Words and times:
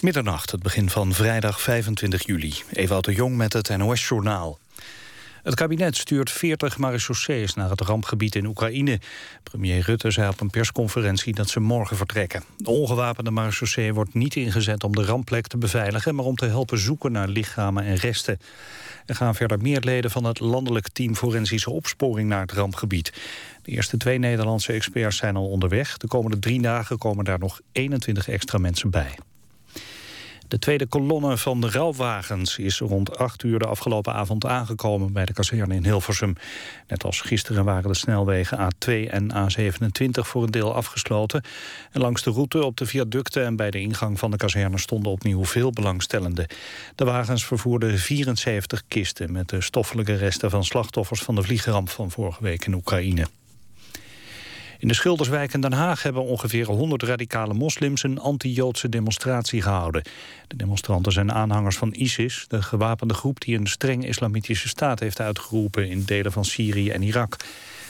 Middernacht, 0.00 0.50
het 0.50 0.62
begin 0.62 0.90
van 0.90 1.12
vrijdag 1.12 1.60
25 1.60 2.26
juli. 2.26 2.54
Ewout 2.72 3.04
de 3.04 3.12
Jong 3.12 3.36
met 3.36 3.52
het 3.52 3.76
NOS-journaal. 3.76 4.58
Het 5.42 5.54
kabinet 5.54 5.96
stuurt 5.96 6.30
40 6.30 6.78
marechaussees 6.78 7.54
naar 7.54 7.70
het 7.70 7.80
rampgebied 7.80 8.34
in 8.34 8.46
Oekraïne. 8.46 9.00
Premier 9.42 9.80
Rutte 9.80 10.10
zei 10.10 10.28
op 10.28 10.40
een 10.40 10.50
persconferentie 10.50 11.34
dat 11.34 11.48
ze 11.48 11.60
morgen 11.60 11.96
vertrekken. 11.96 12.44
De 12.56 12.70
ongewapende 12.70 13.30
marechaussee 13.30 13.94
wordt 13.94 14.14
niet 14.14 14.36
ingezet 14.36 14.84
om 14.84 14.92
de 14.92 15.04
rampplek 15.04 15.46
te 15.46 15.56
beveiligen... 15.56 16.14
maar 16.14 16.24
om 16.24 16.36
te 16.36 16.46
helpen 16.46 16.78
zoeken 16.78 17.12
naar 17.12 17.28
lichamen 17.28 17.84
en 17.84 17.96
resten. 17.96 18.40
Er 19.06 19.14
gaan 19.14 19.34
verder 19.34 19.58
meer 19.60 19.80
leden 19.80 20.10
van 20.10 20.24
het 20.24 20.40
landelijk 20.40 20.88
team 20.88 21.14
forensische 21.14 21.70
opsporing 21.70 22.28
naar 22.28 22.40
het 22.40 22.52
rampgebied. 22.52 23.12
De 23.62 23.70
eerste 23.70 23.96
twee 23.96 24.18
Nederlandse 24.18 24.72
experts 24.72 25.16
zijn 25.16 25.36
al 25.36 25.48
onderweg. 25.48 25.96
De 25.96 26.06
komende 26.06 26.38
drie 26.38 26.62
dagen 26.62 26.98
komen 26.98 27.24
daar 27.24 27.38
nog 27.38 27.60
21 27.72 28.28
extra 28.28 28.58
mensen 28.58 28.90
bij. 28.90 29.14
De 30.48 30.58
tweede 30.58 30.86
kolonne 30.86 31.36
van 31.36 31.60
de 31.60 31.70
rouwwagens 31.70 32.58
is 32.58 32.78
rond 32.78 33.18
8 33.18 33.42
uur 33.42 33.58
de 33.58 33.66
afgelopen 33.66 34.12
avond 34.12 34.46
aangekomen 34.46 35.12
bij 35.12 35.24
de 35.24 35.32
kazerne 35.32 35.74
in 35.74 35.84
Hilversum. 35.84 36.36
Net 36.86 37.04
als 37.04 37.20
gisteren 37.20 37.64
waren 37.64 37.90
de 37.90 37.96
snelwegen 37.96 38.58
A2 38.58 38.92
en 39.10 39.32
A27 39.32 40.08
voor 40.10 40.42
een 40.42 40.50
deel 40.50 40.74
afgesloten. 40.74 41.42
En 41.92 42.00
langs 42.00 42.22
de 42.22 42.30
route 42.30 42.64
op 42.64 42.76
de 42.76 42.86
viaducten 42.86 43.44
en 43.44 43.56
bij 43.56 43.70
de 43.70 43.80
ingang 43.80 44.18
van 44.18 44.30
de 44.30 44.36
kazerne 44.36 44.78
stonden 44.78 45.12
opnieuw 45.12 45.44
veel 45.44 45.70
belangstellenden. 45.70 46.46
De 46.94 47.04
wagens 47.04 47.44
vervoerden 47.44 47.98
74 47.98 48.82
kisten 48.88 49.32
met 49.32 49.48
de 49.48 49.60
stoffelijke 49.60 50.14
resten 50.14 50.50
van 50.50 50.64
slachtoffers 50.64 51.22
van 51.22 51.34
de 51.34 51.42
vliegramp 51.42 51.88
van 51.88 52.10
vorige 52.10 52.42
week 52.42 52.64
in 52.64 52.74
Oekraïne. 52.74 53.26
In 54.78 54.88
de 54.88 54.94
Schilderswijk 54.94 55.52
in 55.52 55.60
Den 55.60 55.72
Haag 55.72 56.02
hebben 56.02 56.24
ongeveer 56.24 56.66
100 56.66 57.02
radicale 57.02 57.54
moslims 57.54 58.02
een 58.02 58.18
anti-Joodse 58.18 58.88
demonstratie 58.88 59.62
gehouden. 59.62 60.02
De 60.48 60.56
demonstranten 60.56 61.12
zijn 61.12 61.32
aanhangers 61.32 61.76
van 61.76 61.92
ISIS, 61.92 62.44
de 62.48 62.62
gewapende 62.62 63.14
groep 63.14 63.40
die 63.40 63.58
een 63.58 63.66
streng 63.66 64.06
islamitische 64.06 64.68
staat 64.68 65.00
heeft 65.00 65.20
uitgeroepen 65.20 65.88
in 65.88 66.04
delen 66.04 66.32
van 66.32 66.44
Syrië 66.44 66.90
en 66.90 67.02
Irak. 67.02 67.36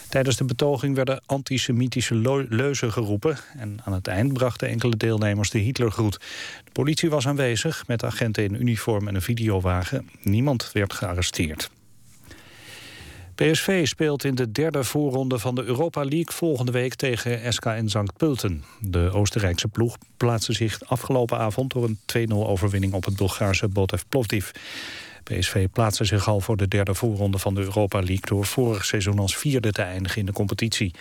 Tijdens 0.08 0.36
de 0.36 0.44
betoging 0.44 0.94
werden 0.94 1.22
antisemitische 1.26 2.46
leuzen 2.48 2.92
geroepen... 2.92 3.38
en 3.58 3.78
aan 3.84 3.92
het 3.92 4.06
eind 4.06 4.32
brachten 4.32 4.68
enkele 4.68 4.96
deelnemers 4.96 5.50
de 5.50 5.58
Hitlergroet. 5.58 6.20
De 6.64 6.72
politie 6.72 7.10
was 7.10 7.26
aanwezig 7.26 7.86
met 7.86 8.04
agenten 8.04 8.44
in 8.44 8.54
uniform 8.54 9.08
en 9.08 9.14
een 9.14 9.22
videowagen. 9.22 10.08
Niemand 10.22 10.70
werd 10.72 10.92
gearresteerd. 10.92 11.70
PSV 13.38 13.86
speelt 13.86 14.24
in 14.24 14.34
de 14.34 14.52
derde 14.52 14.84
voorronde 14.84 15.38
van 15.38 15.54
de 15.54 15.64
Europa 15.64 16.00
League 16.00 16.32
volgende 16.32 16.72
week 16.72 16.94
tegen 16.94 17.52
SKN 17.52 17.86
St. 17.86 18.12
Pölten. 18.16 18.64
De 18.80 19.10
Oostenrijkse 19.12 19.68
ploeg 19.68 19.96
plaatste 20.16 20.52
zich 20.52 20.80
afgelopen 20.86 21.38
avond 21.38 21.72
door 21.72 21.84
een 21.84 22.28
2-0 22.30 22.32
overwinning 22.32 22.92
op 22.92 23.04
het 23.04 23.16
Bulgaarse 23.16 23.68
Botev 23.68 24.02
Plovdiv. 24.08 24.50
PSV 25.22 25.68
plaatste 25.72 26.04
zich 26.04 26.28
al 26.28 26.40
voor 26.40 26.56
de 26.56 26.68
derde 26.68 26.94
voorronde 26.94 27.38
van 27.38 27.54
de 27.54 27.60
Europa 27.60 27.98
League... 27.98 28.26
door 28.28 28.46
vorig 28.46 28.84
seizoen 28.84 29.18
als 29.18 29.36
vierde 29.36 29.72
te 29.72 29.82
eindigen 29.82 30.20
in 30.20 30.26
de 30.26 30.32
competitie. 30.32 30.94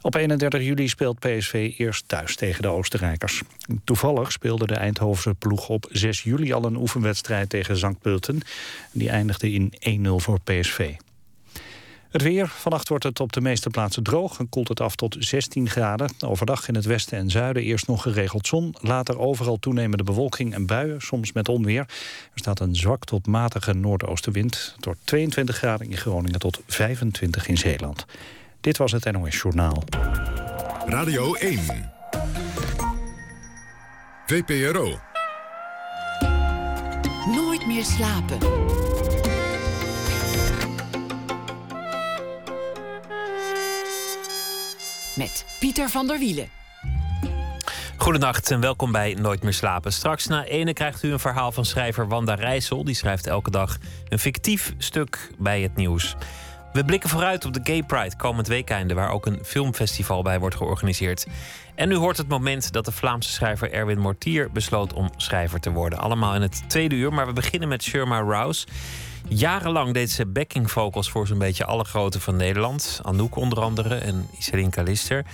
Op 0.00 0.14
31 0.14 0.62
juli 0.62 0.88
speelt 0.88 1.18
PSV 1.18 1.74
eerst 1.78 2.08
thuis 2.08 2.36
tegen 2.36 2.62
de 2.62 2.68
Oostenrijkers. 2.68 3.42
Toevallig 3.84 4.32
speelde 4.32 4.66
de 4.66 4.74
Eindhovense 4.74 5.34
ploeg 5.34 5.68
op 5.68 5.88
6 5.90 6.22
juli 6.22 6.52
al 6.52 6.64
een 6.64 6.76
oefenwedstrijd 6.76 7.48
tegen 7.48 7.76
St. 7.76 7.98
Pölten. 8.08 8.38
Die 8.92 9.10
eindigde 9.10 9.52
in 9.52 9.72
1-0 10.06 10.10
voor 10.10 10.40
PSV. 10.40 10.94
Het 12.10 12.22
weer. 12.22 12.48
Vannacht 12.48 12.88
wordt 12.88 13.04
het 13.04 13.20
op 13.20 13.32
de 13.32 13.40
meeste 13.40 13.70
plaatsen 13.70 14.02
droog 14.02 14.38
en 14.38 14.48
koelt 14.48 14.68
het 14.68 14.80
af 14.80 14.96
tot 14.96 15.16
16 15.18 15.68
graden. 15.68 16.10
Overdag 16.24 16.68
in 16.68 16.74
het 16.74 16.84
westen 16.84 17.18
en 17.18 17.30
zuiden 17.30 17.62
eerst 17.62 17.86
nog 17.86 18.02
geregeld 18.02 18.46
zon. 18.46 18.74
Later 18.80 19.18
overal 19.18 19.58
toenemende 19.58 20.04
bewolking 20.04 20.54
en 20.54 20.66
buien, 20.66 21.00
soms 21.00 21.32
met 21.32 21.48
onweer. 21.48 21.80
Er 21.80 21.88
staat 22.34 22.60
een 22.60 22.76
zwak 22.76 23.04
tot 23.04 23.26
matige 23.26 23.72
noordoostenwind. 23.72 24.74
Door 24.80 24.96
22 25.04 25.56
graden 25.56 25.90
in 25.90 25.96
Groningen 25.96 26.38
tot 26.38 26.60
25 26.66 27.48
in 27.48 27.56
Zeeland. 27.56 28.06
Dit 28.60 28.76
was 28.76 28.92
het 28.92 29.12
NOS 29.12 29.36
Journaal. 29.36 29.82
Radio 30.86 31.34
1. 31.34 31.60
VPRO. 34.26 34.98
Nooit 37.26 37.66
meer 37.66 37.84
slapen. 37.84 38.85
Met 45.16 45.44
Pieter 45.58 45.88
van 45.88 46.06
der 46.06 46.18
Wielen. 46.18 46.48
Goedenacht 47.96 48.50
en 48.50 48.60
welkom 48.60 48.92
bij 48.92 49.14
Nooit 49.14 49.42
meer 49.42 49.52
slapen. 49.52 49.92
Straks 49.92 50.26
na 50.26 50.44
ene 50.44 50.72
krijgt 50.72 51.02
u 51.02 51.12
een 51.12 51.18
verhaal 51.18 51.52
van 51.52 51.64
schrijver 51.64 52.08
Wanda 52.08 52.34
Rijssel. 52.34 52.84
Die 52.84 52.94
schrijft 52.94 53.26
elke 53.26 53.50
dag 53.50 53.78
een 54.08 54.18
fictief 54.18 54.74
stuk 54.78 55.30
bij 55.38 55.60
het 55.62 55.76
nieuws. 55.76 56.16
We 56.72 56.84
blikken 56.84 57.08
vooruit 57.08 57.44
op 57.44 57.52
de 57.52 57.60
Gay 57.62 57.82
Pride 57.82 58.16
komend 58.16 58.46
weekende... 58.46 58.94
waar 58.94 59.10
ook 59.10 59.26
een 59.26 59.38
filmfestival 59.44 60.22
bij 60.22 60.38
wordt 60.38 60.56
georganiseerd. 60.56 61.26
En 61.74 61.88
nu 61.88 61.94
hoort 61.94 62.16
het 62.16 62.28
moment 62.28 62.72
dat 62.72 62.84
de 62.84 62.92
Vlaamse 62.92 63.32
schrijver 63.32 63.72
Erwin 63.72 63.98
Mortier... 63.98 64.52
besloot 64.52 64.92
om 64.92 65.10
schrijver 65.16 65.60
te 65.60 65.70
worden. 65.70 65.98
Allemaal 65.98 66.34
in 66.34 66.42
het 66.42 66.68
tweede 66.68 66.94
uur, 66.94 67.12
maar 67.12 67.26
we 67.26 67.32
beginnen 67.32 67.68
met 67.68 67.82
Sherma 67.82 68.20
Rouse... 68.20 68.66
Jarenlang 69.28 69.92
deed 69.92 70.10
ze 70.10 70.26
backing 70.26 70.70
vocals 70.70 71.10
voor 71.10 71.26
zo'n 71.26 71.38
beetje 71.38 71.64
alle 71.64 71.84
grote 71.84 72.20
van 72.20 72.36
Nederland. 72.36 73.00
Anouk 73.02 73.36
onder 73.36 73.60
andere 73.60 73.94
en 73.94 74.28
Iselin 74.38 74.70
Kalister. 74.70 75.24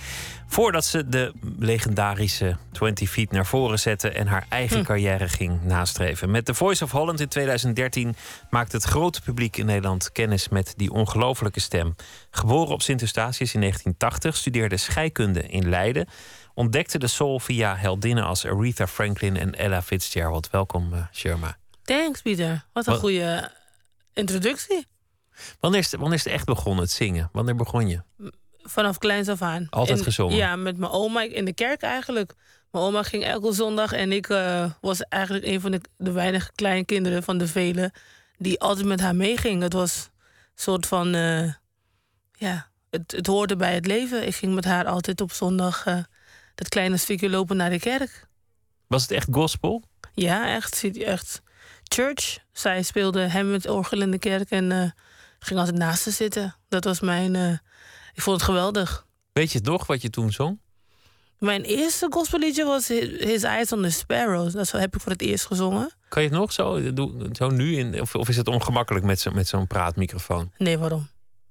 Voordat 0.47 0.85
ze 0.85 1.09
de 1.09 1.33
legendarische 1.59 2.57
20 2.71 3.09
Feet 3.09 3.31
naar 3.31 3.45
voren 3.45 3.79
zette 3.79 4.09
en 4.09 4.27
haar 4.27 4.45
eigen 4.49 4.77
hm. 4.77 4.83
carrière 4.83 5.29
ging 5.29 5.63
nastreven. 5.63 6.31
Met 6.31 6.45
The 6.45 6.53
Voice 6.53 6.83
of 6.83 6.91
Holland 6.91 7.19
in 7.19 7.27
2013 7.27 8.15
maakte 8.49 8.75
het 8.75 8.85
grote 8.85 9.21
publiek 9.21 9.57
in 9.57 9.65
Nederland 9.65 10.11
kennis 10.11 10.49
met 10.49 10.73
die 10.77 10.91
ongelofelijke 10.91 11.59
stem. 11.59 11.95
Geboren 12.31 12.73
op 12.73 12.81
Sint 12.81 13.01
Eustatius 13.01 13.53
in 13.53 13.59
1980, 13.59 14.35
studeerde 14.35 14.77
scheikunde 14.77 15.41
in 15.41 15.69
Leiden. 15.69 16.07
Ontdekte 16.53 16.97
de 16.97 17.07
soul 17.07 17.39
via 17.39 17.75
heldinnen 17.75 18.23
als 18.23 18.45
Aretha 18.45 18.87
Franklin 18.87 19.37
en 19.37 19.55
Ella 19.55 19.81
Fitzgerald. 19.81 20.49
Welkom, 20.49 20.93
uh, 20.93 20.99
Sherma. 21.11 21.57
Thanks, 21.83 22.21
Pieter. 22.21 22.65
Wat 22.73 22.87
een 22.87 22.95
goede 22.95 23.51
introductie. 24.13 24.87
Wanneer 25.59 25.79
is, 25.79 25.91
het, 25.91 25.99
wanneer 25.99 26.17
is 26.17 26.23
het 26.23 26.33
echt 26.33 26.45
begonnen, 26.45 26.83
het 26.83 26.91
zingen? 26.91 27.29
Wanneer 27.31 27.55
begon 27.55 27.87
je? 27.87 28.01
Vanaf 28.57 28.97
kleins 28.97 29.27
af 29.27 29.41
aan. 29.41 29.67
Altijd 29.69 30.01
gezongen? 30.01 30.35
Ja, 30.35 30.55
met 30.55 30.77
mijn 30.77 30.91
oma 30.91 31.21
in 31.21 31.45
de 31.45 31.53
kerk 31.53 31.81
eigenlijk. 31.81 32.33
Mijn 32.71 32.85
oma 32.85 33.03
ging 33.03 33.23
elke 33.23 33.53
zondag 33.53 33.91
en 33.91 34.11
ik 34.11 34.29
uh, 34.29 34.71
was 34.81 35.01
eigenlijk 35.01 35.45
een 35.45 35.61
van 35.61 35.71
de, 35.71 35.81
de 35.97 36.11
weinige 36.11 36.51
kleinkinderen 36.55 37.23
van 37.23 37.37
de 37.37 37.47
velen 37.47 37.91
die 38.37 38.59
altijd 38.59 38.87
met 38.87 38.99
haar 38.99 39.15
meeging. 39.15 39.61
Het 39.61 39.73
was 39.73 40.09
een 40.15 40.61
soort 40.61 40.85
van, 40.85 41.15
uh, 41.15 41.53
ja, 42.31 42.67
het, 42.89 43.11
het 43.11 43.27
hoorde 43.27 43.55
bij 43.55 43.73
het 43.73 43.85
leven. 43.85 44.27
Ik 44.27 44.35
ging 44.35 44.53
met 44.53 44.65
haar 44.65 44.85
altijd 44.85 45.21
op 45.21 45.31
zondag 45.31 45.85
uh, 45.85 45.97
dat 46.55 46.69
kleine 46.69 46.97
stukje 46.97 47.29
lopen 47.29 47.57
naar 47.57 47.69
de 47.69 47.79
kerk. 47.79 48.27
Was 48.87 49.01
het 49.01 49.11
echt 49.11 49.27
gospel? 49.31 49.83
Ja, 50.13 50.53
echt. 50.53 50.83
echt 50.83 51.41
church. 51.83 52.37
Zij 52.51 52.83
speelde 52.83 53.19
hem 53.19 53.51
met 53.51 53.69
orgel 53.69 54.01
in 54.01 54.11
de 54.11 54.19
kerk 54.19 54.49
en 54.49 54.71
uh, 54.71 54.89
ging 55.39 55.59
altijd 55.59 55.77
naast 55.77 56.03
ze 56.03 56.11
zitten. 56.11 56.55
Dat 56.69 56.83
was 56.83 56.99
mijn. 56.99 57.33
Uh, 57.33 57.51
ik 58.13 58.21
vond 58.21 58.35
het 58.35 58.45
geweldig. 58.45 59.05
Weet 59.33 59.51
je 59.51 59.59
nog 59.63 59.87
wat 59.87 60.01
je 60.01 60.09
toen 60.09 60.31
zong? 60.31 60.61
Mijn 61.39 61.61
eerste 61.61 62.07
gospelliedje 62.09 62.65
was 62.65 62.87
His 62.87 63.43
Eyes 63.43 63.71
on 63.71 63.81
the 63.81 63.89
Sparrows. 63.89 64.53
Dat 64.53 64.71
heb 64.71 64.95
ik 64.95 65.01
voor 65.01 65.11
het 65.11 65.21
eerst 65.21 65.45
gezongen. 65.45 65.91
Kan 66.07 66.23
je 66.23 66.29
het 66.29 66.37
nog 66.37 66.51
zo, 66.51 66.81
zo 67.31 67.49
nu? 67.49 67.75
In, 67.77 68.01
of, 68.01 68.15
of 68.15 68.29
is 68.29 68.37
het 68.37 68.47
ongemakkelijk 68.47 69.05
met 69.05 69.19
zo'n 69.19 69.33
met 69.33 69.47
zo'n 69.47 69.67
praatmicrofoon? 69.67 70.51
Nee, 70.57 70.77
waarom? 70.77 71.07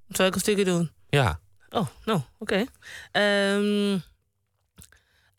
Zal 0.09 0.27
ik 0.27 0.35
een 0.35 0.41
stukje 0.41 0.65
doen? 0.65 0.91
Ja. 1.09 1.41
Oh, 1.71 1.87
nou, 2.05 2.21
oké. 2.39 2.67
Okay. 3.13 3.55
Um, 3.55 4.03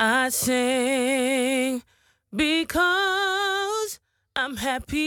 I 0.01 0.29
sing 0.29 1.83
because 2.29 3.62
I'm 4.35 4.57
happy. 4.57 5.03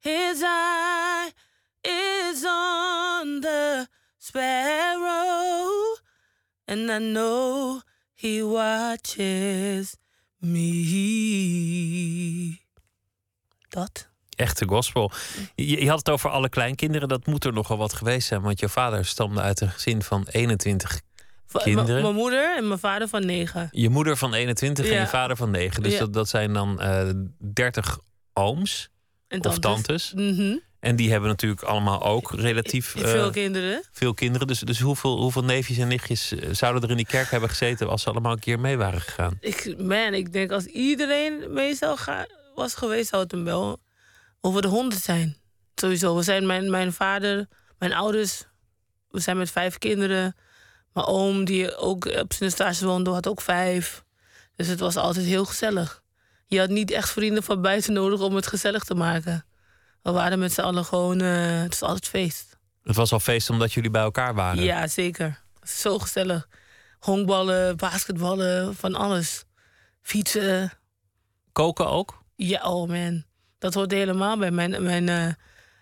His 0.00 0.42
eye 0.42 1.32
is 1.84 2.46
on 2.46 3.42
the 3.42 3.88
sparrow, 4.18 5.96
and 6.66 6.90
I 6.90 6.98
know 6.98 7.82
he 8.14 8.42
watches 8.42 9.98
me. 10.40 11.02
Dat. 13.70 14.09
Echte 14.40 14.66
gospel. 14.68 15.12
Je, 15.54 15.88
had 15.88 15.98
het 15.98 16.10
over 16.10 16.30
alle 16.30 16.48
kleinkinderen. 16.48 17.08
Dat 17.08 17.26
moet 17.26 17.44
er 17.44 17.52
nogal 17.52 17.76
wat 17.76 17.92
geweest 17.92 18.28
zijn. 18.28 18.40
Want 18.40 18.60
je 18.60 18.68
vader 18.68 19.04
stamde 19.04 19.40
uit 19.40 19.60
een 19.60 19.70
gezin 19.70 20.02
van 20.02 20.26
21 20.30 21.00
kinderen. 21.52 22.02
Mijn 22.02 22.14
moeder 22.14 22.56
en 22.56 22.68
mijn 22.68 22.80
vader 22.80 23.08
van 23.08 23.26
9. 23.26 23.68
Je 23.72 23.88
moeder 23.88 24.16
van 24.16 24.34
21 24.34 24.88
en 24.88 25.00
je 25.00 25.06
vader 25.06 25.36
van 25.36 25.50
9. 25.50 25.82
Dus 25.82 25.98
dat, 25.98 26.12
dat 26.12 26.28
zijn 26.28 26.52
dan 26.52 26.76
uh, 26.80 27.08
eh, 27.08 27.16
30 27.38 27.98
ooms 28.32 28.88
en 29.28 29.44
of 29.44 29.58
tantes. 29.58 30.12
Mhm. 30.14 30.56
En 30.80 30.96
die 30.96 31.10
hebben 31.10 31.28
natuurlijk 31.28 31.62
allemaal 31.62 32.02
ook 32.02 32.30
relatief 32.30 32.94
uh, 32.94 33.02
veel 33.02 33.30
kinderen. 33.30 33.82
Veel 33.92 34.14
kinderen. 34.14 34.46
Dus, 34.46 34.60
dus 34.60 34.80
hoeveel, 34.80 35.16
hoeveel 35.16 35.44
neefjes 35.44 35.78
en 35.78 35.88
nichtjes 35.88 36.32
eh, 36.32 36.48
zouden 36.52 36.82
er 36.82 36.90
in 36.90 36.96
die 36.96 37.06
kerk 37.06 37.30
hebben 37.30 37.48
gezeten 37.48 37.88
als 37.88 38.02
ze 38.02 38.10
allemaal 38.10 38.32
een 38.32 38.38
keer 38.38 38.60
mee 38.60 38.76
waren 38.76 39.00
gegaan? 39.00 39.36
Ik, 39.40 39.74
man, 39.78 40.14
ik 40.14 40.32
denk 40.32 40.50
als 40.50 40.64
iedereen 40.64 41.52
mee 41.52 41.74
zou 41.74 41.98
gaan, 41.98 42.26
was 42.54 42.74
geweest, 42.74 43.08
zou 43.08 43.22
het 43.22 43.30
hem 43.30 43.44
wel 43.44 43.80
over 44.40 44.62
de 44.62 44.68
honderd 44.68 45.02
zijn. 45.02 45.36
Sowieso. 45.74 46.16
We 46.16 46.22
zijn 46.22 46.46
mijn, 46.46 46.70
mijn 46.70 46.92
vader, 46.92 47.48
mijn 47.78 47.92
ouders, 47.92 48.44
we 49.10 49.20
zijn 49.20 49.36
met 49.36 49.50
vijf 49.50 49.78
kinderen. 49.78 50.36
Mijn 50.92 51.06
oom, 51.06 51.44
die 51.44 51.76
ook 51.76 52.04
op 52.04 52.32
zijn 52.32 52.50
stage 52.50 52.86
woonde, 52.86 53.10
had 53.10 53.28
ook 53.28 53.40
vijf. 53.40 54.04
Dus 54.56 54.66
het 54.66 54.80
was 54.80 54.96
altijd 54.96 55.26
heel 55.26 55.44
gezellig. 55.44 56.02
Je 56.46 56.58
had 56.58 56.68
niet 56.68 56.90
echt 56.90 57.10
vrienden 57.10 57.42
van 57.42 57.62
buiten 57.62 57.92
nodig 57.92 58.20
om 58.20 58.34
het 58.34 58.46
gezellig 58.46 58.84
te 58.84 58.94
maken. 58.94 59.44
We 60.02 60.10
waren 60.10 60.38
met 60.38 60.52
z'n 60.52 60.60
allen 60.60 60.84
gewoon, 60.84 61.22
uh, 61.22 61.60
het 61.62 61.78
was 61.78 61.88
altijd 61.88 62.08
feest. 62.08 62.58
Het 62.82 62.96
was 62.96 63.12
al 63.12 63.20
feest 63.20 63.50
omdat 63.50 63.72
jullie 63.72 63.90
bij 63.90 64.02
elkaar 64.02 64.34
waren? 64.34 64.62
Ja, 64.62 64.86
zeker. 64.86 65.42
Zo 65.62 65.98
gezellig. 65.98 66.48
Honkballen, 66.98 67.76
basketballen, 67.76 68.76
van 68.76 68.94
alles. 68.94 69.44
Fietsen. 70.02 70.72
Koken 71.52 71.88
ook? 71.88 72.22
Ja, 72.36 72.62
oh 72.62 72.88
man. 72.88 73.24
Dat 73.60 73.74
hoort 73.74 73.90
helemaal 73.90 74.38
bij 74.38 74.50
mijn... 74.50 74.82
mijn 74.82 75.06
uh, 75.06 75.32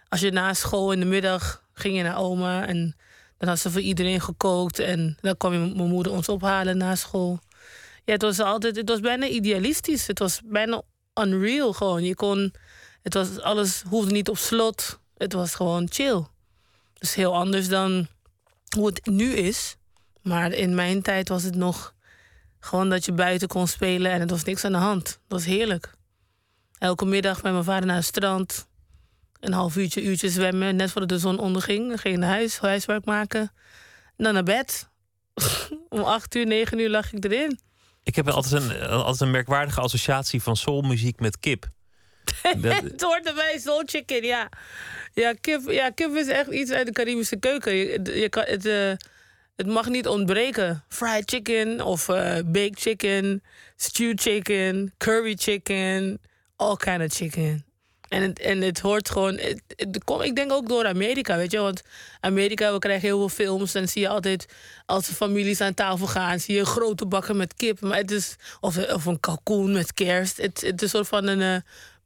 als 0.09 0.21
je 0.21 0.31
na 0.31 0.55
school 0.55 0.93
in 0.93 1.01
de 1.01 1.07
middag 1.07 1.63
ging 1.73 1.97
je 1.97 2.03
naar 2.03 2.19
oma... 2.19 2.67
en 2.67 2.97
dan 3.39 3.49
had 3.49 3.59
ze 3.59 3.71
voor 3.71 3.81
iedereen 3.81 4.21
gekookt... 4.21 4.79
en 4.79 5.17
dan 5.21 5.37
kwam 5.37 5.53
je 5.53 5.59
mijn 5.59 5.89
moeder 5.89 6.13
ons 6.13 6.29
ophalen 6.29 6.77
na 6.77 6.95
school. 6.95 7.39
Ja, 8.05 8.13
het 8.13 8.23
was 8.23 8.41
altijd... 8.41 8.77
Het 8.77 8.89
was 8.89 9.01
bijna 9.01 9.27
idealistisch. 9.27 10.07
Het 10.07 10.19
was 10.19 10.41
bijna 10.45 10.83
unreal 11.15 11.73
gewoon. 11.73 12.05
Je 12.05 12.15
kon 12.15 12.53
het 13.03 13.15
was, 13.15 13.41
alles 13.41 13.83
hoefde 13.89 14.13
niet 14.13 14.29
op 14.29 14.39
slot. 14.39 14.99
Het 15.17 15.33
was 15.33 15.55
gewoon 15.55 15.87
chill. 15.91 16.25
Dus 16.99 17.15
heel 17.15 17.35
anders 17.35 17.69
dan 17.69 18.07
hoe 18.77 18.87
het 18.87 19.07
nu 19.07 19.33
is. 19.33 19.77
Maar 20.23 20.53
in 20.53 20.75
mijn 20.75 21.03
tijd 21.03 21.29
was 21.29 21.43
het 21.43 21.55
nog 21.55 21.95
gewoon 22.61 22.89
dat 22.89 23.05
je 23.05 23.13
buiten 23.13 23.49
kon 23.49 23.69
spelen 23.69 24.13
en 24.13 24.21
het 24.21 24.31
was 24.31 24.45
niks 24.45 24.65
aan 24.65 24.73
de 24.73 24.79
hand. 24.79 25.05
Dat 25.05 25.19
was 25.29 25.45
heerlijk. 25.45 25.97
Elke 26.79 27.05
middag 27.05 27.43
met 27.43 27.53
mijn 27.53 27.65
vader 27.65 27.87
naar 27.87 27.97
het 27.97 28.05
strand. 28.05 28.69
Een 29.41 29.53
half 29.53 29.77
uurtje, 29.77 30.03
uurtje 30.03 30.29
zwemmen. 30.29 30.77
Net 30.77 30.91
voordat 30.91 31.09
de 31.09 31.19
zon 31.19 31.39
onderging. 31.39 31.89
Dan 31.89 31.99
ging 31.99 32.15
je 32.15 32.21
naar 32.21 32.31
huis, 32.31 32.59
huiswerk 32.59 33.05
maken. 33.05 33.41
En 34.17 34.25
dan 34.25 34.35
naar 34.35 34.43
bed. 34.43 34.89
Om 35.89 36.01
acht 36.01 36.35
uur, 36.35 36.47
negen 36.47 36.79
uur 36.79 36.89
lag 36.89 37.13
ik 37.13 37.25
erin. 37.25 37.59
Ik 38.03 38.17
heb 38.17 38.29
altijd 38.29 38.63
een, 38.63 38.81
altijd 38.89 39.21
een 39.21 39.31
merkwaardige 39.31 39.81
associatie 39.81 40.43
van 40.43 40.57
soulmuziek 40.57 41.21
met 41.21 41.39
kip. 41.39 41.69
het 42.43 43.03
hoort 43.03 43.27
erbij, 43.27 43.59
soul 43.59 43.83
chicken, 43.87 44.25
ja. 44.25 44.49
Ja 45.15 45.33
kip, 45.41 45.71
ja, 45.71 45.91
kip 45.91 46.15
is 46.15 46.29
echt 46.29 46.51
iets 46.51 46.71
uit 46.71 46.87
de 46.87 46.93
Caribische 46.93 47.37
keuken. 47.37 47.75
Je, 47.75 48.01
je 48.21 48.29
kan, 48.29 48.45
het, 48.47 48.67
uh, 48.67 48.93
het 49.57 49.67
mag 49.67 49.89
niet 49.89 50.09
ontbreken. 50.09 50.85
Fried 50.89 51.31
chicken 51.31 51.81
of 51.81 52.09
uh, 52.09 52.39
baked 52.45 52.81
chicken, 52.81 53.43
stewed 53.77 54.21
chicken, 54.21 54.95
curry 54.99 55.35
chicken, 55.37 56.21
all 56.59 56.77
kind 56.77 57.01
of 57.01 57.15
chicken. 57.15 57.65
En 58.09 58.23
het, 58.23 58.39
en 58.39 58.61
het 58.61 58.81
hoort 58.81 59.11
gewoon. 59.11 59.39
Het, 59.39 59.63
ik 60.23 60.37
denk 60.37 60.53
ook 60.53 60.69
door 60.69 60.87
Amerika, 60.87 61.37
weet 61.37 61.51
je. 61.51 61.59
Want 61.59 61.83
Amerika, 62.21 62.73
we 62.73 62.79
krijgen 62.79 63.09
heel 63.09 63.19
veel 63.19 63.29
films. 63.29 63.75
En 63.75 63.89
zie 63.89 64.03
je 64.03 64.09
altijd, 64.09 64.47
als 64.87 65.07
de 65.07 65.15
families 65.15 65.61
aan 65.61 65.75
tafel 65.75 66.07
gaan, 66.07 66.41
zie 66.41 66.57
je 66.57 66.65
grote 66.65 67.07
bakken 67.07 67.37
met 67.37 67.55
kip. 67.55 67.81
Maar 67.81 67.97
het 67.97 68.11
is, 68.11 68.37
of, 68.61 68.93
of 68.93 69.05
een 69.05 69.21
kalkoen 69.21 69.73
met 69.73 69.95
kerst. 69.95 70.37
Het, 70.37 70.61
het 70.61 70.83
is 70.83 70.83
een 70.83 70.89
soort 70.89 71.09
van 71.09 71.27
een. 71.27 71.41
Uh, 71.41 71.57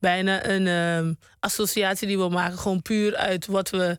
bijna 0.03 0.47
een 0.47 0.67
um, 0.67 1.19
associatie 1.41 2.07
die 2.07 2.19
we 2.19 2.29
maken. 2.29 2.59
Gewoon 2.59 2.83
puur 2.83 3.17
uit 3.17 3.47
wat 3.47 3.71
we 3.71 3.97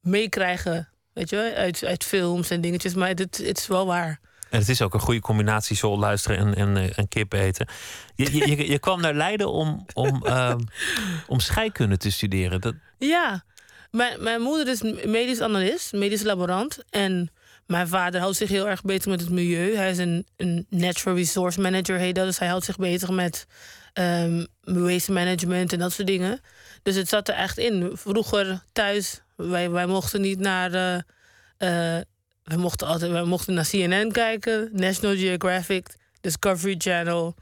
meekrijgen. 0.00 0.88
Weet 1.12 1.30
je, 1.30 1.54
uit, 1.56 1.84
uit 1.84 2.04
films 2.04 2.50
en 2.50 2.60
dingetjes. 2.60 2.94
Maar 2.94 3.08
het 3.08 3.40
is 3.40 3.66
wel 3.66 3.86
waar. 3.86 4.20
En 4.50 4.58
het 4.58 4.68
is 4.68 4.82
ook 4.82 4.94
een 4.94 5.00
goede 5.00 5.20
combinatie, 5.20 5.76
zo 5.76 5.98
luisteren 5.98 6.38
en, 6.38 6.54
en, 6.54 6.76
eh, 6.76 6.98
en 6.98 7.08
kip 7.08 7.32
eten. 7.32 7.68
Je, 8.14 8.36
je, 8.36 8.70
je 8.70 8.78
kwam 8.78 9.00
naar 9.00 9.14
Leiden 9.14 9.52
om, 9.52 9.86
om, 9.92 10.26
um, 10.26 10.64
om 11.26 11.40
scheikunde 11.40 11.96
te 11.96 12.10
studeren. 12.10 12.60
Dat... 12.60 12.74
Ja, 12.98 13.44
mijn, 13.90 14.22
mijn 14.22 14.40
moeder 14.40 14.68
is 14.68 14.82
medisch 15.04 15.40
analist, 15.40 15.92
medisch 15.92 16.22
laborant. 16.22 16.78
En 16.90 17.30
mijn 17.66 17.88
vader 17.88 18.20
houdt 18.20 18.36
zich 18.36 18.48
heel 18.48 18.68
erg 18.68 18.82
bezig 18.82 19.06
met 19.06 19.20
het 19.20 19.30
milieu. 19.30 19.76
Hij 19.76 19.90
is 19.90 19.98
een, 19.98 20.26
een 20.36 20.66
natural 20.70 21.16
resource 21.16 21.60
manager, 21.60 21.98
heet 21.98 22.14
dat. 22.14 22.24
Dus 22.24 22.38
hij 22.38 22.48
houdt 22.48 22.64
zich 22.64 22.76
bezig 22.76 23.10
met 23.10 23.46
um, 23.94 24.46
waste 24.60 25.12
management 25.12 25.72
en 25.72 25.78
dat 25.78 25.92
soort 25.92 26.06
dingen. 26.06 26.40
Dus 26.82 26.94
het 26.94 27.08
zat 27.08 27.28
er 27.28 27.34
echt 27.34 27.58
in. 27.58 27.90
Vroeger 27.92 28.62
thuis, 28.72 29.20
wij, 29.36 29.70
wij 29.70 29.86
mochten 29.86 30.20
niet 30.20 30.38
naar. 30.38 30.74
Uh, 30.74 31.96
uh, 31.96 32.00
we, 32.46 32.56
mochten 32.56 32.86
altijd, 32.86 33.12
we 33.12 33.24
mochten 33.24 33.54
naar 33.54 33.68
CNN 33.68 34.12
kijken, 34.12 34.68
National 34.72 35.16
Geographic, 35.16 35.96
Discovery 36.20 36.74
Channel 36.78 37.34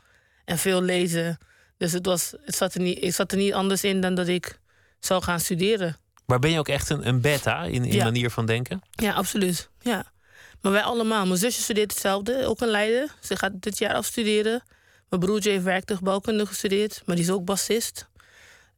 en 0.44 0.58
veel 0.58 0.82
lezen. 0.82 1.38
Dus 1.76 1.92
het, 1.92 2.06
was, 2.06 2.34
het 2.44 2.56
zat 2.56 2.74
er 2.74 2.80
niet, 2.80 3.02
ik 3.02 3.14
zat 3.14 3.32
er 3.32 3.38
niet 3.38 3.52
anders 3.52 3.84
in 3.84 4.00
dan 4.00 4.14
dat 4.14 4.28
ik 4.28 4.58
zou 4.98 5.22
gaan 5.22 5.40
studeren. 5.40 5.96
Maar 6.26 6.38
ben 6.38 6.50
je 6.50 6.58
ook 6.58 6.68
echt 6.68 6.90
een, 6.90 7.08
een 7.08 7.20
beta 7.20 7.62
in, 7.62 7.84
in 7.84 7.98
manier 7.98 8.30
van 8.30 8.46
denken? 8.46 8.82
Ja, 8.90 9.12
absoluut. 9.12 9.70
Ja. 9.80 10.12
Maar 10.60 10.72
wij 10.72 10.82
allemaal. 10.82 11.26
Mijn 11.26 11.38
zusje 11.38 11.62
studeert 11.62 11.90
hetzelfde, 11.90 12.46
ook 12.46 12.60
in 12.60 12.68
Leiden. 12.68 13.10
Ze 13.20 13.36
gaat 13.36 13.52
dit 13.62 13.78
jaar 13.78 13.94
afstuderen. 13.94 14.62
Mijn 15.08 15.22
broertje 15.22 15.50
heeft 15.50 15.64
werktuigbouwkunde 15.64 16.46
gestudeerd, 16.46 17.02
maar 17.06 17.16
die 17.16 17.24
is 17.24 17.30
ook 17.30 17.44
bassist. 17.44 18.08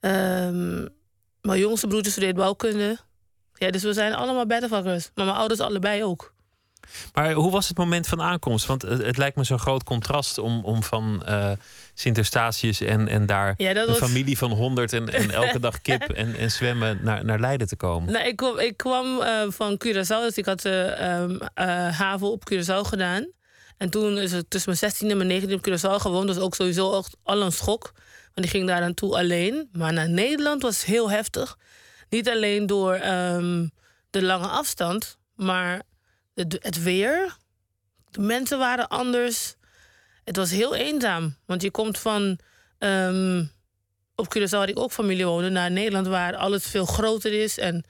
Um, 0.00 0.88
mijn 1.40 1.58
jongste 1.58 1.86
broertje 1.86 2.10
studeert 2.10 2.36
bouwkunde. 2.36 2.98
Ja, 3.58 3.70
dus 3.70 3.82
we 3.82 3.92
zijn 3.92 4.14
allemaal 4.14 4.46
beddenvakkers. 4.46 5.10
Maar 5.14 5.24
mijn 5.24 5.36
ouders 5.36 5.60
allebei 5.60 6.04
ook. 6.04 6.34
Maar 7.14 7.32
hoe 7.32 7.50
was 7.50 7.68
het 7.68 7.76
moment 7.76 8.06
van 8.06 8.22
aankomst? 8.22 8.66
Want 8.66 8.82
het, 8.82 9.16
lijkt 9.16 9.36
me 9.36 9.44
zo'n 9.44 9.58
groot 9.58 9.84
contrast 9.84 10.38
om, 10.38 10.64
om 10.64 10.82
van 10.82 11.22
uh, 11.28 11.50
Sint 11.94 12.16
Eustatius 12.16 12.80
en, 12.80 13.08
en 13.08 13.26
daar 13.26 13.54
een 13.56 13.94
familie 13.94 14.38
van 14.38 14.50
honderd 14.50 14.92
en, 14.92 15.12
en 15.12 15.30
elke 15.30 15.58
dag 15.58 15.80
kip 15.80 16.02
en, 16.12 16.34
en 16.34 16.50
zwemmen 16.50 16.98
naar, 17.02 17.24
naar 17.24 17.40
Leiden 17.40 17.66
te 17.66 17.76
komen. 17.76 18.12
Nou, 18.12 18.26
ik 18.26 18.36
kwam, 18.36 18.58
ik 18.58 18.76
kwam 18.76 19.20
uh, 19.20 19.42
van 19.48 19.80
Curaçao, 19.84 20.22
dus 20.22 20.36
ik 20.36 20.44
had 20.44 20.64
uh, 20.64 21.20
um, 21.20 21.38
haven 21.90 22.30
op 22.30 22.52
Curaçao 22.52 22.80
gedaan. 22.80 23.26
En 23.76 23.90
toen 23.90 24.18
is 24.18 24.32
het 24.32 24.50
tussen 24.50 24.70
mijn 24.70 24.90
16 24.90 25.10
en 25.10 25.16
mijn 25.16 25.28
19 25.28 25.56
op 25.56 25.68
Curaçao 25.68 26.00
gewoond. 26.00 26.26
Dat 26.26 26.36
was 26.36 26.44
ook 26.44 26.54
sowieso 26.54 27.02
al 27.22 27.42
een 27.42 27.52
schok. 27.52 27.92
Want 28.34 28.46
ik 28.46 28.52
ging 28.52 28.66
daar 28.66 28.82
aan 28.82 28.94
toe 28.94 29.16
alleen. 29.16 29.68
Maar 29.72 29.92
naar 29.92 30.08
Nederland 30.08 30.62
was 30.62 30.84
heel 30.84 31.10
heftig. 31.10 31.58
Niet 32.08 32.28
alleen 32.28 32.66
door 32.66 32.94
um, 33.04 33.70
de 34.10 34.22
lange 34.22 34.46
afstand, 34.46 35.18
maar 35.34 35.82
het, 36.34 36.58
het 36.60 36.82
weer. 36.82 37.36
De 38.10 38.20
mensen 38.20 38.58
waren 38.58 38.88
anders. 38.88 39.54
Het 40.24 40.36
was 40.36 40.50
heel 40.50 40.74
eenzaam. 40.74 41.36
Want 41.44 41.62
je 41.62 41.70
komt 41.70 41.98
van. 41.98 42.38
Um, 42.78 43.54
op 44.14 44.36
Curaçao 44.36 44.58
had 44.58 44.68
ik 44.68 44.78
ook 44.78 44.92
familie 44.92 45.26
wonen. 45.26 45.52
Naar 45.52 45.70
Nederland, 45.70 46.06
waar 46.06 46.36
alles 46.36 46.66
veel 46.66 46.84
groter 46.86 47.32
is. 47.32 47.58
En 47.58 47.84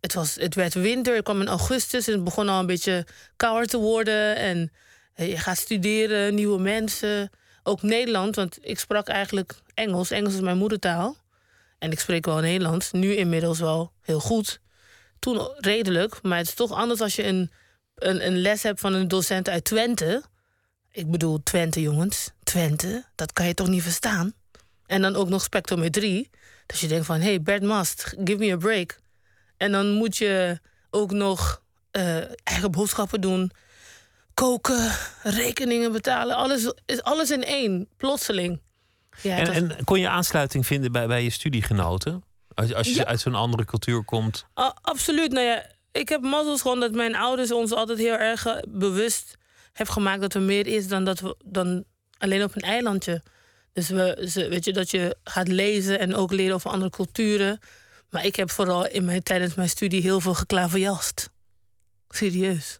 het, 0.00 0.14
was, 0.14 0.34
het 0.34 0.54
werd 0.54 0.74
winter. 0.74 1.16
Ik 1.16 1.24
kwam 1.24 1.40
in 1.40 1.48
augustus 1.48 2.06
en 2.06 2.12
het 2.12 2.24
begon 2.24 2.48
al 2.48 2.60
een 2.60 2.66
beetje 2.66 3.06
kouder 3.36 3.66
te 3.66 3.78
worden. 3.78 4.36
En 4.36 4.72
je 5.14 5.38
gaat 5.38 5.58
studeren, 5.58 6.34
nieuwe 6.34 6.60
mensen. 6.60 7.30
Ook 7.62 7.82
Nederland, 7.82 8.36
want 8.36 8.58
ik 8.60 8.78
sprak 8.78 9.08
eigenlijk 9.08 9.54
Engels. 9.74 10.10
Engels 10.10 10.34
is 10.34 10.40
mijn 10.40 10.58
moedertaal. 10.58 11.16
En 11.84 11.90
ik 11.90 12.00
spreek 12.00 12.24
wel 12.24 12.40
Nederlands. 12.40 12.90
Nu 12.92 13.14
inmiddels 13.14 13.58
wel 13.58 13.92
heel 14.00 14.20
goed. 14.20 14.60
Toen 15.18 15.48
redelijk. 15.56 16.22
Maar 16.22 16.38
het 16.38 16.46
is 16.46 16.54
toch 16.54 16.72
anders 16.72 17.00
als 17.00 17.16
je 17.16 17.24
een, 17.24 17.50
een, 17.94 18.26
een 18.26 18.40
les 18.40 18.62
hebt 18.62 18.80
van 18.80 18.92
een 18.94 19.08
docent 19.08 19.48
uit 19.48 19.64
Twente. 19.64 20.22
Ik 20.90 21.10
bedoel 21.10 21.42
Twente, 21.42 21.80
jongens. 21.80 22.30
Twente, 22.42 23.04
dat 23.14 23.32
kan 23.32 23.46
je 23.46 23.54
toch 23.54 23.68
niet 23.68 23.82
verstaan? 23.82 24.32
En 24.86 25.02
dan 25.02 25.16
ook 25.16 25.28
nog 25.28 25.42
spectrometrie. 25.42 26.30
Dus 26.66 26.80
je 26.80 26.86
denkt 26.86 27.06
van, 27.06 27.20
hey 27.20 27.42
Bert 27.42 27.62
Mast, 27.62 28.14
give 28.24 28.38
me 28.38 28.52
a 28.52 28.56
break. 28.56 28.98
En 29.56 29.72
dan 29.72 29.90
moet 29.90 30.16
je 30.16 30.60
ook 30.90 31.10
nog 31.10 31.62
uh, 31.92 32.16
eigen 32.42 32.70
boodschappen 32.70 33.20
doen 33.20 33.50
koken, 34.34 34.90
rekeningen 35.22 35.92
betalen. 35.92 36.36
Alles, 36.36 36.72
alles 37.00 37.30
in 37.30 37.44
één, 37.44 37.88
plotseling. 37.96 38.60
Ja, 39.22 39.36
en, 39.36 39.52
en, 39.52 39.84
kon 39.84 40.00
je 40.00 40.08
aansluiting 40.08 40.66
vinden 40.66 40.92
bij, 40.92 41.06
bij 41.06 41.22
je 41.22 41.30
studiegenoten? 41.30 42.24
Als, 42.54 42.74
als 42.74 42.94
je 42.94 43.06
uit 43.06 43.20
zo'n 43.20 43.34
andere 43.34 43.64
cultuur 43.64 44.04
komt? 44.04 44.46
absoluut. 44.82 45.32
Nou 45.32 45.46
ja, 45.46 45.66
ik 45.92 46.08
heb 46.08 46.22
mazzels 46.22 46.60
gewoon 46.60 46.80
dat 46.80 46.92
mijn 46.92 47.16
ouders 47.16 47.52
ons 47.52 47.72
altijd 47.72 47.98
heel 47.98 48.16
erg 48.16 48.46
eh, 48.46 48.56
bewust 48.68 49.34
hebben 49.72 49.94
gemaakt 49.94 50.20
dat 50.20 50.34
er 50.34 50.42
meer 50.42 50.66
is 50.66 50.88
dan, 50.88 51.04
dat 51.04 51.20
we, 51.20 51.36
dan 51.44 51.84
alleen 52.18 52.42
op 52.42 52.54
een 52.54 52.62
eilandje. 52.62 53.22
Dus 53.72 53.88
we, 53.88 54.30
weet 54.50 54.64
je, 54.64 54.72
dat 54.72 54.90
je 54.90 55.16
gaat 55.24 55.48
lezen 55.48 55.98
en 55.98 56.14
ook 56.14 56.32
leren 56.32 56.54
over 56.54 56.70
andere 56.70 56.90
culturen. 56.90 57.58
Maar 58.10 58.24
ik 58.24 58.36
heb 58.36 58.50
vooral 58.50 58.86
in 58.86 59.04
mijn, 59.04 59.22
tijdens 59.22 59.54
mijn 59.54 59.68
studie 59.68 60.02
heel 60.02 60.20
veel 60.20 60.34
geklaverjast. 60.34 61.30
Serieus. 62.08 62.78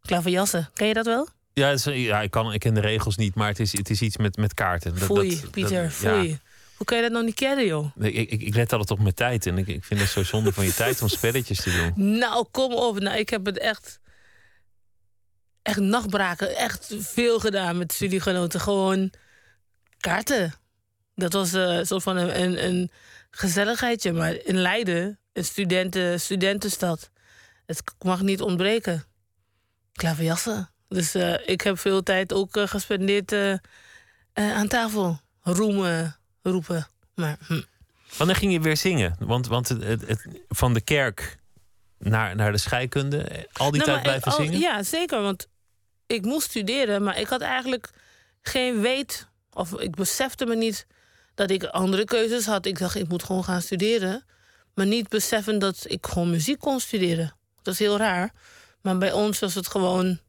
Klaverjassen, 0.00 0.70
ken 0.74 0.86
je 0.86 0.94
dat 0.94 1.06
wel? 1.06 1.28
Ja, 1.60 1.76
ja 1.92 2.20
ik, 2.20 2.30
kan, 2.30 2.52
ik 2.52 2.60
ken 2.60 2.74
de 2.74 2.80
regels 2.80 3.16
niet, 3.16 3.34
maar 3.34 3.48
het 3.48 3.60
is, 3.60 3.72
het 3.72 3.90
is 3.90 4.02
iets 4.02 4.16
met, 4.16 4.36
met 4.36 4.54
kaarten. 4.54 4.96
foei, 4.96 5.42
Pieter, 5.50 5.90
foei. 5.90 6.40
Hoe 6.76 6.86
kan 6.86 6.98
je 6.98 7.02
dat 7.02 7.12
nou 7.12 7.24
niet 7.24 7.34
kennen, 7.34 7.66
joh? 7.66 7.96
Ik, 7.98 8.14
ik, 8.14 8.42
ik 8.42 8.54
let 8.54 8.72
altijd 8.72 8.90
op 8.90 8.98
mijn 8.98 9.14
tijd 9.14 9.46
en 9.46 9.58
ik, 9.58 9.66
ik 9.66 9.84
vind 9.84 10.00
het 10.00 10.08
zo 10.08 10.24
zonde 10.24 10.52
van 10.52 10.64
je 10.64 10.74
tijd 10.74 11.02
om 11.02 11.08
spelletjes 11.08 11.62
te 11.62 11.70
doen. 11.70 11.92
Nou, 12.18 12.46
kom 12.50 12.72
op. 12.72 13.00
Nou, 13.00 13.18
ik 13.18 13.30
heb 13.30 13.44
het 13.44 13.58
echt... 13.58 14.00
Echt 15.62 15.78
nachtbraken. 15.78 16.56
Echt 16.56 16.94
veel 16.98 17.40
gedaan 17.40 17.78
met 17.78 17.92
studiegenoten. 17.92 18.60
Gewoon 18.60 19.12
kaarten. 19.98 20.54
Dat 21.14 21.32
was 21.32 21.52
eh, 21.52 21.76
een 21.76 21.86
soort 21.86 22.02
van 22.02 22.16
een, 22.16 22.42
een, 22.42 22.64
een 22.64 22.90
gezelligheidje. 23.30 24.12
Maar 24.12 24.34
in 24.44 24.56
Leiden, 24.56 25.18
een 25.32 25.44
studenten, 25.44 26.20
studentenstad... 26.20 27.10
Het 27.66 27.82
mag 27.98 28.22
niet 28.22 28.40
ontbreken. 28.40 29.04
Klaverjassen. 29.92 30.70
Dus 30.90 31.14
eh, 31.14 31.34
ik 31.48 31.60
heb 31.60 31.78
veel 31.78 32.02
tijd 32.02 32.32
ook 32.32 32.56
eh, 32.56 32.66
gespendeerd 32.68 33.32
eh, 33.32 33.54
aan 34.32 34.68
tafel. 34.68 35.20
Roemen, 35.42 36.16
roepen. 36.42 36.86
Maar 37.14 37.36
hm. 37.46 37.60
Wanneer 38.16 38.36
ging 38.36 38.52
je 38.52 38.60
weer 38.60 38.76
zingen? 38.76 39.16
Want, 39.18 39.46
want 39.46 39.68
het, 39.68 39.82
het, 39.82 40.06
het- 40.08 40.26
van 40.48 40.74
de 40.74 40.80
kerk 40.80 41.38
naar, 41.98 42.36
naar 42.36 42.52
de 42.52 42.58
scheikunde, 42.58 43.46
al 43.52 43.70
die 43.70 43.80
Nou, 43.80 43.90
tijd 43.92 44.02
blijven 44.02 44.32
ik- 44.32 44.38
al- 44.38 44.44
zingen? 44.44 44.60
Ja, 44.60 44.82
zeker. 44.82 45.22
Want 45.22 45.46
ik 46.06 46.24
moest 46.24 46.48
studeren, 46.48 47.02
maar 47.02 47.18
ik 47.20 47.28
had 47.28 47.40
eigenlijk 47.40 47.90
geen 48.42 48.80
weet... 48.80 49.28
of 49.52 49.72
ik 49.80 49.94
besefte 49.94 50.46
me 50.46 50.56
niet 50.56 50.86
dat 51.34 51.50
ik 51.50 51.64
andere 51.64 52.04
keuzes 52.04 52.46
had. 52.46 52.66
Ik 52.66 52.78
dacht, 52.78 52.94
ik 52.94 53.08
moet 53.08 53.22
gewoon 53.22 53.44
gaan 53.44 53.62
studeren. 53.62 54.24
Maar 54.74 54.86
niet 54.86 55.08
beseffen 55.08 55.58
dat 55.58 55.84
ik 55.88 56.06
gewoon 56.06 56.30
muziek 56.30 56.58
kon 56.58 56.80
studeren. 56.80 57.34
Dat 57.62 57.74
is 57.74 57.80
heel 57.80 57.96
raar. 57.96 58.32
Maar 58.82 58.98
bij 58.98 59.12
ons 59.12 59.38
was 59.38 59.54
het 59.54 59.68
gewoon... 59.68 60.20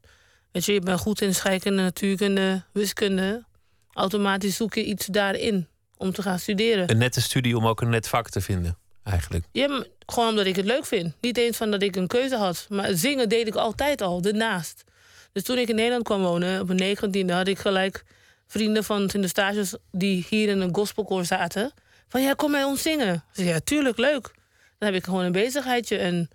Weet 0.52 0.64
je, 0.64 0.72
je 0.72 0.80
bent 0.80 1.00
goed 1.00 1.20
in 1.20 1.34
scheikunde, 1.34 1.82
natuurkunde, 1.82 2.62
wiskunde. 2.72 3.44
Automatisch 3.92 4.56
zoek 4.56 4.74
je 4.74 4.84
iets 4.84 5.06
daarin 5.06 5.66
om 5.96 6.12
te 6.12 6.22
gaan 6.22 6.38
studeren. 6.38 6.90
Een 6.90 6.98
nette 6.98 7.20
studie 7.20 7.56
om 7.56 7.66
ook 7.66 7.80
een 7.80 7.88
net 7.88 8.08
vak 8.08 8.30
te 8.30 8.40
vinden, 8.40 8.78
eigenlijk. 9.02 9.44
Ja, 9.52 9.84
gewoon 10.06 10.28
omdat 10.28 10.46
ik 10.46 10.56
het 10.56 10.64
leuk 10.64 10.86
vind. 10.86 11.14
Niet 11.20 11.36
eens 11.36 11.56
van 11.56 11.70
dat 11.70 11.82
ik 11.82 11.96
een 11.96 12.06
keuze 12.06 12.36
had. 12.36 12.66
Maar 12.68 12.94
zingen 12.94 13.28
deed 13.28 13.46
ik 13.46 13.54
altijd 13.54 14.02
al, 14.02 14.20
daarnaast. 14.20 14.84
Dus 15.32 15.42
toen 15.42 15.58
ik 15.58 15.68
in 15.68 15.74
Nederland 15.74 16.04
kwam 16.04 16.22
wonen, 16.22 16.60
op 16.60 16.66
mijn 16.66 16.78
negentiende... 16.78 17.32
had 17.32 17.48
ik 17.48 17.58
gelijk 17.58 18.04
vrienden 18.46 18.84
van 18.84 19.08
in 19.08 19.20
de 19.20 19.28
stages 19.28 19.74
die 19.90 20.26
hier 20.28 20.48
in 20.48 20.60
een 20.60 20.74
gospelkoor 20.74 21.24
zaten. 21.24 21.72
Van, 22.08 22.22
ja, 22.22 22.32
kom 22.32 22.52
bij 22.52 22.64
ons 22.64 22.82
zingen. 22.82 23.24
Zei, 23.32 23.48
ja, 23.48 23.60
tuurlijk, 23.60 23.98
leuk. 23.98 24.34
Dan 24.78 24.88
heb 24.88 24.94
ik 24.94 25.04
gewoon 25.04 25.24
een 25.24 25.32
bezigheidje. 25.32 25.96
En 25.96 26.28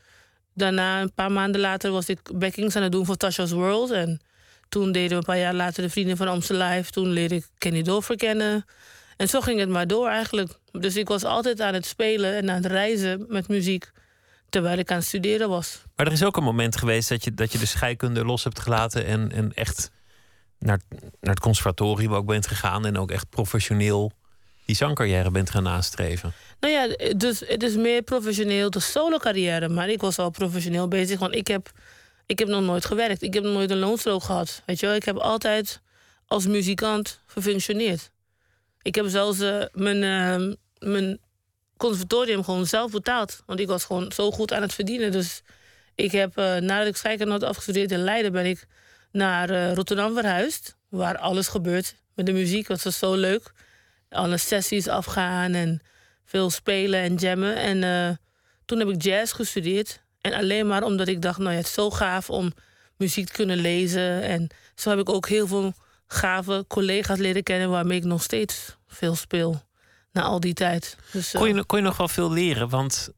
daarna, 0.57 1.01
een 1.01 1.13
paar 1.13 1.31
maanden 1.31 1.61
later, 1.61 1.91
was 1.91 2.09
ik 2.09 2.19
backings 2.35 2.75
aan 2.75 2.83
het 2.83 2.91
doen 2.91 3.05
voor 3.05 3.17
Tasha's 3.17 3.51
World. 3.51 3.91
En 3.91 4.19
toen 4.69 4.91
deden 4.91 5.09
we 5.09 5.15
een 5.15 5.23
paar 5.23 5.37
jaar 5.37 5.53
later 5.53 5.83
de 5.83 5.89
Vrienden 5.89 6.17
van 6.17 6.27
Amstel 6.27 6.57
Live. 6.57 6.91
Toen 6.91 7.07
leerde 7.07 7.35
ik 7.35 7.45
Kenny 7.57 7.81
Dover 7.81 8.15
kennen. 8.15 8.65
En 9.17 9.29
zo 9.29 9.41
ging 9.41 9.59
het 9.59 9.69
maar 9.69 9.87
door 9.87 10.07
eigenlijk. 10.07 10.51
Dus 10.71 10.95
ik 10.95 11.07
was 11.07 11.23
altijd 11.23 11.61
aan 11.61 11.73
het 11.73 11.85
spelen 11.85 12.35
en 12.35 12.49
aan 12.49 12.55
het 12.55 12.65
reizen 12.65 13.25
met 13.27 13.47
muziek. 13.47 13.91
Terwijl 14.49 14.77
ik 14.77 14.91
aan 14.91 14.97
het 14.97 15.05
studeren 15.05 15.49
was. 15.49 15.83
Maar 15.95 16.05
er 16.05 16.11
is 16.11 16.23
ook 16.23 16.37
een 16.37 16.43
moment 16.43 16.77
geweest 16.77 17.09
dat 17.09 17.23
je, 17.23 17.33
dat 17.33 17.51
je 17.51 17.57
de 17.57 17.65
scheikunde 17.65 18.25
los 18.25 18.43
hebt 18.43 18.59
gelaten 18.59 19.05
en, 19.05 19.31
en 19.31 19.53
echt 19.53 19.91
naar, 20.59 20.79
naar 20.89 21.33
het 21.33 21.39
conservatorium 21.39 22.13
ook 22.13 22.25
bent 22.25 22.47
gegaan 22.47 22.85
en 22.85 22.97
ook 22.97 23.11
echt 23.11 23.29
professioneel 23.29 24.11
die 24.67 24.75
zangcarrière 24.75 25.31
bent 25.31 25.50
gaan 25.50 25.63
nastreven. 25.63 26.33
Nou 26.59 26.74
ja, 26.74 27.13
dus 27.17 27.39
het 27.39 27.63
is 27.63 27.75
meer 27.75 28.01
professioneel 28.01 28.69
de 28.69 28.79
solo 28.79 29.17
carrière. 29.17 29.69
Maar 29.69 29.89
ik 29.89 30.01
was 30.01 30.19
al 30.19 30.29
professioneel 30.29 30.88
bezig. 30.88 31.19
Want 31.19 31.36
ik 31.36 31.47
heb, 31.47 31.71
ik 32.25 32.39
heb 32.39 32.47
nog 32.47 32.62
nooit 32.62 32.86
gewerkt. 32.86 33.21
Ik 33.21 33.33
heb 33.33 33.43
nog 33.43 33.53
nooit 33.53 33.71
een 33.71 33.79
loonstrook 33.79 34.24
gehad. 34.24 34.62
Weet 34.65 34.79
je 34.79 34.86
wel? 34.86 34.95
Ik 34.95 35.05
heb 35.05 35.17
altijd 35.17 35.81
als 36.25 36.47
muzikant 36.47 37.21
gefunctioneerd. 37.25 38.12
Ik 38.81 38.95
heb 38.95 39.05
zelfs 39.07 39.39
eh, 39.39 39.63
mijn, 39.71 40.03
eh, 40.03 40.55
mijn 40.89 41.19
conservatorium 41.77 42.43
gewoon 42.43 42.65
zelf 42.65 42.91
betaald. 42.91 43.43
Want 43.45 43.59
ik 43.59 43.67
was 43.67 43.83
gewoon 43.83 44.12
zo 44.12 44.31
goed 44.31 44.53
aan 44.53 44.62
het 44.62 44.74
verdienen. 44.74 45.12
Dus 45.12 45.41
ik 45.95 46.12
heb, 46.12 46.38
eh, 46.38 46.55
nadat 46.55 46.88
ik 46.88 46.95
scheikunde 46.95 47.31
had 47.31 47.43
afgestudeerd 47.43 47.91
in 47.91 48.03
Leiden... 48.03 48.31
ben 48.31 48.45
ik 48.45 48.67
naar 49.12 49.50
eh, 49.50 49.74
Rotterdam 49.74 50.13
verhuisd. 50.13 50.75
Waar 50.89 51.17
alles 51.17 51.47
gebeurt 51.47 51.95
met 52.15 52.25
de 52.25 52.33
muziek. 52.33 52.67
Dat 52.67 52.83
was 52.83 52.97
zo 52.97 53.13
leuk. 53.13 53.51
Alle 54.09 54.37
sessies 54.37 54.87
afgaan 54.87 55.53
en 55.53 55.81
veel 56.25 56.49
spelen 56.49 57.01
en 57.01 57.15
jammen. 57.15 57.55
En 57.55 57.83
eh, 57.83 58.15
toen 58.65 58.79
heb 58.79 58.87
ik 58.87 59.03
jazz 59.03 59.35
gestudeerd. 59.35 60.01
En 60.21 60.33
alleen 60.33 60.67
maar 60.67 60.83
omdat 60.83 61.07
ik 61.07 61.21
dacht, 61.21 61.37
nou 61.37 61.51
ja, 61.51 61.57
het 61.57 61.65
is 61.65 61.73
zo 61.73 61.89
gaaf 61.89 62.29
om 62.29 62.53
muziek 62.97 63.27
te 63.27 63.33
kunnen 63.33 63.57
lezen. 63.57 64.21
En 64.21 64.47
zo 64.75 64.89
heb 64.89 64.99
ik 64.99 65.09
ook 65.09 65.27
heel 65.27 65.47
veel 65.47 65.73
gave 66.07 66.65
collega's 66.67 67.17
leren 67.17 67.43
kennen... 67.43 67.69
waarmee 67.69 67.97
ik 67.97 68.03
nog 68.03 68.23
steeds 68.23 68.75
veel 68.87 69.15
speel. 69.15 69.61
Na 70.11 70.21
al 70.21 70.39
die 70.39 70.53
tijd. 70.53 70.97
Dus, 71.11 71.33
eh, 71.33 71.39
Kon 71.41 71.55
je, 71.55 71.63
kon 71.63 71.79
je 71.79 71.85
nog 71.85 71.97
wel 71.97 72.07
veel 72.07 72.31
leren? 72.31 72.69
Want 72.69 73.09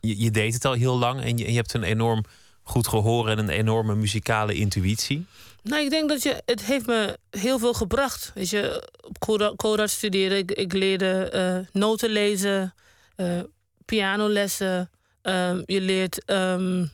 je, 0.00 0.18
je 0.18 0.30
deed 0.30 0.54
het 0.54 0.64
al 0.64 0.72
heel 0.72 0.98
lang 0.98 1.20
en 1.20 1.38
je, 1.38 1.44
en 1.44 1.50
je 1.50 1.56
hebt 1.56 1.74
een 1.74 1.82
enorm 1.82 2.24
goed 2.62 2.88
gehoor 2.88 3.28
en 3.28 3.38
een 3.38 3.48
enorme 3.48 3.94
muzikale 3.94 4.54
intuïtie. 4.54 5.26
Nou, 5.62 5.82
ik 5.82 5.90
denk 5.90 6.08
dat 6.08 6.22
je, 6.22 6.42
het 6.44 6.64
heeft 6.64 6.86
me 6.86 7.18
heel 7.30 7.58
veel 7.58 7.74
gebracht. 7.74 8.30
Weet 8.34 8.50
je, 8.50 8.88
op 9.00 9.18
Codarts 9.56 9.94
studeren, 9.94 10.38
ik, 10.38 10.50
ik 10.50 10.72
leerde 10.72 11.30
eh, 11.30 11.80
noten 11.80 12.10
lezen, 12.10 12.74
eh, 13.16 13.40
pianolessen. 13.84 14.90
Ehm, 15.22 15.62
je 15.66 15.80
leert 15.80 16.24
ehm, 16.24 16.86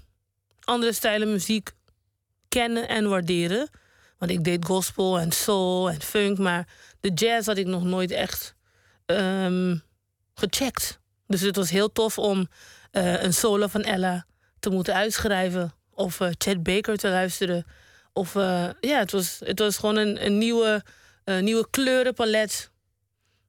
andere 0.65 0.93
stijlen 0.93 1.31
muziek 1.31 1.73
kennen 2.49 2.89
en 2.89 3.09
waarderen. 3.09 3.69
Want 4.19 4.31
ik 4.31 4.45
deed 4.45 4.65
gospel 4.65 5.19
en 5.19 5.33
soul 5.33 5.91
en 5.91 6.03
funk, 6.03 6.39
maar 6.39 6.69
de 7.01 7.11
jazz 7.11 7.47
had 7.47 7.57
ik 7.57 7.67
nog 7.67 7.85
nooit 7.85 8.11
echt 8.11 8.55
ehm, 9.07 9.77
gecheckt. 10.35 11.01
Dus 11.27 11.41
het 11.41 11.57
was 11.57 11.71
heel 11.71 11.93
tof 11.93 12.19
om 12.19 12.49
eh, 12.91 13.23
een 13.23 13.35
solo 13.35 13.67
van 13.67 13.83
Ella 13.83 14.27
te 14.59 14.71
moeten 14.71 14.95
uitschrijven. 14.95 15.75
Of 15.91 16.21
Chet 16.39 16.63
Baker 16.63 16.97
te 16.97 17.09
luisteren. 17.09 17.67
Of 18.17 18.37
eh, 18.37 18.69
ja, 18.81 18.99
het 18.99 19.11
was, 19.11 19.41
het 19.45 19.59
was 19.59 19.77
gewoon 19.77 19.97
een, 19.97 20.27
een 20.27 20.39
nieuwe, 20.39 20.85
nieuwe 21.41 21.67
kleurenpalet 21.71 22.71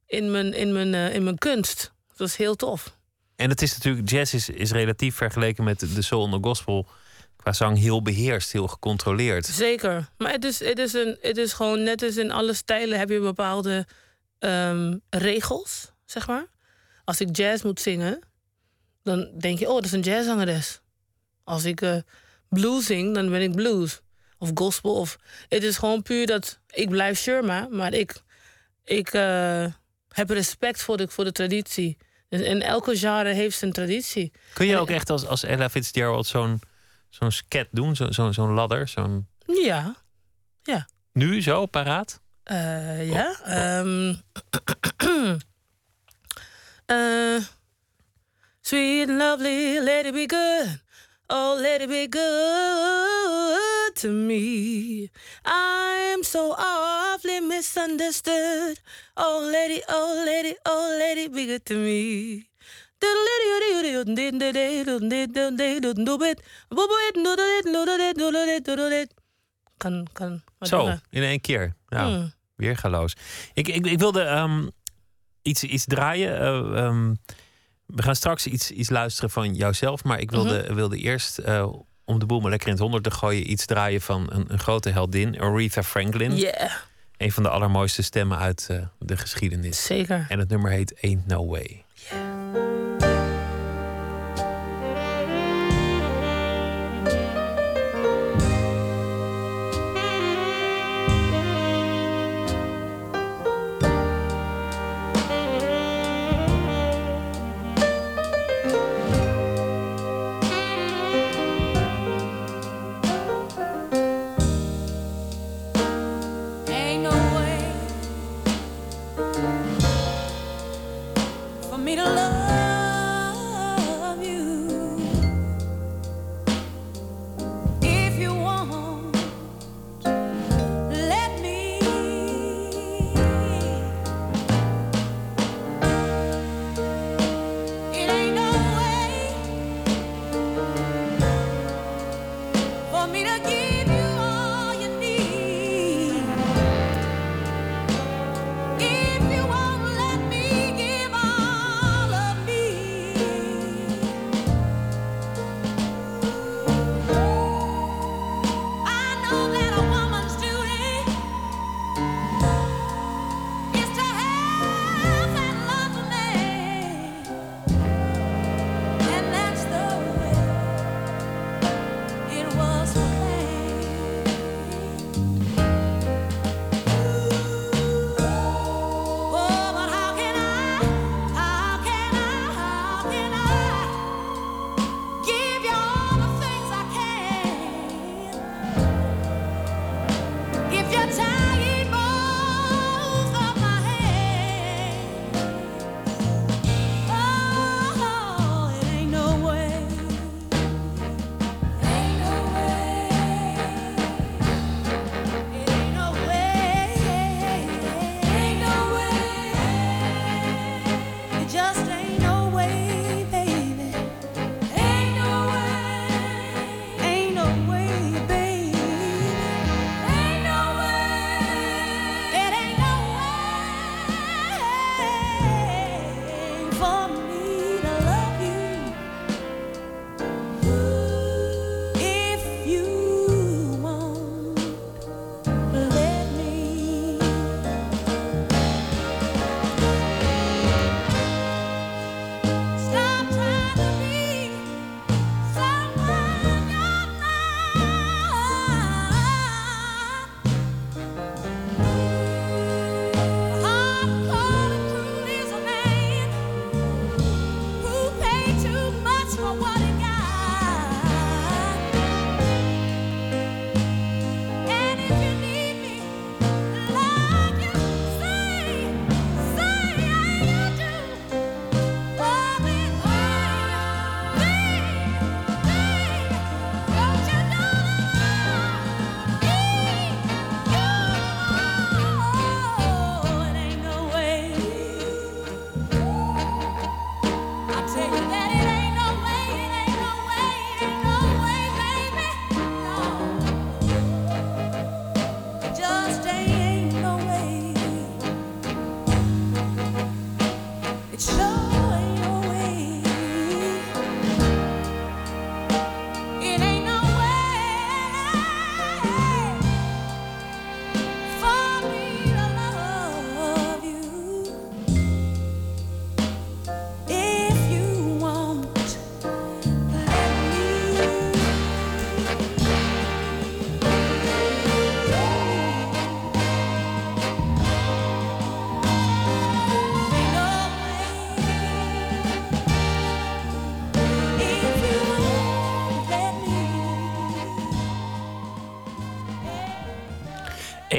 in 0.07 0.31
mijn, 0.31 0.53
in, 0.53 0.73
mijn, 0.73 0.93
eh, 0.93 1.13
in 1.13 1.23
mijn 1.23 1.37
kunst. 1.37 1.91
Het 2.07 2.17
was 2.17 2.37
heel 2.37 2.55
tof. 2.55 2.97
En 3.35 3.49
het 3.49 3.61
is 3.61 3.73
natuurlijk, 3.73 4.09
jazz 4.09 4.33
is, 4.33 4.49
is 4.49 4.71
relatief 4.71 5.15
vergeleken 5.15 5.63
met 5.63 5.79
de 5.79 6.01
soul 6.01 6.25
en 6.25 6.31
de 6.31 6.37
gospel 6.41 6.87
qua 7.35 7.53
zang 7.53 7.77
heel 7.77 8.01
beheerst, 8.01 8.51
heel 8.51 8.67
gecontroleerd. 8.67 9.45
Zeker. 9.45 10.09
Maar 10.17 10.31
het 10.31 10.43
is, 10.43 10.59
het 10.59 10.79
is, 10.79 10.93
een, 10.93 11.17
het 11.21 11.37
is 11.37 11.53
gewoon 11.53 11.83
net 11.83 12.03
als 12.03 12.17
in 12.17 12.31
alle 12.31 12.53
stijlen 12.53 12.99
heb 12.99 13.09
je 13.09 13.19
bepaalde 13.19 13.87
ehm, 14.39 14.97
regels, 15.09 15.91
zeg 16.05 16.27
maar. 16.27 16.45
Als 17.03 17.21
ik 17.21 17.35
jazz 17.35 17.63
moet 17.63 17.79
zingen, 17.79 18.19
dan 19.03 19.31
denk 19.39 19.59
je, 19.59 19.67
oh, 19.67 19.75
dat 19.75 19.85
is 19.85 19.91
een 19.91 20.01
jazzzangeres. 20.01 20.81
Als 21.43 21.63
ik 21.65 21.81
eh, 21.81 21.97
blues 22.49 22.85
zing, 22.85 23.13
dan 23.13 23.29
ben 23.29 23.41
ik 23.41 23.55
blues. 23.55 24.01
Of 24.39 24.51
gospel. 24.53 24.93
Of, 24.95 25.17
het 25.49 25.63
is 25.63 25.77
gewoon 25.77 26.01
puur 26.01 26.25
dat 26.25 26.59
ik 26.69 26.89
blijf 26.89 27.19
Sherma, 27.19 27.67
maar 27.71 27.93
ik, 27.93 28.21
ik 28.83 29.13
eh, 29.13 29.65
heb 30.09 30.29
respect 30.29 30.81
voor 30.81 30.97
de, 30.97 31.07
voor 31.07 31.23
de 31.23 31.31
traditie. 31.31 31.97
En, 32.29 32.45
en 32.45 32.61
elke 32.61 32.97
genre 32.97 33.33
heeft 33.33 33.57
zijn 33.57 33.71
traditie. 33.71 34.31
Kun 34.53 34.65
je 34.65 34.77
ook 34.77 34.89
echt 34.89 35.09
als, 35.09 35.25
als 35.25 35.43
Ella 35.43 35.69
Fitzgerald 35.69 36.27
zo'n 36.27 36.59
zo'n 37.09 37.31
sket 37.31 37.67
doen, 37.71 37.95
zo- 37.95 38.11
zo- 38.11 38.31
zo'n 38.31 38.51
ladder? 38.53 38.87
Zo'n... 38.87 39.27
Ja, 39.45 39.95
Nu 41.13 41.41
zo, 41.41 41.65
paraat? 41.65 42.21
Eh, 42.43 43.09
ja. 43.11 43.39
ehm 43.43 44.13
eh, 46.85 47.37
sweet 48.61 49.09
and 49.09 49.17
lovely, 49.17 49.79
let 49.79 50.05
it 50.05 50.13
be 50.13 50.25
good. 50.27 50.77
Oh, 51.29 51.57
let 51.61 51.81
it 51.81 51.89
be 51.89 52.07
good 52.07 53.95
to 53.95 54.09
me. 54.09 55.09
I'm 55.43 56.23
so 56.23 56.53
awfully 56.57 57.41
misunderstood. 57.41 58.79
Oh, 59.15 59.49
it, 59.53 59.83
oh, 59.89 60.25
it, 60.25 60.57
oh, 60.65 60.99
it 61.01 61.31
be 61.33 61.45
good 61.45 61.65
to 61.65 61.75
me. 61.75 62.47
Kan, 69.77 70.07
kan. 70.13 70.41
Zo, 70.59 70.85
doen 70.85 70.99
in 71.09 71.23
één 71.23 71.41
keer. 71.41 71.75
Nou, 71.89 72.11
Hmm. 72.13 72.33
weergaloos. 72.55 73.13
Ik, 73.53 73.67
ik, 73.67 73.85
ik 73.85 73.99
wilde 73.99 74.21
ehm, 74.21 74.67
iets, 75.41 75.63
iets 75.63 75.85
draaien. 75.85 76.39
eh, 76.39 76.83
ehm, 76.85 77.13
we 77.87 78.01
gaan 78.03 78.15
straks 78.15 78.47
iets, 78.47 78.71
iets 78.71 78.89
luisteren 78.89 79.29
van 79.29 79.53
jouzelf. 79.53 80.03
Maar 80.03 80.19
ik 80.19 80.31
wilde, 80.31 80.63
Mhm. 80.65 80.73
wilde 80.75 80.97
eerst, 80.97 81.37
eh, 81.37 81.67
om 82.05 82.19
de 82.19 82.25
boel 82.25 82.39
maar 82.39 82.49
lekker 82.49 82.67
in 82.67 82.73
het 82.73 82.81
honderd 82.83 83.03
te 83.03 83.11
gooien... 83.11 83.51
iets 83.51 83.65
draaien 83.65 84.01
van 84.01 84.27
een, 84.31 84.45
een 84.47 84.59
grote 84.59 84.89
heldin, 84.89 85.39
Aretha 85.41 85.83
Franklin. 85.83 86.35
Yeah, 86.35 86.71
Een 87.17 87.31
van 87.31 87.43
de 87.43 87.49
allermooiste 87.49 88.01
stemmen 88.03 88.37
uit 88.37 88.67
eh, 88.69 88.77
de 88.99 89.17
geschiedenis. 89.17 89.85
zeker. 89.85 90.25
En 90.29 90.39
het 90.39 90.49
nummer 90.49 90.71
heet 90.71 90.97
Ain't 91.01 91.27
No 91.27 91.45
Way. 91.47 91.85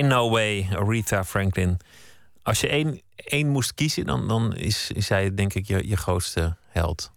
No 0.09 0.31
Way, 0.31 0.69
Aretha 0.73 1.25
Franklin. 1.25 1.81
Als 2.43 2.61
je 2.61 2.69
één, 2.69 3.01
één 3.15 3.49
moest 3.49 3.75
kiezen, 3.75 4.07
dan, 4.07 4.29
dan 4.29 4.57
is, 4.57 4.91
is 4.95 5.07
zij 5.07 5.35
denk 5.35 5.55
ik 5.55 5.67
je, 5.67 5.89
je 5.89 5.97
grootste 5.97 6.57
held. 6.69 7.11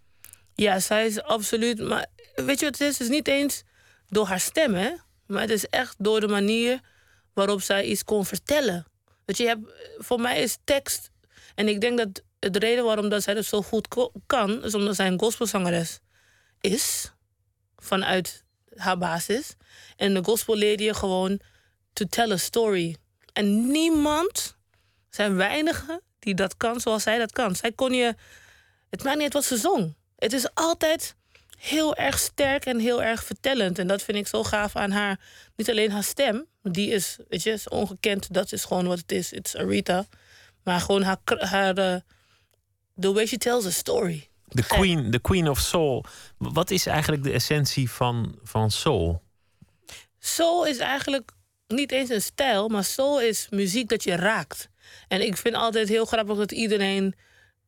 Ja, 0.56 0.80
zij 0.80 1.06
is 1.06 1.22
absoluut. 1.22 1.80
Maar 1.80 2.06
weet 2.36 2.60
je 2.60 2.66
wat 2.66 2.80
het 2.80 2.88
is? 2.88 2.94
Het 2.98 3.02
is 3.02 3.10
niet 3.10 3.28
eens 3.28 3.64
door 4.08 4.28
haar 4.28 4.40
stem, 4.40 4.74
hè? 4.74 4.92
Maar 5.26 5.42
het 5.42 5.50
is 5.50 5.68
echt 5.68 5.96
door 5.98 6.20
de 6.20 6.28
manier 6.28 6.80
waarop 7.34 7.62
zij 7.62 7.84
iets 7.84 8.04
kon 8.04 8.26
vertellen. 8.26 8.86
Dat 9.26 9.38
je 9.38 9.46
hebt, 9.46 9.72
voor 9.98 10.20
mij 10.20 10.42
is 10.42 10.58
tekst. 10.64 11.12
En 11.56 11.68
ik 11.68 11.82
denk 11.82 11.98
dat 11.98 12.22
de 12.40 12.60
reden 12.60 12.84
waarom 12.84 13.10
dat 13.10 13.24
zij 13.24 13.34
dat 13.34 13.46
zo 13.46 13.62
goed 13.62 13.88
kan, 14.26 14.64
is 14.64 14.76
omdat 14.76 14.96
zij 14.96 15.08
een 15.08 15.20
gospelzangeres 15.20 16.00
is. 16.62 17.12
Vanuit 17.78 18.44
haar 18.76 18.98
basis. 18.98 19.56
En 19.96 20.14
de 20.14 20.24
gospel 20.24 20.56
leerde 20.56 20.84
je 20.84 20.94
gewoon 20.94 21.40
to 21.94 22.06
tell 22.06 22.32
a 22.32 22.38
story. 22.38 22.96
En 23.34 23.72
niemand, 23.72 24.58
zijn 25.10 25.36
weinigen 25.36 26.02
die 26.20 26.36
dat 26.36 26.58
kan 26.58 26.80
zoals 26.80 27.04
zij 27.04 27.18
dat 27.18 27.32
kan. 27.32 27.56
Zij 27.56 27.72
kon 27.72 27.94
je. 27.94 28.16
Het 28.90 29.04
maakt 29.04 29.16
niet 29.16 29.24
uit 29.24 29.34
wat 29.34 29.44
ze 29.44 29.58
zong. 29.58 29.96
Het 30.16 30.34
is 30.34 30.54
altijd 30.54 31.16
heel 31.58 31.96
erg 31.96 32.20
sterk 32.20 32.66
en 32.66 32.80
heel 32.80 33.04
erg 33.04 33.24
vertellend. 33.24 33.80
En 33.80 33.88
dat 33.88 34.02
vind 34.02 34.18
ik 34.18 34.28
zo 34.28 34.44
gaaf 34.44 34.76
aan 34.76 34.92
haar. 34.92 35.20
Niet 35.56 35.70
alleen 35.70 35.92
haar 35.92 36.04
stem, 36.04 36.46
die 36.62 36.90
is, 36.90 37.18
weet 37.30 37.44
je, 37.44 37.52
is 37.52 37.70
ongekend. 37.70 38.34
Dat 38.34 38.52
is 38.52 38.64
gewoon 38.64 38.88
wat 38.88 38.98
het 38.98 39.12
is. 39.12 39.32
Het 39.32 39.46
is 39.46 39.56
Arita. 39.56 40.06
Maar 40.64 40.80
gewoon 40.80 41.02
haar, 41.02 41.18
haar 41.26 41.78
uh, 41.78 41.96
the 43.00 43.14
way 43.14 43.26
she 43.26 43.38
tells 43.38 43.66
a 43.66 43.70
story. 43.70 44.30
The 44.48 44.64
queen, 44.64 45.12
the 45.12 45.20
queen 45.20 45.50
of 45.50 45.60
soul. 45.60 46.06
Wat 46.38 46.72
is 46.72 46.86
eigenlijk 46.86 47.24
de 47.24 47.32
essentie 47.32 47.92
van, 47.92 48.40
van 48.44 48.72
soul? 48.72 49.22
Soul 50.20 50.66
is 50.66 50.78
eigenlijk 50.78 51.32
niet 51.72 51.92
eens 51.92 52.10
een 52.10 52.22
stijl, 52.22 52.68
maar 52.68 52.84
soul 52.84 53.22
is 53.22 53.48
muziek 53.50 53.90
dat 53.90 54.04
je 54.04 54.16
raakt. 54.16 54.70
En 55.08 55.22
ik 55.22 55.38
vind 55.38 55.56
altijd 55.56 55.90
heel 55.90 56.06
grappig 56.06 56.38
dat 56.38 56.52
iedereen 56.52 57.16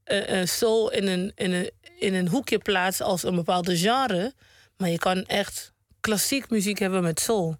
uh, 0.05 0.45
soul 0.45 0.91
in 0.91 1.07
een, 1.07 1.31
in, 1.35 1.51
een, 1.51 1.71
in 1.97 2.13
een 2.13 2.27
hoekje 2.27 2.57
plaatst 2.57 3.01
als 3.01 3.23
een 3.23 3.35
bepaalde 3.35 3.77
genre. 3.77 4.33
Maar 4.77 4.89
je 4.89 4.99
kan 4.99 5.25
echt 5.25 5.73
klassiek 5.99 6.49
muziek 6.49 6.79
hebben 6.79 7.01
met 7.01 7.19
soul. 7.19 7.55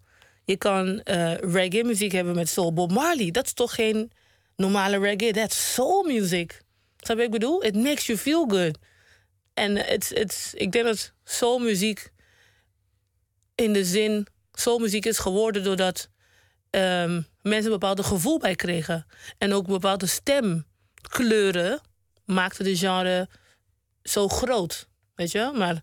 Je 0.46 0.58
kan 0.58 0.88
uh, 0.88 1.38
reggae 1.38 1.84
muziek 1.84 2.12
hebben 2.12 2.36
met 2.36 2.50
soul. 2.50 2.74
Bob 2.74 2.92
Marley, 2.92 3.32
dat 3.32 3.46
is 3.46 3.54
toch 3.54 3.76
geen 3.76 4.12
normale 4.56 5.00
reggae? 5.00 5.34
Dat 5.34 5.52
is 5.52 5.74
soul 5.74 6.04
music. 6.04 6.62
Snap 6.98 7.18
je 7.18 7.24
ik 7.24 7.32
bedoel? 7.32 7.64
It 7.64 7.76
makes 7.76 8.06
you 8.06 8.18
feel 8.18 8.48
good. 8.48 8.78
En 9.54 9.76
het, 9.76 10.12
het, 10.14 10.54
ik 10.56 10.72
denk 10.72 10.86
dat 10.86 11.14
soulmuziek 11.24 12.12
in 13.56 13.74
de 13.74 13.86
zin 13.86 14.28
soulmuziek 14.52 15.06
is 15.06 15.18
geworden 15.18 15.64
doordat 15.64 16.10
um, 16.76 17.28
mensen 17.42 17.72
een 17.72 17.80
bepaald 17.80 18.06
gevoel 18.06 18.40
bij 18.40 18.56
kregen. 18.56 19.06
En 19.38 19.54
ook 19.54 19.68
bepaalde 19.68 20.06
stemkleuren 20.06 21.82
maakten 22.26 22.64
de 22.64 22.78
genre 22.78 23.30
zo 24.04 24.28
groot. 24.28 24.88
Weet 25.16 25.32
je? 25.32 25.52
Maar 25.56 25.82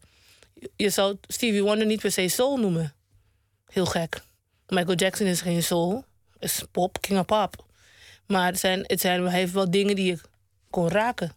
je 0.77 0.91
zou 0.91 1.17
Stevie 1.27 1.63
Wonder 1.63 1.87
niet 1.87 2.01
per 2.01 2.13
se 2.13 2.29
soul 2.29 2.57
noemen. 2.59 2.95
Heel 3.67 3.87
gek. 3.87 4.23
Michael 4.69 4.97
Jackson 4.97 5.27
is 5.27 5.41
geen 5.41 5.63
soul. 5.63 6.05
Is 6.39 6.63
pop, 6.71 7.01
king 7.01 7.19
of 7.19 7.27
pop. 7.27 7.65
Maar 8.27 8.47
het 8.47 8.59
zijn, 8.59 8.85
het 8.87 9.01
zijn, 9.01 9.23
hij 9.23 9.39
heeft 9.39 9.53
wel 9.53 9.71
dingen 9.71 9.97
die 9.97 10.07
je 10.07 10.19
kon 10.71 10.89
raken. 10.89 11.33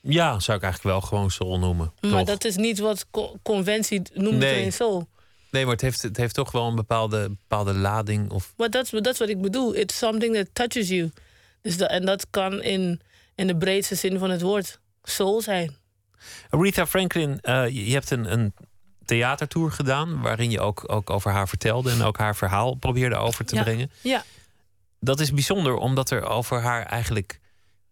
Ja, 0.00 0.40
zou 0.40 0.56
ik 0.56 0.64
eigenlijk 0.64 0.94
wel 0.94 1.08
gewoon 1.08 1.30
soul 1.30 1.58
noemen. 1.58 1.92
Maar 2.00 2.24
dat 2.24 2.44
is 2.44 2.56
niet 2.56 2.78
wat 2.78 3.06
conventie 3.42 4.02
noemt 4.14 4.38
nee. 4.38 4.64
in 4.64 4.72
soul. 4.72 5.08
Nee, 5.56 5.64
maar 5.64 5.74
het 5.74 5.82
heeft, 5.82 6.02
het 6.02 6.16
heeft 6.16 6.34
toch 6.34 6.50
wel 6.50 6.66
een 6.66 6.74
bepaalde, 6.74 7.28
bepaalde 7.28 7.74
lading. 7.74 8.30
Of... 8.30 8.52
Maar 8.56 8.70
dat 8.70 8.92
is 8.92 9.18
wat 9.18 9.28
ik 9.28 9.40
bedoel. 9.40 9.76
It's 9.76 9.98
something 9.98 10.34
that 10.34 10.46
touches 10.52 10.88
you. 10.88 11.10
Dus 11.62 11.76
dat, 11.76 11.90
en 11.90 12.04
dat 12.04 12.26
kan 12.30 12.62
in, 12.62 13.00
in 13.34 13.46
de 13.46 13.56
breedste 13.56 13.94
zin 13.94 14.18
van 14.18 14.30
het 14.30 14.40
woord 14.40 14.80
soul 15.02 15.40
zijn. 15.40 15.76
Aretha 16.50 16.86
Franklin, 16.86 17.38
uh, 17.42 17.68
je 17.68 17.92
hebt 17.92 18.10
een, 18.10 18.32
een 18.32 18.54
theatertour 19.04 19.72
gedaan... 19.72 20.20
waarin 20.20 20.50
je 20.50 20.60
ook, 20.60 20.92
ook 20.92 21.10
over 21.10 21.30
haar 21.30 21.48
vertelde... 21.48 21.90
en 21.90 22.02
ook 22.02 22.18
haar 22.18 22.36
verhaal 22.36 22.74
probeerde 22.74 23.16
over 23.16 23.44
te 23.44 23.60
brengen. 23.62 23.90
Ja. 24.00 24.24
Dat 25.00 25.20
is 25.20 25.32
bijzonder, 25.32 25.74
omdat 25.74 26.10
er 26.10 26.24
over 26.24 26.60
haar 26.60 26.86
eigenlijk 26.86 27.40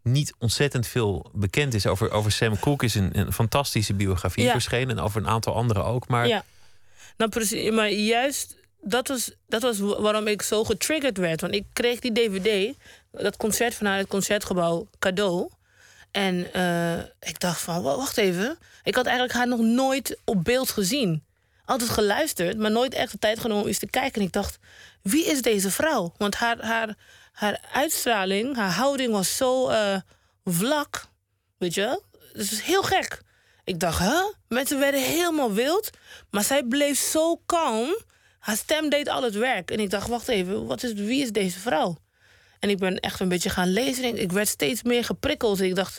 niet 0.02 0.34
ontzettend 0.38 0.86
veel 0.86 1.30
bekend 1.32 1.74
is. 1.74 1.86
Over, 1.86 2.10
over 2.10 2.32
Sam 2.32 2.58
Cooke 2.58 2.84
is 2.84 2.94
een, 2.94 3.18
een 3.18 3.32
fantastische 3.32 3.94
biografie 3.94 4.50
verschenen... 4.50 4.96
en 4.96 5.02
over 5.02 5.20
een 5.20 5.28
aantal 5.28 5.54
anderen 5.54 5.84
ook, 5.84 6.08
maar... 6.08 6.28
Ja. 6.28 6.44
Nou, 7.16 7.30
precies, 7.30 7.70
maar 7.70 7.90
juist 7.90 8.56
dat 8.84 9.08
was, 9.08 9.30
dat 9.46 9.62
was 9.62 9.78
waarom 9.78 10.26
ik 10.26 10.42
zo 10.42 10.64
getriggerd 10.64 11.18
werd. 11.18 11.40
Want 11.40 11.54
ik 11.54 11.66
kreeg 11.72 12.00
die 12.00 12.12
DVD, 12.12 12.76
dat 13.10 13.36
concert 13.36 13.74
vanuit 13.74 14.00
het 14.00 14.08
concertgebouw 14.08 14.88
cadeau. 14.98 15.50
En 16.10 16.46
uh, 16.56 16.98
ik 17.20 17.40
dacht 17.40 17.60
van, 17.60 17.82
wacht 17.82 18.16
even. 18.16 18.58
Ik 18.82 18.94
had 18.94 19.06
eigenlijk 19.06 19.36
haar 19.36 19.48
nog 19.48 19.60
nooit 19.60 20.18
op 20.24 20.44
beeld 20.44 20.70
gezien. 20.70 21.24
Altijd 21.64 21.90
geluisterd, 21.90 22.58
maar 22.58 22.70
nooit 22.70 22.94
echt 22.94 23.12
de 23.12 23.18
tijd 23.18 23.40
genomen 23.40 23.62
om 23.62 23.68
eens 23.68 23.78
te 23.78 23.90
kijken. 23.90 24.20
En 24.20 24.26
ik 24.26 24.32
dacht, 24.32 24.58
wie 25.02 25.24
is 25.24 25.42
deze 25.42 25.70
vrouw? 25.70 26.12
Want 26.16 26.34
haar, 26.34 26.64
haar, 26.64 26.96
haar 27.32 27.60
uitstraling, 27.72 28.56
haar 28.56 28.70
houding 28.70 29.12
was 29.12 29.36
zo 29.36 29.70
uh, 29.70 29.96
vlak. 30.44 31.06
Weet 31.58 31.74
je? 31.74 32.02
Dus 32.32 32.50
het 32.50 32.52
is 32.52 32.60
heel 32.60 32.82
gek. 32.82 33.22
Ik 33.64 33.80
dacht, 33.80 33.98
huh? 33.98 34.24
Mensen 34.48 34.78
werden 34.78 35.02
helemaal 35.02 35.52
wild. 35.52 35.90
Maar 36.30 36.44
zij 36.44 36.64
bleef 36.64 36.98
zo 36.98 37.36
kalm. 37.46 37.96
Haar 38.38 38.56
stem 38.56 38.88
deed 38.88 39.08
al 39.08 39.22
het 39.22 39.34
werk. 39.34 39.70
En 39.70 39.80
ik 39.80 39.90
dacht, 39.90 40.08
wacht 40.08 40.28
even, 40.28 40.66
wat 40.66 40.82
is, 40.82 40.92
wie 40.92 41.22
is 41.22 41.32
deze 41.32 41.58
vrouw? 41.58 41.96
En 42.58 42.70
ik 42.70 42.78
ben 42.78 43.00
echt 43.00 43.20
een 43.20 43.28
beetje 43.28 43.50
gaan 43.50 43.72
lezen. 43.72 44.04
En 44.04 44.20
ik 44.20 44.32
werd 44.32 44.48
steeds 44.48 44.82
meer 44.82 45.04
geprikkeld. 45.04 45.60
Ik 45.60 45.74
dacht, 45.74 45.96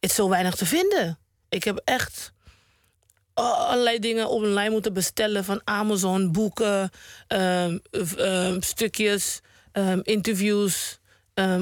het 0.00 0.10
is 0.10 0.14
zo 0.14 0.28
weinig 0.28 0.54
te 0.54 0.66
vinden. 0.66 1.18
Ik 1.48 1.64
heb 1.64 1.80
echt 1.84 2.32
allerlei 3.34 3.98
dingen 3.98 4.28
online 4.28 4.70
moeten 4.70 4.92
bestellen. 4.92 5.44
Van 5.44 5.60
Amazon, 5.64 6.32
boeken, 6.32 6.90
um, 7.28 7.80
um, 8.18 8.62
stukjes, 8.62 9.40
um, 9.72 10.00
interviews 10.02 10.98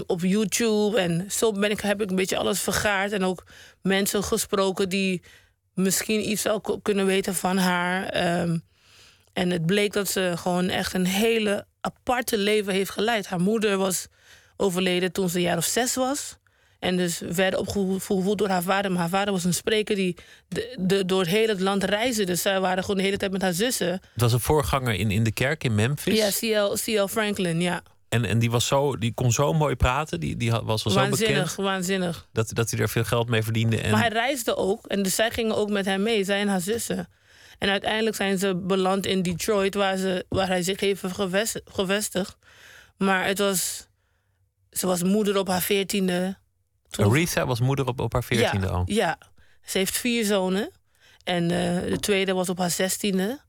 op 0.07 0.21
YouTube. 0.21 1.01
En 1.01 1.27
zo 1.31 1.53
ben 1.53 1.71
ik, 1.71 1.81
heb 1.81 2.03
ik 2.03 2.11
een 2.11 2.17
beetje 2.17 2.37
alles 2.37 2.61
vergaard. 2.61 3.13
En 3.13 3.25
ook 3.25 3.45
mensen 3.83 4.25
gesproken 4.25 4.89
die 4.89 5.23
misschien 5.75 6.31
iets 6.31 6.43
zou 6.43 6.81
kunnen 6.83 7.07
weten 7.07 7.35
van 7.35 7.57
haar. 7.57 8.07
en 9.33 9.51
het 9.51 9.67
bleek 9.67 9.93
dat 9.93 10.09
ze 10.09 10.33
gewoon 10.37 10.69
echt 10.69 10.95
een 10.95 11.07
hele 11.07 11.67
aparte 11.81 12.39
leven 12.39 12.73
heeft 12.73 12.91
geleid. 12.91 13.27
Haar 13.27 13.41
moeder 13.41 13.77
was 13.77 14.07
overleden 14.57 15.13
toen 15.13 15.29
ze 15.29 15.37
een 15.37 15.43
jaar 15.43 15.57
of 15.57 15.65
zes 15.65 15.95
was. 15.95 16.37
En 16.79 16.97
dus 16.97 17.19
werd 17.19 17.57
opgevoed 17.57 18.39
door 18.39 18.49
haar 18.49 18.63
vader. 18.63 18.91
Maar 18.91 19.01
haar 19.01 19.09
vader 19.09 19.33
was 19.33 19.45
een 19.45 19.55
spreker 19.55 19.97
die 19.97 20.17
de, 20.49 20.77
de, 20.81 21.05
door 21.05 21.25
heel 21.25 21.49
het 21.49 21.61
land 21.61 21.85
reisde. 21.85 22.25
Dus 22.25 22.43
zij 22.43 22.61
waren 22.61 22.83
gewoon 22.83 22.97
de 22.97 23.03
hele 23.03 23.17
tijd 23.17 23.33
met 23.33 23.43
haar 23.43 23.53
zussen. 23.53 23.91
Het 23.91 24.01
was 24.15 24.33
een 24.33 24.41
voorganger 24.41 24.95
in, 24.95 25.11
in 25.11 25.25
de 25.25 25.33
kerk 25.33 25.65
in 25.65 25.75
Memphis? 25.75 26.41
Ja. 26.41 26.69
C.L. 26.75 27.07
Franklin, 27.07 27.61
ja. 27.61 27.83
En, 28.15 28.25
en 28.25 28.39
die, 28.39 28.51
was 28.51 28.67
zo, 28.67 28.97
die 28.97 29.15
kon 29.15 29.33
zo 29.33 29.53
mooi 29.53 29.77
praten. 29.77 30.21
Die, 30.21 30.37
die 30.37 30.51
was 30.51 30.85
al 30.85 30.91
zo 30.91 31.01
bekend. 31.01 31.19
Waanzinnig, 31.19 31.57
waanzinnig. 31.57 32.29
Dat, 32.33 32.51
dat 32.53 32.71
hij 32.71 32.81
er 32.81 32.89
veel 32.89 33.05
geld 33.05 33.29
mee 33.29 33.43
verdiende. 33.43 33.81
En... 33.81 33.91
Maar 33.91 34.01
hij 34.01 34.09
reisde 34.09 34.57
ook. 34.57 34.87
En 34.87 35.03
dus 35.03 35.15
zij 35.15 35.31
gingen 35.31 35.57
ook 35.57 35.71
met 35.71 35.85
hem 35.85 36.03
mee. 36.03 36.25
Zij 36.25 36.41
en 36.41 36.49
haar 36.49 36.61
zussen. 36.61 37.09
En 37.59 37.69
uiteindelijk 37.69 38.17
zijn 38.17 38.39
ze 38.39 38.57
beland 38.57 39.07
in 39.07 39.23
Detroit. 39.23 39.75
Waar, 39.75 39.97
ze, 39.97 40.27
waar 40.29 40.47
hij 40.47 40.63
zich 40.63 40.81
heeft 40.81 41.05
gevestigd. 41.65 42.37
Maar 42.97 43.27
het 43.27 43.39
was... 43.39 43.89
Ze 44.71 44.87
was 44.87 45.03
moeder 45.03 45.39
op 45.39 45.49
haar 45.49 45.63
veertiende. 45.63 46.37
Aretha 46.91 47.47
was 47.47 47.61
moeder 47.61 47.87
op, 47.87 48.01
op 48.01 48.13
haar 48.13 48.25
veertiende 48.25 48.67
ja, 48.67 48.73
al. 48.73 48.83
Ja, 48.87 49.19
ze 49.65 49.79
heeft 49.79 49.97
vier 49.97 50.25
zonen. 50.25 50.71
En 51.25 51.43
uh, 51.43 51.81
de 51.91 51.99
tweede 52.01 52.33
was 52.33 52.49
op 52.49 52.59
haar 52.59 52.71
zestiende. 52.71 53.41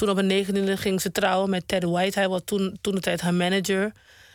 Toen 0.00 0.08
op 0.08 0.16
haar 0.16 0.24
negentiende 0.24 0.76
ging 0.76 1.00
ze 1.00 1.12
trouwen 1.12 1.50
met 1.50 1.68
Ted 1.68 1.84
White. 1.84 2.18
Hij 2.18 2.28
was 2.28 2.40
toen, 2.44 2.78
toen 2.80 2.94
de 2.94 3.00
tijd 3.00 3.20
haar 3.20 3.34
manager. 3.34 3.92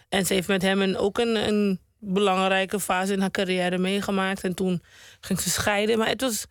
En 0.09 0.25
ze 0.25 0.33
heeft 0.33 0.47
met 0.47 0.61
hem 0.61 0.81
een, 0.81 0.97
ook 0.97 1.17
een, 1.17 1.35
een 1.35 1.79
belangrijke 1.99 2.79
fase 2.79 3.13
in 3.13 3.19
haar 3.19 3.31
carrière 3.31 3.77
meegemaakt. 3.77 4.43
En 4.43 4.53
toen 4.53 4.83
ging 5.19 5.39
ze 5.39 5.49
scheiden. 5.49 5.97
Maar 5.97 6.07
het 6.07 6.21
was. 6.21 6.45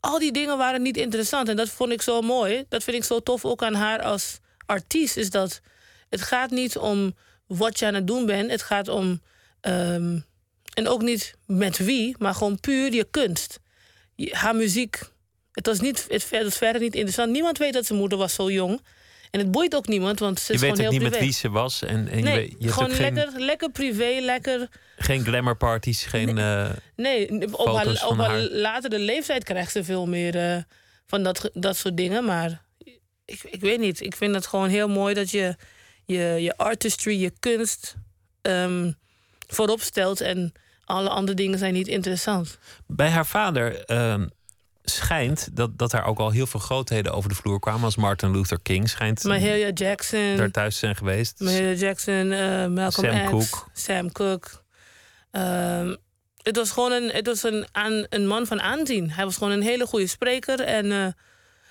Al 0.00 0.18
die 0.18 0.32
dingen 0.32 0.58
waren 0.58 0.82
niet 0.82 0.96
interessant. 0.96 1.48
En 1.48 1.56
dat 1.56 1.68
vond 1.68 1.92
ik 1.92 2.02
zo 2.02 2.20
mooi. 2.20 2.64
Dat 2.68 2.84
vind 2.84 2.96
ik 2.96 3.04
zo 3.04 3.20
tof 3.20 3.44
ook 3.44 3.62
aan 3.62 3.74
haar 3.74 4.02
als 4.02 4.38
artiest. 4.66 5.16
Is 5.16 5.30
dat 5.30 5.60
het 6.08 6.22
gaat 6.22 6.50
niet 6.50 6.78
om 6.78 7.14
wat 7.46 7.78
je 7.78 7.86
aan 7.86 7.94
het 7.94 8.06
doen 8.06 8.26
bent. 8.26 8.50
Het 8.50 8.62
gaat 8.62 8.88
om. 8.88 9.20
Um, 9.60 10.24
en 10.74 10.88
ook 10.88 11.02
niet 11.02 11.34
met 11.46 11.78
wie, 11.78 12.16
maar 12.18 12.34
gewoon 12.34 12.60
puur 12.60 12.92
je 12.92 13.06
kunst. 13.10 13.60
Haar 14.16 14.56
muziek. 14.56 15.12
Het 15.54 15.66
was, 15.66 15.80
niet, 15.80 16.06
het 16.08 16.30
was 16.30 16.56
verder 16.56 16.80
niet 16.80 16.94
interessant. 16.94 17.30
Niemand 17.30 17.58
weet 17.58 17.72
dat 17.72 17.86
zijn 17.86 17.98
moeder 17.98 18.18
was 18.18 18.34
zo 18.34 18.50
jong. 18.50 18.80
En 19.30 19.40
het 19.40 19.50
boeit 19.50 19.74
ook 19.74 19.86
niemand, 19.86 20.18
want 20.18 20.40
ze 20.40 20.52
is 20.52 20.60
je 20.60 20.66
gewoon 20.66 20.76
weet 20.76 20.90
heel 20.90 21.00
niet 21.00 21.00
privé. 21.00 21.16
met 21.16 21.24
wie 21.24 21.38
ze 21.38 21.50
was. 21.50 21.82
En, 21.82 22.08
en 22.08 22.24
nee, 22.24 22.34
je, 22.34 22.40
weet, 22.40 22.54
je 22.58 22.72
gewoon 22.72 22.90
lekker, 22.90 23.28
geen, 23.28 23.44
lekker 23.44 23.70
privé, 23.70 24.18
lekker... 24.20 24.68
Geen 24.96 25.24
glamourparties, 25.24 26.04
geen 26.04 26.34
Nee, 26.34 26.44
uh, 26.44 26.70
nee 26.96 27.56
op, 27.56 27.76
haar, 27.76 28.06
op 28.06 28.16
haar, 28.16 28.40
latere 28.40 28.98
leeftijd 28.98 29.44
krijgt 29.44 29.72
ze 29.72 29.84
veel 29.84 30.06
meer 30.06 30.36
uh, 30.56 30.62
van 31.06 31.22
dat, 31.22 31.50
dat 31.52 31.76
soort 31.76 31.96
dingen. 31.96 32.24
Maar 32.24 32.62
ik, 33.24 33.42
ik 33.42 33.60
weet 33.60 33.80
niet, 33.80 34.00
ik 34.00 34.16
vind 34.16 34.34
het 34.34 34.46
gewoon 34.46 34.68
heel 34.68 34.88
mooi 34.88 35.14
dat 35.14 35.30
je 35.30 35.56
je, 36.04 36.36
je 36.40 36.56
artistry, 36.56 37.20
je 37.20 37.32
kunst 37.40 37.94
ehm, 38.42 38.92
voorop 39.46 39.80
stelt. 39.80 40.20
En 40.20 40.52
alle 40.84 41.08
andere 41.08 41.36
dingen 41.36 41.58
zijn 41.58 41.72
niet 41.72 41.88
interessant. 41.88 42.58
Bij 42.86 43.08
haar 43.08 43.26
vader 43.26 43.84
ehm, 43.84 44.26
schijnt 44.84 45.48
dat, 45.56 45.78
dat 45.78 45.92
er 45.92 46.04
ook 46.04 46.18
al 46.18 46.30
heel 46.30 46.46
veel 46.46 46.60
grootheden 46.60 47.12
over 47.12 47.28
de 47.28 47.34
vloer 47.34 47.60
kwamen. 47.60 47.84
Als 47.84 47.96
Martin 47.96 48.30
Luther 48.30 48.60
King 48.62 48.88
schijnt 48.88 49.24
Mahalia 49.24 49.70
Jackson. 49.70 50.36
daar 50.36 50.50
thuis 50.50 50.78
zijn 50.78 50.96
geweest. 50.96 51.40
Mahalia 51.40 51.72
Jackson, 51.72 52.32
eh, 52.32 52.66
Malcolm 52.66 53.12
Sam 53.12 53.24
X, 53.24 53.30
Cooke. 53.30 53.70
Sam 53.72 54.12
Cooke. 54.12 54.48
Ehm, 55.30 55.94
het 56.42 56.56
was 56.56 56.70
gewoon 56.70 56.92
een, 56.92 57.10
het 57.10 57.26
was 57.26 57.42
een, 57.42 57.66
aan, 57.72 58.06
een 58.08 58.26
man 58.26 58.46
van 58.46 58.60
aanzien. 58.60 59.10
Hij 59.10 59.24
was 59.24 59.36
gewoon 59.36 59.52
een 59.52 59.62
hele 59.62 59.86
goede 59.86 60.06
spreker. 60.06 60.60
En, 60.60 60.92
eh, 60.92 61.06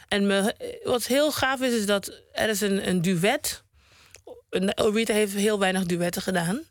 en 0.08 0.28
me, 0.28 0.56
wat 0.84 1.06
heel 1.06 1.32
gaaf 1.32 1.62
is, 1.62 1.74
is 1.74 1.86
dat 1.86 2.22
er 2.32 2.50
is 2.50 2.62
een, 2.62 2.90
een 2.90 3.02
duet. 3.02 3.64
Aretha 4.74 5.14
heeft 5.14 5.34
heel 5.34 5.60
weinig 5.60 5.86
duetten 5.86 6.22
gedaan. 6.22 6.62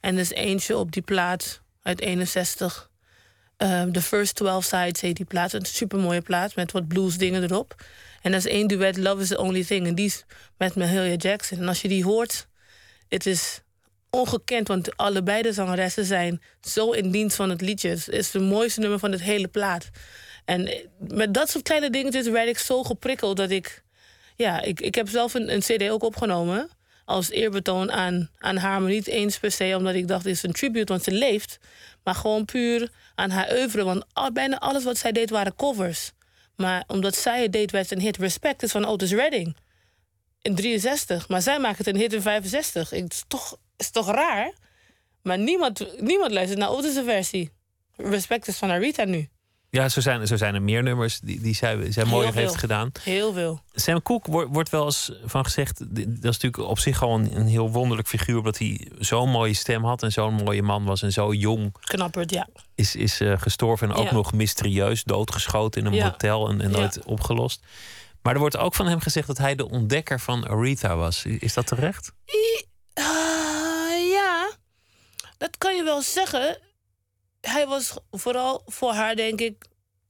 En 0.00 0.14
er 0.14 0.20
is 0.20 0.30
eentje 0.30 0.76
op 0.76 0.92
die 0.92 1.02
plaat 1.02 1.60
uit 1.82 2.00
61. 2.00 2.90
Ehm, 3.56 3.92
The 3.92 4.02
First 4.02 4.34
12 4.34 4.64
Sides 4.64 5.00
heet 5.00 5.16
die 5.16 5.24
plaat. 5.24 5.52
Een 5.52 5.64
supermooie 5.64 6.20
plaat 6.20 6.54
met 6.54 6.72
wat 6.72 6.88
blues 6.88 7.18
dingen 7.18 7.42
erop. 7.42 7.74
En 8.22 8.32
er 8.32 8.38
is 8.38 8.46
één 8.46 8.66
duet, 8.66 8.96
Love 8.96 9.22
is 9.22 9.28
the 9.28 9.38
Only 9.38 9.64
Thing. 9.64 9.86
En 9.86 9.94
die 9.94 10.06
is 10.06 10.24
met 10.56 10.74
Mahalia 10.74 11.14
Jackson. 11.14 11.58
En 11.58 11.68
als 11.68 11.82
je 11.82 11.88
die 11.88 12.04
hoort, 12.04 12.46
het 13.08 13.26
is 13.26 13.60
ongekend. 14.10 14.68
Want 14.68 14.96
allebei 14.96 15.42
de 15.42 15.52
zangeressen 15.52 16.04
zijn 16.04 16.42
zo 16.60 16.90
in 16.90 17.10
dienst 17.10 17.36
van 17.36 17.50
het 17.50 17.60
liedje. 17.60 17.88
Het 17.88 18.08
is 18.08 18.32
het 18.32 18.42
mooiste 18.42 18.80
nummer 18.80 18.98
van 18.98 19.12
het 19.12 19.22
hele 19.22 19.48
plaat. 19.48 19.90
En 20.44 20.66
eh, 20.66 20.86
met 20.98 21.34
dat 21.34 21.50
soort 21.50 21.64
kleine 21.64 21.90
dingetjes 21.90 22.28
werd 22.28 22.48
ik 22.48 22.58
zo 22.58 22.82
geprikkeld 22.82 23.36
dat 23.36 23.50
ik... 23.50 23.84
Ja, 24.36 24.60
ik, 24.62 24.80
ik 24.80 24.94
heb 24.94 25.08
zelf 25.08 25.34
een, 25.34 25.52
een 25.52 25.60
cd 25.60 25.88
ook 25.88 26.02
opgenomen 26.02 26.70
als 27.04 27.30
eerbetoon 27.30 27.92
aan, 27.92 28.30
aan 28.38 28.56
haar. 28.56 28.80
Maar 28.80 28.90
niet 28.90 29.06
eens 29.06 29.38
per 29.38 29.50
se 29.50 29.74
omdat 29.76 29.94
ik 29.94 30.08
dacht, 30.08 30.24
dit 30.24 30.34
is 30.34 30.42
een 30.42 30.52
tribute, 30.52 30.92
want 30.92 31.04
ze 31.04 31.12
leeft. 31.12 31.58
Maar 32.06 32.14
gewoon 32.14 32.44
puur 32.44 32.90
aan 33.14 33.30
haar 33.30 33.52
oeuvre. 33.52 33.84
Want 33.84 34.04
al, 34.12 34.32
bijna 34.32 34.58
alles 34.58 34.84
wat 34.84 34.98
zij 34.98 35.12
deed 35.12 35.30
waren 35.30 35.54
covers. 35.54 36.12
Maar 36.56 36.84
omdat 36.86 37.16
zij 37.16 37.42
het 37.42 37.52
deed, 37.52 37.70
werd 37.70 37.90
het 37.90 37.98
een 37.98 38.04
hit. 38.04 38.16
Respect 38.16 38.62
is 38.62 38.70
van 38.70 38.84
Otis 38.84 39.12
Redding. 39.12 39.56
In 40.42 40.54
63. 40.54 41.28
Maar 41.28 41.42
zij 41.42 41.58
maakt 41.58 41.78
het 41.78 41.86
een 41.86 41.96
hit 41.96 42.12
in 42.12 42.22
65. 42.22 42.92
Ik, 42.92 43.02
het 43.02 43.12
is, 43.12 43.24
toch, 43.28 43.58
is 43.76 43.90
toch 43.90 44.10
raar? 44.10 44.52
Maar 45.22 45.38
niemand, 45.38 46.00
niemand 46.00 46.32
luistert 46.32 46.58
naar 46.58 46.70
Otis' 46.70 47.04
versie. 47.04 47.50
Respect 47.96 48.48
is 48.48 48.56
van 48.56 48.70
Arita 48.70 49.04
nu. 49.04 49.28
Ja, 49.70 49.88
zo 49.88 50.00
zijn, 50.00 50.26
zo 50.26 50.36
zijn 50.36 50.54
er 50.54 50.62
meer 50.62 50.82
nummers 50.82 51.20
die, 51.20 51.40
die 51.40 51.54
zij, 51.54 51.92
zij 51.92 52.04
Heel 52.06 52.20
heeft 52.20 52.32
veel. 52.34 52.52
gedaan. 52.52 52.90
Heel 53.02 53.32
veel. 53.32 53.60
Sam 53.72 54.02
Cooke 54.02 54.30
wordt, 54.30 54.52
wordt 54.52 54.70
wel 54.70 54.84
eens 54.84 55.12
van 55.24 55.44
gezegd. 55.44 55.78
Dat 55.78 56.06
is 56.06 56.38
natuurlijk 56.38 56.58
op 56.68 56.78
zich 56.78 57.02
al 57.02 57.14
een, 57.14 57.36
een 57.36 57.46
heel 57.46 57.70
wonderlijk 57.70 58.08
figuur. 58.08 58.36
Omdat 58.38 58.58
hij 58.58 58.88
zo'n 58.98 59.30
mooie 59.30 59.54
stem 59.54 59.84
had 59.84 60.02
en 60.02 60.12
zo'n 60.12 60.34
mooie 60.34 60.62
man 60.62 60.84
was. 60.84 61.02
En 61.02 61.12
zo 61.12 61.32
jong 61.32 61.74
Knapperd, 61.80 62.30
ja. 62.30 62.48
is, 62.74 62.96
is 62.96 63.20
eh, 63.20 63.32
gestorven. 63.40 63.88
En 63.90 63.94
ook 63.96 64.04
Ja. 64.06 64.12
nog 64.12 64.32
mysterieus 64.32 65.04
doodgeschoten 65.04 65.80
in 65.80 65.86
een 65.86 65.94
Ja. 65.94 66.04
motel 66.04 66.48
en, 66.48 66.60
en 66.60 66.70
Ja. 66.70 66.76
nooit 66.78 67.04
opgelost. 67.04 67.60
Maar 68.22 68.34
er 68.34 68.40
wordt 68.40 68.56
ook 68.56 68.74
van 68.74 68.86
hem 68.86 69.00
gezegd 69.00 69.26
dat 69.26 69.38
hij 69.38 69.54
de 69.54 69.68
ontdekker 69.70 70.20
van 70.20 70.48
Aretha 70.48 70.96
was. 70.96 71.24
Is 71.24 71.54
dat 71.54 71.66
terecht? 71.66 72.12
Ah, 72.94 74.08
ja, 74.10 74.50
dat 75.38 75.58
kan 75.58 75.76
je 75.76 75.82
wel 75.84 76.02
zeggen. 76.02 76.58
Hij 77.48 77.66
was 77.66 77.96
vooral 78.10 78.62
voor 78.66 78.92
haar, 78.92 79.14
denk 79.16 79.40
ik. 79.40 79.64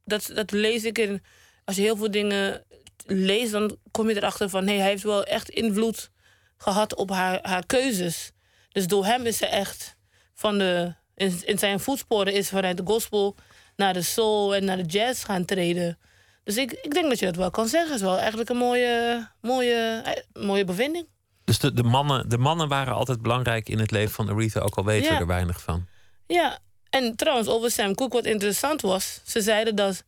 Dat, 0.05 0.31
dat 0.35 0.51
lees 0.51 0.85
ik 0.85 0.99
in. 0.99 1.23
Als 1.65 1.77
je 1.77 1.83
heel 1.83 1.97
veel 1.97 2.11
dingen 2.11 2.65
leest, 3.07 3.53
dan 3.53 3.77
kom 3.91 4.09
je 4.09 4.17
erachter 4.17 4.49
van: 4.51 4.65
nee, 4.65 4.79
hij 4.79 4.89
heeft 4.89 5.03
wel 5.03 5.25
echt 5.25 5.49
invloed 5.49 6.11
gehad 6.57 6.95
op 6.95 7.11
haar, 7.11 7.39
haar 7.43 7.67
keuzes. 7.67 8.33
Dus 8.69 8.87
door 8.87 9.05
hem 9.05 9.27
is 9.27 9.37
ze 9.37 9.47
echt 9.47 9.97
van 10.35 10.59
de. 10.59 10.95
In, 11.15 11.41
in 11.45 11.59
zijn 11.59 11.81
voetsporen 11.81 12.33
is 12.33 12.49
vanuit 12.49 12.77
de 12.77 12.83
gospel 12.87 13.37
naar 13.77 13.93
de 13.93 14.03
soul 14.03 14.55
en 14.55 14.65
naar 14.65 14.77
de 14.77 14.85
jazz 14.85 15.25
gaan 15.25 15.45
treden. 15.45 15.99
Dus 16.45 16.57
ik, 16.57 16.73
ik 16.73 16.95
denk 16.95 17.09
dat 17.09 17.19
je 17.19 17.25
dat 17.27 17.37
wel 17.37 17.51
kan 17.51 17.69
zeggen. 17.69 17.91
Het 17.93 18.01
is 18.01 18.07
wel 18.07 18.19
eigenlijk 18.19 18.51
een 18.51 18.57
mooie, 18.57 19.29
mooie, 19.41 20.03
eh, 20.05 20.43
mooie 20.45 20.65
bevinding. 20.65 21.07
Dus 21.45 21.59
de, 21.59 21.73
de, 21.73 21.83
mannen, 21.83 22.29
de 22.29 22.39
mannen 22.39 22.69
waren 22.69 22.95
altijd 22.95 23.23
belangrijk 23.23 23.69
in 23.69 23.79
het 23.79 23.91
leven 23.91 24.15
van 24.15 24.31
Aretha. 24.31 24.61
Ook 24.61 24.77
al 24.77 24.85
weten 24.85 25.09
we 25.09 25.15
Ja. 25.15 25.21
er 25.21 25.27
weinig 25.27 25.63
van. 25.63 25.87
Ja, 26.27 26.59
en 26.97 27.17
trouwens, 27.17 27.49
over 27.49 27.71
Sam 27.71 27.95
Cooke, 27.95 28.15
wat 28.17 28.25
interessant 28.25 28.81
was... 28.81 29.21
ze 29.25 29.41
zeiden 29.41 29.75
dat 29.77 30.05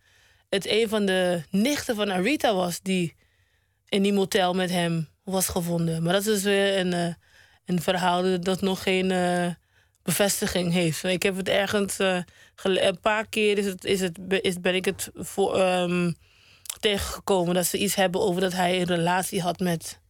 het 0.49 0.67
een 0.69 0.89
van 0.89 1.07
de 1.07 1.43
nichten 1.51 1.97
van 1.97 2.11
Arita 2.13 2.55
was... 2.55 2.81
die 2.83 3.15
in 3.89 4.03
die 4.03 4.13
motel 4.13 4.55
met 4.55 4.71
hem 4.71 5.09
was 5.25 5.49
gevonden. 5.49 6.03
Maar 6.03 6.13
dat 6.13 6.27
is 6.27 6.43
weer 6.43 6.79
een, 6.79 6.93
eh, 6.93 7.15
een 7.65 7.83
verhaal 7.83 8.41
dat 8.41 8.61
nog 8.61 8.83
geen 8.83 9.11
eh, 9.11 9.47
bevestiging 10.03 10.73
heeft. 10.73 11.05
Ik 11.05 11.23
heb 11.23 11.37
het 11.37 11.49
ergens... 11.49 11.99
eh, 11.99 12.19
een 12.63 13.01
paar 13.01 13.27
keer 13.29 13.59
is 13.59 13.67
het, 13.67 13.85
is 13.85 14.01
het, 14.01 14.19
is, 14.41 14.61
ben 14.61 14.75
ik 14.75 14.85
het 14.85 15.11
voor, 15.15 15.59
ehm, 15.59 16.13
tegengekomen... 16.81 17.55
dat 17.55 17.67
ze 17.67 17.79
iets 17.79 17.95
hebben 17.95 18.21
over 18.21 18.41
dat 18.41 18.53
hij 18.53 18.81
een 18.81 18.87
relatie 18.87 19.41
had 19.43 19.59
met... 19.59 20.01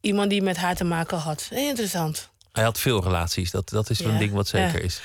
iemand 0.00 0.30
die 0.30 0.42
met 0.42 0.56
haar 0.56 0.74
te 0.76 0.84
maken 0.84 1.18
had. 1.18 1.46
Heel 1.50 1.68
interessant. 1.68 2.30
Hij 2.52 2.64
had 2.64 2.78
veel 2.80 3.02
relaties. 3.02 3.50
Dat, 3.50 3.68
dat 3.68 3.90
is 3.90 4.00
een 4.00 4.12
Ja. 4.12 4.18
ding 4.18 4.32
wat 4.32 4.48
zeker 4.48 4.78
Ja. 4.78 4.84
is. 4.84 5.00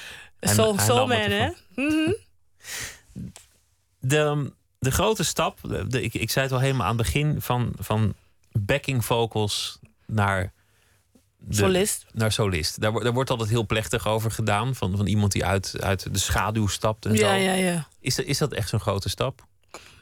Zo, 0.46 0.74
man, 1.08 1.12
hè? 1.12 1.50
Mhm. 1.76 2.12
De, 4.00 4.52
de 4.80 4.92
grote 4.92 5.24
stap, 5.24 5.60
de, 5.88 6.02
ik, 6.02 6.14
ik 6.14 6.32
zei 6.32 6.46
het 6.46 6.54
al 6.54 6.60
helemaal 6.60 6.88
aan 6.88 6.98
het 6.98 7.06
begin, 7.06 7.42
van, 7.42 7.74
van 7.80 8.14
backing 8.52 9.06
vocals 9.06 9.80
naar, 10.06 10.54
de, 11.38 11.56
Solist. 11.56 12.06
naar 12.12 12.32
solist. 12.32 12.82
Daar, 12.82 12.90
wordt- 12.92 13.06
daar 13.06 13.14
wordt 13.14 13.30
altijd 13.30 13.50
heel 13.50 13.66
plechtig 13.66 14.08
over 14.08 14.32
gedaan. 14.32 14.76
Van, 14.76 14.98
van 14.98 15.06
iemand 15.08 15.32
die 15.32 15.46
uit, 15.46 15.76
uit 15.82 16.14
de 16.14 16.20
schaduw 16.20 16.68
stapt 16.68 17.06
en 17.06 17.14
Ja, 17.14 17.28
zo. 17.28 17.34
ja, 17.36 17.54
ja. 17.54 17.88
Is, 18.00 18.16
dat- 18.16 18.26
is 18.26 18.38
dat 18.38 18.54
echt 18.54 18.70
zo'n 18.70 18.80
grote 18.80 19.10
stap? 19.10 19.46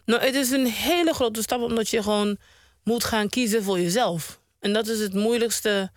Nou, 0.05 0.21
het 0.23 0.35
is 0.35 0.51
een 0.51 0.67
hele 0.67 1.13
grote 1.13 1.41
stap 1.41 1.61
omdat 1.61 1.89
je 1.89 2.03
gewoon 2.03 2.37
moet 2.83 3.03
gaan 3.03 3.29
kiezen 3.29 3.63
voor 3.63 3.79
jezelf. 3.79 4.39
En 4.59 4.73
dat 4.73 4.87
is 4.87 4.99
het 4.99 5.13
moeilijkste, 5.13 5.91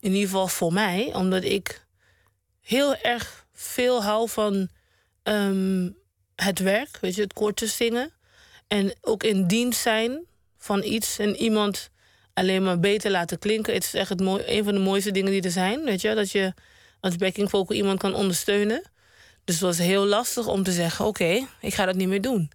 in 0.00 0.10
ieder 0.12 0.28
geval 0.28 0.48
voor 0.48 0.72
mij, 0.72 1.14
omdat 1.14 1.44
ik 1.44 1.86
heel 2.60 2.96
erg 2.96 3.41
veel 3.62 4.02
hou 4.02 4.28
van 4.28 4.68
ehm, 5.22 5.90
het 6.34 6.58
werk, 6.58 6.98
weet 7.00 7.14
je, 7.14 7.22
het 7.22 7.32
koortjes 7.32 7.76
zingen. 7.76 8.12
En 8.68 8.94
ook 9.00 9.22
in 9.22 9.46
dienst 9.46 9.80
zijn 9.80 10.24
van 10.58 10.82
iets 10.82 11.18
en 11.18 11.36
iemand 11.36 11.90
alleen 12.34 12.62
maar 12.62 12.80
beter 12.80 13.10
laten 13.10 13.38
klinken. 13.38 13.74
Het 13.74 13.84
is 13.84 13.94
echt 13.94 14.08
het 14.08 14.20
mooi, 14.20 14.42
een 14.46 14.64
van 14.64 14.74
de 14.74 14.80
mooiste 14.80 15.10
dingen 15.10 15.30
die 15.32 15.42
er 15.42 15.50
zijn, 15.50 15.84
weet 15.84 16.00
je, 16.00 16.14
dat 16.14 16.30
je 16.30 16.54
als 17.00 17.16
backing 17.16 17.50
vocal 17.50 17.76
iemand 17.76 17.98
kan 17.98 18.14
ondersteunen. 18.14 18.82
Dus 19.44 19.54
het 19.54 19.64
was 19.64 19.78
heel 19.78 20.06
lastig 20.06 20.46
om 20.46 20.62
te 20.62 20.72
zeggen: 20.72 21.04
oké, 21.04 21.46
ik 21.60 21.74
ga 21.74 21.84
dat 21.86 21.94
niet 21.94 22.08
meer 22.08 22.20
doen. 22.20 22.50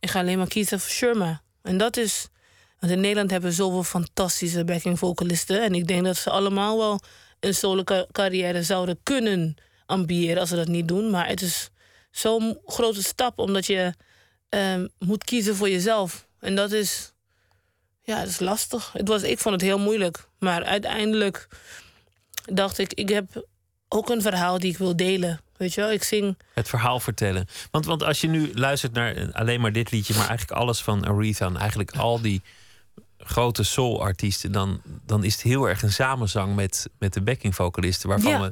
Ik 0.00 0.10
ga 0.10 0.18
alleen 0.18 0.38
maar 0.38 0.48
kiezen 0.48 0.80
voor 0.80 0.90
Sherma. 0.90 1.42
En 1.62 1.78
dat 1.78 1.96
is. 1.96 2.28
Want 2.78 2.92
in 2.92 3.00
Nederland 3.00 3.30
hebben 3.30 3.50
we 3.50 3.56
zoveel 3.56 3.82
fantastische 3.82 4.64
backing 4.64 4.98
vocalisten. 4.98 5.62
En 5.62 5.74
ik 5.74 5.86
denk 5.86 6.04
dat 6.04 6.16
ze 6.16 6.30
allemaal 6.30 6.78
wel 6.78 7.00
een 7.40 7.54
solo 7.54 7.84
ca- 7.84 8.06
carrière 8.12 8.62
zouden 8.62 9.00
kunnen 9.02 9.56
ambiëren 9.90 10.40
als 10.40 10.48
ze 10.48 10.56
dat 10.56 10.68
niet 10.68 10.88
doen. 10.88 11.10
Maar 11.10 11.28
het 11.28 11.42
is 11.42 11.70
zo'n 12.10 12.58
grote 12.66 13.02
stap 13.02 13.38
omdat 13.38 13.66
je 13.66 13.94
ehm, 14.48 14.86
moet 14.98 15.24
kiezen 15.24 15.56
voor 15.56 15.68
jezelf. 15.70 16.26
En 16.40 16.54
dat 16.54 16.72
is. 16.72 17.12
Ja, 18.02 18.18
dat 18.18 18.28
is 18.28 18.38
lastig. 18.40 18.92
Het 18.92 19.08
was, 19.08 19.22
ik 19.22 19.38
vond 19.38 19.54
het 19.54 19.64
heel 19.64 19.78
moeilijk. 19.78 20.28
Maar 20.38 20.64
uiteindelijk 20.64 21.48
dacht 22.44 22.78
ik, 22.78 22.92
ik 22.92 23.08
heb 23.08 23.46
ook 23.88 24.08
een 24.08 24.22
verhaal 24.22 24.58
die 24.58 24.70
ik 24.72 24.78
wil 24.78 24.96
delen. 24.96 25.40
Weet 25.56 25.74
je 25.74 25.80
wel, 25.80 25.90
ik 25.92 26.02
zing. 26.02 26.38
Het 26.54 26.68
verhaal 26.68 27.00
vertellen. 27.00 27.46
Want, 27.70 27.84
want 27.84 28.02
als 28.02 28.20
je 28.20 28.28
nu 28.28 28.50
luistert 28.54 28.92
naar 28.92 29.14
eh, 29.14 29.28
alleen 29.32 29.60
maar 29.60 29.72
dit 29.72 29.90
liedje, 29.90 30.14
maar 30.14 30.28
eigenlijk 30.28 30.60
alles 30.60 30.80
van 30.80 31.06
Aretha 31.06 31.46
en 31.46 31.56
eigenlijk 31.56 31.96
al 31.96 32.20
die 32.20 32.42
grote 33.18 33.62
soul-artiesten, 33.62 34.52
dan, 34.52 34.82
dan 35.06 35.24
is 35.24 35.32
het 35.32 35.42
heel 35.42 35.68
erg 35.68 35.82
een 35.82 35.92
samenzang 35.92 36.54
met, 36.54 36.88
met 36.98 37.12
de 37.12 37.20
backing 37.22 37.54
vocalisten, 37.54 38.08
waarvan 38.08 38.30
Ja. 38.30 38.40
we 38.40 38.50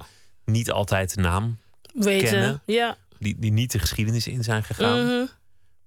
niet 0.48 0.70
altijd 0.70 1.14
de 1.14 1.20
naam, 1.20 1.58
Weten. 1.92 2.28
Kennen. 2.28 2.62
Ja. 2.66 2.96
die, 3.18 3.36
die 3.38 3.52
niet 3.52 3.72
de 3.72 3.78
geschiedenis 3.78 4.26
in 4.26 4.44
zijn 4.44 4.64
gegaan. 4.64 5.06
mhm. 5.06 5.26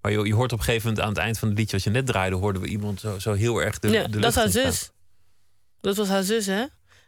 Maar 0.01 0.11
je, 0.11 0.25
je 0.25 0.33
hoort 0.33 0.51
op 0.53 0.59
een 0.59 0.65
gegeven 0.65 0.87
moment 0.87 1.05
aan 1.05 1.13
het 1.13 1.21
eind 1.23 1.39
van 1.39 1.47
het 1.47 1.57
liedje 1.57 1.75
wat 1.75 1.85
je 1.85 1.89
net 1.89 2.05
draaide, 2.05 2.35
hoorden 2.35 2.61
we 2.61 2.67
iemand 2.67 2.99
zo, 2.99 3.19
zo 3.19 3.33
heel 3.33 3.61
erg 3.61 3.79
de, 3.79 3.89
ja, 3.89 4.07
de 4.07 4.19
dat 4.19 4.29
is 4.29 4.35
haar 4.35 4.51
gaan. 4.51 4.71
zus. 4.71 4.91
Dat 5.81 5.95
was 5.95 6.07
haar 6.07 6.23
zus, 6.23 6.45
hè? 6.45 6.65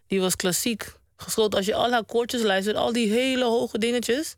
Die 0.08 0.20
was 0.22 0.36
klassiek. 0.36 0.94
Geschoten 1.18 1.58
als 1.58 1.68
je 1.68 1.76
al 1.76 1.92
haar 1.92 2.06
koortjes 2.06 2.42
luistert, 2.42 2.76
al 2.76 2.94
die 2.94 3.12
hele 3.12 3.44
hoge 3.44 3.78
dingetjes. 3.78 4.36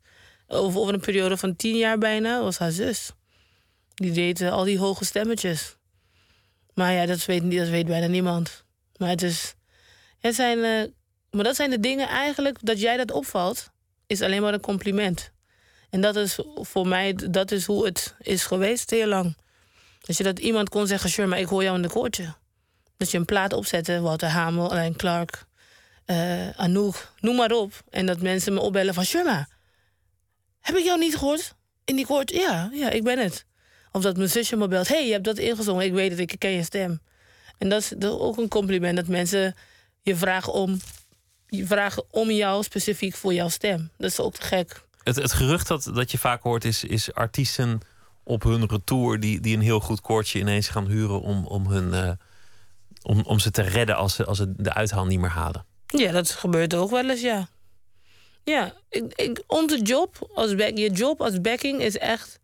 Over, 0.47 0.79
over 0.79 0.93
een 0.93 0.99
periode 0.99 1.37
van 1.37 1.55
tien 1.55 1.77
jaar 1.77 1.97
bijna, 1.97 2.41
was 2.41 2.57
haar 2.57 2.71
zus. 2.71 3.11
Die 3.93 4.11
deed 4.11 4.41
eh, 4.41 4.51
al 4.51 4.63
die 4.63 4.79
hoge 4.79 5.05
stemmetjes. 5.05 5.77
Maar 6.73 6.93
ja, 6.93 7.05
dat 7.05 7.25
weet, 7.25 7.51
dat 7.51 7.67
weet 7.67 7.85
bijna 7.85 8.07
niemand. 8.07 8.65
Maar 8.97 9.09
het 9.09 9.21
is. 9.21 9.55
Het 10.19 10.35
zijn, 10.35 10.63
eh, 10.63 10.91
maar 11.35 11.43
dat 11.43 11.55
zijn 11.55 11.69
de 11.69 11.79
dingen 11.79 12.07
eigenlijk, 12.07 12.57
dat 12.61 12.79
jij 12.79 12.97
dat 12.97 13.11
opvalt, 13.11 13.69
is 14.07 14.21
alleen 14.21 14.41
maar 14.41 14.53
een 14.53 14.59
compliment. 14.59 15.31
En 15.89 16.01
dat 16.01 16.15
is 16.15 16.39
voor 16.55 16.87
mij, 16.87 17.13
dat 17.13 17.51
is 17.51 17.65
hoe 17.65 17.85
het 17.85 18.15
is 18.19 18.45
geweest 18.45 18.89
heel 18.89 19.07
lang. 19.07 19.37
Dat 19.99 20.17
je 20.17 20.23
dat 20.23 20.39
iemand 20.39 20.69
kon 20.69 20.87
zeggen, 20.87 21.09
sure, 21.09 21.39
ik 21.39 21.47
hoor 21.47 21.63
jou 21.63 21.75
in 21.75 21.81
de 21.81 21.89
koortje. 21.89 22.33
Dat 22.97 23.11
je 23.11 23.17
een 23.17 23.25
plaat 23.25 23.53
opzette, 23.53 24.01
Walter 24.01 24.27
Hamel, 24.27 24.71
Alain 24.71 24.95
Clark, 24.95 25.45
eh, 26.05 26.49
Anouk, 26.49 27.11
noem 27.19 27.35
maar 27.35 27.51
op. 27.51 27.83
En 27.89 28.05
dat 28.05 28.21
mensen 28.21 28.53
me 28.53 28.59
opbellen 28.59 28.93
van 28.93 29.05
Sherma, 29.05 29.47
heb 30.61 30.75
ik 30.75 30.83
jou 30.83 30.99
niet 30.99 31.15
gehoord? 31.17 31.55
In 31.85 31.95
die 31.95 32.05
koord, 32.05 32.31
ja, 32.31 32.69
ja, 32.73 32.89
ik 32.89 33.03
ben 33.03 33.19
het. 33.19 33.45
Of 33.91 34.01
dat 34.01 34.17
mijn 34.17 34.29
zusje 34.29 34.55
me 34.55 34.67
belt, 34.67 34.87
hey, 34.87 35.05
je 35.05 35.11
hebt 35.11 35.23
dat 35.23 35.37
ingezongen, 35.37 35.85
ik 35.85 35.93
weet 35.93 36.11
het, 36.11 36.19
ik 36.19 36.35
ken 36.37 36.51
je 36.51 36.63
stem. 36.63 37.01
En 37.57 37.69
dat 37.69 37.81
is, 37.81 38.07
ook 38.07 38.37
een 38.37 38.47
compliment, 38.47 38.95
dat 38.95 39.07
mensen 39.07 39.55
je 40.01 40.15
vragen 40.15 40.53
om, 40.53 40.79
vragen 41.63 42.03
om 42.11 42.31
jou 42.31 42.63
specifiek 42.63 43.15
voor 43.15 43.33
jouw 43.33 43.49
stem. 43.49 43.89
Dat 43.97 44.11
is 44.11 44.19
ook 44.19 44.33
te 44.33 44.41
gek. 44.41 44.81
Het, 45.03 45.15
het 45.15 45.33
gerucht 45.33 45.67
dat, 45.67 45.89
dat 45.93 46.11
je 46.11 46.17
vaak 46.17 46.41
hoort 46.41 46.65
is, 46.65 46.83
is 46.83 47.13
artiesten 47.13 47.79
op 48.23 48.43
hun 48.43 48.65
retour 48.65 49.19
die, 49.19 49.39
die 49.39 49.55
een 49.55 49.61
heel 49.61 49.79
goed 49.79 50.01
koortje 50.01 50.39
ineens 50.39 50.67
gaan 50.67 50.87
huren 50.87 51.21
om, 51.21 51.45
om, 51.45 51.67
hun, 51.67 51.93
eh, 51.93 52.11
om, 53.01 53.21
om 53.21 53.39
ze 53.39 53.51
te 53.51 53.61
redden 53.61 53.95
als 53.95 54.15
ze, 54.15 54.25
als 54.25 54.37
ze 54.37 54.53
de 54.57 54.73
uithaal 54.73 55.05
niet 55.05 55.19
meer 55.19 55.29
halen. 55.29 55.65
Ja, 55.87 56.11
dat 56.11 56.29
gebeurt 56.29 56.73
ook 56.73 56.89
wel 56.89 57.09
eens, 57.09 57.21
ja. 57.21 57.47
Ja, 58.43 58.73
ik, 58.89 59.13
ik, 59.15 59.43
onze 59.47 59.81
job, 59.81 60.29
als 60.33 60.55
back, 60.55 60.77
je 60.77 60.89
job 60.89 61.21
als 61.21 61.41
backing 61.41 61.81
is 61.81 61.97
echt... 61.97 62.39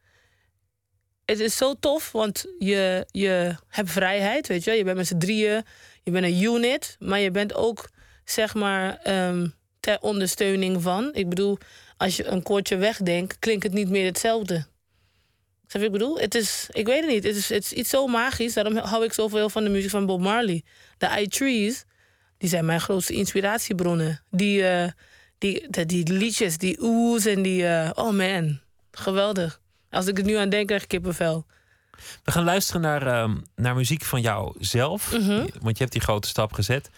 Het 1.26 1.40
is 1.40 1.58
zo 1.58 1.74
tof, 1.80 2.12
want 2.12 2.46
je, 2.60 3.06
je 3.12 3.56
hebt 3.68 3.92
vrijheid, 3.92 4.48
weet 4.48 4.64
je. 4.64 4.72
Je 4.72 4.84
bent 4.84 4.98
met 4.98 5.08
z'n 5.08 5.18
drieën, 5.18 5.64
je 6.04 6.12
bent 6.12 6.26
een 6.26 6.44
unit. 6.44 6.96
Maar 7.00 7.20
je 7.20 7.32
bent 7.32 7.54
ook, 7.54 7.90
zeg 8.24 8.54
maar, 8.54 8.98
ehm, 8.98 9.48
ter 9.80 10.00
ondersteuning 10.02 10.82
van. 10.82 11.10
Ik 11.14 11.30
bedoel, 11.30 11.58
als 11.98 12.18
je 12.18 12.26
een 12.26 12.44
koortje 12.44 12.78
wegdenkt, 12.78 13.40
klinkt 13.40 13.64
het 13.64 13.74
niet 13.74 13.90
meer 13.90 14.06
hetzelfde. 14.06 14.66
Wat 15.72 15.82
ik 15.82 15.92
bedoel? 15.92 16.20
Het 16.20 16.36
is, 16.36 16.68
ik 16.72 16.86
weet 16.86 17.02
het 17.02 17.10
niet, 17.10 17.24
het 17.24 17.36
is, 17.36 17.50
het 17.50 17.64
is 17.64 17.74
iets 17.74 17.90
zo 17.90 18.08
magisch. 18.08 18.54
Daarom 18.54 18.78
hou 18.78 19.04
ik 19.04 19.14
zoveel 19.14 19.50
van 19.50 19.64
de 19.64 19.70
muziek 19.70 19.90
van 19.90 20.06
Bob 20.06 20.22
Marley. 20.22 20.64
De 20.98 21.22
I 21.22 21.28
Trees, 21.28 21.84
die 22.38 22.50
zijn 22.50 22.66
mijn 22.66 22.82
grootste 22.82 23.14
inspiratiebronnen. 23.14 24.24
Die, 24.30 24.68
eh, 24.68 24.92
die, 25.38 25.86
die, 25.86 26.14
liedjes, 26.14 26.58
die 26.58 26.78
oes 26.82 27.26
en 27.26 27.42
die... 27.42 27.68
eh, 27.68 27.90
oh 27.94 28.12
man, 28.12 28.60
geweldig. 28.92 29.62
Als 29.90 30.08
ik 30.08 30.18
er 30.18 30.24
nu 30.24 30.36
aan 30.36 30.50
denk, 30.50 30.68
krijg 30.68 30.82
ik 30.82 30.88
kippenvel. 30.88 31.46
We 32.24 32.32
gaan 32.32 32.44
luisteren 32.44 32.82
naar, 32.82 33.08
ehm, 33.08 33.38
naar 33.56 33.76
muziek 33.76 34.04
van 34.04 34.22
jou 34.22 34.56
zelf. 34.60 35.12
Mhm. 35.12 35.46
Want 35.62 35.78
je 35.78 35.84
hebt 35.84 35.92
die 35.92 36.02
grote 36.02 36.28
stap 36.28 36.54
gezet. 36.54 36.90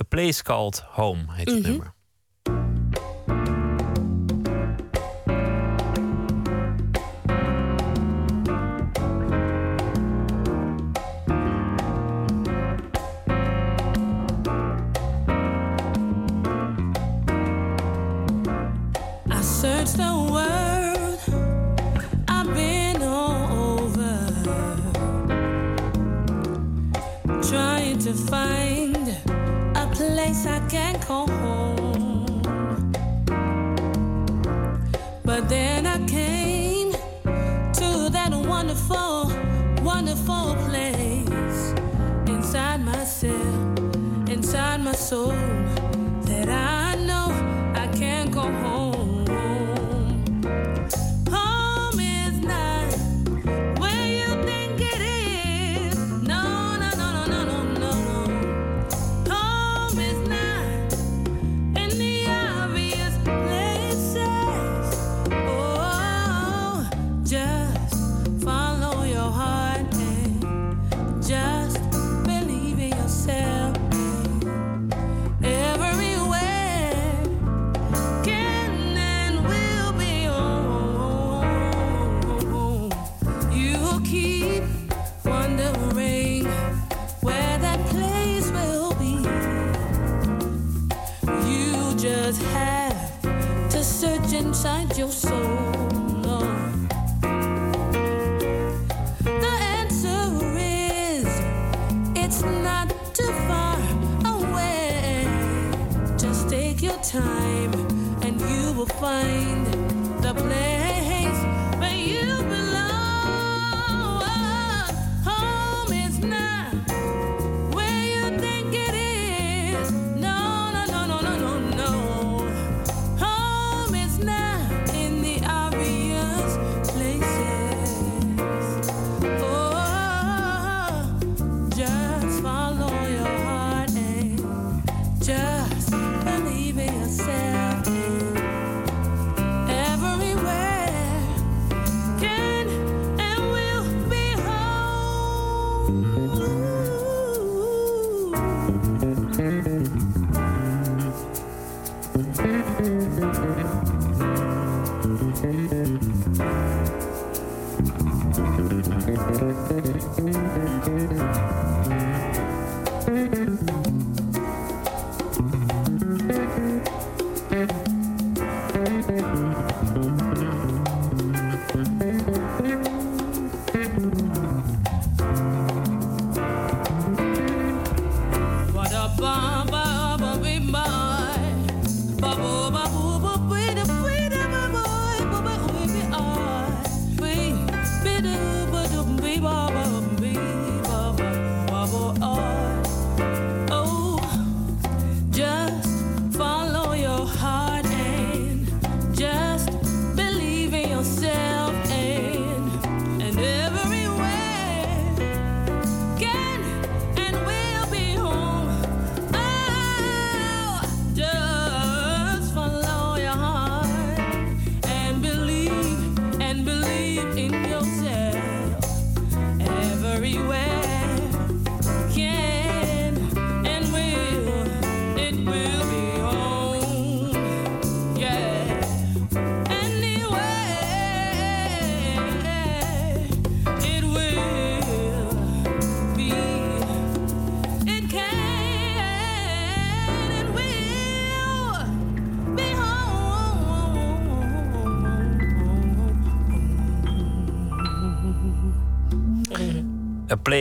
A 0.00 0.02
Place 0.08 0.42
Called 0.42 0.84
Home 0.88 1.24
heet 1.28 1.50
het 1.50 1.58
Mhm. 1.58 1.68
nummer. 1.68 1.92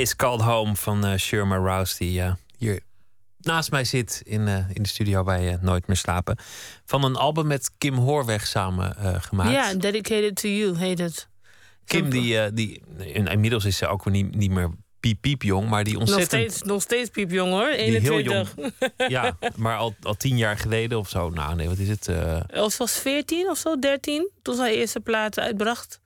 Place 0.02 0.16
Called 0.16 0.42
Home 0.42 0.76
van 0.76 1.06
eh 1.06 1.16
Sherma 1.18 1.58
Rouse, 1.58 1.98
die 1.98 2.22
eh, 2.22 2.34
hier 2.58 2.80
naast 3.38 3.72
mij 3.72 3.84
zit 3.84 4.22
in, 4.24 4.48
eh, 4.48 4.70
in 4.74 4.84
de 4.84 4.90
studio 4.90 5.24
bij 5.24 5.58
Nooit 5.62 5.88
meer 5.88 5.98
slapen. 5.98 6.38
Van 6.86 7.04
een 7.04 7.16
album 7.16 7.48
met 7.48 7.72
Kim 7.78 7.94
Hoorweg 7.94 8.48
samen 8.48 8.96
gemaakt. 9.24 9.52
Ja, 9.52 9.74
Dedicated 9.74 10.36
to 10.36 10.48
You 10.48 10.78
heet 10.78 11.00
het. 11.00 11.28
Kim, 11.86 12.10
die, 12.10 12.54
die 12.54 12.84
inmiddels 13.04 13.66
is 13.66 13.78
ze 13.78 13.88
ook 13.88 14.06
niet, 14.06 14.36
niet 14.36 14.52
meer 14.52 14.70
piep 15.00 15.22
piep 15.22 15.42
jong, 15.42 15.70
maar 15.70 15.84
die 15.84 15.94
Nog 15.94 16.02
ontzettend. 16.02 16.52
steeds, 16.52 16.62
nog 16.62 16.82
steeds 16.82 17.10
piepjong 17.10 17.52
hoor, 17.52 17.70
die 17.72 18.00
heel 18.00 18.20
21. 18.20 18.54
jong. 18.56 18.74
Ja, 19.12 19.38
maar 19.56 19.78
al, 19.78 19.96
al 20.02 20.16
tien 20.16 20.38
jaar 20.38 20.58
geleden 20.58 20.98
of 20.98 21.10
zo. 21.10 21.30
Nou, 21.30 21.56
nee, 21.56 21.68
wat 21.68 21.78
is 21.78 21.90
het? 21.90 22.10
Of 22.54 22.78
was 22.78 23.00
14 23.00 23.50
of 23.50 23.58
zo, 23.58 23.80
13, 23.80 24.30
toen 24.42 24.56
zij 24.56 24.76
eerste 24.76 25.00
platen 25.00 25.44
uitbracht. 25.44 26.02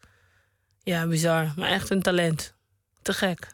Ja, 0.83 1.07
bizar, 1.07 1.53
maar 1.55 1.69
echt 1.69 1.89
een 1.89 2.01
talent. 2.01 2.53
Te 3.01 3.13
gek. 3.13 3.53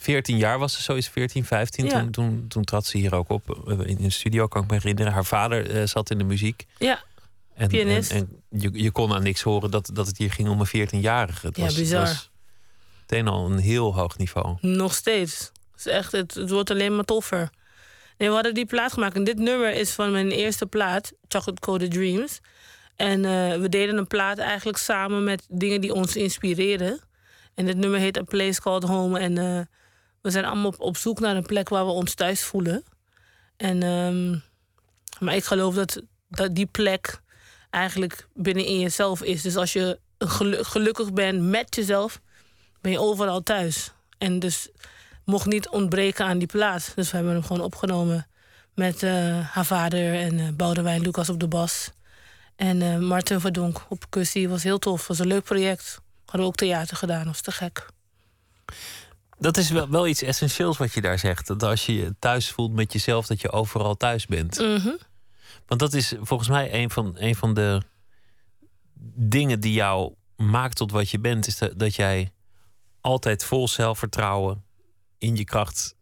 14 0.00 0.36
jaar 0.36 0.58
was 0.58 0.72
ze, 0.74 0.82
zo 0.82 0.94
is 0.94 1.08
14, 1.08 1.44
15. 1.44 1.84
Ja. 1.84 1.90
Toen, 1.90 2.10
toen, 2.10 2.44
toen 2.48 2.64
trad 2.64 2.86
ze 2.86 2.98
hier 2.98 3.14
ook 3.14 3.28
op 3.28 3.68
eh, 3.68 3.78
in 3.86 4.04
een 4.04 4.12
studio, 4.12 4.46
kan 4.46 4.62
ik 4.62 4.70
me 4.70 4.74
herinneren. 4.76 5.12
Haar 5.12 5.24
vader 5.24 5.70
eh, 5.70 5.86
zat 5.86 6.10
in 6.10 6.18
de 6.18 6.24
muziek. 6.24 6.66
Ja, 6.78 7.02
En, 7.54 7.68
Pianist. 7.68 8.10
En, 8.10 8.16
en 8.18 8.60
je, 8.60 8.70
je 8.72 8.90
kon 8.90 9.12
aan 9.14 9.22
niks 9.22 9.42
horen 9.42 9.70
dat, 9.70 9.90
dat 9.92 10.06
het 10.06 10.18
hier 10.18 10.32
ging 10.32 10.48
om 10.48 10.60
een 10.60 10.88
14-jarige. 10.88 11.46
Het 11.46 11.56
Ja, 11.56 11.64
was, 11.64 11.74
bizar. 11.74 12.00
Was 12.00 12.30
meteen 13.00 13.28
al 13.28 13.50
een 13.50 13.58
heel 13.58 13.94
hoog 13.94 14.18
niveau. 14.18 14.56
nog 14.60 14.94
steeds. 14.94 15.38
Het, 15.70 15.86
is 15.86 15.86
echt, 15.86 16.12
het, 16.12 16.34
het 16.34 16.50
wordt 16.50 16.70
alleen 16.70 16.94
maar 16.96 17.04
toffer. 17.04 17.50
Nee, 18.18 18.28
we 18.28 18.34
hadden 18.34 18.54
die 18.54 18.66
plaat 18.66 18.92
gemaakt. 18.92 19.14
En 19.14 19.24
dit 19.24 19.38
nummer 19.38 19.72
is 19.72 19.90
van 19.90 20.10
mijn 20.12 20.30
eerste 20.30 20.66
plaat, 20.66 21.12
Chocolate 21.28 21.60
Coded 21.60 21.90
Dreams. 21.90 22.40
En 22.96 23.24
eh, 23.24 23.60
we 23.60 23.68
deden 23.68 23.96
een 23.96 24.06
plaat 24.06 24.38
eigenlijk 24.38 24.78
samen 24.78 25.24
met 25.24 25.46
dingen 25.48 25.80
die 25.80 25.94
ons 25.94 26.16
inspireerden. 26.16 27.00
En 27.54 27.66
dit 27.66 27.76
nummer 27.76 28.00
heet 28.00 28.18
A 28.18 28.22
Place 28.22 28.60
Called 28.60 28.82
Home. 28.82 29.18
En 29.18 29.68
we 30.20 30.30
zijn 30.30 30.44
allemaal 30.44 30.74
op, 30.78 30.96
zoek 30.96 31.20
naar 31.20 31.36
een 31.36 31.46
plek 31.46 31.68
waar 31.68 31.86
we 31.86 31.92
ons 31.92 32.14
thuis 32.14 32.42
voelen. 32.44 32.84
En, 33.56 33.82
ehm, 33.82 34.38
maar 35.24 35.34
ik 35.34 35.44
geloof 35.44 35.74
dat, 35.74 36.02
dat 36.28 36.54
die 36.54 36.66
plek 36.66 37.20
eigenlijk 37.70 38.26
binnenin 38.34 38.80
jezelf 38.80 39.22
is. 39.22 39.42
Dus 39.42 39.56
als 39.56 39.72
je 39.72 39.98
gelu- 40.18 40.64
gelukkig 40.64 41.12
bent 41.12 41.42
met 41.42 41.74
jezelf, 41.74 42.20
ben 42.80 42.92
je 42.92 43.00
overal 43.00 43.42
thuis. 43.42 43.92
En 44.18 44.38
dus 44.38 44.68
mocht 45.24 45.46
niet 45.46 45.68
ontbreken 45.68 46.24
aan 46.24 46.38
die 46.38 46.48
plaat. 46.48 46.92
Dus 46.94 47.10
we 47.10 47.16
hebben 47.16 47.34
hem 47.34 47.42
gewoon 47.42 47.62
opgenomen 47.62 48.26
met 48.74 49.02
eh, 49.02 49.38
haar 49.50 49.64
vader 49.66 50.14
en 50.14 50.38
eh 50.38 50.48
Boudewijn 50.52 51.00
Lucas 51.02 51.28
op 51.28 51.40
de 51.40 51.48
bas. 51.48 51.90
En 52.56 52.82
eh 52.82 52.98
Martin 52.98 53.40
Verdonk 53.40 53.84
op 53.88 53.98
percussie. 53.98 54.48
Was 54.48 54.62
heel 54.62 54.78
tof. 54.78 55.06
Was 55.06 55.18
een 55.18 55.26
leuk 55.26 55.44
project. 55.44 56.00
Hadden 56.24 56.40
we 56.40 56.46
ook 56.46 56.54
theater 56.56 56.96
gedaan. 56.96 57.26
Was 57.26 57.40
te 57.40 57.52
gek. 57.52 57.86
Dat 59.40 59.56
is 59.56 59.70
wel, 59.70 59.88
wel 59.88 60.06
iets 60.06 60.22
essentieels 60.22 60.78
wat 60.78 60.92
je 60.92 61.00
daar 61.00 61.18
zegt. 61.18 61.46
Dat 61.46 61.62
als 61.62 61.86
je 61.86 61.94
je 61.94 62.14
thuis 62.18 62.50
voelt 62.50 62.72
met 62.72 62.92
jezelf, 62.92 63.26
dat 63.26 63.40
je 63.40 63.50
overal 63.50 63.96
thuis 63.96 64.26
bent. 64.26 64.58
Mhm. 64.58 64.94
Want 65.66 65.80
dat 65.80 65.92
is 65.94 66.14
volgens 66.20 66.48
mij 66.48 66.74
een 66.74 66.90
van, 66.90 67.12
een 67.18 67.34
van 67.36 67.54
de 67.54 67.82
dingen 69.14 69.60
die 69.60 69.72
jou 69.72 70.14
maakt 70.36 70.76
tot 70.76 70.90
wat 70.92 71.10
je 71.10 71.18
bent. 71.18 71.46
Is 71.46 71.58
dat, 71.58 71.78
dat 71.78 71.94
jij 71.94 72.32
altijd 73.00 73.44
vol 73.44 73.68
zelfvertrouwen 73.68 74.64
in 75.18 75.36
je 75.36 75.44
kracht 75.44 75.94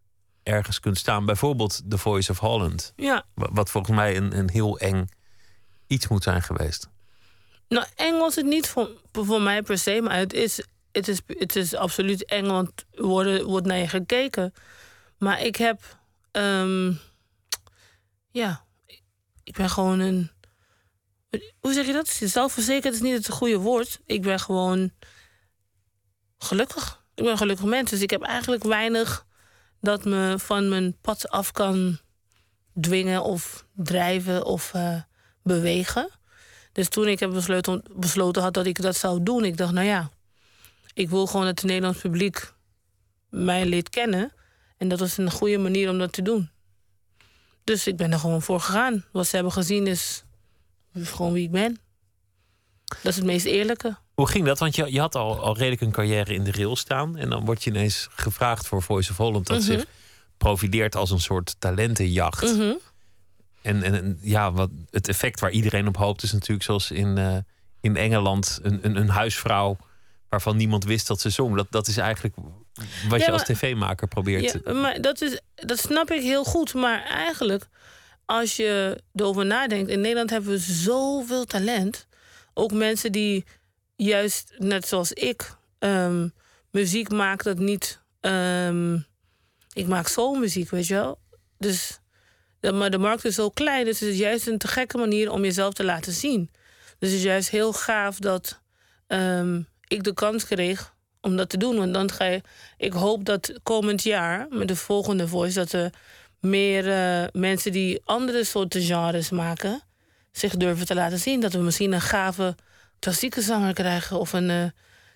ergens 0.43 0.81
kunt 0.81 0.99
staan. 0.99 1.25
Bijvoorbeeld 1.27 1.83
The 1.91 1.99
Voice 1.99 2.31
of 2.31 2.39
Holland. 2.39 2.93
Ja. 2.97 3.25
Wa- 3.35 3.49
Wat 3.53 3.71
volgens 3.71 3.97
mij 3.97 4.17
een, 4.17 4.39
een 4.39 4.51
heel 4.51 4.79
eng 4.79 5.09
iets 5.87 6.09
moet 6.09 6.23
zijn 6.23 6.43
geweest. 6.43 6.89
Nou, 7.69 7.87
eng 7.97 8.19
was 8.19 8.35
het 8.35 8.47
niet 8.47 8.69
voor, 8.69 8.91
voor 9.13 9.43
mij 9.43 9.63
per 9.63 9.79
se. 9.79 10.01
Maar 10.03 10.17
het 10.17 10.33
is, 10.33 10.63
het 10.93 11.09
is, 11.09 11.21
het 11.27 11.57
is 11.57 11.75
absoluut 11.75 12.25
eng. 12.25 12.47
Want 12.47 12.85
er 12.91 13.45
wordt, 13.45 13.67
naar 13.67 13.79
je 13.79 13.89
gekeken. 13.89 14.53
Maar 15.19 15.43
ik 15.43 15.57
heb... 15.57 15.99
ehm, 16.31 16.93
ja. 18.31 18.65
Ik 19.45 19.57
ben 19.57 19.71
gewoon 19.71 20.01
een... 20.01 20.31
Hoe 21.61 21.73
zeg 21.73 21.87
je 21.87 21.93
dat? 21.93 22.09
Zelfverzekerd 22.09 22.95
is 22.95 23.01
niet 23.01 23.15
het 23.15 23.31
goede 23.31 23.59
woord. 23.59 24.01
Ik 24.07 24.23
ben 24.23 24.41
gewoon 24.41 24.91
gelukkig. 26.39 27.05
Ik 27.15 27.23
ben 27.23 27.33
een 27.33 27.39
gelukkig 27.39 27.67
mens. 27.67 27.91
Dus 27.91 28.01
ik 28.01 28.11
heb 28.11 28.23
eigenlijk 28.23 28.65
weinig 28.65 29.27
dat 29.81 30.05
me 30.05 30.39
van 30.39 30.69
mijn 30.69 30.97
pad 31.01 31.29
af 31.29 31.53
kan 31.53 31.99
dwingen 32.81 33.23
of 33.23 33.67
drijven 33.75 34.45
of 34.45 34.75
eh, 34.75 35.01
bewegen. 35.43 36.11
Dus 36.73 36.89
toen 36.89 37.09
ik 37.09 37.21
heb 37.21 37.31
besloten, 37.31 37.83
besloten 37.97 38.43
had 38.43 38.55
dat 38.55 38.67
ik 38.67 38.83
dat 38.83 38.97
zou 38.97 39.23
doen, 39.23 39.45
ik 39.45 39.57
dacht, 39.57 39.73
nou 39.73 39.87
ja, 39.87 40.11
ik 40.99 41.09
wil 41.11 41.27
gewoon 41.27 41.47
dat 41.47 41.61
het 41.61 41.71
Nederlands 41.71 42.01
publiek 42.01 42.53
mij 43.31 43.67
leert 43.67 43.89
kennen. 43.89 44.33
En 44.77 44.89
dat 44.89 44.99
was 44.99 45.17
een 45.19 45.31
goede 45.31 45.59
manier 45.59 45.91
om 45.91 45.99
dat 45.99 46.13
te 46.13 46.23
doen. 46.23 46.51
Dus 47.65 47.87
ik 47.87 47.97
ben 47.97 48.13
er 48.13 48.19
gewoon 48.19 48.43
voor 48.43 48.61
gegaan. 48.61 49.05
Wat 49.13 49.27
ze 49.27 49.35
hebben 49.35 49.53
gezien 49.53 49.87
is 49.87 50.25
gewoon 50.95 51.33
wie 51.33 51.45
ik 51.45 51.51
ben. 51.51 51.79
Dat 52.85 53.13
is 53.13 53.17
het 53.17 53.25
meest 53.25 53.47
eerlijke. 53.47 53.97
Hoe 54.15 54.29
ging 54.29 54.47
dat? 54.47 54.59
Want 54.59 54.77
je, 54.77 54.93
je 54.93 55.01
had 55.01 55.15
al, 55.15 55.41
al 55.41 55.57
redelijk 55.57 55.81
een 55.81 55.91
carrière 55.91 56.35
in 56.35 56.45
de 56.45 56.53
rail 56.53 56.77
staan. 56.77 57.17
En 57.17 57.31
dan 57.31 57.45
word 57.45 57.65
je 57.65 57.71
ineens 57.71 58.09
gevraagd 58.11 58.67
voor 58.67 58.83
Voice 58.83 59.11
of 59.11 59.17
Holland. 59.17 59.47
Dat 59.47 59.59
Mhm. 59.59 59.67
zich 59.67 59.85
profileert 60.37 60.97
als 60.97 61.11
een 61.11 61.21
soort 61.21 61.57
talentenjacht. 61.59 62.43
Mhm. 62.43 62.73
En, 63.63 63.83
en, 63.83 63.95
en 63.95 64.19
ja, 64.21 64.53
wat, 64.53 64.71
het 64.91 65.09
effect 65.09 65.41
waar 65.41 65.51
iedereen 65.51 65.89
op 65.89 65.97
hoopt 65.97 66.23
is 66.23 66.33
natuurlijk 66.33 66.63
zoals 66.63 66.91
in, 66.91 67.19
eh, 67.19 67.37
in 67.81 67.97
Engeland 67.97 68.59
een, 68.63 68.79
een, 68.83 68.97
een 68.97 69.09
huisvrouw 69.09 69.77
waarvan 70.29 70.57
niemand 70.57 70.85
wist 70.85 71.07
dat 71.07 71.21
ze 71.21 71.31
zong. 71.31 71.57
Dat, 71.57 71.67
dat 71.71 71.87
is 71.87 71.97
eigenlijk 71.97 72.37
wat 73.09 73.21
Ja, 73.21 73.27
je 73.27 73.33
als 73.33 73.45
tv-maker 73.45 74.09
probeert. 74.09 74.59
Ja, 74.65 74.73
maar 74.73 75.01
dat, 75.01 75.21
is, 75.21 75.41
dat 75.55 75.79
snap 75.79 76.11
ik 76.11 76.23
heel 76.23 76.45
goed. 76.45 76.75
Maar 76.75 77.03
eigenlijk, 77.03 77.69
als 78.25 78.57
je 78.57 79.03
erover 79.15 79.47
nadenkt... 79.47 79.91
in 79.91 80.01
Nederland 80.01 80.31
hebben 80.31 80.51
we 80.51 80.59
zoveel 80.59 81.45
talent. 81.45 82.07
Ook 82.55 82.73
mensen 82.73 83.13
die 83.13 83.45
juist, 83.97 84.55
net 84.59 84.89
zoals 84.89 85.13
ik... 85.13 85.57
ehm, 85.79 86.29
muziek 86.71 87.11
maken 87.11 87.45
dat 87.45 87.65
niet... 87.65 88.03
ehm, 88.21 88.95
ik 89.73 89.87
maak 89.87 90.09
soulmuziek, 90.09 90.71
weet 90.71 90.87
je 90.87 90.95
wel. 90.95 91.19
Dus, 91.59 91.99
maar 92.61 92.91
de 92.91 92.99
markt 92.99 93.25
is 93.25 93.35
zo 93.35 93.51
klein. 93.51 93.85
Dus 93.85 94.01
het 94.01 94.09
is 94.09 94.19
juist 94.19 94.47
een 94.47 94.59
te 94.59 94.69
gekke 94.69 94.99
manier 94.99 95.31
om 95.31 95.43
jezelf 95.45 95.75
te 95.75 95.85
laten 95.85 96.13
zien. 96.13 96.51
Dus 96.99 97.09
het 97.11 97.19
is 97.19 97.25
juist 97.25 97.51
heel 97.51 97.73
gaaf 97.73 98.19
dat 98.19 98.61
ehm, 99.07 99.63
ik 99.89 100.05
de 100.05 100.15
kans 100.15 100.45
kreeg 100.45 100.95
om 101.21 101.37
dat 101.37 101.49
te 101.49 101.57
doen. 101.57 101.77
Want 101.77 101.95
dan 101.95 102.11
ga 102.11 102.25
je. 102.25 102.41
Ik 102.77 102.93
hoop 102.93 103.25
dat 103.25 103.53
komend 103.63 104.03
jaar, 104.03 104.47
met 104.51 104.69
de 104.69 104.77
volgende 104.77 105.29
voice, 105.29 105.55
dat 105.55 105.73
er 105.73 105.93
meer 106.41 106.91
eh, 106.93 107.29
mensen 107.33 107.73
die 107.73 108.01
andere 108.05 108.45
soorten 108.45 108.83
genres 108.83 109.31
maken, 109.31 109.83
zich 110.33 110.57
durven 110.57 110.87
te 110.87 110.95
laten 110.95 111.19
zien. 111.19 111.41
Dat 111.41 111.53
we 111.53 111.59
misschien 111.59 111.93
een 111.93 112.01
gave 112.01 112.55
klassieke 112.99 113.41
zanger 113.41 113.75
krijgen 113.75 114.19
of 114.19 114.33
een 114.33 114.51
eh, 114.51 114.65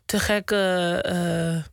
te 0.06 0.18
gekke, 0.18 1.00
eh, 1.04 1.72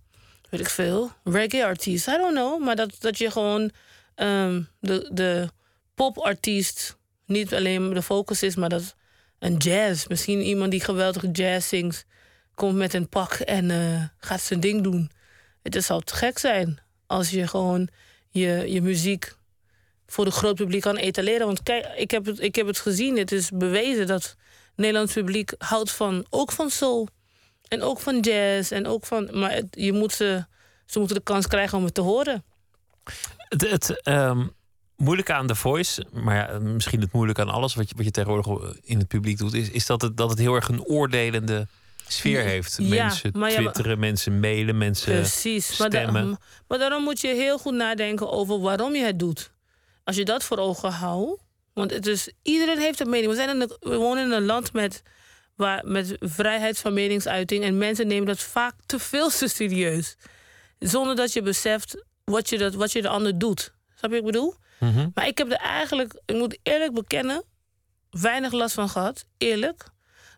weet 0.50 0.60
ik 0.60 0.70
veel, 0.70 1.12
reggae-artiest. 1.24 2.08
I 2.08 2.18
don't 2.18 2.34
know. 2.34 2.64
Maar 2.64 2.76
dat, 2.76 2.96
dat 3.00 3.18
je 3.18 3.32
gewoon 3.32 3.72
ehm, 4.16 4.62
de, 4.80 5.10
de 5.14 5.50
popartiest 5.96 6.98
niet 7.26 7.54
alleen 7.54 7.94
de 7.94 8.02
focus 8.02 8.44
is, 8.44 8.56
maar 8.56 8.70
dat 8.70 8.96
een 9.40 9.58
jazz, 9.58 10.08
misschien 10.08 10.42
iemand 10.42 10.72
die 10.72 10.80
geweldig 10.80 11.24
jazz 11.32 11.68
zingt, 11.68 12.06
komt 12.60 12.76
met 12.78 12.94
een 12.94 13.10
pak 13.10 13.34
en 13.34 13.72
eh, 13.72 14.04
gaat 14.18 14.42
zijn 14.42 14.60
ding 14.60 14.82
doen. 14.84 15.12
Het 15.64 15.84
zou 15.84 16.04
te 16.04 16.16
gek 16.16 16.38
zijn 16.38 16.80
als 17.08 17.30
je 17.30 17.48
gewoon 17.48 17.88
je, 18.30 18.64
je 18.72 18.82
muziek 18.82 19.34
voor 20.08 20.26
een 20.26 20.32
groot 20.32 20.56
publiek 20.56 20.82
kan 20.82 20.96
etaleren. 20.96 21.46
Want 21.46 21.64
kijk, 21.64 21.86
ik 21.98 22.12
heb, 22.12 22.26
het, 22.26 22.40
ik 22.42 22.56
heb 22.56 22.68
het 22.68 22.80
gezien. 22.80 23.18
Het 23.18 23.32
is 23.32 23.50
bewezen 23.50 24.08
dat 24.08 24.24
het 24.24 24.36
Nederlands 24.76 25.14
publiek 25.14 25.54
houdt 25.58 25.92
van, 25.92 26.26
ook 26.30 26.52
van 26.52 26.70
soul. 26.70 27.08
En 27.68 27.82
ook 27.82 28.00
van 28.00 28.20
jazz. 28.20 28.72
En 28.72 28.88
ook 28.88 29.06
van, 29.06 29.30
maar 29.40 29.52
het- 29.52 29.76
je 29.78 29.94
moet 29.94 30.14
ze, 30.14 30.46
ze 30.86 30.98
moeten 31.00 31.18
de 31.18 31.24
kans 31.24 31.48
krijgen 31.48 31.78
om 31.78 31.84
het 31.84 31.94
te 31.94 32.02
horen. 32.02 32.44
Het, 33.38 33.70
het 33.70 34.02
ehm, 34.04 34.48
moeilijke 34.96 35.34
aan 35.34 35.48
The 35.48 35.56
Voice, 35.56 36.06
maar 36.12 36.36
ja, 36.36 36.60
misschien 36.60 37.02
het 37.02 37.12
moeilijke 37.12 37.42
aan 37.42 37.50
alles 37.50 37.76
wat 37.76 37.90
je, 37.90 37.96
wat 37.96 38.06
je 38.06 38.12
tegenwoordig 38.12 38.78
in 38.82 38.98
het 38.98 39.08
publiek 39.08 39.38
doet, 39.38 39.54
is, 39.54 39.70
is 39.70 39.86
dat, 39.86 40.02
het, 40.02 40.18
dat 40.18 40.30
het 40.30 40.40
heel 40.40 40.56
erg 40.56 40.68
een 40.68 40.84
oordelende 40.84 41.68
sfeer 42.12 42.42
heeft. 42.44 42.76
Ja, 42.80 42.88
mensen 43.06 43.32
maar 43.34 43.52
ja, 43.52 43.62
maar- 43.62 43.72
twitteren, 43.72 44.00
mensen 44.00 44.40
mailen, 44.40 44.78
mensen 44.78 45.14
Precies. 45.14 45.78
Maar, 45.78 45.90
da- 45.90 46.02
stemmen. 46.02 46.38
maar 46.68 46.78
daarom 46.78 47.04
moet 47.04 47.22
je 47.22 47.28
heel 47.28 47.58
goed 47.58 47.74
nadenken 47.74 48.32
over 48.32 48.60
waarom 48.60 48.96
je 48.96 49.04
het 49.04 49.20
doet. 49.20 49.52
Als 50.04 50.16
je 50.16 50.26
dat 50.26 50.44
voor 50.44 50.58
ogen 50.58 50.92
houdt. 50.92 51.42
Want 51.74 51.92
het 51.92 52.08
is, 52.08 52.32
iedereen 52.42 52.78
heeft 52.80 53.00
een 53.00 53.10
mening. 53.10 53.30
We, 53.30 53.36
zijn 53.36 53.62
in 53.62 53.72
we 53.80 53.96
wonen 53.96 54.24
in 54.24 54.32
een 54.32 54.46
land 54.46 54.74
met, 54.74 55.02
waar, 55.56 55.82
met 55.86 56.16
vrijheid 56.20 56.80
van 56.80 56.94
meningsuiting. 56.94 57.64
En 57.64 57.78
mensen 57.78 58.08
nemen 58.08 58.26
dat 58.28 58.40
vaak 58.40 58.74
te 58.86 59.00
veel 59.00 59.30
te 59.30 59.48
serieus. 59.48 60.16
Zonder 60.80 61.16
dat 61.16 61.34
je 61.34 61.42
beseft 61.42 62.04
wat 62.24 62.50
je, 62.50 62.58
dat, 62.58 62.74
wat 62.74 62.92
je 62.92 63.02
de 63.02 63.08
ander 63.10 63.38
doet. 63.40 63.74
Snap 63.96 64.12
je 64.12 64.22
wat 64.22 64.26
ik 64.26 64.26
bedoel? 64.26 64.56
Mhm. 64.80 65.10
Maar 65.14 65.28
ik 65.28 65.38
heb 65.38 65.52
er 65.52 65.58
eigenlijk, 65.58 66.22
ik 66.26 66.36
moet 66.36 66.58
eerlijk 66.64 66.94
bekennen, 66.94 67.44
weinig 68.10 68.52
last 68.52 68.74
van 68.74 68.90
gehad. 68.90 69.26
Eerlijk. 69.38 69.86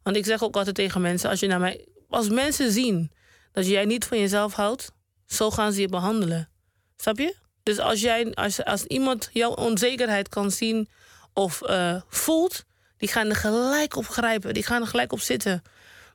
Want 0.04 0.16
ik 0.16 0.26
zeg 0.26 0.44
ook 0.44 0.56
altijd 0.56 0.76
tegen 0.76 1.02
mensen: 1.02 1.30
als, 1.30 1.40
je 1.40 1.48
naar 1.48 1.60
mij, 1.60 1.88
als 2.10 2.30
mensen 2.30 2.72
zien 2.72 3.12
dat 3.52 3.68
jij 3.68 3.86
niet 3.86 4.06
van 4.06 4.20
jezelf 4.20 4.54
houdt, 4.54 4.92
zo 5.26 5.52
gaan 5.52 5.74
ze 5.74 5.82
je 5.82 5.88
behandelen. 5.88 6.50
Snap 6.98 7.18
je? 7.18 7.36
Dus 7.64 7.80
als, 7.80 8.02
jij, 8.02 8.34
als, 8.34 8.64
als 8.64 8.84
iemand 8.84 9.30
jouw 9.34 9.54
onzekerheid 9.54 10.30
kan 10.30 10.52
zien 10.52 10.90
of 11.34 11.62
eh, 11.62 12.02
voelt, 12.08 12.64
die 12.98 13.10
gaan 13.10 13.30
er 13.30 13.36
gelijk 13.36 13.96
op 13.96 14.08
grijpen. 14.08 14.54
Die 14.54 14.64
gaan 14.64 14.82
er 14.82 14.88
gelijk 14.88 15.12
op 15.12 15.20
zitten. 15.20 15.62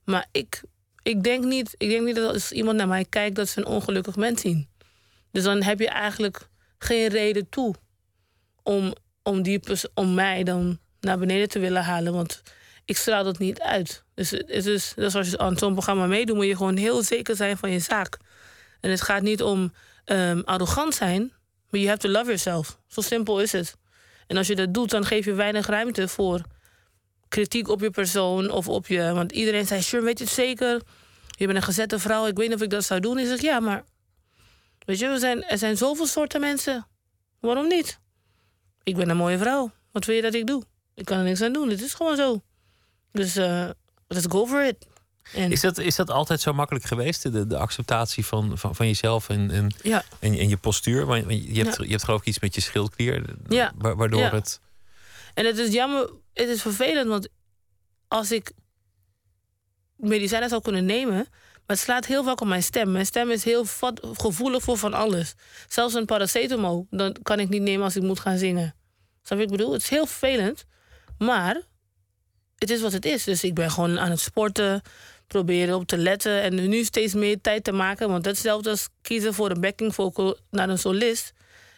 Maar 0.05 0.27
ik, 0.33 0.63
ik, 1.03 1.23
denk 1.23 1.45
niet, 1.45 1.75
ik 1.77 1.89
denk 1.89 2.05
niet 2.05 2.17
dat 2.17 2.33
als 2.33 2.53
iemand 2.53 2.77
naar 2.77 2.89
mij 2.89 3.05
kijkt, 3.05 3.37
dat 3.37 3.49
ze 3.49 3.59
een 3.59 3.67
ongelukkig 3.67 4.17
mens 4.17 4.41
zien. 4.41 4.69
Dus 5.31 5.43
dan 5.43 5.63
heb 5.63 5.79
je 5.79 5.89
eigenlijk 5.89 6.49
geen 6.79 7.09
reden 7.09 7.49
toe 7.49 7.75
om, 8.63 8.95
om, 9.23 9.43
die, 9.43 9.61
om 9.95 10.15
mij 10.15 10.45
dan 10.45 10.79
naar 11.01 11.19
beneden 11.19 11.49
te 11.49 11.59
willen 11.59 11.85
halen. 11.85 12.13
Want 12.13 12.43
ik 12.87 12.97
straal 12.97 13.25
dat 13.25 13.39
niet 13.39 13.61
uit. 13.61 14.05
Dus, 14.15 14.31
dus, 14.31 14.93
dus 14.95 15.15
als 15.15 15.31
je 15.31 15.39
aan 15.39 15.57
zo'n 15.59 15.73
programma 15.73 16.07
meedoet, 16.07 16.37
moet 16.37 16.47
je 16.47 16.57
gewoon 16.57 16.77
heel 16.77 17.03
zeker 17.03 17.37
zijn 17.37 17.57
van 17.57 17.71
je 17.71 17.79
zaak. 17.79 18.19
En 18.81 18.91
het 18.91 19.01
gaat 19.01 19.23
niet 19.23 19.43
om 19.43 19.73
ehm, 20.05 20.41
arrogant 20.45 20.95
zijn, 20.95 21.33
maar 21.71 21.81
je 21.81 21.89
have 21.89 22.01
to 22.01 22.09
love 22.09 22.25
yourself. 22.25 22.79
Zo 22.87 23.01
simpel 23.01 23.41
is 23.41 23.53
het. 23.53 23.77
En 24.27 24.37
als 24.37 24.47
je 24.47 24.55
dat 24.55 24.75
doet, 24.75 24.91
dan 24.91 25.05
geef 25.05 25.25
je 25.25 25.33
weinig 25.33 25.67
ruimte 25.67 26.09
voor 26.09 26.41
kritiek 27.29 27.69
op 27.69 27.81
je 27.81 27.91
persoon 27.91 28.51
of 28.51 28.69
op 28.69 28.87
je. 28.87 29.13
Want 29.13 29.33
iedereen 29.33 29.67
zei: 29.67 29.83
Sure, 29.83 30.05
weet 30.05 30.19
je 30.19 30.25
het 30.25 30.33
zeker? 30.33 30.81
Je 31.39 31.47
bent 31.47 31.59
een 31.59 31.65
gezette 31.65 31.99
vrouw, 31.99 32.27
ik 32.27 32.37
weet 32.37 32.49
niet 32.49 32.57
of 32.57 32.63
ik 32.63 32.71
dat 32.71 32.85
zou 32.85 33.01
doen. 33.01 33.19
Ik 33.19 33.27
zeg: 33.27 33.41
Ja, 33.41 33.61
maar. 33.61 33.85
Weet 34.85 34.99
je, 34.99 35.07
er 35.07 35.19
zijn, 35.19 35.45
er 35.45 35.59
zijn 35.59 35.77
zoveel 35.77 36.07
soorten 36.07 36.41
mensen. 36.41 36.87
Waarom 37.41 37.69
niet? 37.69 38.01
Ik 38.83 38.97
ben 38.97 39.09
een 39.11 39.17
mooie 39.17 39.39
vrouw. 39.39 39.71
Wat 39.93 40.05
wil 40.05 40.15
je 40.15 40.23
dat 40.23 40.35
ik 40.35 40.47
doe? 40.47 40.63
Ik 40.95 41.05
kan 41.05 41.19
er 41.19 41.25
niks 41.25 41.43
aan 41.43 41.53
doen. 41.53 41.69
Het 41.69 41.83
is 41.83 41.95
gewoon 41.95 42.17
zo. 42.17 42.43
Dus 43.17 43.37
eh 43.37 43.69
let's 44.09 44.27
go 44.29 44.47
for 44.47 44.65
it. 44.67 44.87
En, 45.33 45.51
Is 45.53 45.61
dat, 45.61 45.79
is 45.79 45.97
dat 45.97 46.11
altijd 46.11 46.41
zo 46.41 46.53
makkelijk 46.53 46.85
geweest, 46.85 47.23
de, 47.33 47.47
de 47.47 47.57
acceptatie 47.59 48.27
van, 48.27 48.59
van, 48.59 48.75
van 48.75 48.87
jezelf 48.87 49.29
en, 49.29 49.51
en, 49.51 49.75
ja, 49.83 50.05
en, 50.21 50.39
en 50.39 50.49
je 50.49 50.57
postuur? 50.57 51.07
Want 51.07 51.25
je 51.29 51.63
hebt, 51.63 51.77
Ja. 51.77 51.85
je 51.85 51.91
hebt 51.91 52.05
geloof 52.05 52.21
ik 52.21 52.27
iets 52.27 52.39
met 52.41 52.55
je 52.55 52.61
schildklier, 52.61 53.35
Ja. 53.49 53.73
wa- 53.79 53.95
waardoor 53.95 54.21
Ja. 54.21 54.31
het... 54.31 54.61
En 55.35 55.45
het 55.47 55.59
is 55.59 55.73
jammer, 55.73 56.11
het 56.33 56.49
is 56.49 56.63
vervelend, 56.63 57.09
want 57.09 57.29
als 58.09 58.33
ik 58.33 58.53
medicijnen 59.97 60.49
zou 60.49 60.63
kunnen 60.63 60.85
nemen, 60.85 61.15
maar 61.67 61.77
het 61.77 61.79
slaat 61.79 62.07
heel 62.07 62.25
vaak 62.25 62.41
op 62.41 62.47
mijn 62.47 62.63
stem. 62.63 62.93
Mijn 62.93 63.07
stem 63.07 63.31
is 63.31 63.45
heel 63.45 63.65
vat, 63.65 64.01
gevoelig 64.13 64.63
voor 64.63 64.79
van 64.79 64.95
alles. 64.95 65.35
Zelfs 65.69 65.95
een 65.95 66.05
paracetamol, 66.07 66.87
dan 66.91 67.17
kan 67.23 67.41
ik 67.41 67.49
niet 67.49 67.63
nemen 67.63 67.85
als 67.85 67.97
ik 67.97 68.03
moet 68.03 68.21
gaan 68.21 68.39
zingen. 68.39 68.75
Snap 69.23 69.39
je 69.39 69.45
wat 69.45 69.53
ik 69.53 69.59
bedoel? 69.59 69.73
Het 69.73 69.83
is 69.83 69.89
heel 69.89 70.07
vervelend, 70.07 70.65
maar 71.19 71.61
het 72.59 72.71
is 72.71 72.81
wat 72.81 72.93
het 72.93 73.05
is. 73.05 73.25
Dus 73.25 73.45
ik 73.45 73.55
ben 73.55 73.71
gewoon 73.71 73.99
aan 73.99 74.11
het 74.11 74.21
sporten, 74.21 74.83
proberen 75.27 75.75
op 75.75 75.87
te 75.87 75.99
letten 75.99 76.43
en 76.43 76.69
nu 76.69 76.85
steeds 76.85 77.15
meer 77.15 77.41
tijd 77.41 77.65
te 77.65 77.73
maken. 77.73 78.09
Want 78.09 78.25
hetzelfde 78.25 78.71
als 78.71 78.89
kiezen 79.03 79.35
voor 79.35 79.51
een 79.51 79.61
backing 79.61 79.95
vocal 79.95 80.39
naar 80.51 80.69
een 80.69 80.79
solist, 80.79 81.33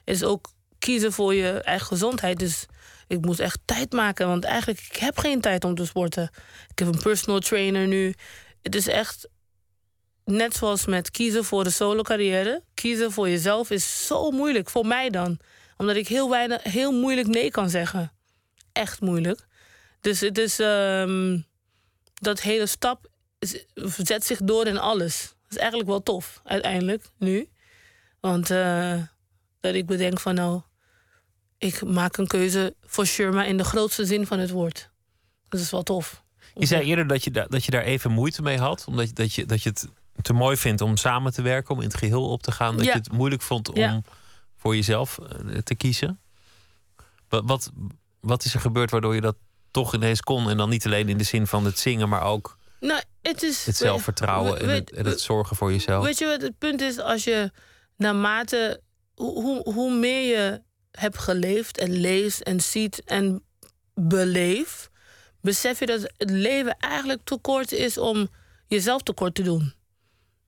is 0.05 0.25
ook 0.25 0.53
kiezen 0.79 1.13
voor 1.13 1.35
je 1.35 1.51
eigen 1.51 1.87
gezondheid. 1.87 2.39
Dus 2.39 2.67
ik 3.07 3.25
moet 3.25 3.41
echt 3.41 3.61
tijd 3.65 3.93
maken, 3.93 4.27
want 4.27 4.45
eigenlijk 4.45 4.81
ik 4.81 4.97
heb 4.97 5.19
geen 5.19 5.41
tijd 5.41 5.65
om 5.65 5.75
te 5.75 5.87
sporten. 5.87 6.31
Ik 6.69 6.79
heb 6.79 6.89
een 6.89 7.03
personal 7.03 7.41
trainer 7.41 7.87
nu. 7.87 8.15
Het 8.63 8.75
is 8.75 8.89
echt 8.89 9.29
net 10.25 10.55
zoals 10.55 10.87
met 10.87 11.11
kiezen 11.11 11.45
voor 11.45 11.65
de 11.65 11.71
solo 11.71 12.03
carrière. 12.03 12.63
Kiezen 12.75 13.13
voor 13.13 13.29
jezelf 13.29 13.71
is 13.71 14.07
zo 14.07 14.31
moeilijk 14.31 14.71
voor 14.71 14.87
mij 14.87 15.11
dan, 15.11 15.39
omdat 15.77 15.97
ik 15.97 16.09
heel 16.09 16.31
weinig, 16.31 16.63
heel 16.63 16.93
moeilijk 16.93 17.27
nee 17.27 17.51
kan 17.51 17.71
zeggen. 17.71 18.13
Echt 18.73 19.01
moeilijk. 19.01 19.47
Dus 20.01 20.21
het 20.21 20.39
is 20.39 20.59
ehm, 20.59 21.39
dat 22.15 22.41
hele 22.41 22.67
stap 22.67 23.07
zet 23.97 24.25
zich 24.25 24.39
door 24.43 24.67
in 24.67 24.79
alles. 24.79 25.21
Dat 25.23 25.51
is 25.51 25.57
eigenlijk 25.57 25.89
wel 25.89 26.03
tof 26.03 26.41
uiteindelijk 26.45 27.05
nu, 27.19 27.49
want 28.21 28.51
eh, 28.51 29.03
dat 29.61 29.75
ik 29.75 29.87
bedenk 29.87 30.21
van 30.21 30.35
nou 30.35 30.61
ik 31.59 31.85
maak 31.85 32.17
een 32.17 32.27
keuze 32.27 32.75
voor 32.87 33.07
Sherma 33.07 33.45
in 33.45 33.57
de 33.57 33.65
grootste 33.65 34.05
zin 34.07 34.27
van 34.27 34.39
het 34.39 34.51
woord. 34.51 34.91
Dat 35.49 35.61
is 35.61 35.71
wel 35.71 35.83
tof. 35.83 36.23
Je 36.55 36.67
zei 36.67 36.85
eerder 36.87 37.07
dat 37.07 37.25
je, 37.25 37.31
daar, 37.31 37.49
dat 37.49 37.65
je 37.65 37.71
daar 37.71 37.83
even 37.83 38.11
moeite 38.11 38.43
mee 38.43 38.59
had, 38.59 38.85
omdat 38.89 39.07
je, 39.09 39.13
dat, 39.15 39.33
je, 39.35 39.47
dat 39.47 39.63
je 39.63 39.69
het 39.69 39.89
te 40.23 40.33
mooi 40.33 40.57
vindt 40.57 40.81
om 40.81 40.97
samen 40.97 41.33
te 41.33 41.43
werken, 41.43 41.75
om 41.75 41.81
in 41.81 41.87
het 41.87 41.97
geheel 41.97 42.29
op 42.31 42.43
te 42.43 42.53
gaan. 42.53 42.77
Dat 42.77 42.85
Ja. 42.85 42.93
je 42.93 42.99
het 42.99 43.13
moeilijk 43.13 43.43
vond 43.43 43.69
om 43.69 43.77
Ja. 43.79 44.01
voor 44.57 44.75
jezelf 44.75 45.19
eh, 45.19 45.57
te 45.59 45.75
kiezen. 45.75 46.21
Wat, 47.29 47.43
wat, 47.47 47.71
wat 48.21 48.45
is 48.45 48.55
er 48.55 48.61
gebeurd 48.61 48.91
waardoor 48.91 49.15
je 49.15 49.21
dat 49.21 49.37
toch 49.71 49.95
ineens 49.95 50.21
kon? 50.21 50.51
En 50.51 50.57
dan 50.57 50.69
niet 50.69 50.87
alleen 50.87 51.09
in 51.09 51.19
de 51.19 51.25
zin 51.25 51.47
van 51.47 51.65
het 51.65 51.79
zingen, 51.79 52.09
maar 52.09 52.23
ook 52.23 52.59
Nou, 52.81 53.03
het 53.23 53.43
is. 53.43 53.67
het 53.67 53.77
zelfvertrouwen 53.77 54.53
we- 54.53 54.59
en 54.59 54.69
het, 54.69 54.93
en 54.93 55.07
het 55.07 55.21
zorgen 55.21 55.57
voor 55.57 55.73
jezelf. 55.73 56.05
Weet 56.05 56.19
je 56.19 56.27
wat 56.27 56.43
het 56.43 56.59
punt 56.59 56.81
is? 56.81 56.99
Als 56.99 57.25
je 57.25 57.51
naarmate. 57.97 58.81
Hoe, 59.15 59.63
hoe, 59.73 59.93
meer 59.95 60.37
je 60.37 60.63
hebt 60.91 61.19
geleefd 61.19 61.79
en 61.79 61.93
leest 61.93 62.41
en 62.41 62.61
ziet 62.61 63.03
en 63.05 63.43
beleeft, 63.95 64.91
besef 65.41 65.79
je 65.79 65.87
dat 65.87 66.13
het 66.17 66.31
leven 66.31 66.77
eigenlijk 66.79 67.21
te 67.25 67.37
kort 67.39 67.73
is 67.73 67.99
om 67.99 68.29
jezelf 68.67 69.03
tekort 69.03 69.35
te 69.35 69.43
doen. 69.43 69.75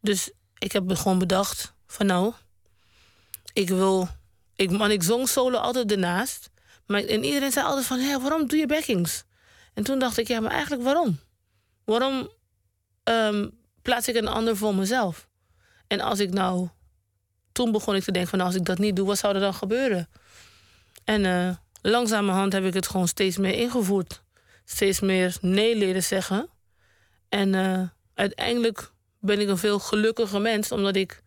Dus 0.01 0.31
ik 0.59 0.73
heb 0.73 0.85
me 0.85 0.97
gewoon 0.97 1.19
bedacht 1.19 1.75
van 1.87 2.07
nou, 2.07 2.33
ik 3.53 3.69
wil. 3.69 4.09
Ik, 4.57 4.71
man, 4.71 4.91
ik 4.91 5.03
zong 5.03 5.29
solo 5.29 5.57
altijd 5.59 5.91
ernaast. 5.91 6.50
Maar, 6.91 7.05
en 7.05 7.25
iedereen 7.25 7.53
zei 7.53 7.67
altijd 7.67 7.87
van, 7.87 7.99
hé, 7.99 8.21
waarom 8.21 8.47
doe 8.47 8.59
je 8.59 8.67
backings? 8.67 9.25
En 9.75 9.85
toen 9.85 9.99
dacht 9.99 10.19
ik, 10.19 10.29
ja, 10.29 10.41
maar 10.41 10.51
eigenlijk 10.51 10.83
waarom? 10.83 11.19
Waarom 11.85 12.31
ehm, 13.03 13.49
plaats 13.83 14.09
ik 14.09 14.15
een 14.15 14.29
ander 14.29 14.57
voor 14.57 14.75
mezelf? 14.75 15.29
En 15.87 16.01
als 16.01 16.19
ik 16.19 16.33
nou... 16.33 16.69
Toen 17.53 17.73
begon 17.73 17.95
ik 17.95 18.03
te 18.03 18.13
denken 18.13 18.31
van, 18.31 18.39
nou, 18.39 18.51
als 18.51 18.61
ik 18.61 18.67
dat 18.67 18.79
niet 18.79 18.97
doe, 18.97 19.07
wat 19.07 19.19
zou 19.19 19.35
er 19.35 19.41
dan 19.41 19.55
gebeuren? 19.55 20.09
En 21.05 21.25
eh 21.25 21.51
langzamerhand 21.83 22.53
heb 22.53 22.65
ik 22.65 22.75
het 22.75 22.87
gewoon 22.87 23.09
steeds 23.09 23.37
meer 23.37 23.55
ingevoerd. 23.55 24.23
Steeds 24.65 25.01
meer 25.01 25.37
nee 25.41 25.77
leren 25.77 26.03
zeggen. 26.03 26.49
En 27.29 27.55
eh, 27.55 27.83
uiteindelijk 28.15 28.91
ben 29.19 29.41
ik 29.41 29.49
een 29.49 29.59
veel 29.59 29.79
gelukkiger 29.79 30.41
mens, 30.41 30.73
omdat 30.73 30.97
ik 30.97 31.23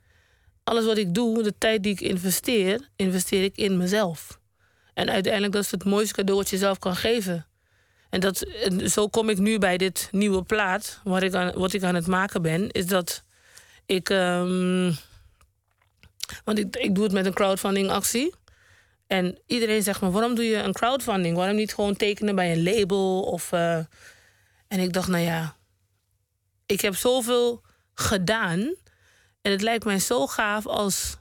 alles 0.64 0.86
wat 0.86 0.98
ik 0.98 1.14
doe, 1.14 1.44
de 1.44 1.58
tijd 1.58 1.84
die 1.84 1.92
ik 1.92 2.02
investeer, 2.02 2.90
investeer 2.96 3.44
ik 3.44 3.58
in 3.58 3.78
mezelf. 3.78 4.42
En 4.94 5.10
uiteindelijk 5.10 5.54
dat 5.54 5.64
is 5.64 5.72
het 5.72 5.84
mooiste 5.84 6.14
cadeau 6.14 6.40
wat 6.40 6.50
je 6.50 6.58
zelf 6.58 6.80
kan 6.80 6.96
geven. 6.96 7.48
En 8.10 8.20
dat, 8.20 8.46
zo 8.86 9.08
kom 9.08 9.30
ik 9.30 9.38
nu 9.38 9.58
bij 9.58 9.78
dit 9.78 10.08
nieuwe 10.12 10.44
plaat, 10.44 11.00
waar 11.04 11.24
ik 11.24 11.34
aan, 11.34 11.52
wat 11.54 11.74
ik 11.74 11.84
aan 11.84 11.96
het 11.96 12.08
maken 12.08 12.42
ben, 12.42 12.72
is 12.72 12.86
dat 12.86 13.24
ik. 13.86 14.10
ehm, 14.10 14.92
want 16.44 16.60
ik, 16.60 16.76
ik 16.76 16.96
doe 16.96 17.04
het 17.04 17.14
met 17.14 17.26
een 17.26 17.34
crowdfunding 17.34 17.90
actie. 17.90 18.34
En 19.08 19.40
iedereen 19.46 19.84
zegt 19.84 20.02
me, 20.02 20.12
waarom 20.12 20.36
doe 20.36 20.46
je 20.46 20.56
een 20.56 20.74
crowdfunding? 20.74 21.36
Waarom 21.38 21.56
niet 21.56 21.74
gewoon 21.74 21.96
tekenen 21.96 22.36
bij 22.36 22.52
een 22.52 22.64
label? 22.64 23.22
Of, 23.22 23.52
eh, 23.52 23.78
En 24.68 24.80
ik 24.80 24.94
dacht, 24.94 25.08
nou 25.08 25.24
ja, 25.24 25.56
ik 26.66 26.82
heb 26.82 26.96
zoveel 26.96 27.62
gedaan. 27.94 28.60
En 29.42 29.52
het 29.52 29.62
lijkt 29.62 29.86
mij 29.86 30.00
zo 30.00 30.28
gaaf 30.28 30.68
als. 30.68 31.18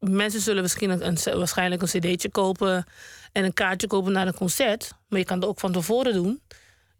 Mensen 0.00 0.40
zullen 0.40 0.62
misschien 0.62 0.90
een, 0.90 1.06
een- 1.06 1.38
waarschijnlijk 1.38 1.82
een 1.82 1.88
cd'tje 1.88 2.30
kopen 2.30 2.86
en 3.32 3.44
een 3.44 3.54
kaartje 3.54 3.86
kopen 3.86 4.12
naar 4.12 4.26
een 4.26 4.34
concert. 4.34 4.90
Maar 5.08 5.18
je 5.18 5.24
kan 5.24 5.38
het 5.38 5.48
ook 5.48 5.60
van 5.60 5.72
tevoren 5.72 6.12
doen. 6.12 6.40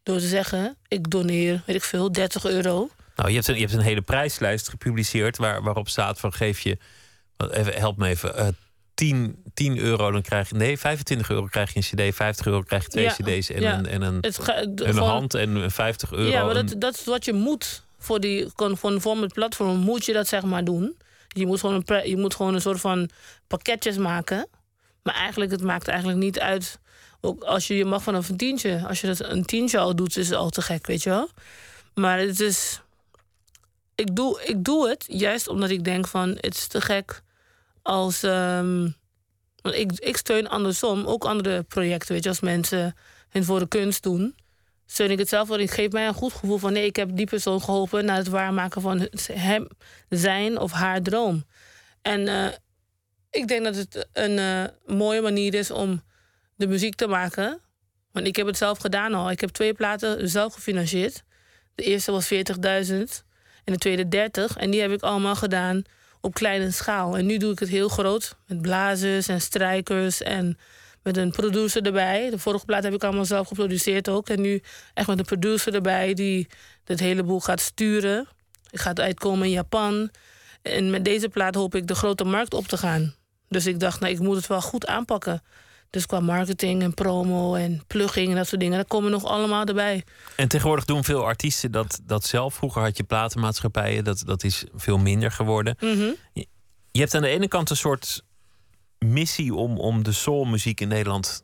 Door 0.03 0.19
te 0.19 0.27
zeggen, 0.27 0.77
ik 0.89 1.11
doneer, 1.11 1.63
weet 1.67 1.77
ik 1.77 1.83
veel, 1.83 2.13
30 2.13 2.45
euro. 2.45 2.89
Nou, 3.17 3.29
je 3.29 3.35
hebt 3.35 3.49
een, 3.49 3.55
je 3.55 3.61
hebt 3.61 3.73
een 3.73 3.81
hele 3.81 4.03
prijslijst 4.03 4.69
gepubliceerd 4.69 5.37
waar, 5.37 5.63
waarop 5.63 5.89
staat 5.89 6.21
van 6.21 6.33
geef 6.33 6.61
je, 6.61 6.79
even, 7.51 7.75
help 7.75 7.97
me 7.97 8.09
even, 8.09 8.37
eh 8.37 8.49
10, 8.95 9.43
10 9.55 9.79
euro, 9.79 10.11
dan 10.11 10.23
krijg 10.23 10.49
je, 10.49 10.55
nee, 10.55 10.79
25 10.79 11.31
euro 11.31 11.45
krijg 11.47 11.73
je 11.75 11.97
een 11.97 12.11
cd, 12.11 12.15
50 12.17 12.47
euro 12.47 12.63
krijg 12.63 12.83
je 12.83 12.89
twee 12.89 13.05
Ja, 13.05 13.13
cd's 13.13 13.51
en 13.51 13.61
ja. 13.61 13.79
een, 13.79 13.87
en 13.87 14.03
een, 14.03 14.25
ga- 14.33 14.63
een 14.63 14.79
gewoon- 14.79 15.09
hand 15.09 15.35
en 15.35 15.71
50 15.71 16.13
euro. 16.13 16.31
Ja, 16.31 16.45
maar 16.45 16.57
een- 16.57 16.67
dat, 16.67 16.81
dat 16.81 16.95
is 16.95 17.05
wat 17.05 17.25
je 17.25 17.33
moet 17.33 17.85
voor 17.99 18.21
die 18.21 18.53
conform 18.53 19.23
het 19.23 19.33
platform. 19.33 19.77
Moet 19.77 20.05
je 20.05 20.13
dat 20.13 20.29
zeg 20.29 20.43
maar 20.43 20.65
doen. 20.65 20.97
Je 21.39 21.47
moet 21.47 21.61
gewoon 21.61 21.83
een, 21.87 22.09
je 22.09 22.17
moet 22.17 22.35
gewoon 22.35 22.55
een 22.55 22.61
soort 22.61 22.81
van 22.81 23.11
pakketjes 23.47 23.97
maken. 23.97 24.49
Maar 25.03 25.15
eigenlijk, 25.15 25.51
het 25.51 25.63
maakt 25.63 25.89
eigenlijk 25.89 26.19
niet 26.19 26.39
uit. 26.39 26.79
Ook 27.21 27.43
als 27.43 27.67
je 27.67 27.77
je 27.77 27.85
mag 27.85 28.03
van 28.03 28.15
een 28.15 28.37
tientje. 28.37 28.85
Als 28.87 29.01
je 29.01 29.07
dat 29.07 29.21
een 29.21 29.45
tientje 29.45 29.79
al 29.79 29.97
doet, 29.97 30.17
is 30.17 30.29
het 30.29 30.39
al 30.39 30.51
te 30.51 30.63
gek, 30.63 30.87
weet 30.87 31.03
je 31.03 31.11
wel. 31.11 31.29
Maar 31.95 32.19
het 32.19 32.41
is. 32.41 32.81
Ik 33.95 34.17
doe, 34.17 34.43
ik 34.45 34.65
doe 34.65 34.89
het 34.89 35.05
juist 35.09 35.49
omdat 35.49 35.71
ik 35.71 35.85
denk 35.85 36.07
van 36.07 36.29
het 36.29 36.55
is 36.55 36.67
te 36.67 36.81
gek 36.81 37.23
als. 37.83 38.23
ehm, 38.23 38.89
want 39.63 39.75
ik, 39.75 39.93
ik 39.93 40.17
steun 40.17 40.49
andersom 40.49 41.07
ook 41.07 41.25
andere 41.25 41.63
projecten. 41.63 42.13
Weet 42.13 42.23
je, 42.23 42.29
als 42.29 42.41
mensen 42.41 42.97
hun 43.29 43.45
voor 43.45 43.59
de 43.59 43.69
kunst 43.69 44.03
doen 44.03 44.35
steun 44.91 45.11
ik 45.11 45.19
het 45.19 45.29
zelf, 45.29 45.49
want 45.49 45.61
ik 45.61 45.71
geef 45.71 45.93
mij 45.93 46.07
een 46.07 46.15
goed 46.15 46.33
gevoel 46.33 46.59
van 46.59 46.73
nee, 46.73 46.87
ik 46.87 46.97
heb 46.97 47.09
die 47.13 47.27
persoon 47.27 47.61
geholpen 47.61 48.05
naar 48.05 48.17
het 48.17 48.29
waarmaken 48.29 48.83
van 48.83 49.09
hem, 49.33 49.69
zijn 50.09 50.59
of 50.59 50.73
haar 50.73 51.03
droom. 51.03 51.45
En 52.03 52.29
eh, 52.29 52.47
ik 53.31 53.49
denk 53.49 53.65
dat 53.65 53.77
het 53.77 54.09
een 54.13 54.39
eh, 54.39 54.65
mooie 54.97 55.21
manier 55.21 55.55
is 55.55 55.71
om 55.71 56.03
de 56.57 56.67
muziek 56.67 56.95
te 56.95 57.07
maken. 57.07 57.61
Want 58.13 58.27
ik 58.27 58.37
heb 58.37 58.47
het 58.47 58.57
zelf 58.57 58.79
gedaan 58.79 59.15
al. 59.15 59.31
Ik 59.31 59.41
heb 59.41 59.51
twee 59.51 59.73
platen 59.73 60.29
zelf 60.29 60.55
gefinancierd. 60.55 61.23
De 61.75 61.83
eerste 61.83 62.13
was 62.13 62.33
40.000 62.33 62.39
en 63.65 63.73
de 63.73 63.79
tweede 63.79 64.09
30. 64.09 64.57
En 64.57 64.71
die 64.71 64.81
heb 64.81 64.91
ik 64.91 65.03
allemaal 65.03 65.37
gedaan 65.37 65.83
op 66.21 66.35
kleine 66.35 66.71
schaal. 66.71 67.17
En 67.17 67.27
nu 67.27 67.37
doe 67.37 67.53
ik 67.53 67.59
het 67.59 67.69
heel 67.69 67.89
groot. 67.89 68.37
Met 68.47 68.63
blazers 68.63 69.29
en 69.29 69.41
strijkers 69.41 70.23
en 70.23 70.59
met 71.09 71.17
een 71.17 71.31
producer 71.31 71.83
erbij. 71.83 72.31
De 72.31 72.39
vorige 72.39 72.65
plaat 72.65 72.83
heb 72.83 72.95
ik 72.95 73.05
allemaal 73.05 73.25
zelf 73.25 73.49
geproduceerd 73.49 74.09
ook. 74.09 74.29
En 74.29 74.41
nu 74.41 74.63
echt 74.95 75.09
met 75.09 75.19
een 75.19 75.25
producer 75.25 75.75
erbij 75.75 76.15
die 76.15 76.47
het 76.85 77.01
hele 77.01 77.23
boel 77.23 77.41
gaat 77.41 77.61
sturen. 77.61 78.29
Ik 78.71 78.81
ga 78.81 78.89
het 78.89 79.01
uitkomen 79.01 79.47
in 79.47 79.53
Japan. 79.53 80.11
En 80.63 80.91
met 80.91 81.05
deze 81.05 81.29
plaat 81.29 81.55
hoop 81.55 81.75
ik 81.75 81.87
de 81.87 81.95
grote 81.95 82.25
markt 82.25 82.55
op 82.55 82.67
te 82.67 82.77
gaan. 82.77 83.15
Dus 83.49 83.67
ik 83.67 83.81
dacht, 83.81 84.01
nou, 84.01 84.13
ik 84.13 84.19
moet 84.19 84.37
het 84.37 84.47
wel 84.47 84.61
goed 84.61 84.87
aanpakken. 84.87 85.43
Dus 85.91 86.07
qua 86.07 86.21
marketing 86.21 86.83
en 86.83 86.95
promo 86.95 87.55
en 87.55 87.83
plugging 87.87 88.29
en 88.29 88.37
dat 88.37 88.47
soort 88.47 88.61
dingen, 88.61 88.79
dat 88.79 88.89
komen 88.89 89.11
nog 89.11 89.25
allemaal 89.25 89.65
erbij. 89.65 90.05
En 90.37 90.49
tegenwoordig 90.49 90.85
doen 90.85 91.05
veel 91.05 91.25
artiesten 91.25 91.73
dat, 91.73 92.01
dat 92.05 92.25
zelf. 92.25 92.55
Vroeger 92.55 92.83
had 92.83 92.97
je 92.97 93.03
platenmaatschappijen, 93.03 94.05
dat, 94.05 94.23
dat 94.27 94.45
is 94.45 94.65
veel 94.75 94.99
minder 94.99 95.31
geworden. 95.31 95.77
Mhm. 95.81 96.11
Je 96.91 97.01
hebt 97.01 97.15
aan 97.15 97.23
de 97.23 97.29
ene 97.29 97.49
kant 97.49 97.71
een 97.71 97.77
soort 97.77 98.23
missie 98.99 99.55
om, 99.55 99.79
om 99.79 100.03
de 100.03 100.13
soulmuziek 100.13 100.81
in 100.81 100.89
Nederland 100.89 101.43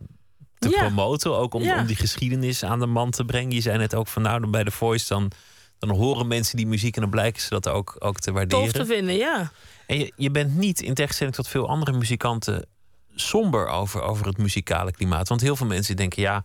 te 0.59 0.69
Ja. 0.69 0.79
promoten. 0.79 1.37
Ook 1.37 1.55
om, 1.55 1.63
Ja. 1.63 1.81
om 1.81 1.87
die 1.87 1.97
geschiedenis 1.97 2.65
aan 2.65 2.79
de 2.81 2.87
man 2.87 3.11
te 3.11 3.25
brengen. 3.25 3.51
Je 3.55 3.61
zei 3.61 3.79
net 3.79 3.95
ook 3.95 4.07
van 4.09 4.23
nou, 4.23 4.41
dan 4.41 4.51
bij 4.51 4.65
The 4.65 4.71
Voice 4.71 5.09
dan, 5.09 5.31
dan 5.79 5.91
horen 5.91 6.27
mensen 6.27 6.57
die 6.57 6.67
muziek 6.67 6.95
en 6.95 7.01
dan 7.01 7.11
blijken 7.11 7.43
ze 7.43 7.49
dat 7.49 7.69
ook, 7.69 7.97
ook 7.99 8.19
te 8.21 8.33
waarderen. 8.33 8.65
Tof 8.65 8.73
te 8.73 8.87
vinden, 8.87 9.15
ja. 9.17 9.51
En 9.87 9.99
je, 9.99 10.13
je 10.17 10.31
bent 10.31 10.55
niet, 10.57 10.81
in 10.81 10.95
tegenstelling 10.95 11.35
tot 11.37 11.49
veel 11.49 11.69
andere 11.69 11.93
muzikanten, 11.93 12.67
somber 13.15 13.67
over, 13.67 14.03
over 14.03 14.27
het 14.27 14.39
muzikale 14.39 14.91
klimaat. 14.93 15.29
Want 15.29 15.41
heel 15.41 15.57
veel 15.57 15.67
mensen 15.67 15.97
denken, 15.97 16.23
ja, 16.23 16.45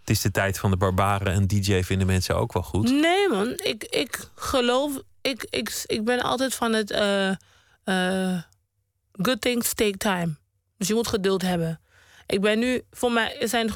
het 0.00 0.10
is 0.10 0.20
de 0.20 0.30
tijd 0.30 0.58
van 0.58 0.70
de 0.70 0.76
barbaren. 0.76 1.32
En 1.32 1.46
DJ 1.46 1.82
vinden 1.82 2.06
mensen 2.06 2.36
ook 2.36 2.52
wel 2.52 2.62
goed. 2.62 2.90
Nee, 2.90 3.28
man. 3.28 3.48
Ik, 3.62 3.84
ik 3.84 4.28
geloof. 4.34 5.00
Ik, 5.20 5.46
ik, 5.50 5.82
ik 5.86 6.04
ben 6.04 6.22
altijd 6.22 6.54
van 6.54 6.72
het. 6.72 6.90
eh, 6.90 7.28
eh, 7.84 8.42
good 9.12 9.40
things 9.40 9.74
take 9.74 9.96
time. 9.96 10.34
Dus 10.78 10.88
je 10.88 10.94
moet 10.94 11.06
geduld 11.06 11.42
hebben. 11.42 11.80
Ik 12.26 12.40
ben 12.40 12.58
nu. 12.58 12.82
Voor 12.90 13.12
mij 13.12 13.40
er 13.40 13.48
zijn 13.48 13.70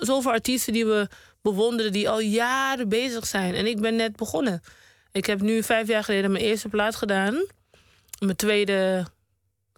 zoveel 0.00 0.30
artiesten 0.30 0.72
die 0.72 0.86
we 0.86 1.08
bewonderen. 1.42 1.92
die 1.92 2.08
al 2.08 2.20
jaren 2.20 2.88
bezig 2.88 3.26
zijn. 3.26 3.54
En 3.54 3.66
ik 3.66 3.80
ben 3.80 3.96
net 3.96 4.16
begonnen. 4.16 4.62
Ik 5.12 5.26
heb 5.26 5.40
nu 5.40 5.62
vijf 5.62 5.88
jaar 5.88 6.04
geleden 6.04 6.32
mijn 6.32 6.44
eerste 6.44 6.68
plaat 6.68 6.96
gedaan. 6.96 7.46
Mijn 8.18 8.36
tweede. 8.36 9.06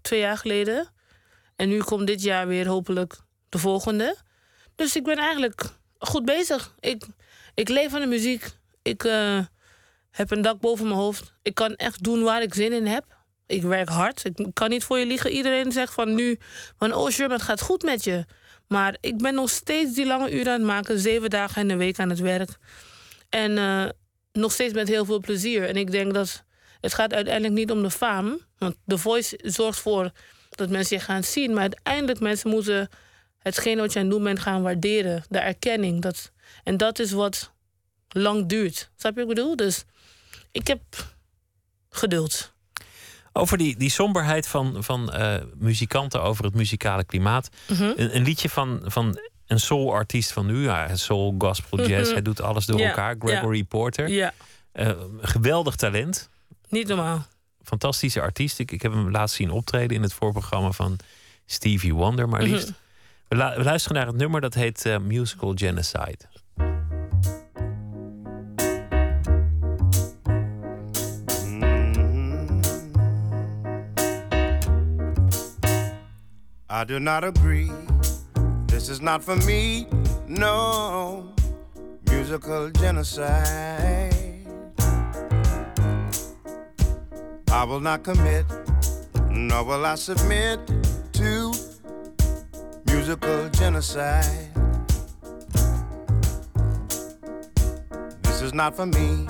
twee 0.01 0.21
jaar 0.21 0.39
geleden. 0.39 0.89
En 1.57 1.69
nu 1.69 1.81
komt 1.83 2.07
dit 2.07 2.23
jaar 2.23 2.47
weer 2.47 2.67
hopelijk 2.67 3.17
de 3.49 3.59
volgende. 3.59 4.17
Dus 4.75 4.97
ik 4.97 5.05
ben 5.05 5.17
eigenlijk 5.17 5.63
goed 5.99 6.25
bezig. 6.25 6.75
Ik, 6.81 7.07
ik 7.55 7.69
leef 7.69 7.91
van 7.91 8.01
de 8.01 8.07
muziek. 8.07 8.51
Ik 8.83 9.05
eh, 9.05 9.39
heb 10.11 10.31
een 10.31 10.43
dak 10.43 10.61
boven 10.61 10.85
mijn 10.87 10.99
hoofd. 10.99 11.33
Ik 11.43 11.55
kan 11.55 11.75
echt 11.75 12.03
doen 12.03 12.23
waar 12.23 12.43
ik 12.43 12.55
zin 12.55 12.73
in 12.73 12.87
heb. 12.87 13.16
Ik 13.47 13.63
werk 13.63 13.89
hard. 13.89 14.25
Ik 14.25 14.47
kan 14.53 14.71
niet 14.71 14.85
voor 14.85 14.99
je 14.99 15.07
liegen. 15.07 15.31
Iedereen 15.31 15.73
zegt 15.73 15.95
van 15.95 16.15
nu... 16.15 16.39
van 16.79 16.93
oh 16.93 17.11
Sherman, 17.11 17.37
het 17.37 17.47
gaat 17.47 17.61
goed 17.61 17.83
met 17.83 18.05
je. 18.05 18.25
Maar 18.69 18.97
ik 19.01 19.17
ben 19.17 19.35
nog 19.35 19.51
steeds 19.51 19.95
die 19.95 20.07
lange 20.07 20.31
uren 20.33 20.53
aan 20.53 20.59
het 20.59 20.69
maken. 20.69 20.99
Zeven 20.99 21.31
dagen 21.31 21.63
in 21.63 21.69
de 21.69 21.77
week 21.77 21.99
aan 21.99 22.11
het 22.11 22.19
werk. 22.19 22.51
En 23.29 23.59
eh, 23.59 23.89
nog 24.33 24.53
steeds 24.53 24.75
met 24.75 24.89
heel 24.89 25.05
veel 25.05 25.21
plezier. 25.21 25.69
En 25.69 25.77
ik 25.77 25.91
denk 25.91 26.15
dat 26.15 26.45
het 26.81 26.95
gaat 26.95 27.15
uiteindelijk 27.15 27.55
niet 27.55 27.71
om 27.71 27.83
de 27.83 27.91
faam. 27.91 28.41
Want 28.59 28.77
The 28.87 28.99
Voice 28.99 29.39
zorgt 29.43 29.79
voor 29.79 30.11
dat 30.51 30.71
mensen 30.71 30.97
je 30.97 31.03
gaan 31.03 31.25
zien. 31.25 31.53
Maar 31.53 31.61
uiteindelijk 31.61 32.21
mensen 32.21 32.51
moeten 32.51 32.89
hetgeen 33.39 33.79
wat 33.79 33.93
je 33.93 33.99
aan 33.99 34.05
het 34.05 34.15
doen 34.15 34.25
bent 34.25 34.39
gaan 34.39 34.63
waarderen. 34.63 35.25
De 35.29 35.39
erkenning. 35.39 36.03
Dat, 36.03 36.33
en 36.65 36.77
dat 36.77 36.99
is 36.99 37.13
wat 37.13 37.53
lang 38.09 38.49
duurt. 38.49 38.91
Snap 38.97 39.17
je 39.17 39.21
wat 39.21 39.31
ik 39.31 39.35
bedoel? 39.35 39.57
Dus 39.57 39.85
ik 40.53 40.67
heb 40.67 40.83
geduld. 41.91 42.55
Over 43.37 43.59
die, 43.59 43.77
die 43.77 43.91
somberheid 43.91 44.49
van, 44.49 44.77
van 44.85 45.13
eh, 45.13 45.35
muzikanten 45.57 46.23
over 46.23 46.45
het 46.45 46.55
muzikale 46.55 47.05
klimaat. 47.05 47.49
Mhm. 47.69 47.83
Een, 47.83 48.17
een 48.17 48.23
liedje 48.23 48.49
van, 48.49 48.81
van 48.85 49.19
een 49.47 49.61
soul-artiest 49.61 50.33
van 50.33 50.47
nu. 50.47 50.63
Ja, 50.63 50.97
soul, 50.97 51.35
gospel, 51.39 51.79
jazz. 51.87 52.03
Mhm. 52.05 52.13
Hij 52.13 52.23
doet 52.23 52.41
alles 52.41 52.67
door 52.67 52.81
elkaar. 52.81 53.17
Gregory 53.19 53.65
Porter. 53.65 54.09
Ja, 54.09 54.33
Eh, 54.73 54.91
geweldig 55.21 55.77
talent. 55.77 56.29
niet 56.69 56.89
normaal. 56.89 57.27
Fantastische 57.63 58.21
artiest. 58.21 58.59
Ik, 58.59 58.71
ik 58.71 58.83
heb 58.83 58.93
hem 58.93 59.11
laatst 59.11 59.37
zien 59.37 59.51
optreden 59.51 59.97
in 59.97 60.03
het 60.03 60.13
voorprogramma 60.13 60.71
van 60.71 60.99
Stevie 61.47 61.95
Wonder, 61.95 62.29
maar 62.29 62.43
liefst. 62.43 62.69
Mhm. 62.69 62.77
we, 63.29 63.37
la- 63.37 63.57
we 63.57 63.63
luisteren 63.65 63.97
naar 63.97 64.07
het 64.07 64.17
nummer 64.17 64.41
dat 64.41 64.55
heet 64.55 64.87
eh, 64.87 64.99
Musical 64.99 65.53
Genocide. 65.55 66.19
I 76.69 76.83
do 76.83 76.99
not 76.99 77.23
agree. 77.23 77.71
This 78.67 78.89
is 78.89 79.01
not 79.01 79.23
for 79.23 79.37
me. 79.37 79.87
No 80.27 81.33
musical 82.11 82.71
genocide. 82.71 84.13
I 87.53 87.65
will 87.65 87.79
not 87.79 88.03
commit, 88.03 88.47
nor 89.31 89.63
will 89.63 89.87
I 89.87 89.95
submit 89.95 90.59
to 91.13 91.53
musical 92.87 93.49
genocide. 93.51 94.51
This 98.23 98.43
is 98.43 98.53
not 98.53 98.75
for 98.75 98.87
me. 98.87 99.29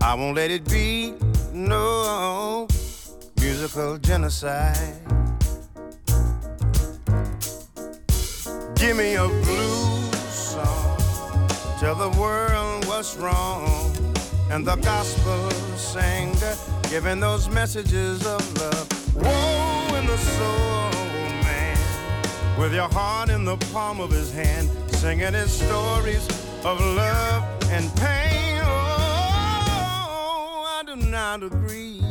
I 0.00 0.14
won't 0.14 0.36
let 0.36 0.52
it 0.52 0.68
be. 0.70 1.14
No 1.52 2.68
musical 3.40 3.98
genocide. 3.98 4.94
Give 8.78 8.96
me 8.96 9.16
a 9.16 9.26
blues 9.26 10.32
song. 10.32 10.96
Tell 11.80 11.96
the 11.96 12.10
world 12.10 12.86
what's 12.86 13.16
wrong. 13.16 13.92
And 14.52 14.64
the 14.64 14.76
gospel 14.76 15.50
singer 15.76 16.54
giving 16.88 17.18
those 17.18 17.50
messages 17.50 18.24
of 18.24 18.40
love. 18.60 19.16
Woe 19.16 19.96
in 19.98 20.06
the 20.06 20.16
soul, 20.16 20.90
man. 21.42 21.76
With 22.56 22.72
your 22.72 22.88
heart 22.88 23.30
in 23.30 23.44
the 23.44 23.56
palm 23.72 24.00
of 24.00 24.12
his 24.12 24.32
hand, 24.32 24.70
singing 24.92 25.34
his 25.34 25.50
stories 25.50 26.24
of 26.64 26.80
love 26.80 27.42
and 27.70 27.92
pain. 27.96 28.60
Oh, 28.62 30.64
I 30.78 30.84
do 30.86 30.94
not 30.94 31.42
agree. 31.42 32.07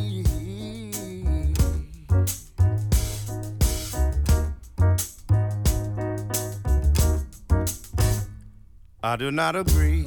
I 9.08 9.16
do 9.16 9.32
not 9.32 9.56
agree. 9.56 10.06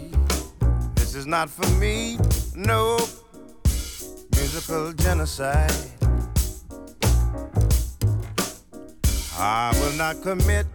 This 0.95 1.15
is 1.15 1.27
not 1.27 1.49
for 1.49 1.67
me. 1.81 2.19
No 2.55 2.99
musical 4.37 4.93
genocide. 4.93 5.73
I 9.39 9.73
will 9.81 9.97
not 9.97 10.21
commit, 10.21 10.67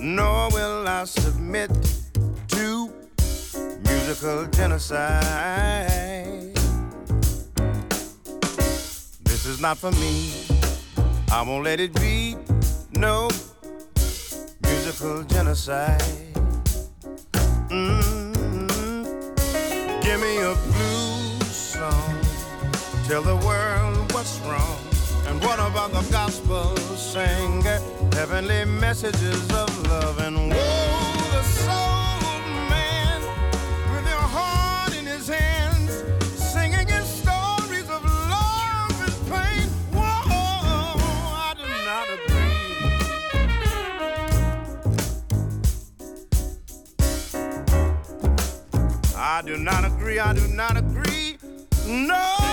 nor 0.00 0.50
will 0.50 0.86
I 0.86 1.02
submit 1.02 1.68
to 2.54 2.92
musical 3.82 4.46
genocide. 4.52 6.54
This 9.24 9.46
is 9.46 9.60
not 9.60 9.78
for 9.78 9.90
me. 9.90 10.30
I 11.32 11.42
won't 11.42 11.64
let 11.64 11.80
it 11.80 11.92
be. 11.94 12.36
No 12.92 13.28
musical 14.62 15.24
genocide. 15.24 16.33
Mm-hmm. 17.70 19.04
Give 20.00 20.20
me 20.20 20.36
a 20.38 20.54
blues 20.54 21.46
song. 21.46 22.18
Tell 23.08 23.22
the 23.22 23.36
world 23.36 24.12
what's 24.12 24.38
wrong. 24.40 24.78
And 25.26 25.40
what 25.42 25.58
about 25.58 25.92
the 25.92 26.02
gospel 26.10 26.76
singer? 26.96 27.80
Heavenly 28.12 28.64
messages 28.66 29.50
of 29.52 29.70
love 29.88 30.18
and 30.18 30.50
woe, 30.50 31.30
the 31.32 31.42
soul 31.42 32.13
do 49.56 49.62
not 49.62 49.84
agree, 49.84 50.18
I 50.18 50.32
do 50.32 50.46
not 50.48 50.76
agree. 50.76 51.36
No. 51.86 52.43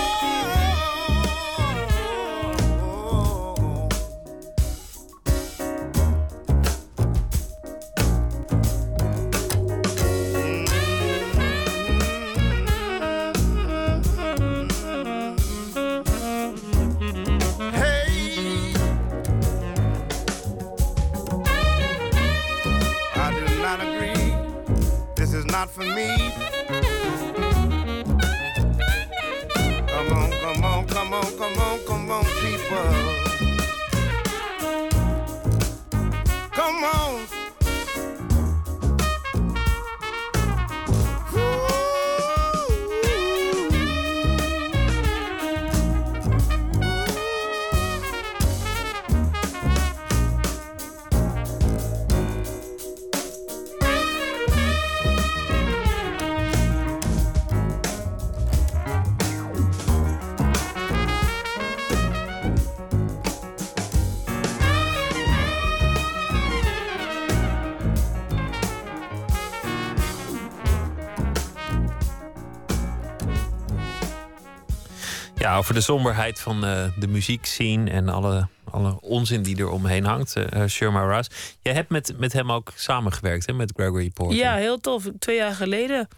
Over 75.62 75.74
de 75.74 75.80
somberheid 75.80 76.40
van 76.40 76.64
eh, 76.64 76.84
de 76.96 77.08
muziekscene 77.08 77.90
en 77.90 78.08
alle, 78.08 78.48
alle 78.70 79.00
onzin 79.00 79.42
die 79.42 79.56
er 79.56 79.68
omheen 79.68 80.04
hangt. 80.04 80.36
eh 80.36 80.66
Sherma 80.66 81.06
Ras. 81.06 81.26
Jij 81.60 81.72
hebt 81.72 81.90
met, 81.90 82.14
met 82.18 82.32
hem 82.32 82.52
ook 82.52 82.72
samengewerkt, 82.74 83.46
hè, 83.46 83.52
met 83.52 83.72
Gregory 83.76 84.10
Porter. 84.10 84.36
Ja, 84.36 84.54
heel 84.54 84.78
tof. 84.78 85.04
Twee 85.18 85.36
jaar 85.36 85.54
geleden 85.54 86.08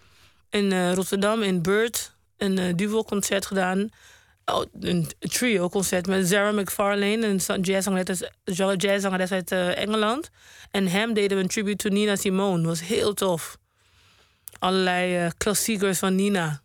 in 0.51 0.73
eh, 0.73 0.93
Rotterdam 0.93 1.43
in 1.43 1.63
Bird 1.63 2.17
een 2.37 2.59
eh, 2.59 2.75
duo-concert 2.75 3.47
gedaan. 3.47 3.89
Oh, 4.45 4.65
een 4.81 5.11
trio-concert 5.19 6.07
met 6.07 6.29
Sarah 6.29 6.55
McFarlane, 6.57 7.27
een 7.27 7.61
jazzzangeres 7.61 8.23
jazzzangeres 8.77 9.31
uit 9.33 9.53
eh, 9.53 9.79
Engeland. 9.79 10.31
En 10.71 10.89
hem 10.89 11.15
deden 11.15 11.37
we 11.37 11.43
een 11.43 11.49
tribute 11.49 11.89
to 11.89 11.95
Nina 11.95 12.17
Simone. 12.17 12.67
was 12.67 12.81
heel 12.81 13.15
tof. 13.15 13.57
Allerlei 14.59 15.17
eh, 15.17 15.31
klassiekers 15.37 15.99
van 15.99 16.15
Nina. 16.15 16.63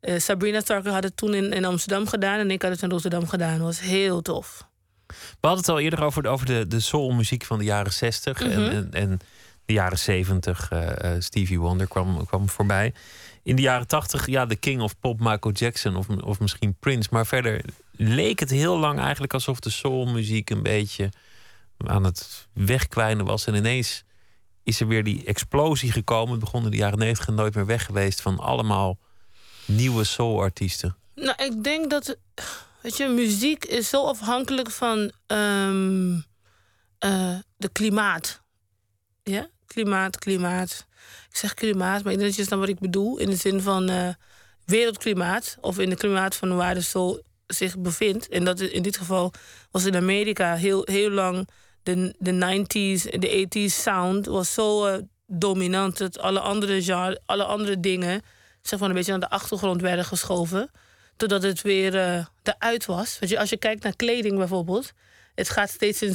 Eh, 0.00 0.18
Sabrina 0.18 0.60
Starker 0.60 0.92
had 0.92 1.02
het 1.02 1.16
toen 1.16 1.34
in, 1.34 1.52
in 1.52 1.64
Amsterdam 1.64 2.06
gedaan 2.06 2.38
en 2.38 2.50
ik 2.50 2.62
had 2.62 2.70
het 2.70 2.82
in 2.82 2.90
Rotterdam 2.90 3.26
gedaan. 3.28 3.60
was 3.60 3.80
heel 3.80 4.22
tof. 4.22 4.66
We 5.06 5.14
hadden 5.40 5.58
het 5.60 5.68
al 5.68 5.78
eerder 5.80 6.02
over, 6.02 6.22
de- 6.22 6.28
over 6.28 6.46
de, 6.46 6.66
de 6.66 6.80
soulmuziek 6.80 7.44
van 7.44 7.58
de 7.58 7.64
jaren 7.64 7.92
60 7.92 8.40
Mhm. 8.40 8.50
en, 8.50 8.70
en, 8.72 8.92
en 8.92 9.18
de 9.64 9.72
jaren 9.72 9.98
70. 9.98 10.70
eh, 10.70 11.14
eh, 11.14 11.20
Stevie 11.22 11.58
Wonder 11.60 11.88
kwam, 11.88 12.26
kwam 12.26 12.48
voorbij. 12.48 12.94
In 13.42 13.56
de 13.56 13.62
jaren 13.62 13.86
80, 13.86 14.26
ja, 14.26 14.46
de 14.46 14.56
king 14.56 14.80
of 14.80 14.98
pop, 15.00 15.18
Michael 15.20 15.54
Jackson 15.54 15.96
of, 15.96 16.08
of 16.08 16.40
misschien 16.40 16.76
Prince. 16.80 17.08
Maar 17.12 17.26
verder 17.26 17.64
leek 17.92 18.38
het 18.40 18.50
heel 18.50 18.78
lang 18.78 18.98
eigenlijk 19.00 19.32
alsof 19.34 19.60
de 19.60 19.70
soulmuziek 19.70 20.50
een 20.50 20.62
beetje 20.62 21.10
aan 21.86 22.04
het 22.04 22.48
wegkwijnen 22.54 23.24
was. 23.24 23.46
En 23.46 23.54
ineens 23.54 24.04
is 24.62 24.80
er 24.80 24.86
weer 24.86 25.04
die 25.04 25.24
explosie 25.24 25.92
gekomen. 25.92 26.30
Het 26.30 26.40
begon 26.40 26.64
in 26.64 26.70
de 26.70 26.76
jaren 26.76 26.98
90 26.98 27.26
en 27.28 27.34
nooit 27.34 27.54
meer 27.54 27.66
weg 27.66 27.84
geweest 27.84 28.20
van 28.22 28.38
allemaal 28.38 28.98
nieuwe 29.68 30.04
soulartiesten. 30.04 30.96
Nou, 31.14 31.44
ik 31.44 31.64
denk 31.64 31.90
dat. 31.90 32.16
Weet 32.82 32.96
je, 32.96 33.08
muziek 33.08 33.64
is 33.64 33.88
zo 33.88 34.04
afhankelijk 34.04 34.70
van 34.70 35.12
ehm 35.26 36.14
eh, 36.98 37.38
de 37.56 37.68
klimaat. 37.72 38.42
Ja? 39.22 39.48
Klimaat, 39.66 40.18
klimaat. 40.18 40.86
Ik 41.30 41.36
zeg 41.36 41.54
klimaat, 41.54 42.02
maar 42.02 42.12
ik 42.12 42.18
denk 42.18 42.30
dat 42.30 42.38
je 42.38 42.44
snapt 42.44 42.60
wat 42.60 42.70
ik 42.70 42.78
bedoel. 42.78 43.18
In 43.18 43.30
de 43.30 43.36
zin 43.36 43.60
van 43.60 43.88
eh, 43.88 44.08
wereldklimaat. 44.64 45.56
Of 45.60 45.78
in 45.78 45.90
het 45.90 45.98
klimaat 45.98 46.36
van 46.36 46.56
waar 46.56 46.74
de 46.74 46.80
soul 46.80 47.22
zich 47.46 47.78
bevindt. 47.78 48.28
En 48.28 48.44
dat 48.44 48.60
in 48.60 48.82
dit 48.82 48.96
geval 48.96 49.32
was 49.70 49.84
in 49.84 49.96
Amerika 49.96 50.54
heel, 50.54 50.82
heel 50.84 51.10
lang 51.10 51.48
de, 51.82 52.14
de 52.18 52.32
90s, 52.32 53.18
de 53.18 53.48
80s 53.48 53.74
sound 53.74 54.26
was 54.26 54.54
zo 54.54 54.86
eh, 54.86 54.98
dominant 55.26 55.98
dat 55.98 56.18
alle 56.18 56.40
andere 56.40 56.82
genre, 56.82 57.20
alle 57.26 57.44
andere 57.44 57.80
dingen 57.80 58.22
zeg 58.68 58.78
maar 58.78 58.88
een 58.88 58.94
beetje 58.94 59.10
naar 59.10 59.20
de 59.20 59.30
achtergrond 59.30 59.80
werden 59.80 60.04
geschoven. 60.04 60.70
Totdat 61.16 61.42
het 61.42 61.62
weer 61.62 61.96
eh 61.96 62.26
eruit 62.42 62.86
was. 62.86 63.18
Weet 63.18 63.30
je, 63.30 63.38
als 63.38 63.50
je 63.50 63.56
kijkt 63.56 63.82
naar 63.82 63.96
kleding 63.96 64.36
bijvoorbeeld. 64.36 64.92
Het 65.34 65.50
gaat 65.50 65.70
steeds 65.70 66.02
in 66.02 66.14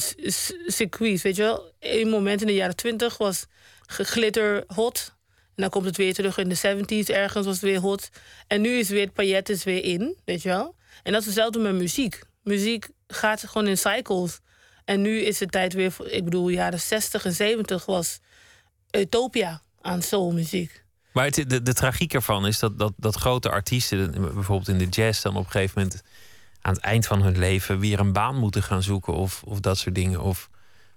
circuits. 0.68 1.22
Weet 1.22 1.36
je 1.36 1.42
wel, 1.42 1.72
een 1.80 2.10
moment 2.10 2.42
in 2.42 2.48
de 2.48 2.54
jaren 2.54 2.76
20 2.76 3.18
was 3.18 3.46
glitter 3.88 4.64
hot. 4.68 5.14
En 5.28 5.62
dan 5.62 5.70
komt 5.70 5.86
het 5.86 5.98
weer 5.98 6.14
terug 6.14 6.38
in 6.38 6.50
de 6.50 6.58
70s. 6.58 7.10
Ergens 7.10 7.46
was 7.46 7.56
het 7.56 7.64
weer 7.64 7.80
hot. 7.80 8.10
En 8.48 8.62
nu 8.62 8.70
is 8.70 8.90
weer 8.90 9.10
het 9.14 9.64
weer 9.64 9.84
in. 9.84 10.18
Weet 10.26 10.42
je 10.42 10.50
wel. 10.50 10.76
En 11.04 11.12
dat 11.12 11.22
is 11.22 11.28
hetzelfde 11.28 11.60
met 11.60 11.74
muziek. 11.74 12.24
Muziek 12.44 12.88
gaat 13.08 13.48
gewoon 13.48 13.68
in 13.68 13.78
cycles. 13.78 14.40
En 14.86 15.02
nu 15.02 15.20
is 15.20 15.40
het 15.40 15.52
tijd 15.52 15.74
weer. 15.74 15.96
Ik 16.06 16.24
bedoel, 16.24 16.50
jaren 16.50 16.80
60 16.80 17.26
en 17.26 17.34
70 17.34 17.86
was 17.86 18.20
utopia 18.92 19.62
aan 19.82 20.02
soulmuziek. 20.02 20.83
Maar 21.14 21.26
het, 21.26 21.50
de, 21.50 21.62
de 21.62 21.74
tragiek 21.74 22.14
ervan 22.14 22.48
is 22.48 22.60
dat, 22.60 22.80
dat, 22.80 22.94
dat 22.98 23.16
grote 23.16 23.50
artiesten, 23.50 24.12
bijvoorbeeld 24.12 24.68
in 24.68 24.78
de 24.78 24.90
jazz, 24.90 25.22
dan 25.22 25.36
op 25.36 25.46
een 25.46 25.52
gegeven 25.52 25.82
moment 25.82 26.02
aan 26.62 26.74
het 26.74 26.84
eind 26.84 27.06
van 27.08 27.22
hun 27.22 27.38
leven 27.38 27.80
weer 27.80 28.00
een 28.00 28.14
baan 28.14 28.36
moeten 28.36 28.64
gaan 28.64 28.84
zoeken 28.84 29.14
of, 29.14 29.44
of 29.44 29.60
dat 29.60 29.78
soort 29.78 29.96
dingen. 29.96 30.22
Of 30.22 30.50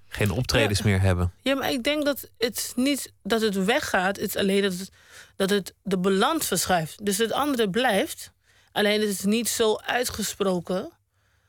geen 0.08 0.30
optredens 0.30 0.82
meer 0.82 1.00
hebben. 1.00 1.32
Ja, 1.42 1.54
maar 1.54 1.70
ik 1.70 1.82
denk 1.82 2.04
dat 2.04 2.30
het 2.38 2.72
niet 2.76 3.12
dat 3.22 3.40
het 3.40 3.64
weggaat. 3.64 4.16
Het 4.16 4.28
is 4.28 4.36
alleen 4.36 4.62
dat 4.62 4.72
het, 4.72 4.90
dat 5.36 5.50
het 5.50 5.74
de 5.82 5.98
balans 5.98 6.46
verschuift. 6.46 7.04
Dus 7.04 7.18
het 7.18 7.32
andere 7.32 7.70
blijft. 7.70 8.32
Alleen 8.72 9.00
het 9.00 9.08
is 9.08 9.24
niet 9.24 9.48
zo 9.48 9.76
uitgesproken 9.76 10.90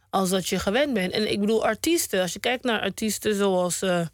als 0.10 0.30
dat 0.30 0.48
je 0.48 0.60
gewend 0.60 0.94
bent. 0.94 1.12
En 1.12 1.32
ik 1.32 1.40
bedoel, 1.40 1.66
artiesten, 1.66 2.22
als 2.22 2.34
je 2.34 2.40
kijkt 2.40 2.64
naar 2.64 2.82
artiesten 2.82 3.36
zoals, 3.36 3.82
eh, 3.82 4.06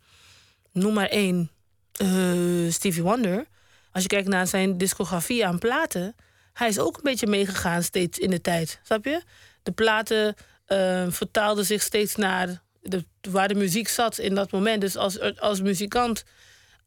noem 0.72 0.94
maar 0.94 1.08
één, 1.10 1.52
eh, 1.92 2.70
Stevie 2.70 3.04
Wonder. 3.04 3.46
Als 3.94 4.04
je 4.04 4.10
kijkt 4.10 4.28
naar 4.28 4.48
zijn 4.48 4.78
discografie 4.78 5.46
aan 5.46 5.60
platen, 5.60 6.16
hij 6.54 6.68
is 6.68 6.80
ook 6.80 6.96
een 6.96 7.04
beetje 7.04 7.28
meegegaan 7.28 7.84
steeds 7.84 8.20
in 8.20 8.30
de 8.30 8.42
tijd. 8.42 8.80
Snap 8.84 9.06
je? 9.06 9.22
De 9.64 9.72
platen 9.72 10.36
eh, 10.66 11.06
vertaalden 11.10 11.66
zich 11.66 11.82
steeds 11.82 12.16
naar 12.16 12.62
de, 12.82 13.06
waar 13.30 13.48
de 13.48 13.56
muziek 13.56 13.88
zat 13.88 14.18
in 14.18 14.36
dat 14.36 14.52
moment. 14.52 14.82
Dus 14.82 14.98
als, 14.98 15.40
als 15.40 15.62
muzikant, 15.62 16.24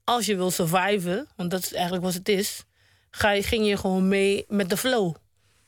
als 0.04 0.26
je 0.26 0.36
wil 0.36 0.50
surviven, 0.50 1.28
want 1.36 1.50
dat 1.50 1.62
is 1.62 1.72
eigenlijk 1.72 2.04
wat 2.04 2.14
het 2.14 2.28
is, 2.28 2.64
ga 3.11 3.30
je, 3.30 3.42
ging 3.42 3.66
je 3.66 3.76
gewoon 3.76 4.09
mee 4.09 4.44
met 4.48 4.70
de 4.70 4.76
flow. 4.76 5.14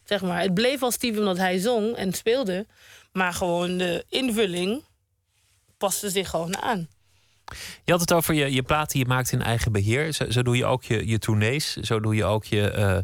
Zeg 0.04 0.22
maar. 0.22 0.40
Het 0.40 0.54
bleef 0.54 0.82
al 0.82 0.90
Stevie 0.90 1.18
omdat 1.18 1.36
hij 1.36 1.58
zong 1.58 1.96
en 1.96 2.12
speelde, 2.12 2.66
maar 3.12 3.32
gewoon 3.32 3.78
de 3.78 4.04
invulling 4.08 4.84
paste 5.76 6.10
zich 6.10 6.30
gewoon 6.30 6.56
aan. 6.56 6.88
Je 7.84 7.92
had 7.92 8.00
het 8.00 8.12
over 8.12 8.34
je, 8.34 8.52
je 8.52 8.62
platen 8.62 8.92
die 8.92 9.02
je 9.02 9.08
maakt 9.08 9.32
in 9.32 9.42
eigen 9.42 9.72
beheer. 9.72 10.12
Zo, 10.12 10.30
zo 10.30 10.42
doe 10.42 10.56
je 10.56 10.64
ook 10.64 10.84
je, 10.84 11.08
je 11.08 11.18
tournees. 11.18 11.76
Zo 11.76 12.00
doe 12.00 12.14
je 12.14 12.24
ook 12.24 12.44
je 12.44 12.70
eh, 12.70 12.98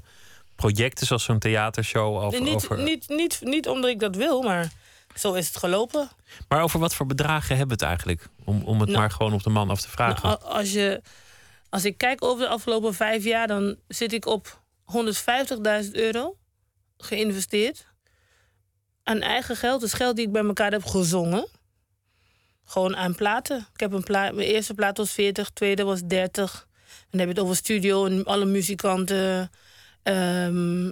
projecten, 0.57 1.07
zoals 1.07 1.25
zo'n 1.25 1.39
theatershow. 1.39 2.17
Over, 2.17 2.43
niet, 2.43 2.55
over, 2.55 2.83
niet, 2.83 3.09
niet, 3.09 3.41
niet 3.43 3.69
omdat 3.69 3.91
ik 3.91 4.01
dat 4.01 4.17
wil, 4.17 4.43
maar 4.43 4.73
zo 5.15 5.33
is 5.33 5.47
het 5.47 5.57
gelopen. 5.57 6.09
Maar 6.49 6.63
over 6.63 6.81
wat 6.81 6.95
voor 6.95 7.07
bedragen 7.07 7.57
hebben 7.57 7.79
we 7.79 7.85
het 7.85 7.93
eigenlijk? 7.93 8.29
Om, 8.45 8.63
om 8.63 8.81
het 8.81 8.89
Nou, 8.89 9.01
maar 9.01 9.11
gewoon 9.11 9.33
op 9.33 9.43
de 9.43 9.51
man 9.51 9.71
af 9.71 9.81
te 9.81 9.91
vragen. 9.91 10.29
Nou, 10.29 10.43
als, 10.43 10.73
je, 10.73 11.03
als 11.69 11.85
ik 11.85 11.99
kijk 11.99 12.25
over 12.25 12.45
de 12.45 12.51
afgelopen 12.51 12.95
vijf 12.95 13.25
jaar, 13.25 13.47
dan 13.47 13.77
zit 13.89 14.13
ik 14.13 14.27
op 14.27 14.61
150.000 15.85 15.91
euro 15.93 16.37
geïnvesteerd. 16.97 17.87
Aan 19.03 19.21
eigen 19.21 19.57
geld, 19.57 19.81
dus 19.81 19.93
geld 19.93 20.17
die 20.17 20.27
ik 20.27 20.33
bij 20.33 20.45
elkaar 20.45 20.71
heb 20.71 20.85
gezongen. 20.85 21.49
Gewoon 22.65 22.97
aan 22.97 23.15
platen. 23.15 23.67
Ik 23.75 23.81
heb 23.81 23.93
een 23.93 24.03
plaat, 24.03 24.35
mijn 24.35 24.49
eerste 24.49 24.75
plaat 24.75 24.97
was 24.97 25.13
40, 25.13 25.51
tweede 25.51 25.85
was 25.85 26.03
30. 26.03 26.67
Dan 27.11 27.21
heb 27.21 27.29
je 27.29 27.35
het 27.35 27.43
over 27.45 27.57
studio 27.57 28.07
en 28.07 28.25
alle 28.25 28.45
muzikanten. 28.45 29.51
ehm, 30.03 30.91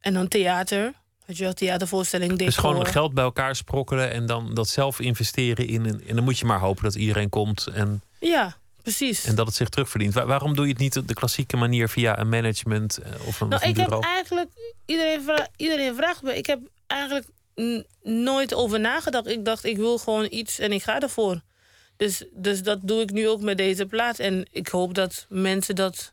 en 0.00 0.14
dan 0.14 0.28
theater. 0.28 0.92
Weet 1.26 1.36
je 1.36 1.44
wel, 1.44 1.52
theatervoorstelling. 1.52 2.38
dus 2.38 2.56
gewoon 2.56 2.86
geld 2.86 3.14
bij 3.14 3.24
elkaar 3.24 3.56
sprokkelen 3.56 4.10
en 4.12 4.26
dan 4.26 4.54
dat 4.54 4.68
zelf 4.68 5.00
investeren 5.00 5.66
in. 5.66 5.84
een- 5.84 6.02
En 6.06 6.14
dan 6.14 6.24
moet 6.24 6.38
je 6.38 6.44
maar 6.44 6.58
hopen 6.60 6.82
dat 6.84 6.94
iedereen 6.94 7.28
komt 7.28 7.66
en, 7.66 8.02
Ja, 8.20 8.56
precies. 8.82 9.24
en 9.24 9.34
dat 9.34 9.46
het 9.46 9.54
zich 9.56 9.68
terugverdient. 9.68 10.14
Waar- 10.14 10.26
waarom 10.26 10.54
doe 10.54 10.64
je 10.66 10.70
het 10.72 10.80
niet 10.80 10.96
op 10.96 11.08
de 11.08 11.14
klassieke 11.14 11.56
manier 11.56 11.88
via 11.88 12.18
een 12.18 12.28
management 12.28 12.98
eh, 12.98 13.12
of 13.26 13.40
een, 13.40 13.48
Nou, 13.48 13.60
of 13.60 13.66
een 13.66 13.70
ik 13.72 13.76
heb 13.76 13.84
bureau? 13.88 14.06
eigenlijk. 14.14 14.50
Iedereen, 14.86 15.20
iedereen 15.56 15.94
vraagt 15.94 16.22
me. 16.22 16.36
Ik 16.36 16.46
heb 16.46 16.60
eigenlijk 16.86 17.26
nooit 18.02 18.54
over 18.54 18.80
nagedacht. 18.80 19.26
Ik 19.26 19.44
dacht, 19.44 19.64
ik 19.64 19.76
wil 19.76 19.98
gewoon 19.98 20.26
iets 20.30 20.58
en 20.58 20.72
ik 20.72 20.82
ga 20.82 21.00
ervoor. 21.00 21.42
Dus, 21.96 22.24
dus 22.32 22.62
dat 22.62 22.78
doe 22.82 23.00
ik 23.00 23.10
nu 23.10 23.28
ook 23.28 23.40
met 23.40 23.56
deze 23.56 23.86
plaat. 23.86 24.18
En 24.18 24.46
ik 24.50 24.68
hoop 24.68 24.94
dat 24.94 25.26
mensen 25.28 25.74
dat 25.74 26.12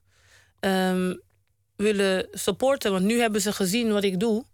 ehm, 0.60 1.16
willen 1.76 2.28
supporten. 2.32 2.92
Want 2.92 3.04
nu 3.04 3.20
hebben 3.20 3.42
ze 3.42 3.54
gezien 3.54 3.92
wat 3.92 4.04
ik 4.04 4.20
doe. 4.20 4.46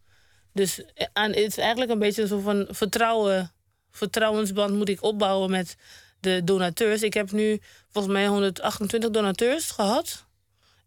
Dus 0.53 0.83
eh, 0.93 1.07
aan, 1.13 1.29
het 1.29 1.37
is 1.37 1.57
eigenlijk 1.57 1.91
een 1.91 1.99
beetje 1.99 2.27
soort 2.27 2.43
van 2.43 2.67
vertrouwen, 2.69 3.51
vertrouwensband 3.91 4.73
moet 4.73 4.89
ik 4.89 5.03
opbouwen 5.03 5.51
met 5.51 5.75
de 6.19 6.41
donateurs. 6.43 7.01
Ik 7.01 7.13
heb 7.13 7.31
nu 7.31 7.61
volgens 7.89 8.13
mij 8.13 8.27
128 8.27 9.09
donateurs 9.09 9.71
gehad. 9.71 10.25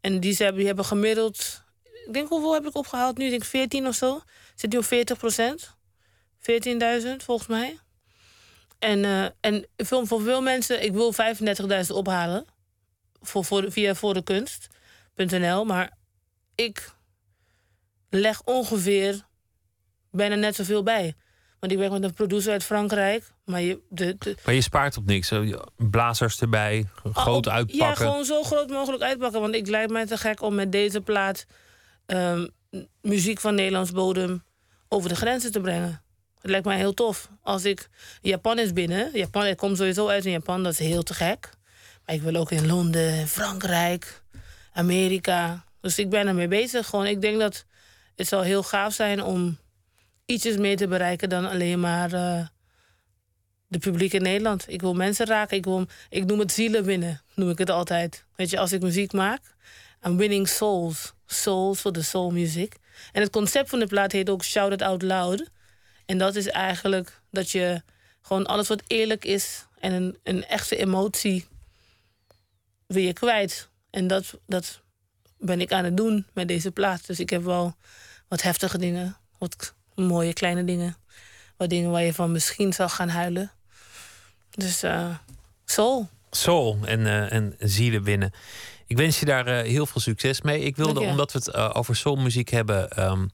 En 0.01 0.21
die, 0.21 0.35
ze 0.35 0.45
hebben 0.45 0.85
gemiddeld... 0.85 1.63
Ik 2.07 2.13
denk, 2.13 2.29
hoeveel 2.29 2.55
heb 2.55 2.67
ik 2.67 2.77
opgehaald 2.77 3.19
nu? 3.19 3.25
Ik 3.25 3.31
denk 3.31 3.45
14 3.45 3.87
of 3.87 3.95
zo. 3.95 4.21
Zit 4.55 4.73
nu 4.73 4.79
op 4.79 4.85
40 4.85 5.19
procent. 5.19 5.75
14.000 6.45 7.25
volgens 7.25 7.49
mij. 7.49 7.79
En, 8.79 9.05
eh, 9.05 9.25
en 9.41 9.67
voor, 9.77 10.07
voor 10.07 10.23
veel 10.23 10.43
mensen, 10.43 10.83
ik 10.85 10.93
wil 10.93 11.13
35.000 11.13 11.97
ophalen. 11.97 12.45
Voor, 13.21 13.45
voor, 13.45 13.73
via 13.73 13.95
voor 13.95 14.15
de 14.15 14.23
kunst.nl. 14.23 15.65
Maar 15.65 15.97
ik 16.55 16.91
leg 18.11 18.43
ongeveer 18.43 19.27
bijna 20.11 20.35
net 20.35 20.55
zoveel 20.55 20.83
bij. 20.83 21.15
Want 21.61 21.73
ik 21.73 21.79
werk 21.79 21.93
met 21.93 22.03
een 22.03 22.15
producer 22.15 22.53
uit 22.53 22.65
Frankrijk. 22.65 23.33
Maar 23.45 23.61
je, 23.61 23.81
de, 23.89 24.17
de, 24.19 24.37
Maar 24.45 24.55
je 24.55 24.61
spaart 24.61 24.97
op 24.97 25.07
niks. 25.07 25.33
Blazers 25.77 26.41
erbij, 26.41 26.87
groot 27.13 27.47
Oh, 27.47 27.53
uitpakken. 27.53 27.87
Ja, 27.87 27.95
gewoon 27.95 28.25
zo 28.25 28.43
groot 28.43 28.71
mogelijk 28.71 29.03
uitpakken. 29.03 29.41
Want 29.41 29.55
ik 29.55 29.69
lijkt 29.69 29.91
mij 29.93 30.07
te 30.07 30.17
gek 30.17 30.43
om 30.43 30.55
met 30.55 30.73
deze 30.73 31.01
plaat 31.01 31.47
ehm, 32.07 32.47
muziek 33.01 33.41
van 33.41 33.55
Nederlands 33.55 33.91
bodem 33.93 34.45
over 34.89 35.09
de 35.09 35.17
grenzen 35.17 35.53
te 35.53 35.61
brengen. 35.61 36.04
Het 36.45 36.53
lijkt 36.53 36.67
mij 36.67 36.77
heel 36.77 36.95
tof. 36.95 37.29
Als 37.43 37.65
ik 37.65 37.89
Japan 38.21 38.59
is 38.59 38.73
binnen. 38.73 39.11
Japan, 39.13 39.47
ik 39.47 39.57
kom 39.57 39.77
sowieso 39.77 40.09
uit 40.09 40.25
in 40.25 40.31
Japan, 40.31 40.63
dat 40.63 40.73
is 40.73 40.79
heel 40.79 41.03
te 41.03 41.15
gek. 41.15 41.51
Maar 42.07 42.15
ik 42.15 42.23
wil 42.23 42.35
ook 42.35 42.51
in 42.51 42.67
Londen, 42.67 43.29
Frankrijk, 43.29 44.23
Amerika. 44.73 45.65
Dus 45.81 45.99
ik 45.99 46.11
ben 46.11 46.27
ermee 46.27 46.49
bezig. 46.49 46.87
Gewoon, 46.87 47.07
ik 47.07 47.21
denk 47.21 47.39
dat 47.39 47.65
het 48.17 48.29
zal 48.29 48.43
heel 48.43 48.63
gaaf 48.63 48.95
zijn 48.95 49.23
om 49.23 49.59
ietsjes 50.27 50.57
meer 50.57 50.77
te 50.77 50.89
bereiken 50.89 51.29
dan 51.29 51.49
alleen 51.49 51.81
maar 51.81 52.13
eh, 52.13 52.47
de 53.67 53.79
publiek 53.79 54.13
in 54.13 54.23
Nederland. 54.23 54.65
Ik 54.69 54.81
wil 54.81 54.95
mensen 54.95 55.27
raken. 55.27 55.57
Ik, 55.57 55.65
wil, 55.65 55.87
ik 56.09 56.25
noem 56.25 56.39
het 56.39 56.53
zielen 56.53 56.85
winnen, 56.85 57.23
noem 57.35 57.51
ik 57.51 57.59
het 57.59 57.71
altijd. 57.71 58.25
Weet 58.37 58.51
je, 58.51 58.59
als 58.59 58.73
ik 58.73 58.83
muziek 58.83 59.13
maak, 59.13 59.55
I'm 60.07 60.17
winning 60.17 60.49
souls. 60.49 61.13
Souls 61.27 61.81
voor 61.81 61.93
de 61.93 62.03
soul 62.03 62.31
music. 62.31 62.77
En 63.13 63.23
het 63.23 63.31
concept 63.31 63.69
van 63.69 63.79
de 63.79 63.87
plaat 63.87 64.13
heet 64.13 64.31
ook 64.31 64.45
Shout 64.45 64.73
It 64.73 64.83
Out 64.83 65.03
Loud. 65.03 65.53
En 66.07 66.19
dat 66.19 66.35
is 66.35 66.49
eigenlijk 66.49 67.21
dat 67.31 67.51
je 67.51 67.83
gewoon 68.23 68.47
alles 68.47 68.69
wat 68.69 68.83
eerlijk 68.87 69.25
is 69.25 69.67
en 69.79 69.93
een, 69.93 70.19
een 70.23 70.45
echte 70.47 70.77
emotie 70.77 71.47
wil 72.87 73.03
je 73.03 73.13
kwijt. 73.13 73.69
En 73.91 74.07
dat, 74.07 74.39
dat 74.47 74.81
ben 75.39 75.61
ik 75.61 75.73
aan 75.73 75.85
het 75.85 75.97
doen 75.97 76.27
met 76.33 76.49
deze 76.49 76.71
plaat. 76.71 77.07
Dus 77.07 77.21
ik 77.21 77.31
heb 77.31 77.43
wel 77.43 77.75
wat 78.29 78.43
heftige 78.43 78.79
dingen, 78.79 79.17
wat 79.39 79.75
mooie 79.95 80.33
kleine 80.33 80.65
dingen. 80.65 80.97
Wat 81.57 81.71
dingen 81.71 81.91
waar 81.91 82.03
je 82.03 82.15
van 82.15 82.33
misschien 82.33 82.73
zal 82.73 82.89
gaan 82.89 83.09
huilen. 83.09 83.51
Dus 84.51 84.83
eh 84.83 85.15
soul. 85.65 86.09
Soul 86.31 86.79
en, 86.85 87.07
eh, 87.07 87.33
en 87.33 87.55
zielen 87.59 88.03
winnen. 88.03 88.33
Ik 88.87 88.97
wens 88.97 89.21
je 89.21 89.27
daar 89.27 89.47
eh, 89.47 89.69
heel 89.71 89.87
veel 89.87 90.01
succes 90.01 90.41
mee. 90.41 90.61
Ik 90.61 90.77
wilde, 90.77 91.01
omdat 91.01 91.33
we 91.33 91.39
het 91.39 91.55
over 91.55 91.97
soulmuziek 91.97 92.49
hebben, 92.49 92.91
ehm, 92.91 93.27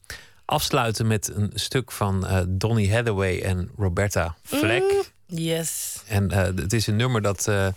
afsluiten 0.50 1.06
met 1.06 1.30
een 1.34 1.50
stuk 1.54 1.92
van 1.92 2.26
eh, 2.26 2.40
Donny 2.48 2.88
Hathaway 2.88 3.40
en 3.40 3.70
Roberta 3.76 4.36
Fleck. 4.42 4.82
Mm. 4.82 5.38
Yes. 5.38 6.02
En 6.06 6.30
eh, 6.30 6.42
het 6.42 6.72
is 6.72 6.86
een 6.86 6.96
nummer 6.96 7.22
dat 7.22 7.48
eh, 7.48 7.68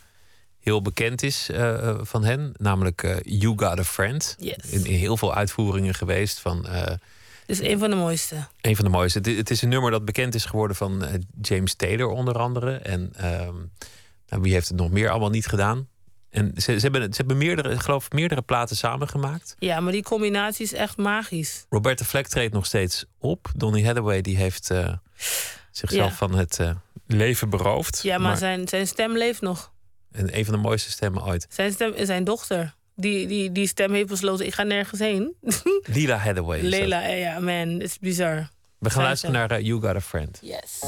heel 0.60 0.82
bekend 0.82 1.24
is 1.24 1.50
van 2.02 2.24
hen, 2.24 2.54
namelijk 2.58 3.22
You 3.24 3.54
Got 3.58 3.80
a 3.80 3.84
Friend. 3.84 4.36
Yes. 4.40 4.56
In, 4.70 4.86
in 4.86 4.96
heel 4.98 5.18
veel 5.18 5.34
uitvoeringen 5.34 5.94
geweest 5.94 6.40
van 6.40 6.62
Dit 7.46 7.62
is 7.62 7.68
een 7.68 7.80
van 7.80 7.90
de 7.90 7.96
mooiste. 7.96 8.48
een 8.62 8.76
van 8.76 8.86
de 8.86 8.92
mooiste. 8.92 9.18
Het, 9.18 9.38
het 9.38 9.50
is 9.50 9.62
een 9.62 9.70
nummer 9.70 9.92
dat 9.92 10.06
bekend 10.06 10.36
is 10.36 10.46
geworden 10.46 10.78
van 10.78 11.04
James 11.42 11.74
Taylor 11.74 12.08
onder 12.08 12.38
andere. 12.38 12.76
En 12.76 13.14
ehm, 13.16 13.56
nou, 14.28 14.42
wie 14.42 14.54
heeft 14.54 14.68
het 14.68 14.78
nog 14.78 14.92
meer 14.92 15.10
allemaal 15.10 15.30
niet 15.30 15.48
gedaan? 15.48 15.88
En 16.34 16.52
ze, 16.56 16.62
ze 16.80 16.80
hebben, 16.82 17.02
ze 17.02 17.18
hebben 17.18 17.38
meerdere, 17.38 17.72
ik 17.72 17.80
geloof 17.80 18.12
meerdere 18.12 18.42
platen 18.42 18.76
samengemaakt. 18.76 19.56
Ja, 19.60 19.80
maar 19.80 19.92
die 19.92 20.04
combinatie 20.04 20.66
is 20.66 20.74
echt 20.74 20.98
magisch. 20.98 21.66
Roberta 21.70 22.06
Fleck 22.06 22.28
treedt 22.28 22.54
nog 22.54 22.66
steeds 22.66 23.06
op. 23.20 23.52
Donny 23.56 23.84
Hathaway 23.86 24.22
die 24.22 24.38
heeft 24.38 24.70
eh, 24.72 24.94
zichzelf 25.72 26.10
Ja. 26.10 26.16
van 26.16 26.36
het 26.36 26.60
eh, 26.60 26.72
leven 27.08 27.50
beroofd. 27.50 28.00
Ja, 28.04 28.18
maar, 28.18 28.38
Zijn, 28.38 28.68
zijn 28.68 28.88
stem 28.88 29.18
leeft 29.18 29.42
nog. 29.42 29.72
En 30.12 30.38
een 30.38 30.46
van 30.46 30.54
de 30.54 30.60
mooiste 30.60 30.92
stemmen 30.92 31.24
ooit. 31.26 31.46
Zijn 31.50 31.72
stem 31.72 31.94
is 31.94 32.08
zijn 32.08 32.24
dochter. 32.24 32.76
Die, 32.96 33.28
die, 33.28 33.52
die 33.52 33.68
stem 33.68 33.94
heeft 33.94 34.08
besloten, 34.08 34.46
ik 34.46 34.54
ga 34.54 34.64
nergens 34.64 35.00
heen. 35.00 35.34
Lila 35.94 36.18
Hathaway. 36.18 36.60
eh, 36.60 37.20
ja, 37.20 37.40
man, 37.40 37.70
het 37.70 37.82
is 37.84 38.00
bizar. 38.00 38.50
We 38.80 38.90
gaan 38.90 39.04
luisteren 39.04 39.36
naar 39.36 39.52
eh, 39.52 39.66
You 39.66 39.82
Got 39.82 39.96
a 39.96 40.02
Friend. 40.02 40.40
Yes. 40.42 40.80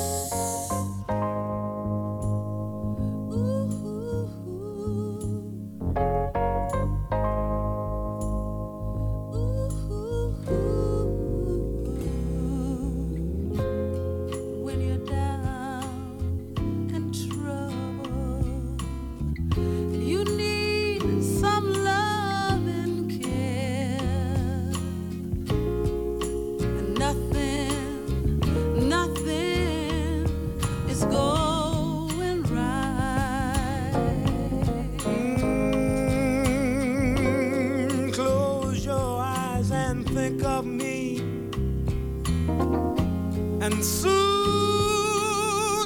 Soon 43.86 44.12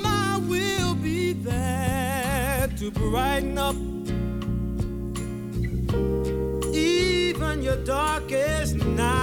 I 0.05 0.39
will 0.47 0.95
be 0.95 1.33
there 1.33 2.67
to 2.77 2.91
brighten 2.91 3.57
up 3.57 3.75
even 6.73 7.61
your 7.61 7.77
darkest 7.83 8.75
night. 8.75 9.19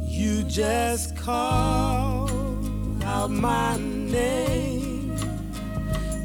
You 0.00 0.42
just 0.44 1.16
call 1.16 2.28
out 3.04 3.30
my 3.30 3.78
name, 3.78 5.16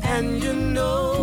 and 0.03 0.43
you 0.43 0.53
know 0.53 1.16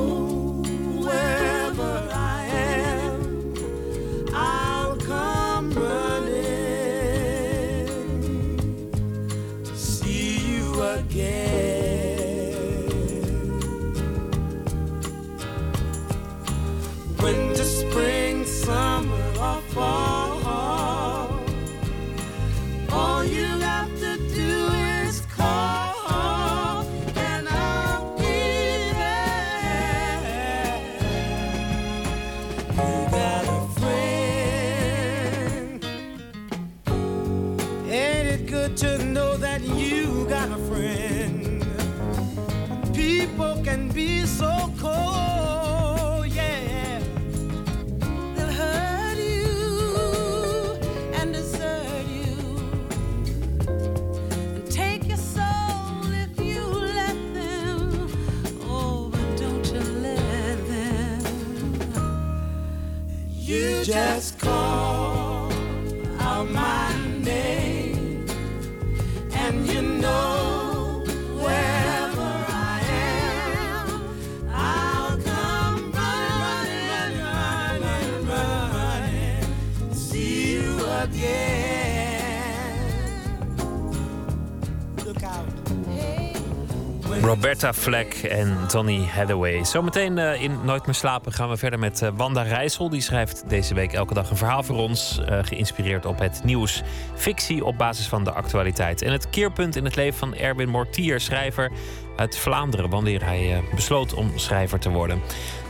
Roberta 87.45 87.73
Fleck 87.73 88.15
en 88.15 88.59
Tony 88.69 89.07
Hathaway. 89.07 89.65
Zometeen 89.65 90.19
eh, 90.19 90.43
in 90.43 90.59
Nooit 90.63 90.87
meer 90.87 90.95
slapen 90.95 91.33
gaan 91.33 91.49
we 91.49 91.57
verder 91.57 91.79
met 91.79 92.03
eh, 92.03 92.09
Wanda 92.17 92.43
Rijssel. 92.43 92.89
Die 92.89 93.01
schrijft 93.01 93.45
deze 93.49 93.75
week 93.75 93.93
elke 93.93 94.15
dag 94.15 94.31
een 94.31 94.37
verhaal 94.37 94.63
voor 94.63 94.77
ons. 94.77 95.19
eh, 95.19 95.39
geïnspireerd 95.43 96.07
op 96.07 96.19
het 96.19 96.41
nieuws. 96.45 96.83
Fictie 97.15 97.65
op 97.65 97.79
basis 97.79 98.07
van 98.07 98.25
de 98.25 98.33
actualiteit. 98.33 99.03
En 99.03 99.13
het 99.13 99.31
keerpunt 99.31 99.77
in 99.77 99.85
het 99.85 99.97
leven 99.97 100.19
van 100.19 100.35
Erwin 100.35 100.69
Mortier, 100.69 101.21
schrijver 101.21 101.71
uit 102.17 102.37
Vlaanderen. 102.37 102.91
Wanneer 102.91 103.25
hij 103.25 103.63
besloot 103.75 104.15
om 104.15 104.39
schrijver 104.39 104.79
te 104.79 104.91
worden. 104.91 105.21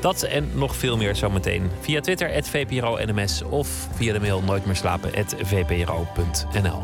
Dat 0.01 0.23
en 0.23 0.51
nog 0.55 0.77
veel 0.77 0.97
meer 0.97 1.17
zometeen. 1.17 1.71
Via 1.81 2.01
Twitter, 2.01 2.45
@vpro_nms 2.45 3.43
of 3.43 3.89
via 3.95 4.13
de 4.13 4.21
mail 4.21 4.43
nooitmeerslapen.vpro.nl. 4.43 6.83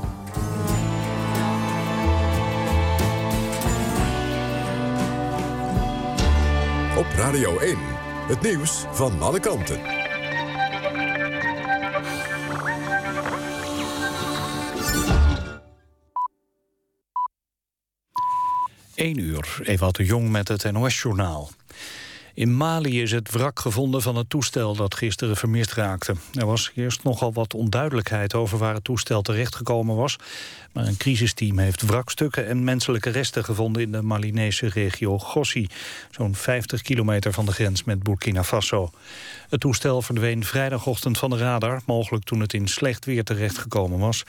Radio 7.21 7.59
1. 7.59 7.77
Het 8.29 8.41
nieuws 8.41 8.85
van 8.93 9.23
alle 9.23 9.41
kanten. 9.41 9.81
1 18.95 19.19
uur, 19.19 19.59
Ewout 19.63 19.97
de 19.97 20.05
Jong 20.05 20.31
met 20.31 20.49
het 20.49 20.73
NOS-journaal. 20.73 21.51
In 22.41 22.57
Mali 22.57 23.03
is 23.03 23.13
het 23.13 23.31
wrak 23.31 23.61
gevonden 23.61 24.03
van 24.03 24.17
het 24.17 24.31
toestel 24.31 24.75
dat 24.75 24.95
gisteren 24.95 25.37
vermist 25.37 25.73
raakte. 25.73 26.15
Er 26.35 26.47
was 26.47 26.71
eerst 26.75 27.03
nogal 27.03 27.33
wat 27.33 27.55
onduidelijkheid 27.55 28.35
over 28.35 28.59
waar 28.59 28.75
het 28.75 28.85
toestel 28.85 29.23
terechtgekomen 29.23 29.97
was. 29.97 30.17
Maar 30.73 30.87
een 30.87 30.97
crisisteam 30.97 31.59
heeft 31.59 31.83
wrakstukken 31.83 32.47
en 32.47 32.65
menselijke 32.65 33.11
resten 33.11 33.45
gevonden... 33.45 33.83
in 33.83 33.93
de 33.93 34.03
Malinese 34.03 34.69
regio 34.69 35.19
Gossi, 35.19 35.67
zo'n 36.11 36.35
50 36.35 36.83
kilometer 36.83 37.33
van 37.33 37.47
de 37.47 37.53
grens 37.53 37.85
met 37.85 38.03
Burkina 38.03 38.45
Faso. 38.45 38.91
Het 39.49 39.61
toestel 39.61 40.03
verdween 40.03 40.45
vrijdagochtend 40.45 41.19
van 41.19 41.31
de 41.31 41.37
radar... 41.37 41.83
mogelijk 41.87 42.25
toen 42.25 42.41
het 42.41 42.53
in 42.53 42.69
slecht 42.69 43.05
weer 43.05 43.25
terechtgekomen 43.25 43.99
was. 43.99 44.25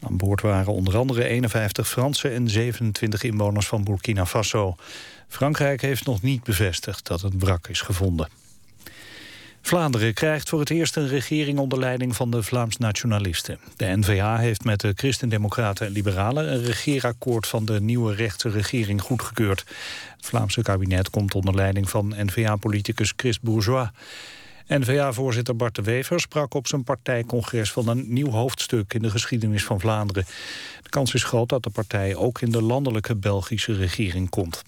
Aan 0.00 0.16
boord 0.16 0.40
waren 0.40 0.72
onder 0.72 0.96
andere 0.96 1.24
51 1.24 1.88
Franse 1.88 2.28
en 2.28 2.48
27 2.48 3.22
inwoners 3.22 3.66
van 3.66 3.84
Burkina 3.84 4.26
Faso. 4.26 4.76
Frankrijk 5.28 5.80
heeft 5.80 6.06
nog 6.06 6.22
niet 6.22 6.42
bevestigd 6.42 7.06
dat 7.06 7.20
het 7.20 7.34
wrak 7.38 7.68
is 7.68 7.80
gevonden. 7.80 8.28
Vlaanderen 9.66 10.14
krijgt 10.14 10.48
voor 10.48 10.60
het 10.60 10.70
eerst 10.70 10.96
een 10.96 11.08
regering 11.08 11.58
onder 11.58 11.78
leiding 11.78 12.16
van 12.16 12.30
de 12.30 12.42
Vlaams 12.42 12.76
nationalisten. 12.76 13.58
De 13.76 13.96
N-VA 13.96 14.38
heeft 14.38 14.64
met 14.64 14.80
de 14.80 14.92
Christendemocraten 14.96 15.86
en 15.86 15.92
Liberalen 15.92 16.52
een 16.52 16.62
regeerakkoord 16.62 17.46
van 17.46 17.64
de 17.64 17.80
nieuwe 17.80 18.14
rechtse 18.14 18.48
regering 18.48 19.00
goedgekeurd. 19.02 19.64
Het 20.16 20.26
Vlaamse 20.26 20.62
kabinet 20.62 21.10
komt 21.10 21.34
onder 21.34 21.54
leiding 21.54 21.90
van 21.90 22.14
N-VA-politicus 22.16 23.12
Chris 23.16 23.40
Bourgeois. 23.40 23.88
N-VA-voorzitter 24.68 25.56
Bart 25.56 25.74
de 25.74 25.82
Wever 25.82 26.20
sprak 26.20 26.54
op 26.54 26.66
zijn 26.66 26.84
partijcongres 26.84 27.72
van 27.72 27.88
een 27.88 28.04
nieuw 28.08 28.30
hoofdstuk 28.30 28.94
in 28.94 29.02
de 29.02 29.10
geschiedenis 29.10 29.64
van 29.64 29.80
Vlaanderen. 29.80 30.24
De 30.82 30.88
kans 30.88 31.14
is 31.14 31.24
groot 31.24 31.48
dat 31.48 31.62
de 31.62 31.70
partij 31.70 32.14
ook 32.14 32.40
in 32.40 32.50
de 32.50 32.62
landelijke 32.62 33.16
Belgische 33.16 33.74
regering 33.74 34.30
komt. 34.30 34.64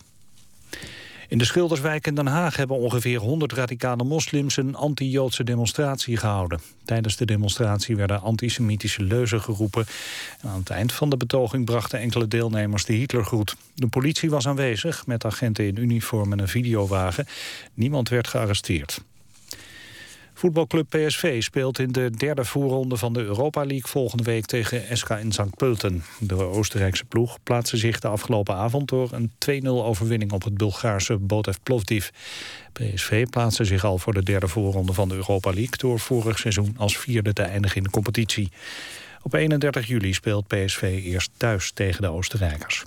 In 1.29 1.39
de 1.39 1.45
Schilderswijk 1.45 2.07
in 2.07 2.14
Den 2.14 2.27
Haag 2.27 2.57
hebben 2.57 2.77
ongeveer 2.77 3.18
100 3.18 3.53
radicale 3.53 4.05
moslims 4.05 4.57
een 4.57 4.74
anti-Joodse 4.74 5.45
demonstratie 5.45 6.16
gehouden. 6.16 6.61
Tijdens 6.85 7.16
de 7.16 7.24
demonstratie 7.24 7.97
werden 7.97 8.20
antisemitische 8.20 9.03
leuzen 9.03 9.43
geroepen. 9.43 9.87
En 10.41 10.49
aan 10.49 10.59
het 10.59 10.70
eind 10.70 10.93
van 10.93 11.11
de 11.11 11.16
betoging 11.16 11.64
brachten 11.64 11.99
enkele 11.99 12.29
deelnemers 12.29 12.85
de 12.85 12.93
Hitlergroet. 12.93 13.57
De 13.74 13.87
politie 13.87 14.31
was 14.31 14.49
aanwezig 14.49 15.07
met 15.07 15.24
agenten 15.24 15.66
in 15.66 15.77
uniform 15.77 16.33
en 16.33 16.39
een 16.39 16.49
videowagen. 16.49 17.27
Niemand 17.74 18.09
werd 18.09 18.29
gearresteerd. 18.29 19.01
Voetbalclub 20.39 20.89
PSV 20.89 21.43
speelt 21.43 21.78
in 21.78 21.93
de 21.93 22.11
derde 22.11 22.45
voorronde 22.45 22.97
van 22.97 23.12
de 23.12 23.22
Europa 23.22 23.61
League 23.64 23.89
volgende 23.89 24.22
week 24.22 24.47
tegen 24.47 24.97
SK 24.97 25.11
in 25.11 25.32
St. 25.32 25.64
Pölten. 25.64 26.03
De 26.18 26.34
Oostenrijkse 26.34 27.05
ploeg 27.05 27.39
plaatste 27.43 27.76
zich 27.76 27.99
de 27.99 28.09
afgelopen 28.09 28.55
avond 28.55 28.89
door 28.89 29.12
een 29.12 29.30
2-0 29.64 29.66
overwinning 29.66 30.32
op 30.32 30.45
het 30.45 30.57
Bulgaarse 30.57 31.16
Botev 31.16 31.57
Plovdiv. 31.62 32.09
PSV 32.72 33.26
plaatste 33.30 33.64
zich 33.64 33.84
al 33.84 33.99
voor 33.99 34.12
de 34.12 34.22
derde 34.22 34.49
voorronde 34.49 34.93
van 34.93 35.09
de 35.09 35.14
Europa 35.14 35.51
League 35.51 35.76
door 35.76 36.01
vorig 36.01 36.39
seizoen 36.39 36.74
als 36.76 36.99
vierde 36.99 37.32
te 37.32 37.43
eindigen 37.43 37.76
in 37.76 37.82
de 37.82 37.91
competitie. 37.91 38.51
Op 39.22 39.34
31 39.34 39.87
juli 39.87 40.12
speelt 40.12 40.47
PSV 40.47 41.01
eerst 41.05 41.30
thuis 41.37 41.70
tegen 41.72 42.03
de 42.03 42.09
Oostenrijkers. 42.09 42.84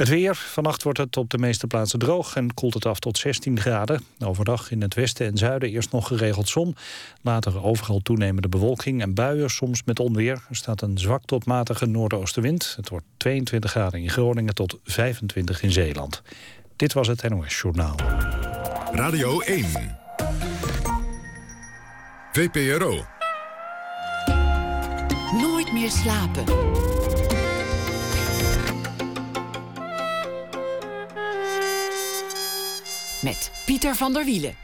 Het 0.00 0.08
weer. 0.08 0.34
Vannacht 0.34 0.82
wordt 0.82 0.98
het 0.98 1.16
op 1.16 1.30
de 1.30 1.38
meeste 1.38 1.66
plaatsen 1.66 1.98
droog 1.98 2.36
en 2.36 2.54
koelt 2.54 2.74
het 2.74 2.86
af 2.86 2.98
tot 2.98 3.18
16 3.18 3.60
graden. 3.60 4.04
Overdag 4.24 4.70
in 4.70 4.82
het 4.82 4.94
westen 4.94 5.26
en 5.26 5.36
zuiden 5.36 5.70
eerst 5.70 5.92
nog 5.92 6.06
geregeld 6.06 6.48
zon. 6.48 6.76
Later 7.22 7.62
overal 7.64 8.00
toenemende 8.02 8.48
bewolking 8.48 9.02
en 9.02 9.14
buien, 9.14 9.50
soms 9.50 9.82
met 9.84 10.00
onweer. 10.00 10.44
Er 10.48 10.56
staat 10.56 10.82
een 10.82 10.98
zwak 10.98 11.24
tot 11.24 11.46
matige 11.46 11.86
noordoostenwind. 11.86 12.72
Het 12.76 12.88
wordt 12.88 13.04
22 13.16 13.70
graden 13.70 14.00
in 14.00 14.10
Groningen 14.10 14.54
tot 14.54 14.78
25 14.84 15.62
in 15.62 15.72
Zeeland. 15.72 16.22
Dit 16.76 16.92
was 16.92 17.06
het 17.06 17.28
NOS 17.28 17.60
Journaal. 17.60 17.96
Radio 18.92 19.40
1. 19.40 19.66
VPRO. 22.32 23.04
Nooit 25.32 25.72
meer 25.72 25.90
slapen. 25.90 26.44
Met 33.22 33.62
Pieter 33.66 33.94
van 33.94 34.12
der 34.12 34.24
Wielen. 34.24 34.54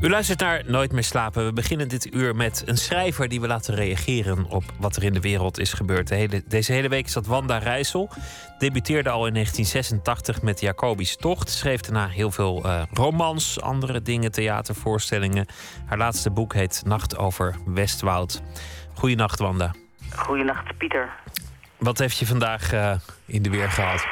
U 0.00 0.10
luistert 0.10 0.40
naar 0.40 0.62
Nooit 0.66 0.92
meer 0.92 1.04
slapen. 1.04 1.44
We 1.44 1.52
beginnen 1.52 1.88
dit 1.88 2.14
uur 2.14 2.36
met 2.36 2.62
een 2.66 2.76
schrijver 2.76 3.28
die 3.28 3.40
we 3.40 3.46
laten 3.46 3.74
reageren 3.74 4.44
op 4.50 4.64
wat 4.80 4.96
er 4.96 5.02
in 5.02 5.12
de 5.12 5.20
wereld 5.20 5.58
is 5.58 5.72
gebeurd. 5.72 6.08
De 6.08 6.14
hele, 6.14 6.42
deze 6.46 6.72
hele 6.72 6.88
week 6.88 7.04
is 7.04 7.12
dat 7.12 7.26
Wanda 7.26 7.58
Rijssel. 7.58 8.10
Debuteerde 8.58 9.10
al 9.10 9.26
in 9.26 9.32
1986 9.32 10.42
met 10.42 10.60
Jacobi's 10.60 11.16
Tocht. 11.16 11.50
Schreef 11.50 11.80
daarna 11.80 12.08
heel 12.08 12.30
veel 12.30 12.64
eh, 12.64 12.82
romans, 12.92 13.60
andere 13.60 14.02
dingen, 14.02 14.32
theatervoorstellingen. 14.32 15.46
Haar 15.86 15.98
laatste 15.98 16.30
boek 16.30 16.54
heet 16.54 16.82
Nacht 16.86 17.16
over 17.16 17.54
Westwoud. 17.66 18.42
Goeienacht, 18.94 19.38
Wanda. 19.38 19.74
Goedenacht, 20.16 20.76
Pieter. 20.78 21.08
Wat 21.78 21.98
heeft 21.98 22.18
je 22.18 22.26
vandaag 22.26 22.72
eh, 22.72 22.94
in 23.26 23.42
de 23.42 23.50
weer 23.50 23.70
gehad? 23.70 24.06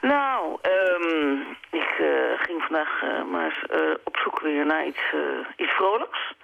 Nou, 0.00 0.58
ehm, 0.62 1.58
ik 1.70 1.98
eh, 1.98 2.40
ging 2.46 2.62
vandaag 2.62 3.02
eh, 3.02 3.22
maar 3.22 3.44
eens 3.44 3.66
eh, 3.66 3.94
op 4.04 4.16
zoek 4.16 4.40
weer 4.40 4.66
naar 4.66 4.86
iets, 4.86 5.14
iets 5.56 5.72
vrolijks. 5.72 6.34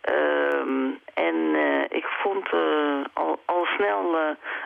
Ehm, 0.00 0.90
en 1.14 1.36
ik 1.88 2.06
vond 2.06 2.48
al, 3.12 3.42
al 3.44 3.66
snel 3.76 4.16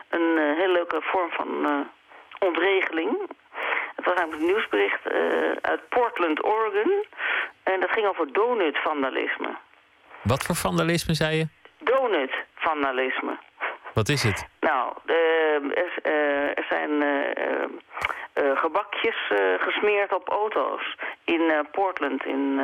een 0.09 0.37
hele 0.37 0.71
leuke 0.71 1.01
vorm 1.01 1.29
van 1.31 1.49
ontregeling. 2.39 3.17
Het 3.95 4.05
was 4.05 4.15
namelijk 4.15 4.41
een 4.41 4.47
nieuwsbericht 4.47 5.09
uit 5.61 5.89
Portland, 5.89 6.43
Oregon. 6.43 7.05
En 7.63 7.79
dat 7.79 7.91
ging 7.91 8.07
over 8.07 8.33
donut-vandalisme. 8.33 9.55
Wat 10.21 10.43
voor 10.43 10.55
vandalisme 10.55 11.13
zei 11.13 11.37
je? 11.37 11.47
Donut-vandalisme. 11.79 13.37
Wat 13.93 14.09
is 14.09 14.23
het? 14.23 14.47
Nou, 14.67 14.93
de- 15.05 15.71
er, 15.73 16.11
eh, 16.11 16.57
er 16.57 16.65
zijn 16.69 17.01
eh, 17.01 17.45
eh, 17.45 17.63
eh, 18.33 18.57
gebakjes 18.57 19.31
gesmeerd 19.57 20.13
op 20.13 20.29
auto's 20.29 20.95
in 21.23 21.67
Portland 21.71 22.25
in, 22.25 22.61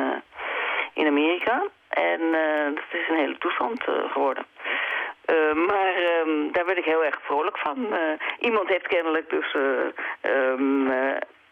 in 0.94 1.06
Amerika. 1.06 1.62
En 1.88 2.20
dat 2.74 3.00
is 3.00 3.08
een 3.08 3.16
hele 3.16 3.38
toestand 3.38 3.84
geworden. 4.10 4.46
Eh, 5.24 5.52
maar 5.52 5.94
ehm, 5.94 6.52
daar 6.52 6.66
werd 6.66 6.78
ik 6.78 6.84
heel 6.84 7.04
erg 7.04 7.18
vrolijk 7.22 7.58
van. 7.58 7.98
Iemand 8.38 8.68
heeft 8.68 8.86
kennelijk 8.86 9.30
dus 9.30 9.56
ehm, 10.20 10.88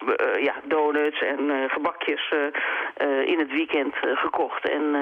eh, 0.07 0.43
ja, 0.45 0.55
donuts 0.65 1.21
en 1.21 1.51
eh, 1.51 1.71
gebakjes 1.71 2.33
eh, 2.97 3.27
in 3.27 3.39
het 3.39 3.51
weekend 3.51 3.95
gekocht. 4.01 4.69
En 4.69 4.95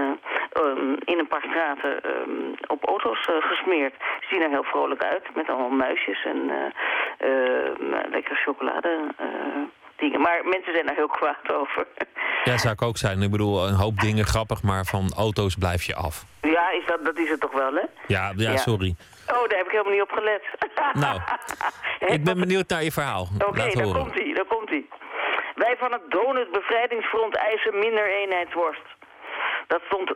ehm, 0.52 0.92
in 1.04 1.18
een 1.18 1.26
paar 1.26 1.44
straten 1.48 2.02
ehm, 2.02 2.54
op 2.66 2.84
auto's 2.84 3.28
gesmeerd. 3.40 3.94
Ze 4.20 4.26
zien 4.30 4.42
er 4.42 4.48
heel 4.48 4.64
vrolijk 4.64 5.04
uit 5.04 5.34
met 5.34 5.48
allemaal 5.48 5.68
muisjes 5.70 6.24
en 6.24 6.50
eh, 6.50 7.66
eh, 7.66 7.72
lekkere 8.10 8.34
chocolade. 8.34 8.98
dingen. 9.96 10.20
Maar 10.20 10.40
mensen 10.44 10.72
zijn 10.72 10.86
daar 10.86 10.94
heel 10.96 11.16
kwaad 11.20 11.52
over. 11.52 11.86
Ja, 12.44 12.58
zou 12.58 12.72
ik 12.72 12.82
ook 12.82 12.96
zijn. 12.96 13.22
Ik 13.22 13.30
bedoel, 13.30 13.66
een 13.68 13.74
hoop 13.74 13.98
dingen 14.00 14.24
grappig, 14.24 14.62
maar 14.62 14.84
van 14.84 15.12
auto's 15.16 15.54
blijf 15.54 15.82
je 15.82 15.94
af. 15.94 16.24
ja, 16.40 16.70
is 16.70 16.86
dat, 16.86 17.04
dat 17.04 17.18
is 17.18 17.30
het 17.30 17.40
toch 17.40 17.52
wel, 17.52 17.72
hè? 17.74 17.84
Ja, 18.06 18.32
ja, 18.36 18.50
Ja. 18.50 18.56
sorry. 18.56 18.94
Oh, 19.26 19.48
daar 19.48 19.58
heb 19.58 19.66
ik 19.66 19.72
helemaal 19.72 19.92
niet 19.92 20.02
op 20.02 20.10
gelet. 20.10 20.42
Nou, 21.02 21.20
Ik 21.98 22.24
ben 22.24 22.38
benieuwd 22.38 22.68
naar 22.68 22.82
je 22.84 22.92
verhaal. 22.92 23.28
Oké, 23.46 23.70
daar 23.74 23.92
komt 23.92 24.14
hij, 24.14 24.32
daar 24.34 24.44
komt 24.44 24.68
hij. 24.68 24.84
Wij 25.54 25.76
van 25.78 25.92
het 25.92 26.02
Donut 26.08 26.50
Bevrijdingsfront 26.52 27.34
eisen 27.36 27.78
minder 27.78 28.06
eenheidsworst. 28.22 28.82
Dat 29.66 29.80
stond, 29.86 30.12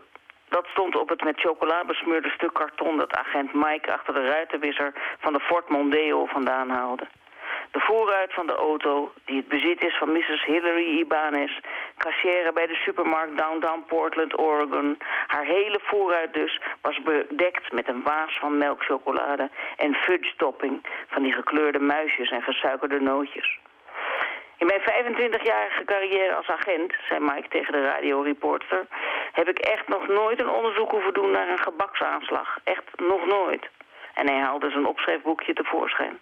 dat 0.49 0.67
stond 0.67 0.97
op 1.01 1.09
het 1.09 1.25
met 1.25 1.41
chocola 1.41 1.85
besmeurde 1.85 2.29
stuk 2.29 2.53
karton 2.53 2.97
dat 2.99 3.17
agent 3.17 3.55
Mike 3.55 3.93
achter 3.93 4.15
de 4.15 4.27
ruitenwisser 4.27 4.93
van 5.21 5.33
de 5.33 5.41
Ford 5.41 5.69
Mondeo 5.69 6.27
vandaan 6.27 6.69
haalde. 6.71 7.07
De 7.75 7.81
voorruit 7.81 8.35
van 8.35 8.47
de 8.47 8.55
auto, 8.55 9.13
die 9.25 9.37
het 9.37 9.49
bezit 9.49 9.85
is 9.85 9.97
van 9.97 10.13
Mrs. 10.13 10.45
Hillary 10.45 10.99
Ibanez, 10.99 11.59
kassière 11.97 12.53
bij 12.53 12.67
de 12.67 12.75
supermarkt 12.75 13.39
downtown 13.39 13.85
Portland, 13.87 14.39
Oregon. 14.39 14.99
Haar 15.27 15.45
hele 15.45 15.81
voorruit 15.83 16.33
dus 16.35 16.61
was 16.81 17.03
bedekt 17.03 17.73
met 17.73 17.89
een 17.89 18.03
waas 18.03 18.39
van 18.39 18.59
melkchocolade 18.59 19.51
en 19.77 19.95
fudge 19.95 20.33
topping 20.37 20.87
van 21.07 21.23
die 21.23 21.33
gekleurde 21.33 21.79
muisjes 21.79 22.31
en 22.31 22.43
gesuikerde 22.43 23.01
nootjes. 23.01 23.59
In 24.57 24.67
mijn 24.67 24.81
25-jarige 24.81 25.85
carrière 25.85 26.35
als 26.35 26.49
agent, 26.49 26.93
zei 27.09 27.21
Mike 27.21 27.49
tegen 27.49 27.73
de 27.73 27.85
radioreporter, 27.85 28.87
heb 29.33 29.49
ik 29.49 29.59
echt 29.59 29.89
nog 29.89 30.09
nooit 30.09 30.41
een 30.41 30.51
onderzoek 30.51 30.91
hoeven 30.91 31.15
doen 31.15 31.31
naar 31.31 31.49
een 31.49 31.63
gebaksaanslag. 31.63 32.59
Echt 32.65 32.85
nog 32.97 33.27
nooit. 33.27 33.71
En 34.15 34.29
hij 34.29 34.39
haalde 34.39 34.71
zijn 34.71 34.87
opschrijfboekje 34.87 35.55
tevoorschijn. 35.55 36.19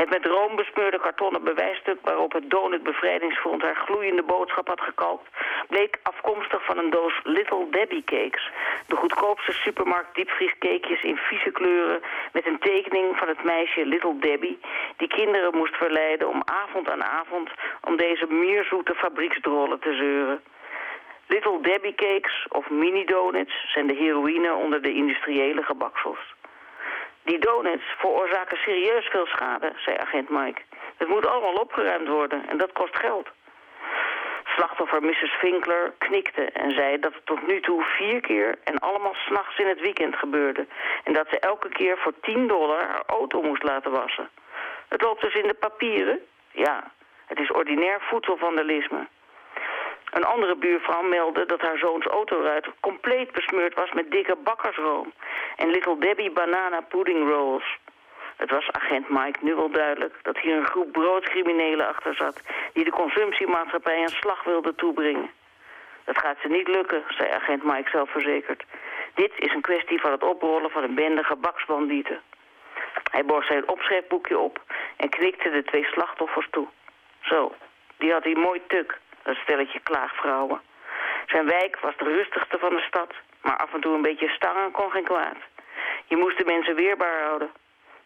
Het 0.00 0.10
met 0.10 0.26
room 0.26 0.56
besmeurde 0.56 0.98
kartonnen 0.98 1.44
bewijsstuk 1.44 1.98
waarop 2.02 2.32
het 2.32 2.50
Donut 2.50 2.82
Bevrijdingsfront 2.82 3.62
haar 3.62 3.76
gloeiende 3.76 4.22
boodschap 4.22 4.68
had 4.68 4.80
gekalkt, 4.80 5.28
bleek 5.68 5.98
afkomstig 6.02 6.64
van 6.64 6.78
een 6.78 6.90
doos 6.90 7.20
Little 7.22 7.66
Debbie 7.70 8.04
cakes. 8.04 8.50
De 8.86 8.96
goedkoopste 8.96 9.52
supermarkt 9.52 10.14
diepvriescakejes 10.14 11.02
in 11.02 11.16
vieze 11.16 11.50
kleuren 11.50 12.00
met 12.32 12.46
een 12.46 12.58
tekening 12.58 13.16
van 13.16 13.28
het 13.28 13.44
meisje 13.44 13.86
Little 13.86 14.18
Debbie, 14.18 14.60
die 14.96 15.08
kinderen 15.08 15.56
moest 15.56 15.76
verleiden 15.76 16.28
om 16.28 16.42
avond 16.44 16.90
aan 16.90 17.04
avond 17.04 17.50
om 17.80 17.96
deze 17.96 18.26
mierzoete 18.28 18.94
fabrieksdrollen 18.94 19.80
te 19.80 19.94
zeuren. 19.94 20.42
Little 21.26 21.60
Debbie 21.62 21.94
cakes 21.94 22.46
of 22.48 22.70
mini 22.70 23.04
donuts 23.04 23.72
zijn 23.72 23.86
de 23.86 23.94
heroïne 23.94 24.54
onder 24.54 24.82
de 24.82 24.92
industriële 24.92 25.62
gebaksels. 25.62 26.38
Die 27.30 27.38
donuts 27.38 27.84
veroorzaken 27.98 28.56
serieus 28.56 29.06
veel 29.06 29.26
schade, 29.26 29.72
zei 29.76 29.96
agent 29.96 30.28
Mike. 30.28 30.62
Het 30.96 31.08
moet 31.08 31.26
allemaal 31.26 31.54
opgeruimd 31.54 32.08
worden 32.08 32.48
en 32.48 32.58
dat 32.58 32.72
kost 32.72 32.96
geld. 32.96 33.28
Slachtoffer 34.44 35.02
Mrs. 35.02 35.34
Finkler 35.38 35.92
knikte 35.98 36.44
en 36.44 36.70
zei 36.70 36.98
dat 36.98 37.14
het 37.14 37.26
tot 37.26 37.46
nu 37.46 37.60
toe 37.60 37.82
vier 37.82 38.20
keer 38.20 38.58
en 38.64 38.78
allemaal 38.78 39.14
s'nachts 39.14 39.58
in 39.58 39.68
het 39.68 39.80
weekend 39.80 40.16
gebeurde. 40.16 40.66
En 41.04 41.12
dat 41.12 41.26
ze 41.28 41.38
elke 41.38 41.68
keer 41.68 41.98
voor 41.98 42.12
10 42.20 42.46
dollar 42.46 42.86
haar 42.86 43.02
auto 43.06 43.42
moest 43.42 43.62
laten 43.62 43.90
wassen. 43.90 44.30
Het 44.88 45.02
loopt 45.02 45.20
dus 45.20 45.34
in 45.34 45.48
de 45.48 45.54
papieren? 45.54 46.18
Ja, 46.52 46.90
het 47.26 47.38
is 47.38 47.50
ordinair 47.50 48.00
voedselvandalisme. 48.00 49.06
Een 50.10 50.24
andere 50.24 50.56
buurvrouw 50.56 51.02
meldde 51.02 51.46
dat 51.46 51.60
haar 51.60 51.78
zoons 51.78 52.06
autoruit 52.06 52.66
compleet 52.80 53.32
besmeurd 53.32 53.74
was 53.74 53.92
met 53.92 54.10
dikke 54.10 54.36
bakkersroom 54.36 55.12
en 55.56 55.70
Little 55.70 55.98
Debbie 55.98 56.30
banana 56.30 56.80
pudding 56.80 57.28
rolls. 57.28 57.78
Het 58.36 58.50
was 58.50 58.72
agent 58.72 59.08
Mike 59.08 59.38
nu 59.42 59.54
wel 59.54 59.70
duidelijk 59.70 60.14
dat 60.22 60.38
hier 60.38 60.56
een 60.56 60.66
groep 60.66 60.92
broodcriminelen 60.92 61.88
achter 61.88 62.14
zat 62.14 62.40
die 62.72 62.84
de 62.84 62.90
consumptiemaatschappij 62.90 64.02
een 64.02 64.08
slag 64.08 64.44
wilde 64.44 64.74
toebrengen. 64.74 65.30
Dat 66.04 66.18
gaat 66.18 66.36
ze 66.42 66.48
niet 66.48 66.68
lukken, 66.68 67.02
zei 67.08 67.30
agent 67.30 67.62
Mike 67.62 67.90
zelfverzekerd. 67.90 68.64
Dit 69.14 69.32
is 69.36 69.52
een 69.52 69.60
kwestie 69.60 70.00
van 70.00 70.10
het 70.12 70.22
oprollen 70.22 70.70
van 70.70 70.82
een 70.82 70.94
bende 70.94 71.24
gebaksbandieten. 71.24 72.20
Hij 73.10 73.24
borst 73.24 73.48
zijn 73.48 73.68
opschrijfboekje 73.68 74.38
op 74.38 74.60
en 74.96 75.08
knikte 75.08 75.50
de 75.50 75.62
twee 75.62 75.84
slachtoffers 75.84 76.46
toe. 76.50 76.66
Zo, 77.20 77.54
die 77.96 78.12
had 78.12 78.24
hij 78.24 78.34
mooi 78.34 78.60
tuk, 78.66 78.98
stelletje 79.34 79.80
klaagvrouwen. 79.80 80.60
Zijn 81.26 81.46
wijk 81.46 81.80
was 81.80 81.96
de 81.96 82.04
rustigste 82.04 82.58
van 82.58 82.70
de 82.70 82.84
stad, 82.88 83.12
maar 83.42 83.56
af 83.56 83.74
en 83.74 83.80
toe 83.80 83.94
een 83.94 84.08
beetje 84.10 84.28
stangen 84.28 84.70
kon 84.70 84.90
geen 84.90 85.04
kwaad. 85.04 85.36
Je 86.06 86.16
moest 86.16 86.38
de 86.38 86.44
mensen 86.44 86.74
weerbaar 86.74 87.22
houden. 87.22 87.50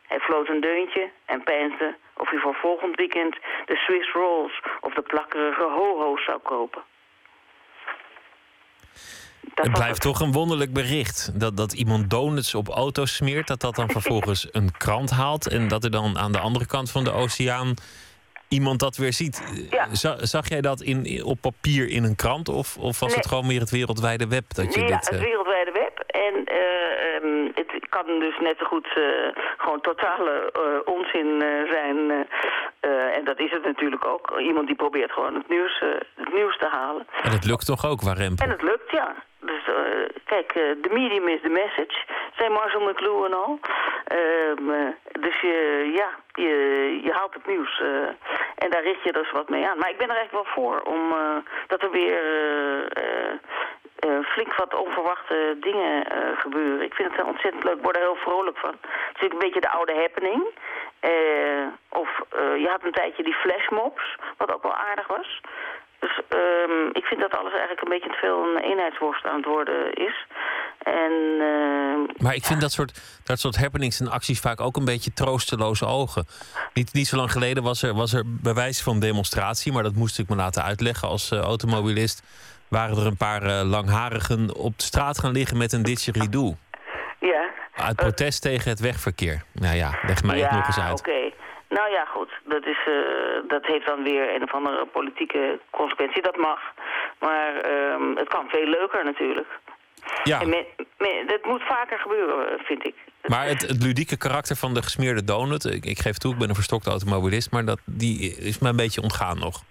Hij 0.07 0.19
floot 0.21 0.49
een 0.49 0.61
deuntje 0.61 1.11
en 1.25 1.43
peinsde 1.43 1.97
of 2.17 2.31
hij 2.31 2.39
voor 2.39 2.55
volgend 2.55 2.97
weekend 2.97 3.37
de 3.67 3.77
Swiss 3.77 4.13
Rolls 4.13 4.63
of 4.81 4.95
de 4.95 5.03
plakkerige 5.03 5.63
ho-ho's 5.63 6.25
zou 6.25 6.39
kopen. 6.39 6.83
Dat 9.55 9.65
Het 9.65 9.75
blijft 9.75 10.01
toch 10.01 10.21
een 10.21 10.33
wonderlijk 10.33 10.73
bericht. 10.73 11.41
Dat, 11.41 11.57
dat 11.57 11.73
iemand 11.73 12.11
donuts 12.11 12.55
op 12.55 12.69
auto's 12.69 13.15
smeert, 13.15 13.47
dat 13.47 13.61
dat 13.61 13.75
dan 13.75 13.91
vervolgens 13.91 14.49
een 14.53 14.73
krant 14.79 15.11
haalt. 15.11 15.49
En 15.49 15.69
dat 15.69 15.85
er 15.85 15.91
dan 15.91 16.19
aan 16.19 16.33
de 16.33 16.39
andere 16.39 16.67
kant 16.67 16.91
van 16.91 17.05
de 17.05 17.13
oceaan 17.13 17.75
iemand 18.55 18.81
dat 18.81 18.97
weer 18.97 19.13
ziet. 19.13 19.67
Ja. 19.71 19.87
Za- 19.93 20.17
zag 20.35 20.49
jij 20.49 20.61
dat 20.61 20.81
in, 20.81 21.23
op 21.25 21.39
papier 21.41 21.89
in 21.89 22.05
een 22.05 22.17
krant? 22.17 22.49
Of, 22.49 22.77
of 22.77 23.01
was 23.01 23.09
Nee. 23.09 23.17
het 23.19 23.27
gewoon 23.27 23.47
meer 23.47 23.61
het 23.61 23.71
wereldwijde 23.71 24.27
web 24.29 24.45
dat 24.55 24.75
je 24.75 24.81
ja, 24.81 24.87
dit. 24.87 24.95
het 25.11 25.19
eh, 25.19 25.21
wereldwijde 25.21 25.73
web. 25.73 25.95
En 26.07 26.35
eh, 26.45 27.15
ehm, 27.15 27.51
het 27.55 27.89
kan 27.89 28.07
dus 28.19 28.39
net 28.41 28.57
zo 28.59 28.65
goed 28.67 28.87
eh, 28.87 29.03
gewoon 29.57 29.81
totale 29.81 30.51
eh, 30.53 30.95
onzin 30.95 31.43
eh, 31.43 31.71
zijn. 31.73 32.11
eh, 32.11 32.21
eh, 32.91 33.17
en 33.17 33.25
dat 33.25 33.39
is 33.41 33.51
het 33.51 33.65
natuurlijk 33.65 34.05
ook. 34.07 34.41
Iemand 34.41 34.67
die 34.67 34.77
probeert 34.77 35.13
gewoon 35.13 35.35
het 35.35 35.49
nieuws, 35.49 35.81
eh, 35.81 35.89
het 36.25 36.33
nieuws 36.35 36.59
te 36.59 36.69
halen. 36.71 37.07
En 37.23 37.31
het 37.31 37.45
lukt 37.45 37.67
toch 37.67 37.87
ook, 37.87 38.01
Warempel? 38.03 38.45
En 38.47 38.51
het 38.53 38.63
lukt, 38.63 38.91
ja. 38.91 39.15
Dus 39.45 39.67
eh, 39.69 39.75
kijk, 40.25 40.53
eh, 40.55 40.63
the 40.83 40.89
medium 40.93 41.29
is 41.29 41.41
the 41.43 41.49
message, 41.49 41.97
zei 42.37 42.49
Marshall 42.49 42.89
McLuhan 42.89 43.33
al. 43.35 43.59
Ehm, 44.05 44.71
eh, 44.71 44.89
dus 45.21 45.41
je, 45.41 45.91
ja, 45.95 46.09
je, 46.33 46.55
je 47.03 47.13
haalt 47.13 47.35
het 47.35 47.47
nieuws 47.47 47.81
eh, 47.81 48.09
en 48.55 48.71
daar 48.71 48.83
richt 48.83 49.03
je 49.03 49.13
dus 49.13 49.31
wat 49.31 49.49
mee 49.49 49.67
aan. 49.67 49.79
Maar 49.79 49.91
ik 49.91 49.97
ben 49.99 50.09
er 50.11 50.17
eigenlijk 50.17 50.45
wel 50.47 50.55
voor, 50.65 50.81
om 50.81 51.13
eh, 51.13 51.37
dat 51.67 51.83
er 51.83 51.91
weer 51.91 52.19
eh, 52.23 52.81
eh, 52.81 53.33
eh, 53.99 54.25
flink 54.25 54.55
wat 54.55 54.75
onverwachte 54.75 55.57
dingen 55.61 56.07
eh, 56.07 56.39
gebeuren. 56.41 56.83
Ik 56.83 56.95
vind 56.95 57.17
het 57.17 57.27
ontzettend 57.27 57.65
leuk, 57.65 57.77
ik 57.77 57.83
word 57.83 57.97
er 57.97 58.03
heel 58.03 58.17
vrolijk 58.17 58.59
van. 58.59 58.71
Het 58.71 58.91
is 58.91 59.13
natuurlijk 59.13 59.33
een 59.33 59.47
beetje 59.49 59.61
de 59.61 59.71
oude 59.71 59.95
happening. 59.95 60.43
Eh, 61.01 61.67
of 61.89 62.09
eh, 62.29 62.57
je 62.61 62.69
had 62.69 62.85
een 62.85 62.93
tijdje 62.93 63.23
die 63.23 63.35
flashmobs, 63.35 64.17
wat 64.37 64.55
ook 64.55 64.63
wel 64.63 64.75
aardig 64.75 65.07
was. 65.07 65.41
Dus 66.05 66.21
ehm, 66.29 66.87
ik 66.93 67.05
vind 67.05 67.21
dat 67.21 67.39
alles 67.39 67.53
eigenlijk 67.53 67.83
een 67.83 67.89
beetje 67.89 68.11
te 68.11 68.19
veel 68.21 68.43
een 68.43 68.63
eenheidsworst 68.63 69.25
aan 69.25 69.37
het 69.37 69.45
worden 69.45 69.93
is. 69.95 70.27
En 70.83 71.13
ehm, 71.41 72.25
Maar 72.25 72.35
ik 72.35 72.45
vind 72.45 72.61
dat 72.61 72.73
soort, 72.73 73.21
dat 73.25 73.39
soort 73.39 73.57
happenings 73.57 74.01
en 74.01 74.11
acties 74.11 74.41
vaak 74.41 74.61
ook 74.61 74.77
een 74.77 74.85
beetje 74.85 75.13
troosteloze 75.13 75.87
ogen. 75.87 76.27
Niet, 76.75 76.93
niet 76.93 77.07
zo 77.07 77.17
lang 77.17 77.33
geleden 77.33 77.63
was 77.63 77.83
er, 77.83 77.95
was 77.95 78.13
er 78.13 78.23
bewijs 78.27 78.83
van 78.83 79.01
demonstratie, 79.01 79.73
maar 79.73 79.83
dat 79.83 79.95
moest 79.95 80.19
ik 80.19 80.29
me 80.29 80.37
laten 80.37 80.63
uitleggen 80.63 81.09
als 81.09 81.31
eh, 81.31 81.39
automobilist. 81.39 82.23
Waren 82.69 82.97
er 82.97 83.07
een 83.07 83.17
paar 83.17 83.43
eh, 83.43 83.63
langharigen 83.63 84.57
op 84.57 84.79
de 84.79 84.85
straat 84.85 85.19
gaan 85.19 85.33
liggen 85.33 85.57
met 85.57 85.73
een 85.73 85.83
didgeridoo. 85.83 86.57
ja. 87.21 87.51
Uit 87.75 87.97
protest 87.97 88.43
tegen 88.43 88.71
het 88.71 88.81
wegverkeer. 88.81 89.43
Nou 89.53 89.77
ja, 89.77 89.99
leg 90.03 90.23
mij 90.23 90.39
het 90.41 90.51
nog 90.51 90.67
eens 90.67 90.81
uit. 90.81 90.99
oké. 90.99 91.24
Nou 91.79 91.91
ja, 91.91 92.05
goed. 92.05 92.31
Dat, 92.45 92.65
is, 92.67 92.79
eh, 92.87 93.49
dat 93.49 93.67
heeft 93.67 93.87
dan 93.87 94.03
weer 94.03 94.35
een 94.35 94.43
of 94.43 94.53
andere 94.55 94.87
politieke 94.87 95.61
consequentie. 95.71 96.23
Dat 96.23 96.37
mag. 96.37 96.61
Maar 97.19 97.55
ehm, 97.61 98.17
het 98.17 98.29
kan 98.29 98.49
veel 98.49 98.67
leuker 98.67 99.05
natuurlijk. 99.05 99.49
Ja, 100.25 100.41
En 100.41 100.49
me- 100.49 100.67
me- 100.99 101.25
dat 101.27 101.45
moet 101.45 101.63
vaker 101.63 101.99
gebeuren, 101.99 102.59
vind 102.65 102.87
ik. 102.87 102.95
maar 103.27 103.47
het, 103.47 103.63
het 103.63 103.83
ludieke 103.83 104.17
karakter 104.17 104.57
van 104.57 104.75
de 104.75 104.83
gesmeerde 104.83 105.25
donut... 105.25 105.65
Ik, 105.65 105.85
ik 105.85 105.99
geef 105.99 106.17
toe, 106.19 106.33
ik 106.33 106.39
ben 106.39 106.49
een 106.49 106.55
verstokte 106.55 106.91
automobilist... 106.91 107.51
maar 107.51 107.65
dat, 107.65 107.81
die 107.85 108.37
is 108.37 108.59
me 108.59 108.69
een 108.69 108.77
beetje 108.77 109.03
ontgaan 109.03 109.39
nog. 109.39 109.63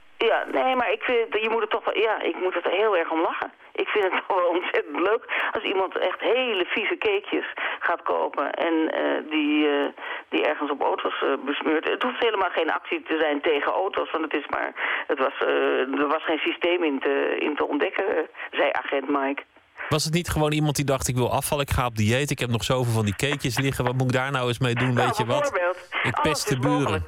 Nee, 0.59 0.75
maar 0.75 0.91
ik 0.91 1.03
vind 1.03 1.43
je 1.43 1.49
moet 1.49 1.61
er 1.61 1.67
toch 1.75 1.85
wel, 1.85 1.97
ja, 1.97 2.21
ik 2.21 2.35
moet 2.41 2.55
er 2.55 2.71
heel 2.71 2.97
erg 2.97 3.11
om 3.11 3.21
lachen. 3.21 3.51
Ik 3.73 3.87
vind 3.87 4.03
het 4.03 4.13
toch 4.27 4.37
wel 4.37 4.49
ontzettend 4.49 4.99
leuk 5.09 5.23
als 5.51 5.63
iemand 5.63 5.97
echt 5.97 6.19
hele 6.19 6.65
vieze 6.65 6.97
cakejes 6.97 7.53
gaat 7.79 8.01
kopen 8.03 8.51
en 8.53 8.75
eh, 8.91 9.21
die, 9.29 9.67
eh, 9.69 9.85
die 10.29 10.45
ergens 10.45 10.71
op 10.71 10.81
auto's 10.81 11.21
eh, 11.21 11.29
besmeurt. 11.45 11.89
Het 11.89 12.03
hoeft 12.03 12.23
helemaal 12.23 12.49
geen 12.49 12.71
actie 12.71 13.03
te 13.03 13.17
zijn 13.21 13.41
tegen 13.41 13.71
auto's, 13.71 14.11
want 14.11 14.23
het 14.23 14.33
is 14.41 14.47
maar, 14.49 14.73
het 15.07 15.19
was, 15.19 15.33
eh, 15.39 15.99
er 16.01 16.07
was 16.07 16.23
geen 16.23 16.43
systeem 16.49 16.83
in 16.83 16.99
te, 16.99 17.35
in 17.39 17.55
te 17.55 17.67
ontdekken, 17.67 18.05
zei 18.51 18.69
agent 18.71 19.09
Mike. 19.09 19.43
Was 19.89 20.03
het 20.03 20.13
niet 20.13 20.29
gewoon 20.29 20.51
iemand 20.51 20.75
die 20.75 20.85
dacht: 20.85 21.07
ik 21.07 21.15
wil 21.15 21.31
afvallen, 21.31 21.65
ik 21.65 21.73
ga 21.73 21.85
op 21.85 21.95
dieet, 21.95 22.31
ik 22.31 22.39
heb 22.39 22.49
nog 22.49 22.63
zoveel 22.63 22.93
van 22.93 23.05
die 23.05 23.15
cakejes 23.15 23.59
liggen, 23.59 23.83
wat 23.85 23.93
moet 23.93 24.07
ik 24.07 24.13
daar 24.13 24.31
nou 24.31 24.47
eens 24.47 24.59
mee 24.59 24.75
doen? 24.75 24.95
Weet 24.95 25.17
je 25.17 25.25
Nou, 25.25 25.39
wat? 25.39 25.87
Ik 26.03 26.19
pest 26.21 26.49
de 26.49 26.59
buren. 26.59 26.77
mogelijk. 26.77 27.03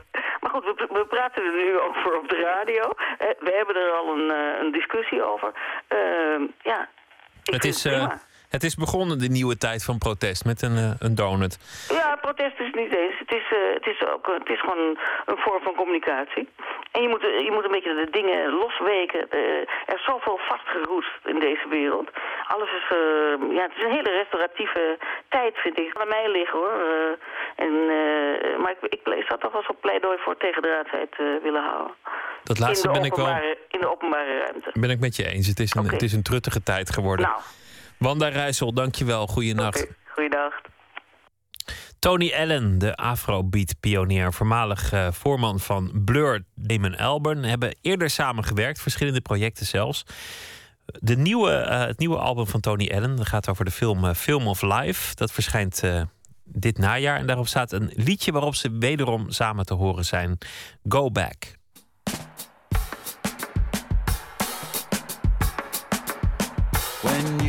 Maar 0.46 0.54
goed, 0.54 0.64
we, 0.64 0.88
we 0.90 1.06
praten 1.06 1.44
er 1.44 1.56
nu 1.56 1.80
over 1.80 2.18
op 2.18 2.30
de 2.30 2.36
radio. 2.36 2.94
We 3.40 3.54
hebben 3.56 3.76
er 3.76 3.92
al 3.92 4.18
een, 4.18 4.32
eh, 4.32 4.60
een 4.62 4.72
discussie 4.72 5.24
over. 5.24 5.52
Ehm, 5.88 6.42
ja, 6.62 6.90
ik 7.44 7.54
Het 7.54 7.66
is, 7.66 7.84
het 7.84 7.94
eh. 7.94 8.12
Het 8.57 8.64
is 8.64 8.76
begonnen, 8.76 9.19
de 9.19 9.27
nieuwe 9.40 9.57
tijd 9.57 9.84
van 9.84 9.98
protest, 9.98 10.45
met 10.45 10.61
een, 10.61 10.77
eh, 10.77 11.06
een 11.06 11.15
donut. 11.15 11.53
Ja, 11.99 12.10
protest 12.22 12.60
is 12.60 12.73
niet 12.82 12.94
eens. 13.02 13.15
Het 13.23 13.34
is, 13.40 13.45
eh, 13.60 13.73
het 13.77 13.88
is, 13.94 13.99
ook, 14.14 14.26
het 14.41 14.49
is 14.56 14.60
gewoon 14.60 14.82
een, 15.26 15.38
vorm 15.45 15.61
van 15.64 15.76
communicatie. 15.76 16.48
En 16.91 17.02
je 17.02 17.10
moet, 17.10 17.23
eh, 17.23 17.40
je 17.48 17.52
moet 17.52 17.65
een 17.65 17.77
beetje 17.77 17.95
de 18.03 18.11
dingen 18.19 18.52
losweken. 18.61 19.22
Er 19.90 19.95
is 19.99 20.06
zoveel 20.06 20.40
vastgeroest 20.52 21.19
in 21.26 21.40
deze 21.40 21.68
wereld. 21.69 22.10
Alles 22.48 22.69
is, 22.80 22.88
ja, 23.57 23.64
het 23.68 23.76
is 23.77 23.84
een 23.84 23.98
hele 23.99 24.14
restauratieve 24.22 24.98
tijd, 25.30 25.53
vind 25.57 25.80
ik. 25.80 25.90
Aan 26.02 26.07
mij 26.07 26.32
liggen, 26.32 26.60
hoor. 26.60 26.76
En, 27.56 27.73
maar 28.61 28.72
ik, 28.72 28.94
ik 28.98 29.07
lees 29.07 29.27
dat 29.27 29.41
toch 29.41 29.52
wel 29.52 29.64
zo'n 29.64 29.80
pleidooi 29.80 30.18
voor 30.18 30.38
tegendraadheid 30.38 31.11
eh, 31.18 31.26
willen 31.44 31.64
houden. 31.64 31.95
Dat 32.44 32.60
laatste 32.60 32.88
de 32.88 32.94
ben 32.94 33.03
ik 33.03 33.14
wel 33.14 33.27
In 33.69 33.80
de 33.80 33.91
openbare 33.91 34.38
ruimte. 34.38 34.69
ben 34.73 34.90
ik 34.90 34.99
met 34.99 35.15
je 35.15 35.27
eens. 35.27 35.48
Het 35.48 35.60
is 35.60 35.76
een, 35.76 35.90
het 35.90 36.02
is 36.02 36.14
een 36.14 36.23
truttige 36.23 36.64
tijd 36.64 36.90
geworden. 36.90 37.26
Nou, 37.26 37.41
Wanda 37.98 38.28
Rijssel, 38.28 38.74
dankjewel. 38.74 39.28
Goeienacht. 39.28 39.84
oké. 39.84 39.96
Goeiedag. 40.14 40.54
Tony 42.00 42.34
Allen, 42.34 42.78
de 42.78 42.96
Afrobeat-pionier, 42.96 44.34
voormalig 44.34 44.92
eh, 44.92 45.12
voorman 45.12 45.60
van 45.60 45.92
Blur, 46.06 46.44
Damon 46.56 46.98
Albarn, 46.98 47.44
hebben 47.44 47.76
eerder 47.82 48.10
samengewerkt, 48.10 48.82
verschillende 48.82 49.22
projecten 49.22 49.66
zelfs. 49.66 50.06
De 50.86 51.16
nieuwe, 51.18 51.52
eh, 51.52 51.86
het 51.86 52.00
nieuwe 52.00 52.18
album 52.18 52.48
van 52.48 52.60
Tony 52.60 52.92
Allen 52.94 53.16
dat 53.16 53.28
gaat 53.28 53.50
over 53.50 53.66
de 53.66 53.72
film 53.72 54.06
eh, 54.06 54.14
Film 54.14 54.48
of 54.48 54.62
Life. 54.62 55.16
Dat 55.16 55.32
verschijnt 55.32 55.84
eh, 55.84 56.02
dit 56.44 56.78
najaar 56.78 57.18
en 57.18 57.26
daarop 57.26 57.48
staat 57.48 57.72
een 57.72 57.92
liedje 57.96 58.32
waarop 58.32 58.56
ze 58.56 58.78
wederom 58.78 59.32
samen 59.32 59.66
te 59.66 59.74
horen 59.74 60.06
zijn: 60.06 60.38
Go 60.88 61.12
Back. 61.12 61.54
when 67.06 67.45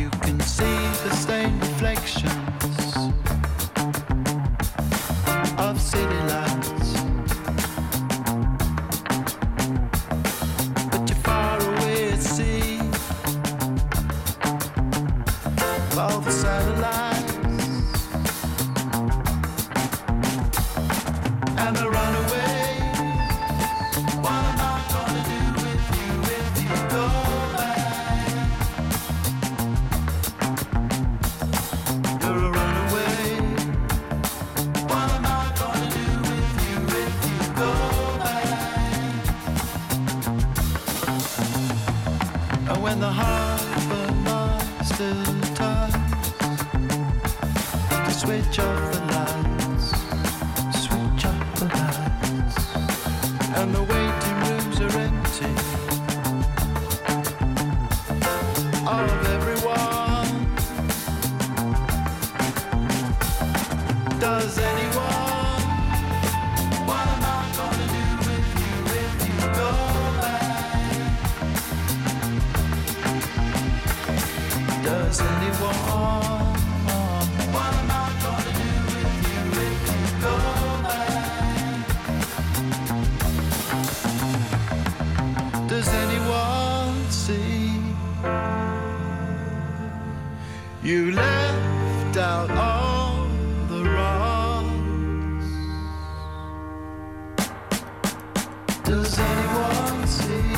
Does 98.87 99.19
anyone 99.19 100.07
see? 100.07 100.56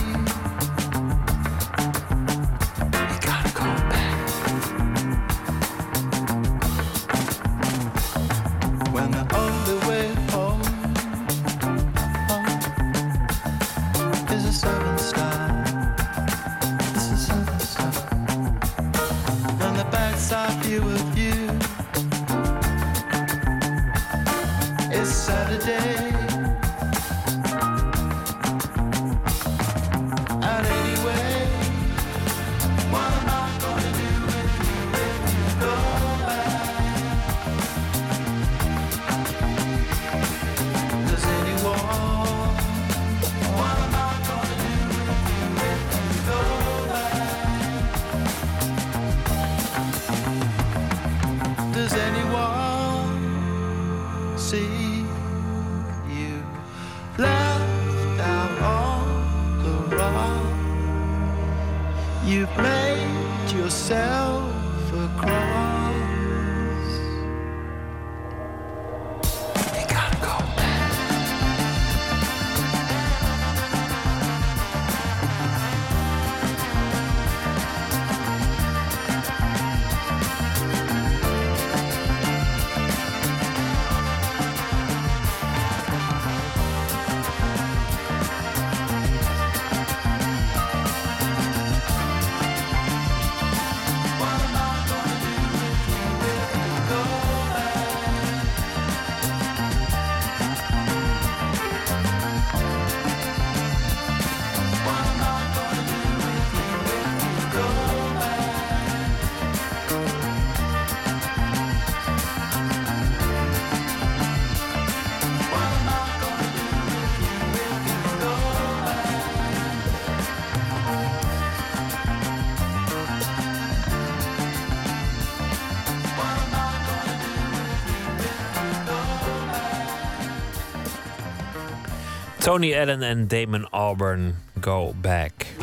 Tony 132.49 132.73
Allen 132.73 133.03
en 133.03 133.27
Damon 133.27 133.67
Albarn, 133.71 134.37
Go 134.59 134.91
Back. 135.03 135.58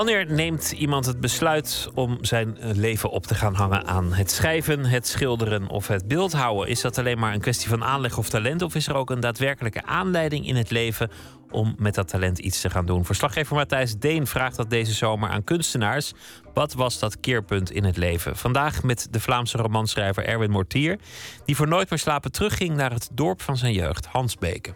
Wanneer 0.00 0.32
neemt 0.32 0.72
iemand 0.72 1.06
het 1.06 1.20
besluit 1.20 1.88
om 1.94 2.18
zijn 2.20 2.56
leven 2.60 3.10
op 3.10 3.26
te 3.26 3.34
gaan 3.34 3.54
hangen 3.54 3.86
aan 3.86 4.12
het 4.12 4.30
schrijven, 4.30 4.84
het 4.84 5.06
schilderen 5.06 5.68
of 5.68 5.86
het 5.86 6.08
beeldhouden? 6.08 6.68
Is 6.68 6.80
dat 6.80 6.98
alleen 6.98 7.18
maar 7.18 7.34
een 7.34 7.40
kwestie 7.40 7.68
van 7.68 7.84
aanleg 7.84 8.18
of 8.18 8.28
talent? 8.28 8.62
Of 8.62 8.74
is 8.74 8.86
er 8.86 8.94
ook 8.94 9.10
een 9.10 9.20
daadwerkelijke 9.20 9.84
aanleiding 9.84 10.46
in 10.46 10.56
het 10.56 10.70
leven 10.70 11.10
om 11.50 11.74
met 11.78 11.94
dat 11.94 12.08
talent 12.08 12.38
iets 12.38 12.60
te 12.60 12.70
gaan 12.70 12.86
doen? 12.86 13.04
Verslaggever 13.04 13.56
Matthijs 13.56 13.98
Deen 13.98 14.26
vraagt 14.26 14.56
dat 14.56 14.70
deze 14.70 14.92
zomer 14.92 15.28
aan 15.28 15.44
kunstenaars. 15.44 16.12
Wat 16.54 16.72
was 16.72 16.98
dat 16.98 17.20
keerpunt 17.20 17.70
in 17.70 17.84
het 17.84 17.96
leven? 17.96 18.36
Vandaag 18.36 18.82
met 18.82 19.08
de 19.10 19.20
Vlaamse 19.20 19.58
romanschrijver 19.58 20.24
Erwin 20.24 20.50
Mortier, 20.50 20.98
die 21.44 21.56
voor 21.56 21.68
Nooit 21.68 21.90
meer 21.90 21.98
slapen 21.98 22.32
terugging 22.32 22.76
naar 22.76 22.92
het 22.92 23.08
dorp 23.12 23.42
van 23.42 23.56
zijn 23.56 23.72
jeugd, 23.72 24.06
Hansbeke. 24.06 24.74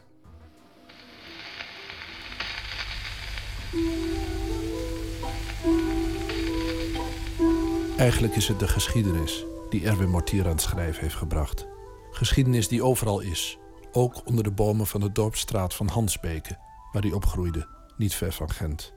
Eigenlijk 7.97 8.37
is 8.37 8.49
het 8.49 8.59
de 8.59 8.69
geschiedenis 8.69 9.45
die 9.71 9.87
Erwin 9.87 10.11
Mortier 10.11 10.45
aan 10.45 10.51
het 10.51 10.61
schrijven 10.61 11.03
heeft 11.03 11.15
gebracht. 11.15 11.66
Geschiedenis 12.11 12.69
die 12.69 12.83
overal 12.83 13.21
is, 13.21 13.59
ook 13.93 14.27
onder 14.27 14.45
de 14.45 14.51
bomen 14.51 14.87
van 14.87 15.01
de 15.01 15.12
dorpsstraat 15.12 15.75
van 15.75 15.89
Hansbeke, 15.89 16.59
waar 16.93 17.03
hij 17.03 17.12
opgroeide, 17.12 17.69
niet 17.97 18.15
ver 18.15 18.33
van 18.33 18.51
Gent. 18.51 18.93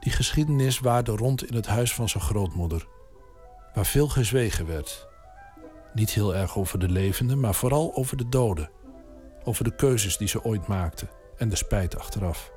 Die 0.00 0.12
geschiedenis 0.12 0.78
waarde 0.78 1.12
rond 1.12 1.50
in 1.50 1.54
het 1.54 1.66
huis 1.66 1.94
van 1.94 2.08
zijn 2.08 2.22
grootmoeder, 2.22 2.86
waar 3.74 3.86
veel 3.86 4.08
gezwegen 4.08 4.66
werd. 4.66 5.08
Niet 5.94 6.10
heel 6.10 6.34
erg 6.34 6.56
over 6.56 6.78
de 6.78 6.88
levenden, 6.88 7.40
maar 7.40 7.54
vooral 7.54 7.94
over 7.94 8.16
de 8.16 8.28
doden. 8.28 8.70
Over 9.44 9.64
de 9.64 9.74
keuzes 9.74 10.16
die 10.16 10.28
ze 10.28 10.44
ooit 10.44 10.66
maakten 10.66 11.10
en 11.36 11.48
de 11.48 11.56
spijt 11.56 11.98
achteraf. 11.98 12.52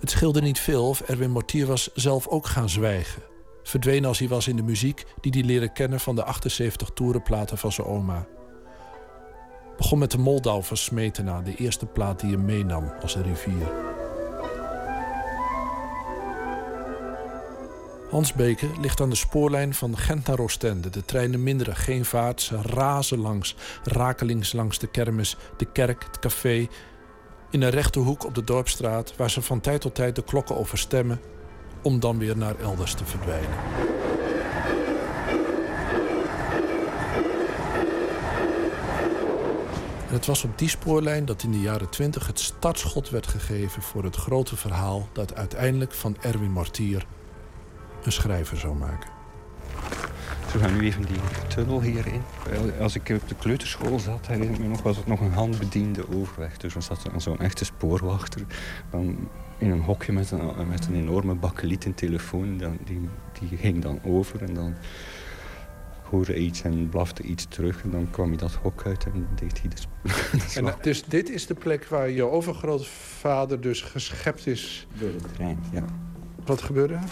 Het 0.00 0.10
scheelde 0.10 0.40
niet 0.40 0.58
veel 0.58 0.88
of 0.88 1.00
Erwin 1.00 1.30
Mortier 1.30 1.66
was 1.66 1.90
zelf 1.94 2.26
ook 2.26 2.46
gaan 2.46 2.68
zwijgen. 2.68 3.22
Verdwenen 3.68 4.08
als 4.08 4.18
hij 4.18 4.28
was 4.28 4.48
in 4.48 4.56
de 4.56 4.62
muziek 4.62 5.04
die 5.20 5.32
hij 5.32 5.42
leren 5.42 5.72
kennen 5.72 6.00
van 6.00 6.14
de 6.14 6.24
78 6.24 6.90
toerenplaten 6.94 7.58
van 7.58 7.72
zijn 7.72 7.86
oma. 7.86 8.26
Begon 9.76 9.98
met 9.98 10.10
de 10.10 10.18
Moldau 10.18 10.64
van 10.64 10.76
Smetana, 10.76 11.42
de 11.42 11.54
eerste 11.54 11.86
plaat 11.86 12.20
die 12.20 12.30
hij 12.30 12.38
meenam 12.38 12.92
als 13.02 13.14
een 13.14 13.22
rivier. 13.22 13.70
Hansbeke 18.10 18.70
ligt 18.80 19.00
aan 19.00 19.10
de 19.10 19.16
spoorlijn 19.16 19.74
van 19.74 19.98
Gent 19.98 20.26
naar 20.26 20.38
Oostende. 20.38 20.90
De 20.90 21.04
treinen 21.04 21.42
minderen 21.42 21.76
geen 21.76 22.04
vaart, 22.04 22.40
ze 22.40 22.62
razen 22.62 23.18
langs. 23.18 23.56
Rakelings 23.84 24.52
langs 24.52 24.78
de 24.78 24.86
kermis, 24.86 25.36
de 25.56 25.72
kerk, 25.72 26.04
het 26.04 26.18
café. 26.18 26.68
In 27.50 27.62
een 27.62 27.70
rechte 27.70 27.98
hoek 27.98 28.24
op 28.24 28.34
de 28.34 28.44
dorpstraat... 28.44 29.16
waar 29.16 29.30
ze 29.30 29.42
van 29.42 29.60
tijd 29.60 29.80
tot 29.80 29.94
tijd 29.94 30.16
de 30.16 30.24
klokken 30.24 30.56
overstemmen... 30.56 31.20
om 31.82 32.00
dan 32.00 32.18
weer 32.18 32.36
naar 32.36 32.58
elders 32.60 32.94
te 32.94 33.04
verdwijnen. 33.04 33.58
En 40.08 40.14
het 40.14 40.26
was 40.26 40.44
op 40.44 40.58
die 40.58 40.68
spoorlijn 40.68 41.24
dat 41.24 41.42
in 41.42 41.50
de 41.50 41.60
jaren 41.60 41.88
20 41.88 42.26
het 42.26 42.40
startschot 42.40 43.10
werd 43.10 43.26
gegeven... 43.26 43.82
voor 43.82 44.04
het 44.04 44.16
grote 44.16 44.56
verhaal 44.56 45.08
dat 45.12 45.34
uiteindelijk 45.34 45.92
van 45.92 46.16
Erwin 46.20 46.52
Mortier 46.52 47.06
een 48.02 48.12
schrijver 48.12 48.56
zou 48.56 48.74
maken. 48.74 49.10
We 50.52 50.58
gaan 50.58 50.76
nu 50.76 50.86
even 50.86 51.06
die 51.06 51.18
tunnel 51.48 51.82
hierin. 51.82 52.22
Als 52.80 52.94
ik 52.94 53.08
op 53.08 53.28
de 53.28 53.34
kleuterschool 53.34 53.98
zat, 53.98 54.26
herinner 54.26 54.54
ik 54.54 54.58
me 54.58 54.68
nog, 54.68 54.82
was 54.82 54.96
het 54.96 55.06
nog 55.06 55.20
een 55.20 55.32
handbediende 55.32 56.04
overweg. 56.16 56.56
Dus 56.56 56.72
dan 56.72 56.82
zat 56.82 57.04
er 57.04 57.20
zo'n 57.20 57.38
echte 57.38 57.64
spoorwachter. 57.64 58.42
Dan 58.90 59.28
in 59.58 59.70
een 59.70 59.80
hokje 59.80 60.12
met 60.12 60.30
een, 60.30 60.68
met 60.68 60.86
een 60.86 60.94
enorme 60.94 61.34
bakkelieten 61.34 61.94
telefoon. 61.94 62.58
Dan, 62.58 62.78
die, 62.84 63.08
die 63.40 63.58
ging 63.58 63.82
dan 63.82 64.00
over 64.04 64.42
en 64.42 64.54
dan 64.54 64.74
hoorde 66.10 66.36
iets 66.36 66.62
en 66.62 66.88
blafte 66.88 67.22
iets 67.22 67.46
terug. 67.48 67.82
En 67.82 67.90
dan 67.90 68.10
kwam 68.10 68.28
hij 68.28 68.36
dat 68.36 68.52
hok 68.52 68.82
uit 68.86 69.04
en 69.04 69.28
deed 69.34 69.60
hij 69.60 69.70
de, 69.70 69.76
sp- 69.76 69.88
de 70.32 70.48
slag. 70.48 70.74
En 70.74 70.78
dus 70.82 71.04
dit 71.04 71.30
is 71.30 71.46
de 71.46 71.54
plek 71.54 71.84
waar 71.84 72.10
je 72.10 72.22
overgrootvader 72.22 73.60
dus 73.60 73.82
geschept 73.82 74.46
is. 74.46 74.86
Door 74.98 75.12
de 75.12 75.30
trein, 75.34 75.58
ja. 75.72 75.84
Wat 76.44 76.62
gebeurde 76.62 76.94
er? 76.94 77.02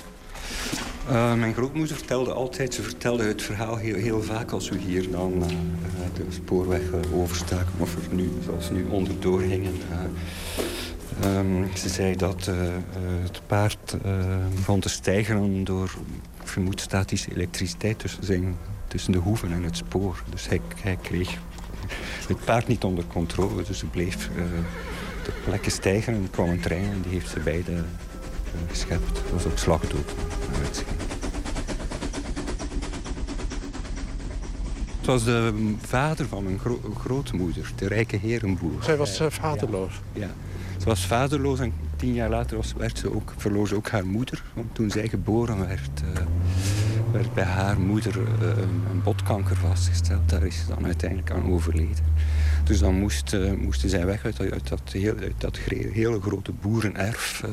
Uh, 1.10 1.34
mijn 1.34 1.54
grootmoeder 1.54 1.96
vertelde 1.96 2.32
altijd, 2.32 2.74
ze 2.74 2.82
vertelde 2.82 3.24
het 3.24 3.42
verhaal 3.42 3.76
heel, 3.76 3.94
heel 3.94 4.22
vaak 4.22 4.50
als 4.50 4.68
we 4.68 4.78
hier 4.78 5.10
dan 5.10 5.32
uh, 5.32 5.46
de 6.14 6.24
spoorweg 6.28 6.80
uh, 6.80 7.20
overstaken 7.20 7.72
of 7.78 7.96
er 7.96 8.14
nu, 8.14 8.30
zoals 8.44 8.70
nu 8.70 8.86
onderdoor 8.90 9.40
gingen. 9.40 9.74
Um, 11.24 11.68
ze 11.76 11.88
zei 11.88 12.16
dat 12.16 12.50
het 13.22 13.40
paard 13.46 13.96
begon 14.54 14.80
te 14.80 14.88
stijgen 14.88 15.64
door, 15.64 15.94
ik 16.42 16.48
vermoed, 16.48 16.80
statische 16.80 17.30
elektriciteit 17.32 17.98
tussen, 17.98 18.24
zijn, 18.24 18.56
tussen 18.88 19.12
de 19.12 19.18
hoeven 19.18 19.52
en 19.52 19.62
het 19.62 19.76
spoor. 19.76 20.22
Dus 20.30 20.48
hij, 20.48 20.60
hij 20.82 20.98
kreeg 21.02 21.38
het 22.28 22.44
paard 22.44 22.66
niet 22.66 22.84
onder 22.84 23.04
controle, 23.06 23.62
dus 23.62 23.78
ze 23.78 23.86
bleef 23.86 24.28
ter 25.22 25.32
plekke 25.44 25.70
stijgen 25.70 26.14
en 26.14 26.22
er 26.22 26.28
kwam 26.28 26.48
een 26.48 26.60
trein 26.60 26.90
en 26.90 27.00
die 27.02 27.12
heeft 27.12 27.30
ze 27.30 27.40
beide 27.40 27.84
geschept. 28.68 29.14
Dat 29.14 29.30
was 29.32 29.46
ook 29.46 29.58
slagdood. 29.58 30.14
Het 34.96 35.14
was 35.14 35.24
de 35.24 35.74
vader 35.80 36.26
van 36.26 36.44
mijn 36.44 36.58
gro 36.58 36.80
grootmoeder, 36.98 37.72
de 37.76 37.88
rijke 37.88 38.16
herenboer. 38.16 38.82
Zij 38.82 38.96
was 38.96 39.20
uh, 39.20 39.26
vaderloos? 39.30 40.00
Ja, 40.12 40.20
ja, 40.20 40.30
Ze 40.86 40.92
was 40.92 41.06
vaderloos 41.06 41.60
en 41.60 41.72
tien 41.96 42.12
jaar 42.12 42.30
later 42.30 42.56
was, 42.56 42.72
werd 42.72 42.98
ze 42.98 43.14
ook, 43.14 43.34
verloor 43.36 43.68
ze 43.68 43.74
ook 43.74 43.88
haar 43.88 44.06
moeder. 44.06 44.42
Want 44.54 44.74
toen 44.74 44.90
zij 44.90 45.08
geboren 45.08 45.66
werd, 45.66 46.02
uh, 46.04 46.22
werd 47.12 47.34
bij 47.34 47.44
haar 47.44 47.80
moeder 47.80 48.16
uh, 48.16 48.48
een 48.90 49.02
botkanker 49.02 49.56
vastgesteld. 49.56 50.28
Daar 50.28 50.42
is 50.42 50.58
ze 50.58 50.66
dan 50.66 50.84
uiteindelijk 50.84 51.30
aan 51.30 51.50
overleden. 51.52 52.04
Dus 52.64 52.78
dan 52.78 52.94
moest, 52.94 53.32
uh, 53.32 53.52
moesten 53.52 53.88
zij 53.88 54.06
weg 54.06 54.24
uit, 54.24 54.68
dat, 54.68 54.80
heel, 54.92 55.16
uit 55.16 55.34
dat 55.38 55.56
hele 55.92 56.20
grote 56.20 56.52
boerenerf, 56.52 57.44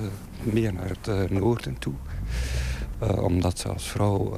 meer 0.44 0.74
naar 0.74 0.90
het 0.90 1.32
noorden 1.32 1.80
toe. 1.80 1.94
Omdat 3.22 3.60
ze 3.60 3.68
als 3.68 3.90
vrouw, 3.90 4.38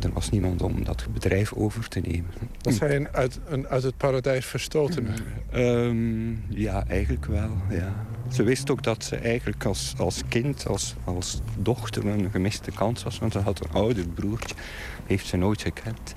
er 0.00 0.12
was 0.12 0.30
niemand 0.30 0.62
om 0.62 0.84
dat 0.84 1.06
bedrijf 1.12 1.52
over 1.52 1.88
te 1.88 2.00
nemen. 2.00 2.30
Dat 2.60 2.74
zij 2.74 2.96
een 2.96 3.08
uit, 3.12 3.38
een 3.48 3.68
uit 3.68 3.82
het 3.82 3.96
paradijs 3.96 4.46
verstoten 4.46 5.08
um, 5.54 6.44
Ja, 6.48 6.84
eigenlijk 6.86 7.26
wel, 7.26 7.50
ja. 7.70 8.06
Ze 8.32 8.42
wist 8.42 8.70
ook 8.70 8.82
dat 8.82 9.04
ze 9.04 9.16
eigenlijk 9.16 9.64
als, 9.64 9.94
als 9.98 10.22
kind, 10.28 10.66
als, 10.66 10.94
als 11.04 11.40
dochter 11.58 12.06
een 12.06 12.30
gemiste 12.30 12.70
kans 12.70 13.02
was. 13.02 13.18
Want 13.18 13.32
ze 13.32 13.38
had 13.38 13.60
een 13.60 13.72
ouder 13.72 14.08
broertje, 14.08 14.54
heeft 15.06 15.26
ze 15.26 15.36
nooit 15.36 15.62
gekend. 15.62 16.14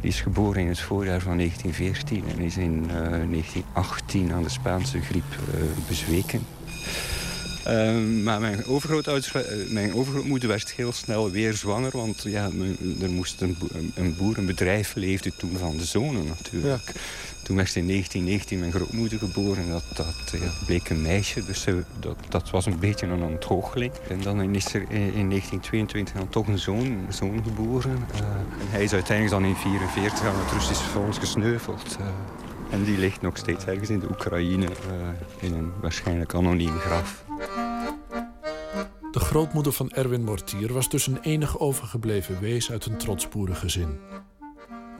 Die 0.00 0.10
is 0.10 0.20
geboren 0.20 0.62
in 0.62 0.68
het 0.68 0.80
voorjaar 0.80 1.20
van 1.20 1.36
1914 1.36 2.24
en 2.36 2.44
is 2.44 2.56
in 2.56 2.82
uh, 2.82 2.90
1918 2.90 4.32
aan 4.32 4.42
de 4.42 4.48
Spaanse 4.48 5.00
griep 5.00 5.24
uh, 5.54 5.60
bezweken. 5.88 6.40
Uh, 7.68 8.22
maar 8.22 8.40
mijn, 8.40 8.66
overgrootouders, 8.66 9.34
uh, 9.34 9.70
mijn 9.70 9.94
overgrootmoeder 9.94 10.48
werd 10.48 10.72
heel 10.72 10.92
snel 10.92 11.30
weer 11.30 11.54
zwanger. 11.54 11.90
Want 11.92 12.22
ja, 12.22 12.50
er 13.00 13.10
moest 13.10 13.40
een, 13.40 13.56
een 13.94 14.16
boerenbedrijf 14.16 14.94
leefde 14.94 15.32
toen 15.36 15.56
van 15.56 15.76
de 15.76 15.84
zonen 15.84 16.26
natuurlijk. 16.26 16.92
Ja. 16.94 17.00
Toen 17.42 17.56
werd 17.56 17.74
in 17.76 17.86
1919 17.86 18.58
mijn 18.58 18.72
grootmoeder 18.72 19.18
geboren. 19.18 19.68
Dat, 19.68 19.82
dat 19.94 20.40
ja, 20.40 20.52
bleek 20.66 20.88
een 20.88 21.02
meisje, 21.02 21.44
dus 21.44 21.60
ze, 21.60 21.82
dat, 22.00 22.16
dat 22.28 22.50
was 22.50 22.66
een 22.66 22.78
beetje 22.78 23.06
een 23.06 23.22
ontgoocheling. 23.22 23.92
En 24.08 24.20
dan 24.20 24.54
is 24.54 24.74
er 24.74 24.80
in, 24.80 25.12
in 25.12 25.28
1922 25.28 26.14
dan 26.14 26.28
toch 26.28 26.46
een 26.46 26.58
zoon, 26.58 26.86
een 26.86 27.12
zoon 27.12 27.42
geboren. 27.44 27.90
Uh, 28.14 28.20
en 28.60 28.68
hij 28.70 28.82
is 28.82 28.92
uiteindelijk 28.92 29.40
dan 29.40 29.44
in 29.44 29.56
1944 29.62 30.24
aan 30.24 30.44
het 30.44 30.52
Russisch 30.52 30.90
front 30.90 31.18
gesneuveld. 31.18 31.96
Uh, 32.00 32.06
en 32.70 32.84
die 32.84 32.98
ligt 32.98 33.20
nog 33.20 33.36
steeds 33.36 33.64
ergens 33.64 33.90
in 33.90 33.98
de 33.98 34.08
Oekraïne 34.10 34.66
uh, 34.66 34.72
in 35.38 35.54
een 35.54 35.72
waarschijnlijk 35.80 36.34
anoniem 36.34 36.78
graf. 36.78 37.24
De 39.12 39.20
grootmoeder 39.20 39.72
van 39.72 39.90
Erwin 39.90 40.24
Mortier 40.24 40.72
was 40.72 40.88
dus 40.88 41.06
een 41.06 41.20
enig 41.20 41.58
overgebleven 41.58 42.40
wees 42.40 42.70
uit 42.70 42.86
een 42.86 42.96
trotsboerengezin. 42.96 43.98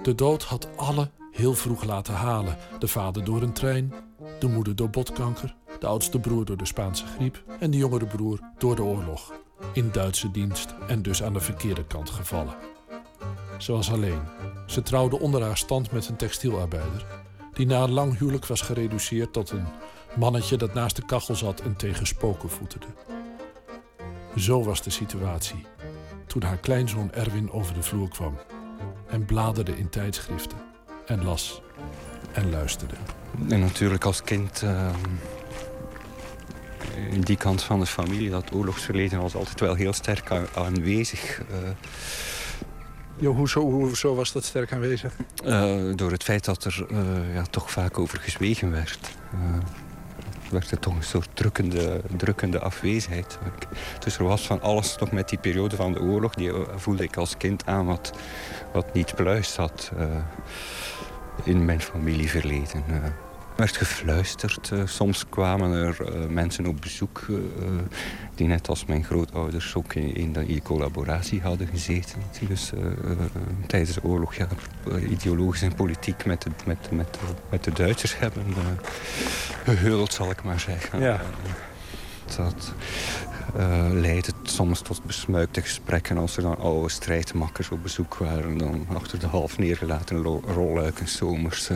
De 0.02 0.14
dood 0.14 0.42
had 0.42 0.68
alle 0.76 1.10
heel 1.32 1.54
vroeg 1.54 1.84
laten 1.84 2.14
halen. 2.14 2.56
De 2.78 2.88
vader 2.88 3.24
door 3.24 3.42
een 3.42 3.52
trein, 3.52 3.94
de 4.38 4.48
moeder 4.48 4.76
door 4.76 4.90
botkanker, 4.90 5.54
de 5.78 5.86
oudste 5.86 6.18
broer 6.18 6.44
door 6.44 6.56
de 6.56 6.66
Spaanse 6.66 7.06
griep 7.06 7.42
en 7.60 7.70
de 7.70 7.76
jongere 7.76 8.06
broer 8.06 8.40
door 8.58 8.76
de 8.76 8.82
oorlog. 8.82 9.32
In 9.72 9.88
Duitse 9.92 10.30
dienst 10.30 10.74
en 10.88 11.02
dus 11.02 11.22
aan 11.22 11.32
de 11.32 11.40
verkeerde 11.40 11.84
kant 11.84 12.10
gevallen. 12.10 12.54
Ze 13.58 13.72
was 13.72 13.92
alleen. 13.92 14.20
Ze 14.66 14.82
trouwde 14.82 15.18
onder 15.18 15.42
haar 15.42 15.56
stand 15.56 15.92
met 15.92 16.08
een 16.08 16.16
textielarbeider, 16.16 17.06
die 17.52 17.66
na 17.66 17.82
een 17.82 17.92
lang 17.92 18.18
huwelijk 18.18 18.46
was 18.46 18.60
gereduceerd 18.60 19.32
tot 19.32 19.50
een 19.50 19.66
mannetje 20.16 20.56
dat 20.56 20.74
naast 20.74 20.96
de 20.96 21.04
kachel 21.06 21.34
zat 21.34 21.60
en 21.60 21.76
tegen 21.76 22.06
spoken 22.06 22.50
voeterde. 22.50 22.86
Zo 24.36 24.64
was 24.64 24.82
de 24.82 24.90
situatie 24.90 25.66
toen 26.26 26.42
haar 26.42 26.56
kleinzoon 26.56 27.12
Erwin 27.12 27.50
over 27.50 27.74
de 27.74 27.82
vloer 27.82 28.08
kwam 28.08 28.38
en 29.06 29.24
bladerde 29.24 29.78
in 29.78 29.88
tijdschriften 29.88 30.58
en 31.06 31.24
las 31.24 31.62
en 32.32 32.50
luisterde. 32.50 32.94
En 33.48 33.60
natuurlijk 33.60 34.04
als 34.04 34.22
kind 34.22 34.62
uh, 34.62 34.90
in 37.10 37.20
die 37.20 37.36
kant 37.36 37.62
van 37.62 37.80
de 37.80 37.86
familie, 37.86 38.30
dat 38.30 38.52
oorlogsverleden 38.52 39.20
was 39.20 39.34
altijd 39.34 39.60
wel 39.60 39.74
heel 39.74 39.92
sterk 39.92 40.30
aanwezig. 40.54 41.40
Uh, 41.40 41.68
Jo, 43.20 43.34
hoezo, 43.34 43.60
hoezo 43.60 44.14
was 44.14 44.32
dat 44.32 44.44
sterk 44.44 44.72
aanwezig? 44.72 45.12
Uh, 45.44 45.92
door 45.94 46.10
het 46.10 46.22
feit 46.22 46.44
dat 46.44 46.64
er 46.64 46.86
uh, 46.90 47.34
ja, 47.34 47.42
toch 47.42 47.70
vaak 47.70 47.98
over 47.98 48.18
gezwegen 48.18 48.70
werd. 48.70 49.10
Uh, 49.34 49.40
werd 50.50 50.70
er 50.70 50.78
toch 50.78 50.96
een 50.96 51.02
soort 51.02 51.28
drukkende, 51.34 52.00
drukkende 52.16 52.58
afwezigheid. 52.58 53.38
Dus 54.04 54.18
er 54.18 54.24
was 54.24 54.46
van 54.46 54.62
alles 54.62 54.94
toch 54.94 55.10
met 55.10 55.28
die 55.28 55.38
periode 55.38 55.76
van 55.76 55.92
de 55.92 56.00
oorlog... 56.00 56.34
die 56.34 56.52
voelde 56.76 57.02
ik 57.02 57.16
als 57.16 57.36
kind 57.36 57.66
aan 57.66 57.86
wat, 57.86 58.12
wat 58.72 58.94
niet 58.94 59.14
pluis 59.14 59.56
had 59.56 59.92
in 61.44 61.64
mijn 61.64 61.80
familieverleden. 61.80 62.84
Werd 63.58 63.76
gefluisterd. 63.76 64.70
Eh, 64.72 64.82
soms 64.84 65.24
kwamen 65.28 65.72
er 65.72 65.96
eh, 66.00 66.26
mensen 66.28 66.66
op 66.66 66.80
bezoek 66.80 67.26
eh, 67.28 67.34
die 68.34 68.46
net 68.46 68.68
als 68.68 68.84
mijn 68.84 69.04
grootouders 69.04 69.74
ook 69.74 69.94
in, 69.94 70.14
in 70.14 70.32
die 70.32 70.62
collaboratie 70.62 71.40
hadden 71.40 71.66
gezeten. 71.66 72.18
Dus 72.48 72.72
tijdens 73.66 73.94
de 73.94 74.04
oorlog 74.04 74.34
ja, 74.34 74.48
ideologisch 75.08 75.62
en 75.62 75.74
politiek 75.74 76.24
met 76.24 76.42
de, 76.42 76.50
met, 76.66 76.90
met, 76.90 77.18
met 77.50 77.64
de 77.64 77.72
Duitsers 77.72 78.18
hebben 78.18 78.44
eh, 78.46 79.74
gehuld, 79.76 80.12
zal 80.12 80.30
ik 80.30 80.42
maar 80.42 80.60
zeggen. 80.60 81.00
Ja. 81.00 81.20
Dat 82.36 82.72
eh, 83.56 83.88
leidde 83.92 84.32
soms 84.42 84.80
tot 84.80 85.04
besmuikte 85.04 85.60
gesprekken 85.60 86.16
als 86.18 86.36
er 86.36 86.42
dan 86.42 86.58
oude 86.58 86.88
strijdmakkers 86.88 87.70
op 87.70 87.82
bezoek 87.82 88.14
waren. 88.16 88.58
Dan 88.58 88.86
achter 88.94 89.18
de 89.18 89.26
half 89.26 89.58
neergelaten 89.58 90.22
ro- 90.22 90.42
rolluiken 90.46 91.08
zomers. 91.08 91.70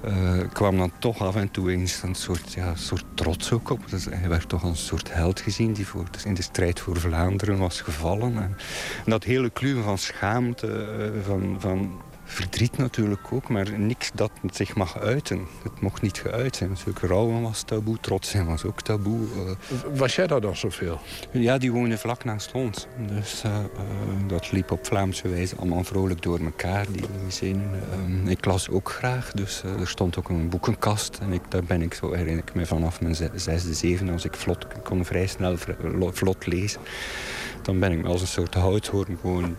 Eh, 0.00 0.38
kwam 0.52 0.76
dan 0.76 0.92
toch 0.98 1.18
af 1.18 1.36
en 1.36 1.50
toe 1.50 1.70
eens 1.70 2.02
een 2.02 2.14
soort, 2.14 2.52
ja, 2.52 2.74
soort 2.74 3.04
trots 3.14 3.52
ook 3.52 3.70
op. 3.70 3.90
Dus 3.90 4.04
hij 4.04 4.28
werd 4.28 4.48
toch 4.48 4.62
een 4.62 4.76
soort 4.76 5.12
held 5.12 5.40
gezien 5.40 5.72
die 5.72 5.86
voor, 5.86 6.04
dus 6.10 6.24
in 6.24 6.34
de 6.34 6.42
strijd 6.42 6.80
voor 6.80 6.96
Vlaanderen 6.96 7.58
was 7.58 7.80
gevallen. 7.80 8.36
En, 8.36 8.56
en 9.04 9.10
dat 9.10 9.24
hele 9.24 9.50
kluwen 9.50 9.84
van 9.84 9.98
schaamte, 9.98 10.66
eh, 10.66 11.26
van, 11.26 11.56
van 11.58 12.00
verdriet 12.30 12.76
natuurlijk 12.78 13.32
ook, 13.32 13.48
maar 13.48 13.78
niks 13.78 14.10
dat 14.14 14.30
zich 14.50 14.74
mag 14.76 14.98
uiten. 14.98 15.46
Het 15.62 15.80
mocht 15.80 16.02
niet 16.02 16.18
geuit 16.18 16.56
zijn. 16.56 16.68
Natuurlijk, 16.70 16.98
rouwen 16.98 17.42
was 17.42 17.62
taboe, 17.62 17.96
trots 18.00 18.30
zijn 18.30 18.46
was 18.46 18.64
ook 18.64 18.82
taboe. 18.82 19.18
eh. 19.46 19.76
Was 19.94 20.14
jij 20.16 20.26
daar 20.26 20.40
dan 20.40 20.56
zoveel? 20.56 21.00
Ja, 21.30 21.58
die 21.58 21.72
woonde 21.72 21.98
vlak 21.98 22.24
naast 22.24 22.52
ons. 22.52 22.86
Dus 23.16 23.42
eh, 23.44 23.56
eh, 23.58 23.64
dat 24.26 24.52
liep 24.52 24.70
op 24.70 24.86
Vlaamse 24.86 25.28
wijze 25.28 25.56
allemaal 25.56 25.84
vrolijk 25.84 26.22
door 26.22 26.38
elkaar, 26.38 26.86
die. 26.90 27.04
Eh, 27.40 28.30
ik 28.30 28.44
las 28.44 28.68
ook 28.70 28.90
graag, 28.90 29.30
dus 29.32 29.62
er 29.62 29.88
stond 29.88 30.18
ook 30.18 30.28
een 30.28 30.48
boekenkast. 30.48 31.18
En 31.22 31.32
ik, 31.32 31.40
daar 31.48 31.64
ben 31.64 31.82
ik, 31.82 31.94
zo 31.94 32.12
herinner 32.12 32.42
ik 32.46 32.54
me, 32.54 32.66
vanaf 32.66 33.00
mijn 33.00 33.14
ze- 33.14 33.30
zesde, 33.34 33.74
zevende, 33.74 34.12
als 34.12 34.24
ik 34.24 34.34
vlot, 34.34 34.64
ik 34.64 34.82
kon 34.84 35.04
vrij 35.04 35.26
snel 35.26 35.56
vlot 36.12 36.46
lezen. 36.46 36.80
Dan 37.62 37.78
ben 37.78 37.92
ik 37.92 38.04
als 38.04 38.20
een 38.20 38.26
soort 38.26 38.54
houthoorn 38.54 39.18
gewoon 39.20 39.56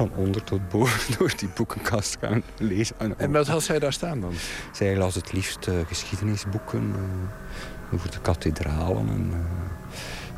van 0.00 0.24
onder 0.24 0.44
tot 0.44 0.68
boven 0.68 1.14
door 1.18 1.32
die 1.36 1.48
boekenkast 1.54 2.16
gaan 2.20 2.42
lezen. 2.58 2.96
En 3.16 3.32
wat 3.32 3.46
had 3.46 3.62
zij 3.62 3.78
daar 3.78 3.92
staan 3.92 4.20
dan? 4.20 4.32
Zij 4.72 4.96
las 4.96 5.14
het 5.14 5.32
liefst 5.32 5.66
eh, 5.66 5.74
geschiedenisboeken 5.86 6.92
eh, 6.94 7.94
over 7.94 8.10
de 8.10 8.20
kathedralen 8.20 9.08
en 9.08 9.30
eh, 9.32 9.38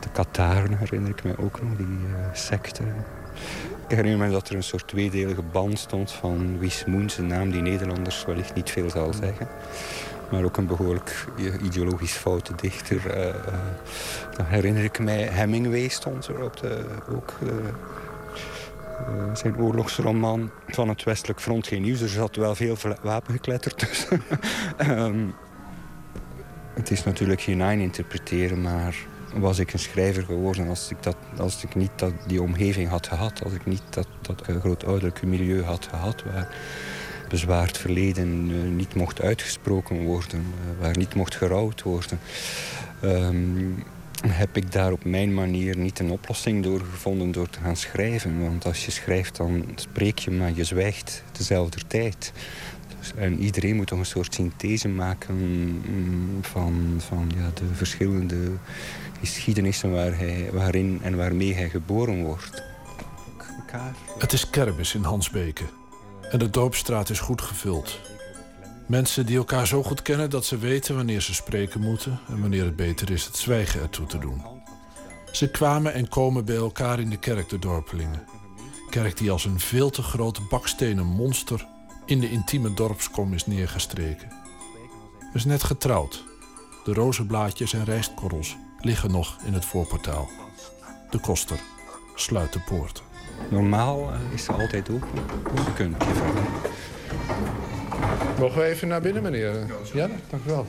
de 0.00 0.08
Kataren 0.12 0.78
herinner 0.78 1.10
ik 1.10 1.24
mij 1.24 1.36
ook 1.36 1.62
nog, 1.62 1.76
die 1.76 1.98
secte. 2.32 2.82
Ik 3.88 3.96
herinner 3.96 4.26
me 4.26 4.32
dat 4.32 4.48
er 4.48 4.56
een 4.56 4.62
soort 4.62 4.88
tweedelige 4.88 5.42
band 5.42 5.78
stond 5.78 6.12
van 6.12 6.58
Wismoens, 6.58 7.18
een 7.18 7.26
naam 7.26 7.50
die 7.50 7.62
Nederlanders 7.62 8.24
wellicht 8.24 8.54
niet 8.54 8.70
veel 8.70 8.90
zal 8.90 9.12
zeggen. 9.12 9.48
Maar 10.30 10.44
ook 10.44 10.56
een 10.56 10.66
behoorlijk 10.66 11.26
eh, 11.38 11.44
ideologisch 11.62 12.12
foute 12.12 12.52
dichter. 12.56 13.00
dan 14.36 14.46
herinner 14.46 14.84
ik 14.84 14.98
mij, 14.98 15.22
Hemingway 15.22 15.88
stond 15.88 16.26
er 16.26 16.44
op 16.44 16.56
de, 16.56 16.84
ook... 17.08 17.32
eh, 17.42 17.48
eh, 19.06 19.34
zijn 19.34 19.56
oorlogsroman 19.56 20.50
van 20.66 20.88
het 20.88 21.04
Westelijk 21.04 21.40
Front 21.40 21.66
geen 21.66 21.82
nieuws. 21.82 22.00
Er 22.00 22.08
zat 22.08 22.36
wel 22.36 22.54
veel 22.54 22.76
wapengekletter 23.02 23.74
tussen. 23.74 24.22
Ehm, 24.76 25.26
het 26.74 26.90
is 26.90 27.04
natuurlijk 27.04 27.40
geen 27.40 27.60
een 27.60 27.80
interpreteren, 27.80 28.60
maar 28.60 28.94
was 29.34 29.58
ik 29.58 29.72
een 29.72 29.78
schrijver 29.78 30.22
geworden 30.22 30.68
als 30.68 30.90
ik, 30.90 31.02
dat, 31.02 31.16
als 31.38 31.64
ik 31.64 31.74
niet 31.74 31.90
dat, 31.96 32.12
die 32.26 32.42
omgeving 32.42 32.88
had 32.88 33.06
gehad. 33.06 33.44
Als 33.44 33.52
ik 33.52 33.66
niet 33.66 33.82
dat, 33.90 34.06
dat 34.20 34.40
eh, 34.40 34.56
grootouderlijke 34.56 35.26
milieu 35.26 35.62
had 35.62 35.86
gehad 35.90 36.22
waar 36.22 36.54
bezwaard 37.28 37.78
verleden 37.78 38.50
eh, 38.50 38.70
niet 38.70 38.94
mocht 38.94 39.20
uitgesproken 39.20 40.04
worden, 40.04 40.44
waar 40.80 40.96
niet 40.96 41.14
mocht 41.14 41.34
gerouwd 41.34 41.82
worden. 41.82 42.18
Ehm, 43.00 43.70
heb 44.28 44.56
ik 44.56 44.72
daar 44.72 44.92
op 44.92 45.04
mijn 45.04 45.34
manier 45.34 45.76
niet 45.76 45.98
een 45.98 46.10
oplossing 46.10 46.62
door 46.62 46.80
gevonden 46.80 47.32
door 47.32 47.50
te 47.50 47.58
gaan 47.60 47.76
schrijven. 47.76 48.40
Want 48.40 48.64
als 48.64 48.84
je 48.84 48.90
schrijft, 48.90 49.36
dan 49.36 49.64
spreek 49.74 50.18
je, 50.18 50.30
maar 50.30 50.52
je 50.54 50.64
zwijgt 50.64 51.24
dezelfde 51.32 51.78
tijd. 51.86 52.32
Dus, 52.98 53.12
en 53.14 53.38
iedereen 53.38 53.76
moet 53.76 53.86
toch 53.86 53.98
een 53.98 54.06
soort 54.06 54.34
synthese 54.34 54.88
maken 54.88 55.34
mm, 55.36 56.38
van, 56.40 56.94
van 56.98 57.30
ja, 57.36 57.50
de 57.54 57.74
verschillende 57.74 58.36
geschiedenissen 59.20 59.92
waar 59.92 60.18
hij, 60.18 60.48
waarin 60.52 61.00
en 61.02 61.16
waarmee 61.16 61.54
hij 61.54 61.68
geboren 61.68 62.24
wordt. 62.24 62.62
Het 64.18 64.32
is 64.32 64.50
kermis 64.50 64.94
in 64.94 65.02
Hansbeke. 65.02 65.64
En 66.30 66.38
de 66.38 66.50
dorpsstraat 66.50 67.10
is 67.10 67.20
goed 67.20 67.40
gevuld. 67.40 68.00
Mensen 68.86 69.26
die 69.26 69.36
elkaar 69.36 69.66
zo 69.66 69.82
goed 69.82 70.02
kennen 70.02 70.30
dat 70.30 70.44
ze 70.44 70.58
weten 70.58 70.96
wanneer 70.96 71.20
ze 71.20 71.34
spreken 71.34 71.80
moeten 71.80 72.20
en 72.28 72.40
wanneer 72.40 72.64
het 72.64 72.76
beter 72.76 73.10
is 73.10 73.24
het 73.24 73.36
zwijgen 73.36 73.80
ertoe 73.80 74.06
te 74.06 74.18
doen. 74.18 74.42
Ze 75.32 75.50
kwamen 75.50 75.94
en 75.94 76.08
komen 76.08 76.44
bij 76.44 76.56
elkaar 76.56 77.00
in 77.00 77.10
de 77.10 77.18
kerk, 77.18 77.48
de 77.48 77.58
dorpelingen. 77.58 78.26
Kerk 78.90 79.16
die 79.16 79.30
als 79.30 79.44
een 79.44 79.60
veel 79.60 79.90
te 79.90 80.02
groot 80.02 80.48
bakstenen 80.48 81.06
monster 81.06 81.66
in 82.06 82.20
de 82.20 82.30
intieme 82.30 82.74
dorpskom 82.74 83.34
is 83.34 83.46
neergestreken. 83.46 84.28
Er 85.20 85.34
is 85.38 85.44
net 85.44 85.62
getrouwd. 85.62 86.24
De 86.84 86.94
rozenblaadjes 86.94 87.72
en 87.72 87.84
rijstkorrels 87.84 88.56
liggen 88.80 89.10
nog 89.10 89.38
in 89.44 89.52
het 89.52 89.64
voorportaal. 89.64 90.28
De 91.10 91.18
koster 91.18 91.60
sluit 92.14 92.52
de 92.52 92.60
poort. 92.60 93.02
Normaal 93.50 94.12
eh, 94.12 94.18
is 94.32 94.44
ze 94.44 94.52
altijd 94.52 94.90
open. 94.90 95.08
Je 95.54 95.72
kunt 95.74 96.02
je. 96.02 96.10
Mogen 98.38 98.58
we 98.60 98.64
even 98.64 98.88
naar 98.88 99.00
binnen, 99.00 99.22
meneer? 99.22 99.66
Ja, 99.94 100.08
dank 100.30 100.44
u 100.46 100.48
wel. 100.48 100.66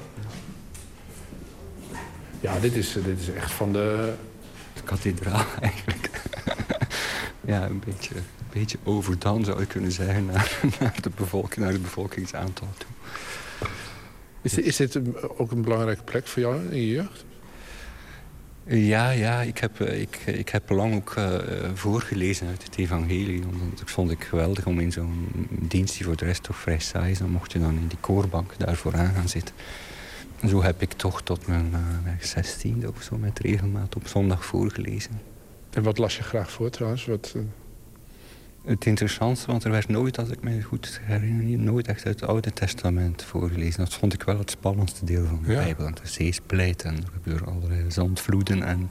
Ja, 2.39 2.59
dit 2.59 2.75
is, 2.75 2.93
dit 2.93 3.19
is 3.19 3.29
echt 3.29 3.51
van 3.51 3.73
de... 3.73 4.13
De 4.73 4.81
kathedraal 4.83 5.45
eigenlijk. 5.61 6.09
ja, 7.41 7.65
een 7.65 7.81
beetje, 7.85 8.15
een 8.15 8.23
beetje 8.53 8.77
overdaan 8.83 9.45
zou 9.45 9.59
je 9.59 9.65
kunnen 9.65 9.91
zeggen 9.91 10.25
naar, 10.25 10.59
naar, 10.79 10.95
de 11.01 11.09
bevolking, 11.15 11.59
naar 11.65 11.71
het 11.73 11.81
bevolkingsaantal 11.81 12.67
toe. 12.77 12.89
Is, 14.41 14.53
dit- 14.53 14.65
is 14.65 14.75
dit 14.75 14.99
ook 15.37 15.51
een 15.51 15.61
belangrijke 15.61 16.03
plek 16.03 16.27
voor 16.27 16.41
jou 16.41 16.61
in 16.69 16.81
je 16.81 16.87
jeugd? 16.89 17.25
Ja, 18.65 19.09
ja 19.09 19.41
ik, 19.41 19.57
heb, 19.57 19.81
eh, 19.81 20.01
ik, 20.01 20.15
ik 20.25 20.49
heb 20.49 20.69
lang 20.69 20.95
ook 20.95 21.13
eh, 21.15 21.39
voorgelezen 21.73 22.47
uit 22.47 22.63
het 22.63 22.77
evangelie. 22.77 23.43
Want 23.43 23.77
dat 23.79 23.91
vond 23.91 24.11
ik 24.11 24.23
geweldig 24.23 24.65
om 24.65 24.79
in 24.79 24.91
zo'n 24.91 25.27
dienst 25.49 25.97
die 25.97 26.05
voor 26.05 26.15
de 26.15 26.25
rest 26.25 26.43
toch 26.43 26.57
vrij 26.57 26.79
saai 26.79 27.11
is... 27.11 27.17
dan 27.17 27.29
mocht 27.29 27.51
je 27.51 27.59
dan 27.59 27.75
in 27.75 27.87
die 27.87 27.97
koorbank 28.01 28.53
daarvoor 28.57 28.95
aan 28.95 29.13
gaan 29.13 29.29
zitten. 29.29 29.55
En 30.43 30.49
zo 30.49 30.63
heb 30.63 30.81
ik 30.81 30.93
toch 30.93 31.21
tot 31.21 31.47
mijn 31.47 31.69
eh, 31.73 32.11
zestiende 32.19 32.89
of 32.89 33.01
zo 33.01 33.17
met 33.17 33.39
regelmaat 33.39 33.95
op 33.95 34.07
zondag 34.07 34.45
voorgelezen. 34.45 35.21
En 35.69 35.83
wat 35.83 35.97
las 35.97 36.17
je 36.17 36.23
graag 36.23 36.51
voor 36.51 36.69
trouwens? 36.69 37.05
Wat, 37.05 37.33
eh, 37.35 37.41
Het 38.65 38.85
interessantste, 38.85 39.47
want 39.47 39.63
er 39.63 39.71
werd 39.71 39.87
nooit, 39.87 40.17
als 40.19 40.29
ik 40.29 40.43
me 40.43 40.61
goed 40.61 40.99
herinner, 41.03 41.57
nooit 41.59 41.87
echt 41.87 42.05
uit 42.05 42.19
het 42.19 42.29
Oude 42.29 42.53
Testament 42.53 43.23
voorgelezen. 43.23 43.79
Dat 43.79 43.93
vond 43.93 44.13
ik 44.13 44.23
wel 44.23 44.37
het 44.37 44.49
spannendste 44.49 45.05
deel 45.05 45.25
van 45.25 45.39
de 45.45 45.51
Ja. 45.51 45.63
Bijbel. 45.63 45.83
Want 45.83 46.01
de 46.01 46.07
zee 46.07 46.27
is 46.27 46.39
pleit 46.45 46.83
en 46.83 46.95
er 46.95 47.09
gebeuren 47.13 47.47
allerlei 47.47 47.91
zandvloeden. 47.91 48.63
En, 48.63 48.89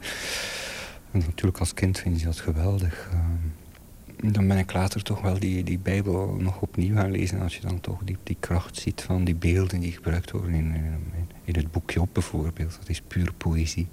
en 1.10 1.20
natuurlijk 1.20 1.58
als 1.58 1.74
kind 1.74 1.98
vind 1.98 2.18
je 2.20 2.26
dat 2.26 2.40
geweldig. 2.40 3.08
Ehm, 3.12 4.32
dan 4.32 4.48
ben 4.48 4.58
ik 4.58 4.72
later 4.72 5.02
toch 5.02 5.20
wel 5.20 5.38
die, 5.38 5.64
die 5.64 5.78
Bijbel 5.78 6.36
nog 6.38 6.60
opnieuw 6.60 6.94
gaan 6.94 7.10
lezen. 7.10 7.40
Als 7.40 7.54
je 7.56 7.60
dan 7.60 7.80
toch 7.80 8.00
die, 8.04 8.16
die 8.22 8.36
kracht 8.40 8.76
ziet 8.76 9.00
van 9.02 9.24
die 9.24 9.34
beelden 9.34 9.80
die 9.80 9.92
gebruikt 9.92 10.30
worden 10.30 10.54
in, 10.54 10.74
in, 10.74 11.28
in 11.44 11.54
het 11.54 11.70
boekje 11.70 12.00
op 12.00 12.08
bijvoorbeeld. 12.12 12.76
Dat 12.78 12.88
is 12.88 13.00
pure 13.00 13.32
poëzie. 13.32 13.88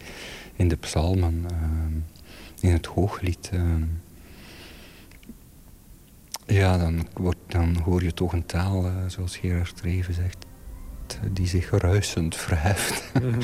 In 0.55 0.67
de 0.67 0.75
psalmen, 0.75 1.45
ehm, 1.51 1.93
in 2.59 2.71
het 2.73 2.85
hooglied. 2.85 3.49
ehm, 3.53 3.83
ja, 6.49 6.77
dan, 6.77 7.07
wordt, 7.13 7.37
dan 7.47 7.77
hoor 7.77 8.03
je 8.03 8.13
toch 8.13 8.33
een 8.33 8.45
taal, 8.45 8.85
eh, 8.85 8.91
zoals 9.07 9.37
Gerard 9.37 9.67
Streven 9.67 10.13
zegt, 10.13 10.45
eh, 11.07 11.15
die 11.31 11.47
zich 11.47 11.69
ruisend 11.69 12.35
verheft. 12.35 13.03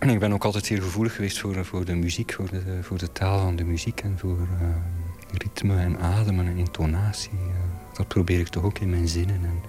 Ehm, 0.00 0.10
ik 0.10 0.18
ben 0.18 0.32
ook 0.32 0.44
altijd 0.44 0.64
zeer 0.64 0.82
gevoelig 0.82 1.14
geweest 1.14 1.38
voor, 1.38 1.64
voor 1.64 1.84
de 1.84 1.94
muziek, 1.94 2.32
voor 2.32 2.50
de, 2.50 2.78
voor 2.82 2.98
de 2.98 3.12
taal 3.12 3.40
van 3.40 3.56
de 3.56 3.64
muziek 3.64 4.00
en 4.00 4.18
voor 4.18 4.38
ritme 5.38 5.76
en 5.76 5.98
ademen 5.98 6.46
en 6.46 6.56
intonatie. 6.56 7.30
eh. 7.30 7.96
dat 7.96 8.08
probeer 8.08 8.38
ik 8.40 8.48
toch 8.48 8.62
ook 8.64 8.78
in 8.78 8.90
mijn 8.90 9.08
zinnen 9.08 9.40
en 9.44 9.60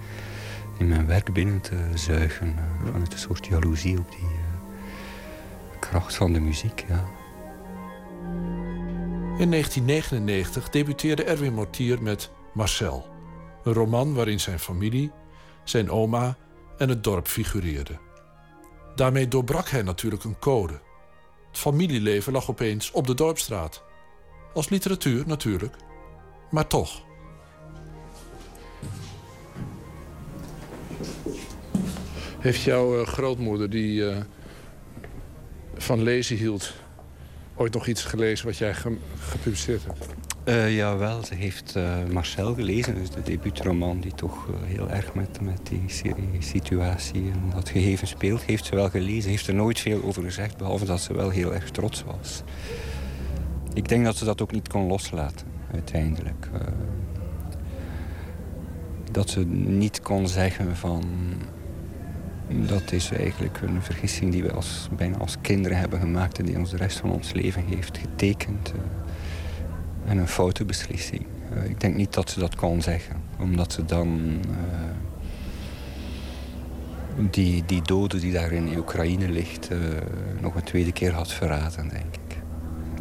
in 0.78 0.88
mijn 0.88 1.06
werk 1.06 1.32
binnen 1.32 1.60
te 1.60 1.76
zuigen. 1.94 2.46
eh, 2.56 2.90
vanuit 2.92 3.12
een 3.12 3.18
soort 3.18 3.46
jaloezie 3.46 3.98
op 3.98 4.10
die 4.10 4.20
eh, 4.28 5.78
kracht 5.78 6.14
van 6.14 6.32
de 6.32 6.40
muziek. 6.40 6.84
Ja. 6.88 7.04
In 9.42 9.50
1999 9.50 10.68
debuteerde 10.70 11.24
Erwin 11.24 11.54
Mortier 11.54 12.02
met 12.02 12.30
Marcel. 12.54 13.06
Een 13.64 13.72
roman 13.72 14.14
waarin 14.14 14.40
zijn 14.40 14.58
familie, 14.58 15.10
zijn 15.64 15.90
oma 15.90 16.36
en 16.78 16.88
het 16.88 17.04
dorp 17.04 17.26
figureerden. 17.26 18.00
Daarmee 18.94 19.28
doorbrak 19.28 19.68
hij 19.68 19.82
natuurlijk 19.82 20.24
een 20.24 20.38
code. 20.38 20.80
Het 21.48 21.58
familieleven 21.58 22.32
lag 22.32 22.50
opeens 22.50 22.90
op 22.90 23.06
de 23.06 23.14
dorpstraat. 23.14 23.82
Als 24.54 24.68
literatuur 24.68 25.26
natuurlijk, 25.26 25.76
maar 26.50 26.66
toch. 26.66 27.02
Heeft 32.38 32.62
jouw 32.62 33.00
eh, 33.00 33.06
grootmoeder, 33.06 33.70
die 33.70 34.08
eh, 34.08 34.22
van 35.74 36.02
lezen 36.02 36.36
hield... 36.36 36.74
ooit 37.56 37.72
nog 37.74 37.86
iets 37.86 38.04
gelezen 38.04 38.46
wat 38.46 38.56
jij 38.56 38.74
ge- 38.74 38.96
gepubliceerd 39.18 39.84
hebt? 39.84 40.06
Eh 40.44 40.76
jawel, 40.76 41.24
ze 41.24 41.34
heeft 41.34 41.76
eh, 41.76 42.04
Marcel 42.12 42.54
gelezen, 42.54 42.94
dus 42.94 43.10
de 43.10 43.22
debuutroman 43.22 44.00
die 44.00 44.14
toch 44.14 44.48
eh, 44.48 44.54
heel 44.64 44.90
erg 44.90 45.14
met, 45.14 45.40
met 45.40 45.60
die 45.68 45.82
serie, 45.86 46.28
situatie 46.38 47.30
en 47.30 47.50
dat 47.54 47.68
gegeven 47.68 48.06
speelt. 48.06 48.42
Heeft 48.42 48.64
ze 48.64 48.74
wel 48.74 48.90
gelezen, 48.90 49.30
heeft 49.30 49.46
er 49.46 49.54
nooit 49.54 49.80
veel 49.80 50.02
over 50.02 50.22
gezegd, 50.22 50.56
behalve 50.56 50.84
dat 50.84 51.00
ze 51.00 51.14
wel 51.14 51.30
heel 51.30 51.54
erg 51.54 51.70
trots 51.70 52.04
was. 52.04 52.42
Ik 53.74 53.88
denk 53.88 54.04
dat 54.04 54.16
ze 54.16 54.24
dat 54.24 54.42
ook 54.42 54.52
niet 54.52 54.68
kon 54.68 54.86
loslaten, 54.86 55.46
uiteindelijk. 55.72 56.48
Dat 59.12 59.30
ze 59.30 59.44
niet 59.46 60.00
kon 60.00 60.28
zeggen 60.28 60.76
van... 60.76 61.04
Dat 62.54 62.92
is 62.92 63.10
eigenlijk 63.10 63.60
een 63.60 63.82
vergissing 63.82 64.32
die 64.32 64.42
we 64.42 64.52
als, 64.52 64.88
bijna 64.96 65.16
als 65.16 65.36
kinderen 65.40 65.78
hebben 65.78 66.00
gemaakt... 66.00 66.38
en 66.38 66.44
die 66.44 66.58
ons 66.58 66.70
de 66.70 66.76
rest 66.76 66.98
van 66.98 67.12
ons 67.12 67.32
leven 67.32 67.64
heeft 67.64 67.98
getekend. 67.98 68.72
eh. 68.72 70.10
En 70.10 70.18
een 70.18 70.28
foute 70.28 70.64
beslissing. 70.64 71.26
Eh, 71.54 71.64
ik 71.64 71.80
denk 71.80 71.94
niet 71.96 72.12
dat 72.12 72.30
ze 72.30 72.40
dat 72.40 72.56
kon 72.56 72.82
zeggen. 72.82 73.16
Omdat 73.38 73.72
ze 73.72 73.84
dan 73.84 74.38
eh, 74.40 74.88
die, 77.30 77.62
die 77.66 77.82
dode 77.82 78.20
die 78.20 78.32
daar 78.32 78.52
in 78.52 78.76
Oekraïne 78.76 79.28
ligt... 79.28 79.68
nog 80.40 80.54
een 80.54 80.62
tweede 80.62 80.92
keer 80.92 81.12
had 81.12 81.32
verraden, 81.32 81.88
denk 81.88 82.14
ik. 82.14 82.36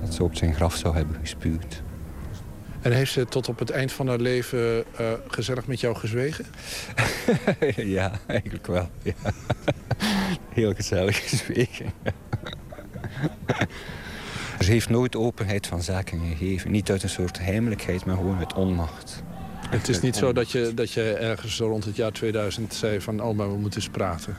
Dat 0.02 0.14
ze 0.14 0.24
op 0.24 0.36
zijn 0.36 0.54
graf 0.54 0.76
zou 0.76 0.96
hebben 0.96 1.16
gespuwd. 1.22 1.84
En 2.82 2.92
heeft 2.92 3.12
ze 3.12 3.26
tot 3.26 3.50
op 3.50 3.60
het 3.60 3.70
eind 3.70 3.92
van 3.92 4.08
haar 4.08 4.20
leven 4.20 4.84
eh, 4.98 5.12
gezellig 5.28 5.68
met 5.68 5.80
jou 5.80 5.96
gezwegen? 5.96 6.46
ja, 7.76 8.12
eigenlijk 8.28 8.68
wel. 8.68 8.90
Ja. 9.04 9.14
Heel 10.54 10.74
gezellig 10.74 11.30
gezwegen. 11.30 11.94
Ze 14.60 14.72
heeft 14.72 14.90
nooit 14.90 15.16
openheid 15.16 15.68
van 15.68 15.82
zaken 15.82 16.20
gegeven. 16.20 16.72
Niet 16.72 16.92
uit 16.92 17.04
een 17.04 17.10
soort 17.10 17.40
heimelijkheid, 17.40 18.06
maar 18.06 18.16
gewoon 18.16 18.38
uit 18.38 18.54
onmacht. 18.54 19.24
Het 19.70 19.90
is 19.90 20.02
niet 20.02 20.16
zo 20.16 20.34
dat 20.34 20.52
je, 20.52 20.72
dat 20.74 20.92
je 20.92 21.14
ergens 21.14 21.60
rond 21.60 21.86
het 21.86 21.96
jaar 21.96 22.12
2000 22.12 22.74
zei 22.74 23.02
van... 23.02 23.22
oh, 23.22 23.36
maar 23.36 23.52
we 23.52 23.58
moeten 23.58 23.82
eens 23.82 23.90
praten. 23.90 24.36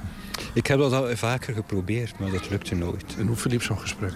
Ik 0.54 0.66
heb 0.66 0.78
dat 0.78 0.92
al 0.92 1.16
vaker 1.16 1.54
geprobeerd, 1.54 2.18
maar 2.18 2.30
dat 2.30 2.50
lukte 2.50 2.74
nooit. 2.74 3.16
En 3.18 3.26
hoe 3.26 3.36
verliep 3.36 3.62
zo'n 3.62 3.78
gesprek? 3.78 4.12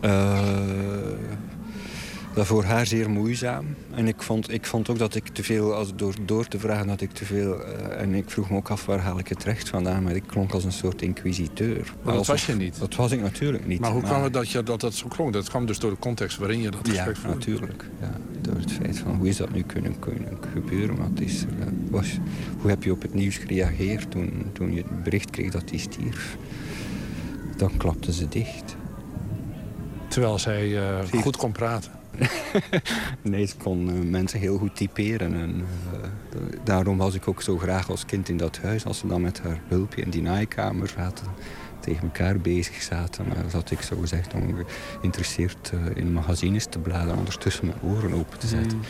Eh, 0.00 0.48
dat 2.34 2.46
voor 2.46 2.64
haar 2.64 2.86
zeer 2.86 3.10
moeizaam. 3.10 3.64
En 3.94 4.08
ik 4.08 4.22
vond, 4.22 4.52
ik 4.52 4.66
vond 4.66 4.88
ook 4.90 4.98
dat 4.98 5.14
ik 5.14 5.28
te 5.28 5.42
veel, 5.42 5.74
als 5.74 5.92
door, 5.94 6.14
door 6.24 6.46
te 6.48 6.58
vragen, 6.58 6.86
dat 6.86 7.00
ik 7.00 7.12
te 7.12 7.24
veel... 7.24 7.62
eh, 7.62 8.00
en 8.00 8.14
ik 8.14 8.30
vroeg 8.30 8.50
me 8.50 8.56
ook 8.56 8.70
af, 8.70 8.86
waar 8.86 8.98
haal 8.98 9.18
ik 9.18 9.28
het 9.28 9.44
recht 9.44 9.68
vandaan? 9.68 10.02
Maar 10.02 10.14
ik 10.14 10.22
klonk 10.26 10.52
als 10.52 10.64
een 10.64 10.72
soort 10.72 11.02
inquisiteur. 11.02 11.92
Maar 12.02 12.14
dat 12.14 12.26
was 12.26 12.46
je 12.46 12.54
niet. 12.54 12.78
Dat 12.78 12.94
was 12.94 13.12
ik 13.12 13.20
natuurlijk 13.20 13.66
niet. 13.66 13.80
Maar 13.80 13.90
hoe 13.90 14.02
kwam 14.02 14.22
het 14.22 14.32
dat, 14.32 14.50
je, 14.50 14.62
dat 14.62 14.80
dat 14.80 14.94
zo 14.94 15.08
klonk? 15.08 15.32
Dat 15.32 15.48
kwam 15.48 15.66
dus 15.66 15.78
door 15.78 15.90
de 15.90 15.98
context 15.98 16.38
waarin 16.38 16.60
je 16.60 16.70
dat 16.70 16.80
Ja, 16.86 16.92
gesprek 16.92 17.16
voerde. 17.16 17.34
natuurlijk. 17.34 17.84
Ja, 18.00 18.10
door 18.40 18.56
het 18.56 18.72
feit 18.72 18.98
van 18.98 19.14
hoe 19.16 19.28
is 19.28 19.36
dat 19.36 19.50
nu 19.52 19.62
kunnen, 19.62 19.98
kunnen 19.98 20.38
gebeuren. 20.52 20.96
Wat 20.96 21.20
is 21.20 21.42
er, 21.42 21.48
eh, 21.60 21.66
was, 21.90 22.18
hoe 22.60 22.70
heb 22.70 22.82
je 22.82 22.92
op 22.92 23.02
het 23.02 23.14
nieuws 23.14 23.36
gereageerd 23.36 24.10
toen, 24.10 24.44
toen 24.52 24.72
je 24.74 24.78
het 24.88 25.02
bericht 25.02 25.30
kreeg 25.30 25.50
dat 25.52 25.70
hij 25.70 25.78
stierf? 25.78 26.36
Dan 27.56 27.76
klapten 27.76 28.12
ze 28.12 28.28
dicht. 28.28 28.76
Terwijl 30.08 30.38
zij 30.38 30.78
eh, 30.78 31.20
goed 31.22 31.36
kon 31.36 31.52
praten. 31.52 31.90
Nee, 33.22 33.46
ze 33.46 33.56
kon 33.56 33.88
eh, 33.90 34.10
mensen 34.10 34.40
heel 34.40 34.58
goed 34.58 34.76
typeren. 34.76 35.34
En, 35.34 35.64
eh, 35.92 36.38
daarom 36.64 36.96
was 36.96 37.14
ik 37.14 37.28
ook 37.28 37.42
zo 37.42 37.58
graag 37.58 37.90
als 37.90 38.04
kind 38.06 38.28
in 38.28 38.36
dat 38.36 38.58
huis. 38.62 38.84
Als 38.84 38.98
ze 38.98 39.06
dan 39.06 39.20
met 39.20 39.40
haar 39.40 39.60
hulpje 39.68 40.02
in 40.02 40.10
die 40.10 40.22
naaikamer 40.22 40.88
zaten, 40.88 41.26
tegen 41.80 42.02
elkaar 42.02 42.38
bezig 42.38 42.82
zaten. 42.82 43.24
Dan 43.34 43.50
zat 43.50 43.70
ik 43.70 43.80
zo 43.80 43.96
gezegd 44.00 44.34
om 44.34 44.54
geïnteresseerd 45.00 45.72
eh, 45.74 45.80
in 46.02 46.12
magazines 46.12 46.66
te 46.66 46.78
bladeren. 46.78 47.18
Ondertussen 47.18 47.66
mijn 47.66 47.78
oren 47.82 48.12
open 48.12 48.38
te 48.38 48.46
zetten. 48.46 48.80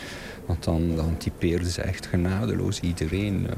Want 0.47 0.65
dan, 0.65 0.97
dan 0.97 1.17
typeerde 1.17 1.71
ze 1.71 1.83
echt 1.83 2.07
genadeloos 2.07 2.81
iedereen. 2.81 3.47
eh. 3.51 3.57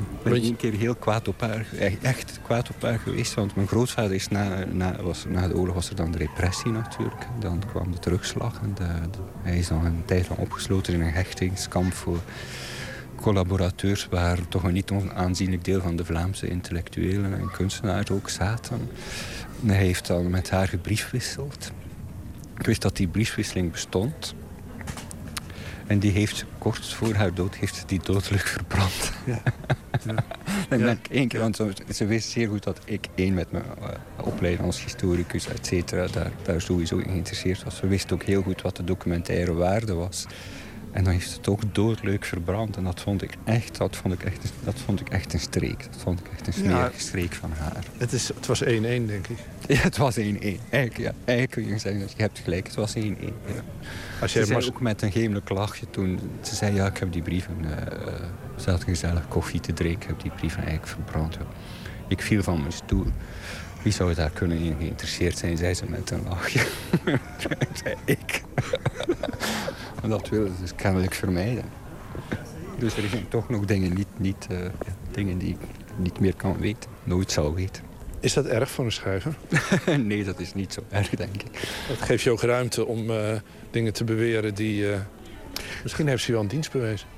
Ik 0.00 0.22
ben 0.22 0.42
één 0.42 0.56
keer 0.56 0.72
heel 0.72 0.94
kwaad 0.94 1.28
op 1.28 1.40
haar, 1.40 1.66
echt 2.02 2.40
kwaad 2.42 2.70
op 2.70 2.82
haar 2.82 2.98
geweest. 2.98 3.34
Want 3.34 3.54
mijn 3.54 3.66
grootvader 3.68 4.14
is 4.14 4.28
na, 4.28 4.64
na, 4.72 5.02
was, 5.02 5.24
na 5.28 5.48
de 5.48 5.56
oorlog 5.56 5.74
was 5.74 5.88
er 5.90 5.96
dan 5.96 6.10
de 6.10 6.18
repressie 6.18 6.70
natuurlijk. 6.70 7.26
Dan 7.40 7.62
kwam 7.70 7.92
de 7.92 7.98
terugslag. 7.98 8.60
En 8.62 8.74
de, 8.74 8.84
de- 9.10 9.18
hij 9.42 9.58
is 9.58 9.68
dan 9.68 9.84
een 9.84 10.02
tijd 10.04 10.28
lang 10.28 10.40
opgesloten 10.40 10.94
in 10.94 11.00
een 11.00 11.12
hechtingskamp 11.12 11.92
voor 11.92 12.18
collaborateurs... 13.16 14.06
waar 14.10 14.48
toch 14.48 14.62
een 14.62 14.72
niet 14.72 14.90
onaanzienlijk 14.90 15.64
deel 15.64 15.80
van 15.80 15.96
de 15.96 16.04
Vlaamse 16.04 16.48
intellectuelen 16.48 17.34
en 17.38 17.50
kunstenaars 17.50 18.10
ook 18.10 18.28
zaten. 18.28 18.88
En 19.62 19.68
hij 19.68 19.84
heeft 19.84 20.06
dan 20.06 20.30
met 20.30 20.50
haar 20.50 20.68
gebriefwisseld. 20.68 21.72
Ik 22.58 22.66
wist 22.66 22.82
dat 22.82 22.96
die 22.96 23.08
briefwisseling 23.08 23.72
bestond. 23.72 24.34
En 25.90 25.98
die 25.98 26.12
heeft 26.12 26.44
kort 26.58 26.94
voor 26.94 27.14
haar 27.14 27.34
dood 27.34 27.54
heeft 27.54 27.82
die 27.86 28.00
dodelijk 28.02 28.46
verbrand. 28.46 29.12
Ja. 29.26 29.42
Ik 30.94 31.08
één 31.10 31.28
keer, 31.28 31.40
want 31.40 31.56
ze, 31.56 31.72
ze 31.92 32.06
wist 32.06 32.28
zeer 32.28 32.48
goed 32.48 32.62
dat 32.62 32.80
ik 32.84 33.08
één 33.14 33.34
met 33.34 33.52
mijn 33.52 33.64
eh, 33.64 34.26
opleiding 34.26 34.66
als 34.66 34.82
historicus, 34.82 35.48
et 35.48 35.66
cetera, 35.66 36.06
daar, 36.06 36.32
daar 36.42 36.60
sowieso 36.60 36.96
in 36.96 37.10
geïnteresseerd 37.10 37.64
was. 37.64 37.76
Ze 37.76 37.86
wist 37.86 38.12
ook 38.12 38.22
heel 38.22 38.42
goed 38.42 38.62
wat 38.62 38.76
de 38.76 38.84
documentaire 38.84 39.54
waarde 39.54 39.94
was. 39.94 40.26
En 40.92 41.04
dan 41.04 41.20
ze 41.20 41.36
het 41.36 41.48
ook 41.48 41.74
doodleuk 41.74 42.24
verbrand. 42.24 42.76
En 42.76 42.84
dat 42.84 43.00
vond 43.00 43.22
ik 43.22 43.34
echt, 43.44 43.78
dat 43.78 43.96
vond 43.96 44.14
ik 44.14 44.22
echt, 44.22 44.52
dat 44.64 44.74
vond 44.84 45.00
ik 45.00 45.08
echt 45.08 45.32
een 45.32 45.40
streek. 45.40 45.84
Dat 45.92 46.00
vond 46.02 46.20
ik 46.20 46.26
echt 46.32 46.46
een 46.46 46.52
smerige 46.52 47.00
streek 47.00 47.32
van 47.32 47.52
haar. 47.58 47.84
Het, 47.98 48.12
is, 48.12 48.28
het 48.28 48.46
was 48.46 48.64
1-1, 48.64 48.66
denk 48.66 49.26
ik. 49.28 49.38
Ja, 49.66 49.76
het 49.76 49.96
was 49.96 50.18
1-1. 50.18 50.20
Eigenlijk, 50.22 50.96
ja, 50.96 51.12
eigenlijk 51.24 51.50
kun 51.50 51.66
je 51.66 51.78
zeggen 51.78 52.00
dat 52.00 52.12
je 52.16 52.22
hebt 52.22 52.38
gelijk. 52.38 52.66
Het 52.66 52.76
was 52.76 52.94
1-1. 52.96 53.00
Ja. 53.00 53.04
Als 54.20 54.32
Ze 54.32 54.38
jij 54.38 54.46
zei 54.46 54.66
ook 54.66 54.80
met 54.80 55.02
een 55.02 55.12
gemelijk 55.12 55.48
lachje 55.48 55.86
toen... 55.90 56.20
Ze 56.42 56.54
zei, 56.54 56.74
ja, 56.74 56.86
ik 56.86 56.96
heb 56.98 57.12
die 57.12 57.22
brieven... 57.22 57.54
eh, 57.64 57.86
we 58.54 58.60
zaten 58.62 58.88
gezellig 58.88 59.28
koffie 59.28 59.60
te 59.60 59.72
drinken. 59.72 60.02
Ik 60.02 60.08
heb 60.08 60.20
die 60.20 60.30
brieven 60.30 60.58
eigenlijk 60.62 60.88
verbrand. 60.92 61.38
Ik 62.08 62.22
viel 62.22 62.42
van 62.42 62.60
mijn 62.60 62.72
stoel. 62.72 63.06
Wie 63.82 63.92
zou 63.92 64.14
daar 64.14 64.30
kunnen 64.30 64.58
in 64.58 64.76
geïnteresseerd 64.78 65.38
zijn, 65.38 65.56
zei 65.56 65.74
ze 65.74 65.84
met 65.88 66.10
een 66.10 66.22
lachje. 66.28 66.66
zei 67.82 67.94
ik. 68.04 68.42
Dat 70.08 70.28
wilde 70.28 70.50
ze 70.54 70.60
dus 70.60 70.74
kennelijk 70.74 71.14
vermijden. 71.14 71.64
Dus 72.78 72.96
er 72.96 73.08
zijn 73.08 73.28
toch 73.28 73.48
nog 73.48 73.64
dingen, 73.64 73.94
niet, 73.94 74.06
niet, 74.16 74.46
eh, 74.50 74.58
dingen 75.10 75.38
die 75.38 75.48
ik 75.48 75.58
niet 75.96 76.20
meer 76.20 76.34
kan 76.34 76.58
weten. 76.58 76.90
Nooit 77.04 77.32
zal 77.32 77.54
weten. 77.54 77.82
is 78.20 78.32
dat 78.32 78.46
erg 78.46 78.70
voor 78.70 78.84
een 78.84 78.92
schrijver? 78.92 79.34
nee, 79.98 80.24
dat 80.24 80.40
is 80.40 80.54
niet 80.54 80.72
zo 80.72 80.82
erg, 80.90 81.10
denk 81.10 81.42
ik. 81.42 81.68
Dat 81.88 82.02
geeft 82.02 82.22
je 82.22 82.30
ook 82.30 82.42
ruimte 82.42 82.86
om 82.86 83.10
eh, 83.10 83.34
dingen 83.70 83.92
te 83.92 84.04
beweren 84.04 84.54
die... 84.54 84.92
eh, 84.92 85.00
misschien 85.82 86.06
heeft 86.08 86.24
ze 86.24 86.32
wel 86.32 86.40
een 86.40 86.48
dienst 86.48 86.72
bewezen. 86.72 87.08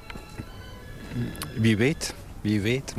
Wie 1.57 1.77
weet, 1.77 2.15
wie 2.41 2.61
weet. 2.61 2.95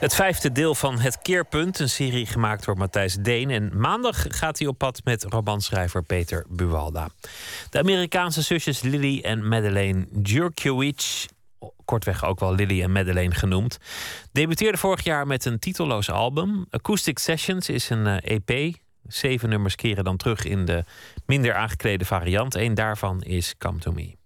Het 0.00 0.14
vijfde 0.14 0.52
deel 0.52 0.74
van 0.74 0.98
Het 0.98 1.18
Keerpunt, 1.18 1.78
een 1.78 1.88
serie 1.88 2.26
gemaakt 2.26 2.64
door 2.64 2.76
Matthijs 2.76 3.14
Deen. 3.14 3.50
En 3.50 3.70
maandag 3.80 4.24
gaat 4.28 4.58
hij 4.58 4.68
op 4.68 4.78
pad 4.78 5.00
met 5.04 5.24
romanschrijver 5.28 6.02
Peter 6.02 6.44
Buwalda. 6.48 7.08
De 7.70 7.78
Amerikaanse 7.78 8.42
zusjes 8.42 8.80
Lily 8.80 9.20
en 9.20 9.48
Madeleine 9.48 10.06
Djurkiewicz, 10.10 11.26
kortweg 11.84 12.24
ook 12.24 12.40
wel 12.40 12.54
Lily 12.54 12.82
en 12.82 12.92
Madeleine 12.92 13.34
genoemd, 13.34 13.78
debuteerden 14.32 14.80
vorig 14.80 15.04
jaar 15.04 15.26
met 15.26 15.44
een 15.44 15.58
titelloos 15.58 16.10
album. 16.10 16.66
Acoustic 16.70 17.18
Sessions 17.18 17.68
is 17.68 17.90
een 17.90 18.06
eh, 18.06 18.38
EP. 18.46 18.74
Zeven 19.06 19.48
nummers 19.48 19.74
keren 19.74 20.04
dan 20.04 20.16
terug 20.16 20.44
in 20.44 20.64
de 20.64 20.84
minder 21.26 21.54
aangeklede 21.54 22.04
variant. 22.04 22.54
Eén 22.54 22.74
daarvan 22.74 23.22
is 23.22 23.54
Come 23.58 23.78
To 23.78 23.92
Me. 23.92 24.16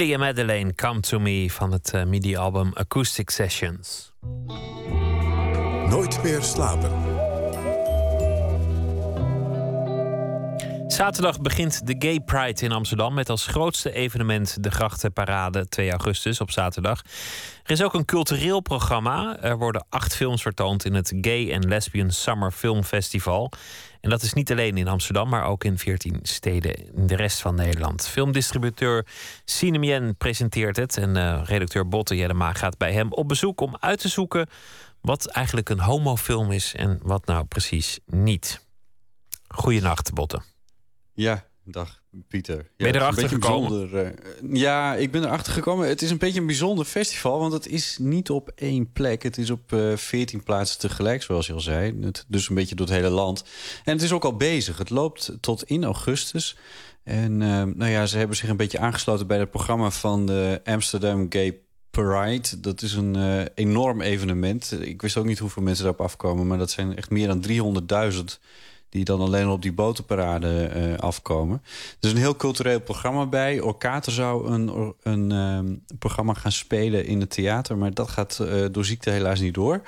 Lily 0.00 0.12
en 0.12 0.20
Madeleine, 0.20 0.74
Come 0.74 1.00
To 1.00 1.18
Me 1.18 1.50
van 1.50 1.72
het 1.72 1.92
eh, 1.94 2.04
midi-album 2.04 2.70
Acoustic 2.74 3.30
Sessions. 3.30 4.12
Nooit 5.88 6.22
meer 6.22 6.42
slapen. 6.42 6.90
Zaterdag 10.86 11.40
begint 11.40 11.86
de 11.86 11.94
Gay 11.98 12.20
Pride 12.20 12.64
in 12.64 12.72
Amsterdam 12.72 13.14
met 13.14 13.30
als 13.30 13.46
grootste 13.46 13.92
evenement 13.92 14.62
de 14.62 14.70
Grachtenparade 14.70 15.68
2 15.68 15.90
augustus 15.90 16.40
op 16.40 16.50
zaterdag. 16.50 17.02
Er 17.70 17.76
is 17.76 17.82
ook 17.82 17.94
een 17.94 18.04
cultureel 18.04 18.60
programma. 18.60 19.40
Er 19.40 19.58
worden 19.58 19.86
acht 19.88 20.16
films 20.16 20.42
vertoond 20.42 20.84
in 20.84 20.94
het 20.94 21.12
Gay 21.20 21.54
and 21.54 21.64
Lesbian 21.64 22.10
Summer 22.10 22.50
Film 22.50 22.84
Festival. 22.84 23.52
En 24.00 24.10
dat 24.10 24.22
is 24.22 24.32
niet 24.32 24.50
alleen 24.50 24.76
in 24.76 24.88
Amsterdam, 24.88 25.28
maar 25.28 25.44
ook 25.44 25.64
in 25.64 25.78
14 25.78 26.18
steden 26.22 26.94
in 26.94 27.06
de 27.06 27.16
rest 27.16 27.40
van 27.40 27.54
Nederland. 27.54 28.08
Filmdistributeur 28.08 29.06
Cinemien 29.44 30.16
presenteert 30.16 30.76
het 30.76 30.96
en 30.96 31.16
eh, 31.16 31.42
redacteur 31.44 31.88
Botte 31.88 32.16
Jellema 32.16 32.52
gaat 32.52 32.78
bij 32.78 32.92
hem 32.92 33.12
op 33.12 33.28
bezoek 33.28 33.60
om 33.60 33.76
uit 33.80 34.00
te 34.00 34.08
zoeken 34.08 34.48
wat 35.00 35.26
eigenlijk 35.26 35.68
een 35.68 35.80
homofilm 35.80 36.50
is 36.50 36.74
en 36.74 37.00
wat 37.02 37.26
nou 37.26 37.44
precies 37.44 37.98
niet. 38.06 38.66
Goedenacht, 39.48 40.12
Botte. 40.12 40.42
Ja, 41.12 41.44
dag 41.64 41.99
Pieter. 42.28 42.56
Ja, 42.56 42.62
Ben 42.76 42.92
je 42.92 42.94
erachter 42.94 43.28
gekomen? 43.28 43.70
bijzonder, 43.70 44.06
eh, 44.06 44.52
ja, 44.52 44.94
ik 44.94 45.10
ben 45.10 45.24
erachter 45.24 45.52
gekomen. 45.52 45.88
Het 45.88 46.02
is 46.02 46.10
een 46.10 46.18
beetje 46.18 46.40
een 46.40 46.46
bijzonder 46.46 46.84
festival, 46.84 47.38
want 47.38 47.52
het 47.52 47.66
is 47.66 47.96
niet 47.98 48.30
op 48.30 48.50
één 48.54 48.92
plek. 48.92 49.22
Het 49.22 49.38
is 49.38 49.50
op 49.50 49.72
eh 49.72 49.96
14 49.96 50.42
plaatsen 50.42 50.78
tegelijk, 50.78 51.22
zoals 51.22 51.46
je 51.46 51.52
al 51.52 51.60
zei. 51.60 51.98
Het, 52.00 52.24
dus 52.28 52.48
een 52.48 52.54
beetje 52.54 52.74
door 52.74 52.86
het 52.86 52.94
hele 52.94 53.08
land. 53.08 53.44
En 53.84 53.92
het 53.92 54.02
is 54.02 54.12
ook 54.12 54.24
al 54.24 54.36
bezig. 54.36 54.78
Het 54.78 54.90
loopt 54.90 55.32
tot 55.40 55.64
in 55.64 55.84
augustus. 55.84 56.56
En 57.02 57.42
eh, 57.42 57.62
nou 57.62 57.90
ja, 57.90 58.06
ze 58.06 58.18
hebben 58.18 58.36
zich 58.36 58.48
een 58.48 58.56
beetje 58.56 58.78
aangesloten 58.78 59.26
bij 59.26 59.38
het 59.38 59.50
programma 59.50 59.90
van 59.90 60.26
de 60.26 60.60
Amsterdam 60.64 61.26
Gay 61.28 61.58
Pride. 61.90 62.60
Dat 62.60 62.82
is 62.82 62.94
een 62.94 63.46
enorm 63.54 64.00
evenement. 64.00 64.76
Ik 64.80 65.02
wist 65.02 65.16
ook 65.16 65.24
niet 65.24 65.38
hoeveel 65.38 65.62
mensen 65.62 65.84
daarop 65.84 66.06
afkomen, 66.06 66.46
maar 66.46 66.58
dat 66.58 66.70
zijn 66.70 66.96
echt 66.96 67.10
meer 67.10 67.26
dan 67.26 67.44
300.000 68.12 68.38
die 68.90 69.04
dan 69.04 69.20
alleen 69.20 69.46
al 69.46 69.52
op 69.52 69.62
die 69.62 69.72
botenparade 69.72 70.64
eh, 70.64 70.98
afkomen. 70.98 71.62
Er 72.00 72.06
is 72.08 72.10
een 72.10 72.16
heel 72.16 72.36
cultureel 72.36 72.80
programma 72.80 73.26
bij. 73.26 73.60
Orkater 73.60 74.12
zou 74.12 74.50
een, 74.50 74.94
een 75.02 75.32
ehm, 75.32 75.96
programma 75.98 76.34
gaan 76.34 76.52
spelen 76.52 77.06
in 77.06 77.20
het 77.20 77.30
theater... 77.30 77.76
maar 77.76 77.94
dat 77.94 78.08
gaat 78.08 78.38
eh, 78.38 78.64
door 78.70 78.84
ziekte 78.84 79.10
helaas 79.10 79.40
niet 79.40 79.54
door. 79.54 79.82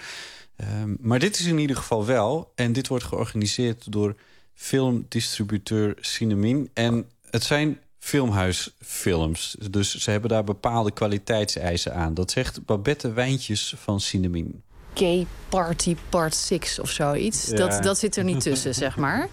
Ehm, 0.57 0.95
maar 1.01 1.19
dit 1.19 1.39
is 1.39 1.47
in 1.47 1.59
ieder 1.59 1.77
geval 1.77 2.07
wel. 2.07 2.53
En 2.55 2.73
dit 2.73 2.89
wordt 2.89 3.05
georganiseerd 3.05 3.93
door 3.93 4.17
filmdistributeur 4.55 5.97
Cinemin. 6.01 6.71
En 6.75 7.07
het 7.31 7.43
zijn 7.43 7.79
filmhuisfilms. 7.99 9.57
Dus 9.71 9.95
ze 9.95 10.11
hebben 10.11 10.31
daar 10.31 10.45
bepaalde 10.45 10.91
kwaliteitseisen 10.91 11.95
aan. 11.95 12.15
Dat 12.15 12.31
zegt 12.31 12.65
Babette 12.65 13.13
Wijntjes 13.13 13.75
van 13.77 14.01
Cinemin. 14.01 14.63
Gay 14.95 15.27
Party 15.49 15.97
Part 16.09 16.35
6 16.35 16.79
of 16.79 16.91
zoiets. 16.91 17.47
Ja. 17.47 17.57
Dat, 17.57 17.83
dat 17.83 17.99
zit 17.99 18.17
er 18.17 18.25
niet 18.25 18.41
tussen, 18.41 18.75
zeg 18.75 18.97
maar. 18.97 19.29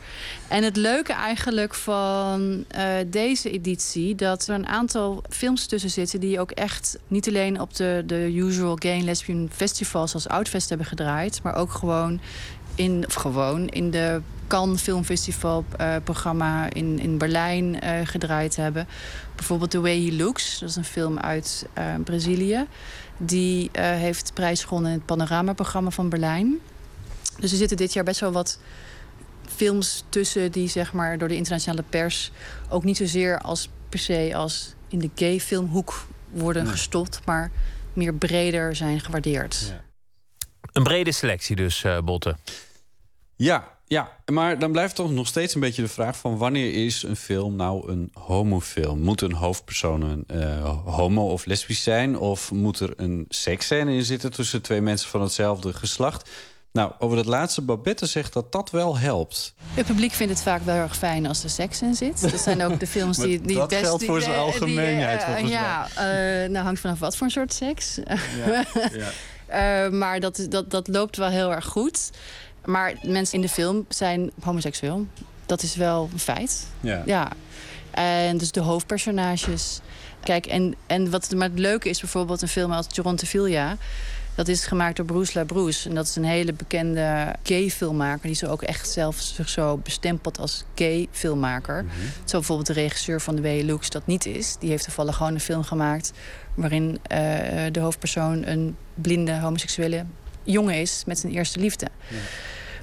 En 0.48 0.64
het 0.64 0.76
leuke 0.76 1.14
eigenlijk 1.14 1.76
van 1.76 2.66
eh, 2.68 2.92
deze 3.08 3.52
editie... 3.52 4.16
dat 4.16 4.48
er 4.48 4.56
een 4.56 4.68
aantal 4.68 5.24
films 5.30 5.66
tussen 5.66 5.90
zitten... 5.90 6.20
die 6.20 6.40
ook 6.40 6.52
echt 6.52 6.98
niet 7.08 7.28
alleen 7.28 7.62
op 7.62 7.76
de, 7.76 8.04
de 8.06 8.34
usual 8.34 8.76
gay 8.80 8.92
en 8.92 9.04
lesbian 9.04 9.50
festivals... 9.52 10.14
als 10.14 10.28
Outfest 10.28 10.70
hebben 10.70 10.88
gedraaid... 10.88 11.40
maar 11.44 11.56
ook 11.56 11.72
gewoon 11.72 12.20
in, 12.76 13.04
of 13.08 13.14
gewoon 13.14 13.68
in 13.68 13.92
de 13.92 14.22
Cannes 14.48 14.82
Filmfestival 14.82 15.66
eh, 15.78 15.96
programma 16.04 16.74
in, 16.74 17.00
in 17.00 17.18
Berlijn 17.18 17.82
eh, 17.82 17.92
gedraaid 18.04 18.56
hebben. 18.56 18.88
Bijvoorbeeld 19.36 19.72
The 19.72 19.82
Way 19.82 20.06
He 20.06 20.16
Looks, 20.16 20.60
dat 20.60 20.70
is 20.70 20.76
een 20.76 20.84
film 20.84 21.20
uit 21.20 21.66
Brazilië. 22.04 22.68
Die 23.22 23.70
eh, 23.72 23.84
heeft 23.84 24.34
prijs 24.34 24.64
gewonnen 24.64 24.92
in 24.92 24.98
het 24.98 25.06
panoramaprogramma 25.06 25.90
van 25.90 26.10
Berlijn. 26.10 26.60
Dus 27.40 27.52
er 27.52 27.58
zitten 27.58 27.78
dit 27.78 27.94
jaar 27.94 28.04
best 28.04 28.20
wel 28.20 28.32
wat 28.32 28.60
films 29.56 30.04
tussen 30.10 30.52
die 30.52 30.68
zeg 30.70 30.94
maar 30.94 31.18
door 31.18 31.28
de 31.28 31.36
internationale 31.36 31.84
pers 31.90 32.32
ook 32.70 32.84
niet 32.84 32.98
zozeer 32.98 33.40
als 33.40 33.70
per 33.90 34.00
se 34.00 34.32
als 34.36 34.74
in 34.88 35.00
de 35.00 35.10
gay 35.16 35.40
filmhoek 35.40 36.06
worden 36.30 36.64
Nee. 36.64 36.72
gestopt, 36.72 37.20
maar 37.26 37.52
meer 37.94 38.14
breder 38.14 38.76
zijn 38.76 39.00
gewaardeerd. 39.00 39.74
Een 40.72 40.84
brede 40.84 41.12
selectie 41.12 41.56
dus, 41.56 41.84
eh 41.84 42.00
Botte. 42.00 42.36
Ja, 43.36 43.78
ja, 43.90 44.12
maar 44.32 44.60
dan 44.60 44.72
blijft 44.72 44.96
toch 44.96 45.12
nog 45.12 45.28
steeds 45.28 45.54
een 45.54 45.62
beetje 45.62 45.82
de 45.82 45.88
vraag 45.88 46.18
van 46.18 46.38
wanneer 46.38 46.86
is 46.86 47.04
een 47.04 47.16
film 47.16 47.56
nou 47.56 47.92
een 47.92 48.12
homofilm? 48.14 49.02
Moet 49.02 49.22
een 49.22 49.34
hoofdpersoon 49.34 50.02
een 50.02 50.24
eh, 50.28 50.78
homo 50.86 51.32
of 51.32 51.46
lesbisch 51.46 51.84
zijn? 51.84 52.18
Of 52.18 52.52
moet 52.52 52.80
er 52.80 52.94
een 52.96 53.26
seksscène 53.30 53.94
in 53.94 54.04
zitten 54.04 54.32
tussen 54.32 54.62
twee 54.62 54.82
mensen 54.82 55.10
van 55.10 55.22
hetzelfde 55.22 55.74
geslacht? 55.74 56.30
Nou, 56.72 56.92
over 57.00 57.18
dat 57.18 57.26
laatste, 57.26 57.62
Babette 57.62 58.06
zegt 58.06 58.34
dat 58.34 58.52
dat 58.52 58.70
wel 58.70 58.98
helpt. 58.98 59.54
Het 59.74 59.86
publiek 59.86 60.12
vindt 60.12 60.34
het 60.34 60.42
vaak 60.42 60.62
wel 60.62 60.76
erg 60.76 60.98
fijn 60.98 61.26
als 61.26 61.44
er 61.44 61.50
seks 61.50 61.82
in 61.82 61.96
zit. 61.96 62.32
Dat 62.32 62.40
zijn 62.40 62.64
ook 62.64 62.80
de 62.80 62.88
films 62.98 63.18
die, 63.18 63.42
die 63.42 63.56
dat 63.56 63.70
best... 63.70 63.82
geldt 63.82 64.06
voor 64.06 64.22
zijn 64.22 64.36
eh, 64.36 64.42
algemeenheid, 64.42 65.26
die, 65.26 65.46
eh, 65.46 65.50
Ja, 65.50 65.88
nou 66.48 66.66
hangt 66.66 66.80
vanaf 66.80 67.00
wat 67.00 67.16
voor 67.16 67.26
een 67.26 67.34
soort 67.34 67.54
seks. 67.54 68.00
Eh, 69.50 69.90
maar 69.90 70.20
dat, 70.20 70.46
dat, 70.50 70.72
dat 70.72 70.88
loopt 70.88 71.18
wel 71.18 71.30
heel 71.30 71.52
erg 71.52 71.66
goed. 71.66 72.10
Maar 72.70 72.94
mensen 73.02 73.36
in 73.36 73.42
de 73.42 73.50
film 73.50 73.86
zijn 73.90 74.32
homoseksueel. 74.42 75.08
Dat 75.46 75.64
is 75.64 75.76
wel 75.76 76.10
een 76.12 76.20
feit. 76.20 76.68
Ja. 76.80 77.04
ja. 77.06 77.32
En 77.92 78.38
dus 78.38 78.52
de 78.52 78.60
hoofdpersonages. 78.60 79.80
Kijk, 80.24 80.46
en, 80.46 80.76
en 80.88 81.10
wat 81.10 81.32
maar 81.36 81.50
het 81.50 81.60
leuke 81.60 81.90
is 81.90 82.00
bijvoorbeeld 82.00 82.42
een 82.42 82.48
film 82.48 82.72
als 82.72 82.88
Toronto 82.88 83.26
Villa. 83.28 83.78
Dat 84.36 84.48
is 84.48 84.66
gemaakt 84.66 84.96
door 84.96 85.06
Bruce 85.06 85.38
LaBruce. 85.38 85.90
En 85.90 85.96
dat 85.96 86.06
is 86.06 86.16
een 86.16 86.24
hele 86.24 86.54
bekende 86.54 87.36
gay 87.44 87.70
filmmaker... 87.70 88.28
die 88.28 88.36
ze 88.36 88.48
ook 88.48 88.62
echt 88.62 88.90
zelf 88.90 89.20
zich 89.20 89.50
zo 89.50 89.78
bestempelt 89.78 90.40
als 90.40 90.64
gay 90.76 91.08
filmmaker. 91.12 91.86
Zo 92.24 92.38
bijvoorbeeld 92.38 92.68
de 92.68 92.74
regisseur 92.74 93.22
van 93.22 93.36
de 93.36 93.42
W. 93.42 93.64
Lux 93.64 93.90
dat 93.90 94.08
niet 94.08 94.26
is. 94.26 94.56
Die 94.60 94.70
heeft 94.70 94.84
toevallig 94.84 95.16
gewoon 95.16 95.34
een 95.34 95.40
film 95.40 95.64
gemaakt... 95.64 96.12
waarin 96.54 97.00
eh, 97.04 97.20
de 97.72 97.80
hoofdpersoon 97.80 98.48
een 98.48 98.76
blinde 98.96 99.40
homoseksuele 99.40 100.06
jongen 100.44 100.76
is... 100.76 101.04
met 101.06 101.20
zijn 101.20 101.34
eerste 101.34 101.60
liefde. 101.60 101.88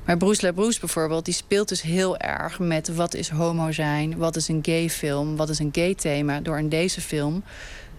Maar 0.06 0.16
Bruce 0.16 0.46
LaBruce 0.46 0.80
bijvoorbeeld, 0.80 1.24
die 1.24 1.34
speelt 1.34 1.68
dus 1.68 1.82
heel 1.82 2.16
erg 2.16 2.58
met 2.58 2.94
wat 2.94 3.14
is 3.14 3.28
homo 3.28 3.72
zijn, 3.72 4.16
wat 4.16 4.36
is 4.36 4.48
een 4.48 4.58
gay 4.62 4.90
film, 4.90 5.36
wat 5.36 5.48
is 5.48 5.58
een 5.58 5.68
gay 5.72 5.94
thema. 5.94 6.40
Door 6.40 6.58
in 6.58 6.68
deze 6.68 7.00
film 7.00 7.44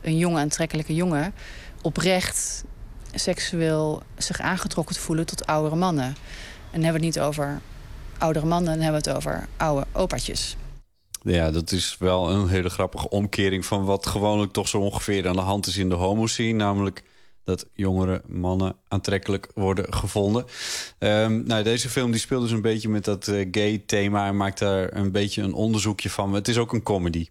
een 0.01 0.17
jonge 0.17 0.39
aantrekkelijke 0.39 0.95
jongen 0.95 1.33
oprecht 1.81 2.63
seksueel 3.13 4.01
zich 4.17 4.39
aangetrokken 4.41 4.95
te 4.95 5.01
voelen 5.01 5.25
tot 5.25 5.45
oudere 5.45 5.75
mannen. 5.75 6.05
En 6.05 6.13
dan 6.71 6.83
hebben 6.83 7.01
we 7.01 7.07
het 7.07 7.15
niet 7.15 7.19
over 7.19 7.61
oudere 8.17 8.45
mannen, 8.45 8.73
dan 8.73 8.83
hebben 8.83 9.03
we 9.03 9.09
het 9.09 9.17
over 9.17 9.47
oude 9.57 9.85
opaatjes. 9.91 10.55
Ja, 11.21 11.51
dat 11.51 11.71
is 11.71 11.95
wel 11.99 12.29
een 12.31 12.47
hele 12.47 12.69
grappige 12.69 13.09
omkering 13.09 13.65
van 13.65 13.85
wat 13.85 14.05
gewoonlijk 14.05 14.51
toch 14.51 14.67
zo 14.67 14.77
ongeveer 14.77 15.27
aan 15.27 15.35
de 15.35 15.41
hand 15.41 15.67
is 15.67 15.77
in 15.77 15.89
de 15.89 15.95
homo-scene. 15.95 16.53
Namelijk 16.53 17.03
dat 17.47 17.65
jongere 17.73 18.21
mannen 18.25 18.75
aantrekkelijk 18.87 19.47
worden 19.53 19.93
gevonden. 19.93 20.45
Ehm, 20.97 21.43
nou, 21.43 21.63
deze 21.63 21.89
film 21.89 22.11
die 22.11 22.19
speelt 22.19 22.41
dus 22.41 22.51
een 22.51 22.61
beetje 22.61 22.89
met 22.89 23.05
dat 23.05 23.27
eh, 23.27 23.47
gay-thema... 23.51 24.27
en 24.27 24.37
maakt 24.37 24.59
daar 24.59 24.93
een 24.95 25.11
beetje 25.11 25.41
een 25.41 25.53
onderzoekje 25.53 26.09
van. 26.09 26.33
Het 26.33 26.47
is 26.47 26.57
ook 26.57 26.73
een 26.73 26.83
comedy. 26.83 27.27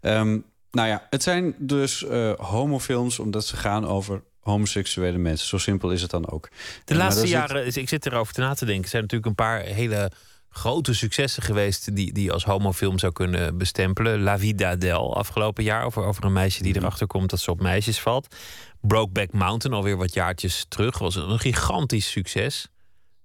Ehm, 0.00 0.38
nou 0.70 0.88
ja, 0.88 1.06
het 1.10 1.22
zijn 1.22 1.54
dus 1.58 2.04
eh, 2.04 2.32
homofilms 2.36 3.18
omdat 3.18 3.46
ze 3.46 3.56
gaan 3.56 3.86
over 3.86 4.22
homoseksuele 4.40 5.18
mensen. 5.18 5.46
Zo 5.48 5.58
simpel 5.58 5.90
is 5.90 6.02
het 6.02 6.10
dan 6.10 6.30
ook. 6.30 6.48
De 6.84 6.94
laatste 6.94 7.20
zit- 7.20 7.30
jaren, 7.30 7.76
ik 7.76 7.88
zit 7.88 8.06
erover 8.06 8.34
te 8.34 8.40
na 8.40 8.54
te 8.54 8.64
denken, 8.64 8.88
zijn 8.90 9.02
natuurlijk 9.02 9.28
een 9.30 9.44
paar 9.44 9.60
hele 9.60 10.10
grote 10.50 10.94
successen 10.94 11.42
geweest 11.42 11.94
die, 11.96 12.12
die 12.12 12.32
als 12.32 12.44
homofilm 12.44 12.98
zou 12.98 13.12
kunnen 13.12 13.58
bestempelen. 13.58 14.20
La 14.22 14.38
Vida 14.38 14.76
Del 14.76 15.16
afgelopen 15.16 15.64
jaar 15.64 15.84
over, 15.84 16.04
over 16.04 16.24
een 16.24 16.32
meisje 16.32 16.62
Mhm. 16.62 16.72
die 16.72 16.80
erachter 16.82 17.06
komt 17.06 17.30
dat 17.30 17.40
ze 17.40 17.50
op 17.50 17.60
meisjes 17.60 18.00
valt. 18.00 18.34
Brokeback 18.80 19.32
Mountain, 19.32 19.76
alweer 19.76 19.96
wat 19.96 20.14
jaartjes 20.14 20.66
terug, 20.68 20.98
was 20.98 21.14
een 21.14 21.38
gigantisch 21.38 22.10
succes. 22.10 22.68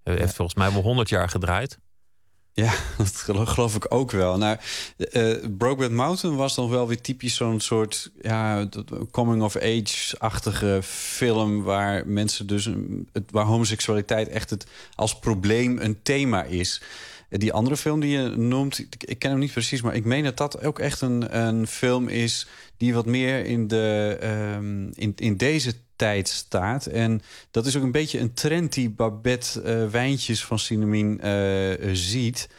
Heeft 0.04 0.36
volgens 0.36 0.58
mij 0.58 0.72
wel 0.72 0.82
100 0.82 1.10
jaar 1.10 1.30
gedraaid. 1.30 1.78
Ja, 2.56 2.74
dat 2.98 3.16
gelo- 3.16 3.45
geloof 3.45 3.76
ik 3.76 3.86
ook 3.94 4.12
wel. 4.12 4.38
Nou, 4.38 4.58
eh 4.98 5.36
Brokeback 5.58 5.91
Mountain 5.91 6.36
was 6.36 6.56
dan 6.56 6.70
wel 6.70 6.88
weer 6.88 7.02
typisch 7.02 7.36
zo'n 7.36 7.60
soort 7.60 8.12
ja, 8.22 8.68
coming-of-age-achtige 9.12 10.80
film... 10.84 11.64
waar 11.64 12.08
mensen 12.08 12.48
dus 12.48 12.70
waar 13.30 13.45
homoseksualiteit 13.45 14.28
echt 14.28 14.50
het, 14.50 14.66
als 14.95 15.20
probleem 15.20 15.78
een 15.80 16.02
thema 16.02 16.44
is. 16.44 16.82
Die 17.38 17.54
andere 17.54 17.78
film 17.78 18.00
die 18.00 18.12
je 18.12 18.28
noemt, 18.28 18.80
ik, 18.80 19.20
ken 19.20 19.30
hem 19.30 19.40
niet 19.40 19.52
precies... 19.52 19.82
maar 19.82 19.96
ik 19.96 20.06
meen 20.06 20.24
dat 20.24 20.38
dat 20.38 20.64
ook 20.64 20.80
echt 20.80 21.02
een, 21.02 21.38
een 21.46 21.68
film 21.68 22.08
is... 22.08 22.48
die 22.78 22.94
wat 22.94 23.06
meer 23.06 23.46
in, 23.46 23.68
de, 23.68 24.18
ehm, 24.22 24.92
in, 24.94 25.14
in 25.16 25.38
deze 25.38 25.74
tijd 25.96 26.28
staat. 26.28 26.86
En 26.86 27.22
dat 27.52 27.66
is 27.66 27.78
ook 27.78 27.84
een 27.84 27.92
beetje 27.92 28.20
een 28.20 28.34
trend 28.34 28.74
die 28.74 28.90
Babette 28.90 29.62
eh, 29.62 29.88
Wijntjes 29.90 30.46
van 30.46 30.60
Cinemien 30.60 31.22
eh, 31.22 31.90
ziet. 31.94 32.50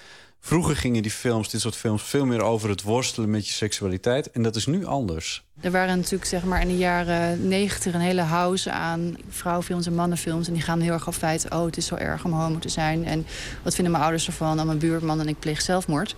Vroeger 0.46 0.76
gingen 0.76 1.02
die 1.02 1.10
films, 1.10 1.48
dit 1.48 1.60
soort 1.60 1.76
films, 1.76 2.02
veel 2.02 2.26
meer 2.26 2.42
over 2.42 2.68
het 2.68 2.82
worstelen 2.82 3.30
met 3.30 3.46
je 3.46 3.52
seksualiteit. 3.52 4.30
En 4.30 4.42
dat 4.42 4.56
is 4.56 4.66
nu 4.66 4.84
anders. 4.84 5.44
Er 5.60 5.70
waren 5.70 5.96
natuurlijk 5.96 6.24
zeg 6.24 6.44
maar, 6.44 6.60
in 6.60 6.68
de 6.68 6.76
jaren 6.76 7.48
negentig 7.48 7.94
een 7.94 8.00
hele 8.00 8.20
house 8.22 8.70
aan 8.70 9.16
vrouwenfilms 9.28 9.86
en 9.86 9.94
mannenfilms. 9.94 10.46
En 10.46 10.52
die 10.52 10.62
gaan 10.62 10.80
heel 10.80 10.92
erg 10.92 11.06
op 11.06 11.14
feit, 11.14 11.50
oh 11.50 11.64
het 11.64 11.76
is 11.76 11.86
zo 11.86 11.94
erg 11.94 12.24
om 12.24 12.32
homo 12.32 12.58
te 12.58 12.68
zijn. 12.68 13.04
En 13.04 13.26
wat 13.62 13.74
vinden 13.74 13.92
mijn 13.92 14.04
ouders 14.04 14.26
ervan? 14.26 14.60
Oh, 14.60 14.66
mijn 14.66 14.78
buurman 14.78 15.20
en 15.20 15.28
ik 15.28 15.38
pleeg 15.38 15.60
zelfmoord. 15.60 16.16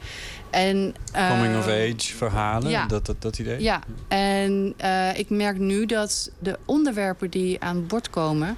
En, 0.51 0.95
eh, 1.13 1.31
Coming 1.31 1.57
of 1.57 1.67
age 1.67 2.17
verhalen, 2.17 2.71
ja. 2.71 2.87
dat, 2.87 3.07
dat, 3.07 3.23
dat 3.23 3.39
idee. 3.39 3.63
Ja, 3.63 3.81
en 4.09 4.75
eh, 4.77 5.19
ik 5.19 5.31
merk 5.31 5.59
nu 5.59 5.87
dat 5.87 6.31
de 6.39 6.59
onderwerpen 6.65 7.31
die 7.31 7.61
aan 7.61 7.87
bod 7.87 8.11
komen 8.11 8.57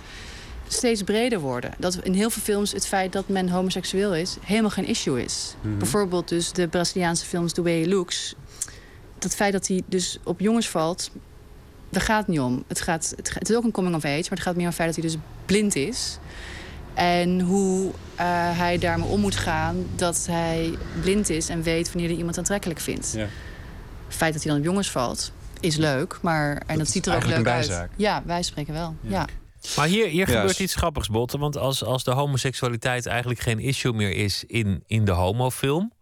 steeds 0.69 1.03
breder 1.03 1.41
worden. 1.41 1.71
Dat 1.79 1.99
in 2.03 2.13
heel 2.13 2.31
veel 2.31 2.43
films 2.43 2.73
het 2.73 2.87
feit 2.87 3.13
dat 3.13 3.29
men 3.29 3.49
homoseksueel 3.49 4.15
is 4.15 4.37
helemaal 4.43 4.71
geen 4.71 4.87
issue 4.87 5.25
is. 5.25 5.55
Mhm. 5.61 5.79
Bijvoorbeeld 5.79 6.29
dus 6.29 6.53
de 6.53 6.69
Braziliaanse 6.69 7.27
films 7.27 7.53
The 7.53 7.63
Way 7.63 7.81
He 7.81 7.89
Looks. 7.89 8.35
Dat 9.19 9.35
feit 9.35 9.53
dat 9.53 9.67
hij 9.67 9.83
dus 9.87 10.19
op 10.25 10.41
jongens 10.41 10.69
valt, 10.69 11.11
daar 11.91 12.03
gaat 12.03 12.19
het 12.19 12.29
niet 12.29 12.41
om. 12.41 12.65
Het, 12.67 12.81
gaat, 12.81 13.13
het, 13.17 13.35
het 13.35 13.51
is 13.51 13.57
ook 13.57 13.65
een 13.65 13.71
coming 13.71 13.95
of 13.95 14.05
age, 14.05 14.15
maar 14.15 14.31
het 14.31 14.41
gaat 14.41 14.55
meer 14.55 14.63
om 14.63 14.69
het 14.69 14.75
feit 14.75 14.95
dat 14.95 15.05
hij 15.05 15.11
dus 15.13 15.21
blind 15.47 15.77
is. 15.77 16.19
En 16.95 17.41
hoe 17.41 17.91
eh, 18.15 18.27
hij 18.59 18.79
daarmee 18.79 19.09
om 19.09 19.21
moet 19.21 19.37
gaan 19.37 19.87
dat 19.97 20.27
hij 20.31 20.75
blind 21.01 21.29
is 21.29 21.49
en 21.49 21.63
weet 21.63 21.93
wanneer 21.93 22.09
hij 22.09 22.19
iemand 22.19 22.39
aantrekkelijk 22.39 22.81
vindt. 22.81 23.13
Ja. 23.13 23.27
Het 24.07 24.17
feit 24.17 24.33
dat 24.33 24.43
hij 24.43 24.53
dan 24.53 24.61
op 24.61 24.67
jongens 24.67 24.91
valt, 24.91 25.33
is 25.61 25.77
leuk, 25.77 26.19
maar 26.23 26.63
en 26.67 26.79
dat, 26.79 26.89
ziet 26.89 27.07
er 27.07 27.17
ook 27.17 27.27
leuk 27.27 27.47
uit. 27.47 27.87
Ja, 27.97 28.23
wij 28.27 28.43
spreken 28.43 28.75
wel. 28.75 28.95
Ja. 29.01 29.27
Maar 29.77 29.87
hier, 29.87 30.07
hier 30.07 30.31
Ja, 30.31 30.37
gebeurt 30.41 30.59
iets 30.61 30.75
grappigs, 30.75 31.09
Botte. 31.09 31.39
Want 31.39 31.57
als, 31.57 31.85
als 31.85 32.05
de 32.05 32.11
homoseksualiteit 32.11 33.07
eigenlijk 33.07 33.41
geen 33.41 33.59
issue 33.59 33.93
meer 33.93 34.11
is 34.17 34.45
in, 34.45 34.83
in 34.87 35.05
de 35.05 35.11
homofilm... 35.13 35.93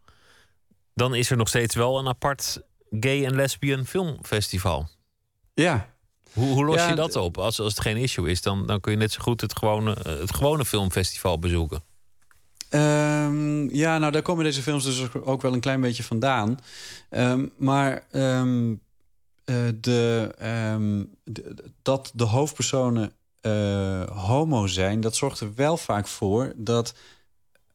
dan 0.95 1.15
is 1.15 1.31
er 1.31 1.37
nog 1.37 1.49
steeds 1.49 1.75
wel 1.75 1.99
een 1.99 2.09
apart 2.09 2.61
gay 3.01 3.25
en 3.25 3.35
lesbian 3.35 3.87
filmfestival. 3.87 4.89
Ja. 5.55 5.95
Hoe, 6.33 6.53
hoe 6.53 6.65
los 6.65 6.77
Ja, 6.77 6.89
je 6.89 6.95
dat 6.95 7.17
op? 7.17 7.39
Als, 7.39 7.61
als 7.61 7.73
het 7.73 7.81
geen 7.83 7.97
issue 7.97 8.31
is, 8.31 8.43
dan, 8.43 8.67
dan 8.67 8.81
kun 8.81 8.93
je 8.93 8.99
net 8.99 9.13
zo 9.13 9.21
goed 9.23 9.41
het 9.41 9.59
gewone, 9.59 9.95
eh, 9.95 10.19
het 10.19 10.35
gewone 10.35 10.65
filmfestival 10.65 11.39
bezoeken. 11.39 11.83
Ehm, 12.69 13.69
ja, 13.75 13.99
nou 13.99 14.13
daar 14.13 14.23
komen 14.23 14.45
deze 14.45 14.63
films 14.63 14.85
dus 14.85 15.13
ook- 15.15 15.43
wel 15.43 15.53
een 15.53 15.61
klein 15.61 15.81
beetje 15.81 16.03
vandaan. 16.03 16.59
Ehm, 17.11 17.47
maar 17.57 18.05
ehm, 18.11 18.75
eh, 19.45 19.57
de, 19.81 20.35
de- 21.25 21.55
dat 21.83 22.11
de 22.15 22.25
hoofdpersonen 22.25 23.13
eh, 23.47 24.03
homo 24.03 24.67
zijn... 24.67 25.01
dat 25.01 25.17
zorgt 25.17 25.41
er 25.41 25.55
wel 25.55 25.77
vaak 25.77 26.07
voor 26.07 26.53
dat 26.57 26.95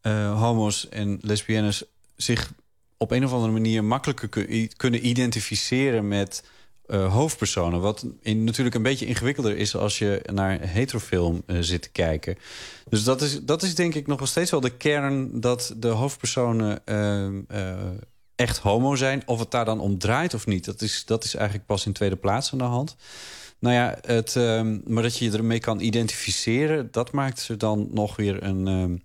eh, 0.02 0.39
homo's 0.39 0.89
en 0.89 1.18
lesbiennes... 1.22 1.84
zich 2.15 2.52
op 2.98 3.11
een 3.11 3.26
of 3.26 3.31
andere 3.31 3.52
manier 3.52 3.84
makkelijker 3.84 4.27
kun- 4.27 4.72
kunnen 4.77 5.07
identificeren 5.07 6.07
met 6.07 6.43
eh, 6.85 7.14
hoofdpersonen. 7.14 7.81
Wat 7.81 8.06
in, 8.22 8.43
natuurlijk 8.43 8.76
een 8.76 8.84
beetje 8.84 9.06
ingewikkelder 9.06 9.57
is 9.57 9.76
als 9.76 9.99
je 9.99 10.22
naar 10.34 10.60
heterofilm 10.60 11.43
zit 11.60 11.81
te 11.81 11.89
kijken. 11.89 12.38
Dus 12.89 13.03
dat 13.03 13.22
is, 13.22 13.41
dat 13.41 13.64
is 13.64 13.76
denk 13.76 13.95
ik 13.95 14.07
nog 14.07 14.18
wel 14.18 14.27
steeds 14.27 14.52
wel 14.52 14.61
de 14.61 14.77
kern... 14.77 15.39
dat 15.39 15.73
de 15.77 15.88
hoofdpersonen 15.88 16.84
echt 18.35 18.57
homo 18.57 18.95
zijn. 18.95 19.22
Of 19.26 19.39
het 19.39 19.52
daar 19.52 19.65
dan 19.65 19.80
om 19.80 19.98
draait 19.98 20.34
of 20.34 20.45
niet, 20.45 20.65
dat 20.65 20.81
is, 20.81 21.06
dat 21.06 21.23
is 21.23 21.35
eigenlijk 21.35 21.65
pas 21.65 21.85
in 21.85 21.93
tweede 21.93 22.15
plaats 22.15 22.52
aan 22.52 22.57
de 22.57 22.64
hand. 22.64 22.95
Nou 23.61 23.75
ja, 23.75 23.97
het, 24.01 24.35
ehm, 24.35 24.79
maar 24.85 25.03
dat 25.03 25.17
je 25.17 25.25
je 25.25 25.38
ermee 25.38 25.59
kan 25.59 25.79
identificeren... 25.79 26.88
dat 26.91 27.11
maakt 27.11 27.39
ze 27.39 27.57
dan 27.57 27.88
nog 27.91 28.15
weer 28.15 28.43
een... 28.43 28.67
ehm, 28.67 28.95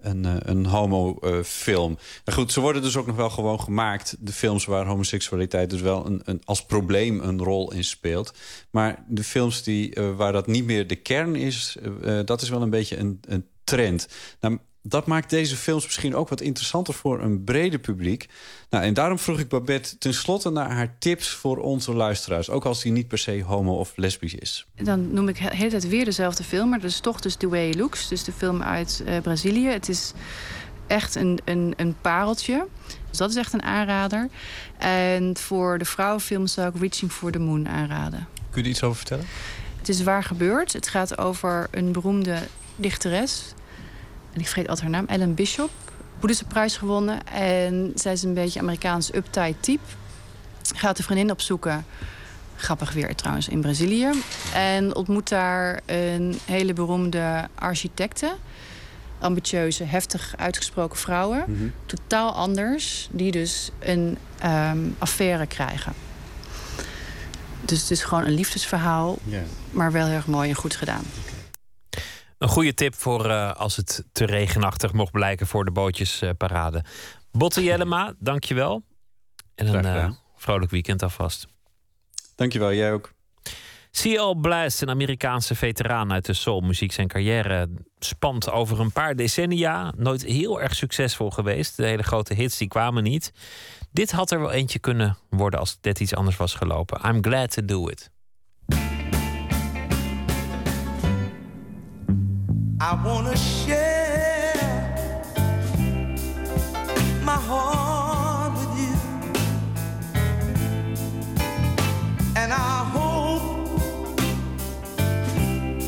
een, 0.00 0.24
eh, 0.24 0.34
een 0.38 0.66
homo-film. 0.66 1.98
nou 2.24 2.38
goed, 2.38 2.52
ze 2.52 2.60
worden 2.60 2.82
dus 2.82 2.96
ook 2.96 3.06
nog 3.06 3.16
wel 3.16 3.30
gewoon 3.30 3.60
gemaakt. 3.60 4.16
De 4.18 4.32
films 4.32 4.64
waar 4.64 4.86
homoseksualiteit 4.86 5.70
dus 5.70 5.80
wel 5.80 6.06
een, 6.06 6.20
een, 6.24 6.40
als 6.44 6.64
probleem 6.64 7.20
een 7.20 7.42
rol 7.42 7.72
in 7.72 7.84
speelt. 7.84 8.34
Maar 8.70 9.04
de 9.08 9.24
films 9.24 9.62
die, 9.62 9.94
eh, 9.94 10.16
waar 10.16 10.32
dat 10.32 10.46
niet 10.46 10.64
meer 10.64 10.86
de 10.86 10.96
kern 10.96 11.36
is... 11.36 11.76
eh, 11.82 12.18
eh, 12.18 12.26
dat 12.26 12.42
is 12.42 12.48
wel 12.48 12.62
een 12.62 12.70
beetje 12.70 12.96
een, 12.96 13.20
een 13.28 13.46
trend. 13.64 14.08
Nou, 14.40 14.58
dat 14.82 15.06
maakt 15.06 15.30
deze 15.30 15.56
films 15.56 15.84
misschien 15.84 16.14
ook 16.14 16.28
wat 16.28 16.40
interessanter 16.40 16.94
voor 16.94 17.22
een 17.22 17.44
breder 17.44 17.78
publiek. 17.78 18.28
Nou, 18.70 18.84
en 18.84 18.94
daarom 18.94 19.18
vroeg 19.18 19.38
ik 19.38 19.48
Babette 19.48 19.98
tenslotte 19.98 20.50
naar 20.50 20.70
haar 20.70 20.96
tips 20.98 21.28
voor 21.30 21.58
onze 21.58 21.92
luisteraars. 21.94 22.50
Ook 22.50 22.64
als 22.64 22.82
die 22.82 22.92
niet 22.92 23.08
per 23.08 23.18
se 23.18 23.42
homo 23.42 23.78
of 23.78 23.92
lesbisch 23.96 24.34
is. 24.34 24.66
Dan 24.74 25.12
noem 25.12 25.28
ik 25.28 25.38
de 25.38 25.56
hele 25.56 25.70
tijd 25.70 25.88
weer 25.88 26.04
dezelfde 26.04 26.44
film, 26.44 26.68
maar 26.68 26.80
dat 26.80 26.90
is 26.90 27.00
toch 27.00 27.20
dus 27.20 27.34
The 27.34 27.48
Way 27.48 27.68
He 27.68 27.78
Looks. 27.78 28.08
Dus 28.08 28.24
de 28.24 28.32
film 28.32 28.62
uit 28.62 29.02
eh, 29.06 29.20
Brazilië. 29.20 29.66
Het 29.66 29.88
is 29.88 30.12
echt 30.86 31.14
een, 31.14 31.38
een, 31.44 31.74
een 31.76 31.94
pareltje. 32.00 32.66
Dus 33.08 33.18
dat 33.18 33.30
is 33.30 33.36
echt 33.36 33.52
een 33.52 33.62
aanrader. 33.62 34.28
En 34.78 35.36
voor 35.36 35.78
de 35.78 35.84
vrouwenfilms 35.84 36.52
zou 36.52 36.68
ik 36.68 36.80
Reaching 36.80 37.12
for 37.12 37.30
the 37.30 37.38
Moon 37.38 37.68
aanraden. 37.68 38.28
Kun 38.50 38.62
je 38.62 38.68
er 38.68 38.74
iets 38.74 38.82
over 38.82 38.96
vertellen? 38.96 39.24
Het 39.78 39.88
is 39.88 40.02
waar 40.02 40.24
gebeurd. 40.24 40.72
Het 40.72 40.88
gaat 40.88 41.18
over 41.18 41.68
een 41.70 41.92
beroemde 41.92 42.38
dichteres. 42.76 43.54
En 44.32 44.40
ik 44.40 44.46
vergeet 44.46 44.68
altijd 44.68 44.80
haar 44.80 44.90
naam. 44.90 45.06
Ellen 45.06 45.34
Bishop. 45.34 45.70
Boeddhische 46.20 46.44
prijs 46.44 46.76
gewonnen. 46.76 47.26
En 47.26 47.92
zij 47.94 48.12
is 48.12 48.22
een 48.22 48.34
beetje 48.34 48.60
Amerikaans 48.60 49.14
uptight 49.14 49.62
type. 49.62 49.82
Gaat 50.74 50.96
de 50.96 51.02
vriendin 51.02 51.30
opzoeken. 51.30 51.84
Grappig 52.56 52.92
weer 52.92 53.14
trouwens, 53.14 53.48
in 53.48 53.60
Brazilië. 53.60 54.10
En 54.54 54.94
ontmoet 54.94 55.28
daar 55.28 55.80
een 55.86 56.38
hele 56.44 56.72
beroemde 56.72 57.48
architecte. 57.54 58.34
Ambitieuze, 59.18 59.84
heftig 59.84 60.34
uitgesproken 60.36 60.98
vrouwen. 60.98 61.44
Totaal 61.86 62.32
anders. 62.32 63.08
Die 63.12 63.30
dus 63.30 63.70
een 63.78 64.18
ehm, 64.38 64.78
affaire 64.98 65.46
krijgen. 65.46 65.92
Dus 67.60 67.80
het 67.80 67.90
is 67.90 68.02
gewoon 68.04 68.24
een 68.24 68.34
liefdesverhaal. 68.34 69.18
Maar 69.70 69.92
wel 69.92 70.06
heel 70.06 70.16
erg 70.16 70.26
mooi 70.26 70.48
en 70.48 70.54
goed 70.54 70.76
gedaan. 70.76 71.02
Een 72.38 72.48
goede 72.48 72.74
tip 72.74 72.94
voor 72.94 73.30
eh, 73.30 73.52
als 73.54 73.76
het 73.76 74.04
te 74.12 74.24
regenachtig 74.24 74.92
mocht 74.92 75.12
blijken 75.12 75.46
voor 75.46 75.64
de 75.64 75.70
bootjesparade. 75.70 76.84
Botte 77.32 77.62
Jellema, 77.62 78.14
dankjewel. 78.18 78.82
En 79.54 79.74
een 79.74 79.84
eh, 79.84 80.10
vrolijk 80.36 80.70
weekend 80.70 81.02
alvast. 81.02 81.46
Dankjewel, 82.34 82.72
jij 82.72 82.92
ook. 82.92 83.12
C.L. 84.02 84.34
Blast, 84.34 84.82
een 84.82 84.90
Amerikaanse 84.90 85.54
veteraan 85.54 86.12
uit 86.12 86.24
de 86.24 86.32
soulmuziek. 86.32 86.92
Zijn 86.92 87.08
carrière 87.08 87.68
spant 87.98 88.50
over 88.50 88.80
een 88.80 88.92
paar 88.92 89.16
decennia. 89.16 89.92
Nooit 89.96 90.24
heel 90.24 90.60
erg 90.60 90.74
succesvol 90.74 91.30
geweest. 91.30 91.76
De 91.76 91.86
hele 91.86 92.02
grote 92.02 92.34
hits 92.34 92.58
die 92.58 92.68
kwamen 92.68 93.02
niet. 93.02 93.32
Dit 93.92 94.10
had 94.10 94.30
er 94.30 94.40
wel 94.40 94.50
eentje 94.50 94.78
kunnen 94.78 95.16
worden 95.30 95.60
als 95.60 95.78
dit 95.80 96.00
iets 96.00 96.14
anders 96.14 96.36
was 96.36 96.54
gelopen. 96.54 97.00
I'm 97.10 97.22
glad 97.22 97.50
to 97.50 97.64
do 97.64 97.88
it. 97.88 98.10
I 102.80 102.94
wanna 103.04 103.36
share 103.36 104.54
my 107.24 107.32
heart 107.32 108.52
with 108.54 108.78
you, 108.78 108.94
and 112.36 112.52
I 112.52 112.84
hope 112.94 113.80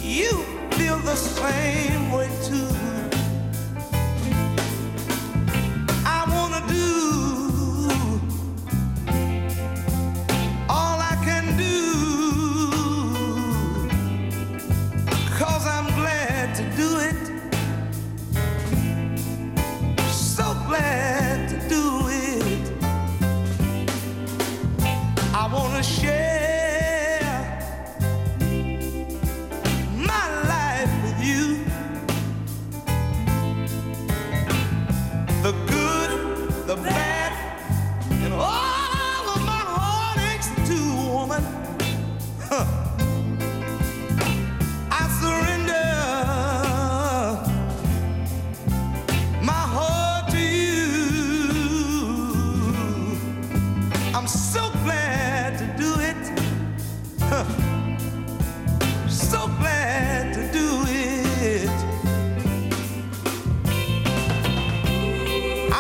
you 0.03 0.33
feel 0.73 0.99
the 0.99 1.15
same 1.15 2.00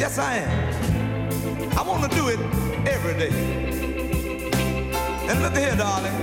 Yes, 0.00 0.16
I 0.18 0.36
am. 0.36 1.72
I 1.78 1.82
want 1.82 2.10
to 2.10 2.16
do 2.16 2.28
it 2.28 2.40
every 2.88 3.12
day. 3.18 3.28
And 5.28 5.42
look 5.42 5.54
here, 5.54 5.76
darling. 5.76 6.18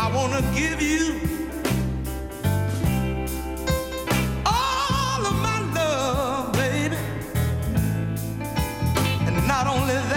I 0.00 0.10
want 0.16 0.32
to 0.32 0.40
give 0.58 0.80
you 0.80 1.20
all 4.46 5.26
of 5.26 5.36
my 5.42 5.60
love, 5.74 6.54
baby. 6.54 6.96
And 9.26 9.46
not 9.46 9.66
only 9.66 9.92
that, 9.92 10.11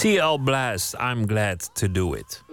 CL 0.00 0.38
Blast, 0.44 0.94
I'm 0.94 1.26
glad 1.26 1.74
to 1.74 1.90
do 1.90 2.14
it. 2.14 2.44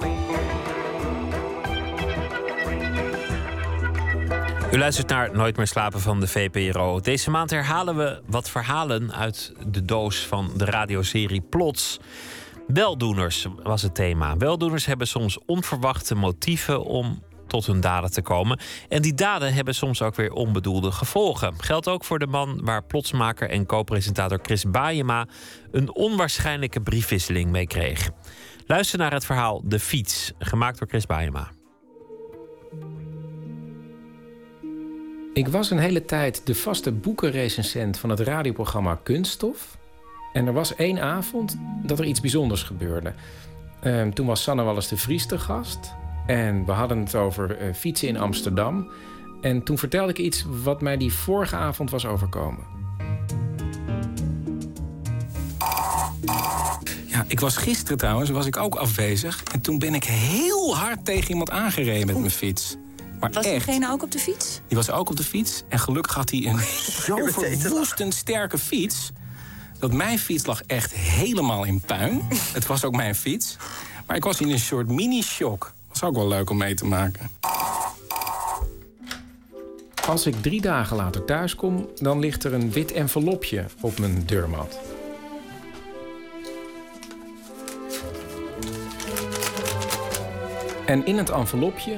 U 4.72 4.78
luistert 4.78 5.10
naar 5.10 5.36
Nooit 5.36 5.58
meer 5.58 5.68
slapen 5.68 6.00
van 6.00 6.20
de 6.20 6.28
VPRO. 6.28 7.00
Deze 7.00 7.32
maand 7.32 7.50
herhalen 7.50 7.98
we 7.98 8.22
wat 8.28 8.50
verhalen 8.50 9.14
uit 9.14 9.54
de 9.68 9.86
doos 9.86 10.18
van 10.18 10.52
de 10.58 10.66
radioserie 10.66 11.42
Plots. 11.42 12.00
Weldoeners 12.68 13.48
was 13.64 13.82
het 13.82 13.96
thema. 13.96 14.38
Weldoeners 14.38 14.86
hebben 14.86 15.08
soms 15.08 15.40
onverwachte 15.46 16.16
motieven 16.16 16.84
om 16.84 17.24
tot 17.48 17.66
hun 17.66 17.82
daden 17.82 18.12
te 18.12 18.22
komen. 18.22 18.60
En 18.90 19.02
die 19.02 19.14
daden 19.14 19.54
hebben 19.54 19.76
soms 19.76 20.02
ook 20.02 20.16
weer 20.16 20.32
onbedoelde 20.32 20.92
gevolgen. 20.92 21.54
Geldt 21.58 21.88
ook 21.88 22.04
voor 22.04 22.20
de 22.20 22.28
man 22.28 22.60
waar 22.64 22.84
plotsmaker 22.84 23.50
en 23.50 23.66
co-presentator 23.66 24.40
Chris 24.42 24.64
Baayema 24.64 25.28
een 25.72 25.96
onwaarschijnlijke 25.96 26.82
briefwisseling 26.82 27.52
mee 27.52 27.68
kreeg. 27.68 28.10
Luister 28.68 29.00
naar 29.00 29.14
het 29.14 29.26
verhaal 29.26 29.62
De 29.64 29.80
Fiets, 29.80 30.32
gemaakt 30.40 30.80
door 30.80 30.88
Chris 30.88 31.06
Baayema. 31.06 31.52
Ik 35.34 35.48
was 35.48 35.72
een 35.72 35.78
hele 35.78 36.06
tijd 36.06 36.42
de 36.46 36.56
vaste 36.56 36.92
boekenrecensent 36.92 37.98
van 37.98 38.10
het 38.10 38.20
radioprogramma 38.20 39.00
Kunststof. 39.04 39.78
En 40.34 40.48
er 40.48 40.54
was 40.54 40.76
één 40.76 41.00
avond 41.00 41.58
dat 41.84 42.00
er 42.00 42.06
iets 42.06 42.22
bijzonders 42.22 42.64
gebeurde. 42.64 43.14
Ehm, 43.82 44.12
toen 44.12 44.26
was 44.26 44.44
Sanne 44.44 44.64
Wallis 44.64 44.88
de 44.88 44.98
Vries 44.98 45.26
te 45.26 45.40
gast. 45.40 45.94
En 46.26 46.66
we 46.66 46.72
hadden 46.72 47.00
het 47.00 47.16
over 47.16 47.58
eh, 47.58 47.74
fietsen 47.74 48.08
in 48.08 48.18
Amsterdam. 48.18 48.88
En 49.42 49.64
toen 49.64 49.78
vertelde 49.78 50.12
ik 50.12 50.18
iets 50.18 50.46
wat 50.64 50.82
mij 50.82 50.98
die 50.98 51.14
vorige 51.14 51.56
avond 51.56 51.90
was 51.90 52.06
overkomen. 52.06 52.64
Ja, 57.06 57.26
ik 57.28 57.40
was 57.40 57.58
gisteren 57.58 57.98
trouwens, 57.98 58.30
was 58.30 58.46
ik 58.46 58.58
ook 58.58 58.76
afwezig. 58.76 59.44
En 59.44 59.62
toen 59.62 59.80
ben 59.80 59.94
ik 59.94 60.04
heel 60.04 60.78
hard 60.78 61.06
tegen 61.06 61.30
iemand 61.30 61.50
aangereden 61.50 62.06
met 62.08 62.18
mijn 62.18 62.32
fiets. 62.32 62.76
Maar 63.20 63.32
Was 63.32 63.46
echt, 63.46 63.66
diegene 63.66 63.92
ook 63.92 64.04
op 64.04 64.12
de 64.12 64.20
fiets? 64.20 64.62
die 64.68 64.78
was 64.78 64.92
ook 64.92 65.10
op 65.10 65.18
de 65.18 65.24
fiets. 65.24 65.64
En 65.70 65.80
gelukkig 65.80 66.14
had 66.14 66.30
hij 66.30 66.46
een 66.46 66.60
zo 67.06 67.18
verwoestend 67.26 68.14
sterke 68.14 68.58
fiets... 68.58 69.12
dat 69.80 69.94
mijn 69.94 70.20
fiets 70.20 70.46
lag 70.46 70.62
echt 70.62 70.94
helemaal 70.94 71.64
in 71.64 71.82
puin. 71.82 72.22
Het 72.54 72.66
was 72.66 72.84
ook 72.84 72.96
mijn 72.96 73.16
fiets. 73.16 73.58
Maar 74.08 74.16
ik 74.16 74.24
was 74.24 74.42
in 74.42 74.50
een 74.50 74.60
soort 74.60 74.88
mini-shock. 74.88 75.74
Was 75.96 76.10
ook 76.10 76.16
wel 76.16 76.28
leuk 76.28 76.50
om 76.50 76.58
mee 76.58 76.74
te 76.74 76.86
maken. 76.86 77.30
Als 80.08 80.26
ik 80.26 80.42
drie 80.42 80.62
dagen 80.62 80.96
later 80.96 81.26
thuis 81.26 81.56
kom, 81.56 81.90
dan 81.96 82.20
ligt 82.20 82.44
er 82.44 82.54
een 82.54 82.72
wit 82.72 82.92
envelopje 82.92 83.66
op 83.82 84.00
mijn 84.00 84.26
deurmat. 84.26 84.80
En 90.86 91.06
in 91.06 91.18
het 91.18 91.30
envelopje 91.30 91.98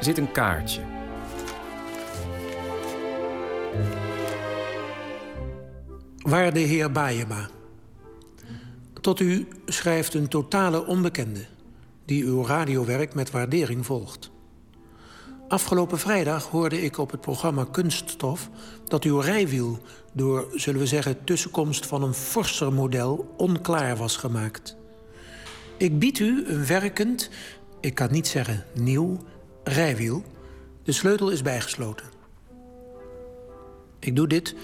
zit 0.00 0.18
een 0.18 0.32
kaartje. 0.32 0.80
Waarde 6.18 6.60
heer 6.60 6.92
Baayema. 6.92 7.48
Tot 9.00 9.20
u 9.20 9.48
schrijft 9.66 10.14
een 10.14 10.28
totale 10.28 10.86
onbekende... 10.86 11.51
die 12.04 12.24
uw 12.24 12.46
radiowerk 12.46 13.14
met 13.14 13.30
waardering 13.30 13.86
volgt. 13.86 14.30
Afgelopen 15.48 15.98
vrijdag 15.98 16.48
hoorde 16.48 16.82
ik 16.82 16.98
op 16.98 17.10
het 17.10 17.20
programma 17.20 17.66
Kunststof... 17.70 18.50
dat 18.84 19.04
uw 19.04 19.18
rijwiel 19.18 19.78
door, 20.12 20.48
zullen 20.54 20.80
we 20.80 20.86
zeggen... 20.86 21.24
tussenkomst 21.24 21.86
van 21.86 22.02
een 22.02 22.14
forser 22.14 22.72
model 22.72 23.34
onklaar 23.36 23.96
was 23.96 24.16
gemaakt. 24.16 24.76
Ik 25.76 25.98
bied 25.98 26.18
u 26.18 26.44
een 26.46 26.66
werkend, 26.66 27.30
ik 27.80 27.94
kan 27.94 28.08
niet 28.10 28.26
zeggen 28.26 28.64
nieuw, 28.74 29.18
rijwiel. 29.64 30.22
De 30.82 30.92
sleutel 30.92 31.30
is 31.30 31.42
bijgesloten. 31.42 32.06
Ik 33.98 34.16
doe 34.16 34.26
dit, 34.26 34.54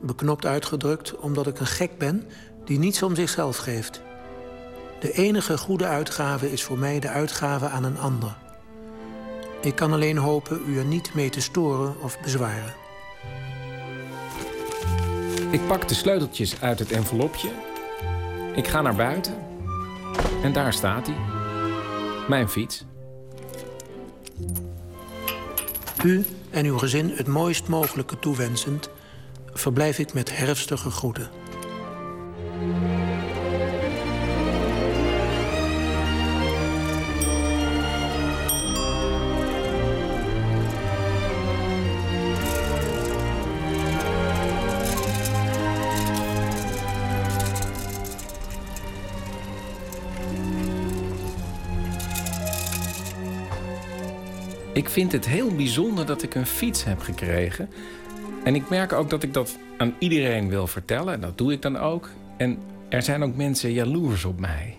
beknopt 0.00 0.46
uitgedrukt, 0.46 1.16
omdat 1.16 1.46
ik 1.46 1.60
een 1.60 1.66
gek 1.66 1.98
ben 1.98 2.24
die 2.64 2.78
niets 2.78 3.02
om 3.02 3.14
zichzelf 3.14 3.56
geeft. 3.56 4.02
De 5.00 5.12
enige 5.12 5.58
goede 5.58 5.86
uitgave 5.86 6.52
is 6.52 6.62
voor 6.62 6.78
mij 6.78 7.00
de 7.00 7.08
uitgave 7.08 7.68
aan 7.68 7.84
een 7.84 7.98
ander. 7.98 8.36
Ik 9.60 9.74
kan 9.74 9.92
alleen 9.92 10.16
hopen 10.16 10.62
u 10.66 10.78
er 10.78 10.84
niet 10.84 11.14
mee 11.14 11.30
te 11.30 11.40
storen 11.40 12.00
of 12.02 12.20
bezwaren. 12.20 12.74
Ik 15.50 15.66
pak 15.66 15.88
de 15.88 15.94
sleuteltjes 15.94 16.60
uit 16.60 16.78
het 16.78 16.90
envelopje. 16.90 17.48
Ik 18.54 18.66
ga 18.66 18.82
naar 18.82 18.94
buiten. 18.94 19.34
En 20.42 20.52
daar 20.52 20.72
staat 20.72 21.06
hij. 21.06 21.16
Mijn 22.28 22.48
fiets. 22.48 22.84
U 26.04 26.24
en 26.50 26.64
uw 26.64 26.78
gezin 26.78 27.10
het 27.10 27.26
mooist 27.26 27.68
mogelijke 27.68 28.18
toewensend... 28.18 28.90
verblijf 29.52 29.98
ik 29.98 30.14
met 30.14 30.36
herfstige 30.36 30.90
groeten. 30.90 31.30
Ik 54.84 54.90
vind 54.90 55.12
het 55.12 55.26
heel 55.26 55.54
bijzonder 55.54 56.06
dat 56.06 56.22
ik 56.22 56.34
een 56.34 56.46
fiets 56.46 56.84
heb 56.84 57.00
gekregen. 57.00 57.68
En 58.42 58.54
ik 58.54 58.68
merk 58.68 58.92
ook 58.92 59.10
dat 59.10 59.22
ik 59.22 59.34
dat 59.34 59.58
aan 59.76 59.94
iedereen 59.98 60.48
wil 60.48 60.66
vertellen. 60.66 61.14
En 61.14 61.20
dat 61.20 61.38
doe 61.38 61.52
ik 61.52 61.62
dan 61.62 61.76
ook. 61.76 62.10
En 62.36 62.58
er 62.88 63.02
zijn 63.02 63.22
ook 63.22 63.36
mensen 63.36 63.72
jaloers 63.72 64.24
op 64.24 64.40
mij. 64.40 64.78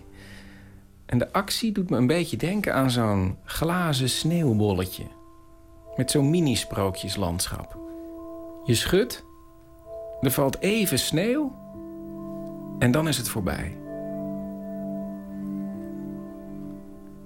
En 1.06 1.18
de 1.18 1.32
actie 1.32 1.72
doet 1.72 1.90
me 1.90 1.96
een 1.96 2.06
beetje 2.06 2.36
denken 2.36 2.74
aan 2.74 2.90
zo'n 2.90 3.36
glazen 3.44 4.08
sneeuwbolletje. 4.08 5.04
Met 5.96 6.10
zo'n 6.10 6.30
mini-sprookjeslandschap. 6.30 7.78
Je 8.64 8.74
schudt, 8.74 9.24
er 10.20 10.30
valt 10.30 10.60
even 10.60 10.98
sneeuw 10.98 11.56
En 12.78 12.90
dan 12.90 13.08
is 13.08 13.16
het 13.16 13.28
voorbij. 13.28 13.85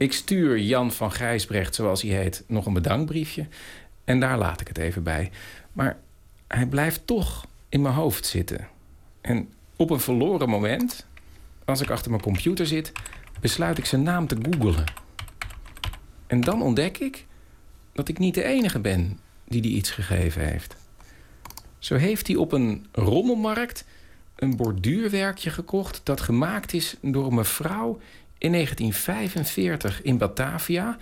Ik 0.00 0.12
stuur 0.12 0.58
Jan 0.58 0.92
van 0.92 1.12
Gijsbrecht, 1.12 1.74
zoals 1.74 2.02
hij 2.02 2.10
heet, 2.10 2.44
nog 2.46 2.66
een 2.66 2.72
bedankbriefje. 2.72 3.46
En 4.04 4.20
daar 4.20 4.38
laat 4.38 4.60
ik 4.60 4.68
het 4.68 4.78
even 4.78 5.02
bij. 5.02 5.30
Maar 5.72 5.98
hij 6.46 6.66
blijft 6.66 7.06
toch 7.06 7.46
in 7.68 7.82
mijn 7.82 7.94
hoofd 7.94 8.26
zitten. 8.26 8.68
En 9.20 9.48
op 9.76 9.90
een 9.90 10.00
verloren 10.00 10.48
moment, 10.48 11.06
als 11.64 11.80
ik 11.80 11.90
achter 11.90 12.10
mijn 12.10 12.22
computer 12.22 12.66
zit, 12.66 12.92
besluit 13.40 13.78
ik 13.78 13.84
zijn 13.84 14.02
naam 14.02 14.26
te 14.26 14.36
googelen. 14.42 14.84
En 16.26 16.40
dan 16.40 16.62
ontdek 16.62 16.98
ik 16.98 17.26
dat 17.92 18.08
ik 18.08 18.18
niet 18.18 18.34
de 18.34 18.44
enige 18.44 18.78
ben 18.78 19.18
die 19.44 19.60
die 19.60 19.76
iets 19.76 19.90
gegeven 19.90 20.44
heeft. 20.44 20.76
Zo 21.78 21.94
heeft 21.94 22.26
hij 22.26 22.36
op 22.36 22.52
een 22.52 22.86
rommelmarkt 22.92 23.84
een 24.36 24.56
borduurwerkje 24.56 25.50
gekocht 25.50 26.00
dat 26.04 26.20
gemaakt 26.20 26.72
is 26.72 26.96
door 27.00 27.26
een 27.26 27.34
mevrouw 27.34 28.00
in 28.40 28.52
1945 28.52 30.02
in 30.02 30.18
Batavia. 30.18 30.96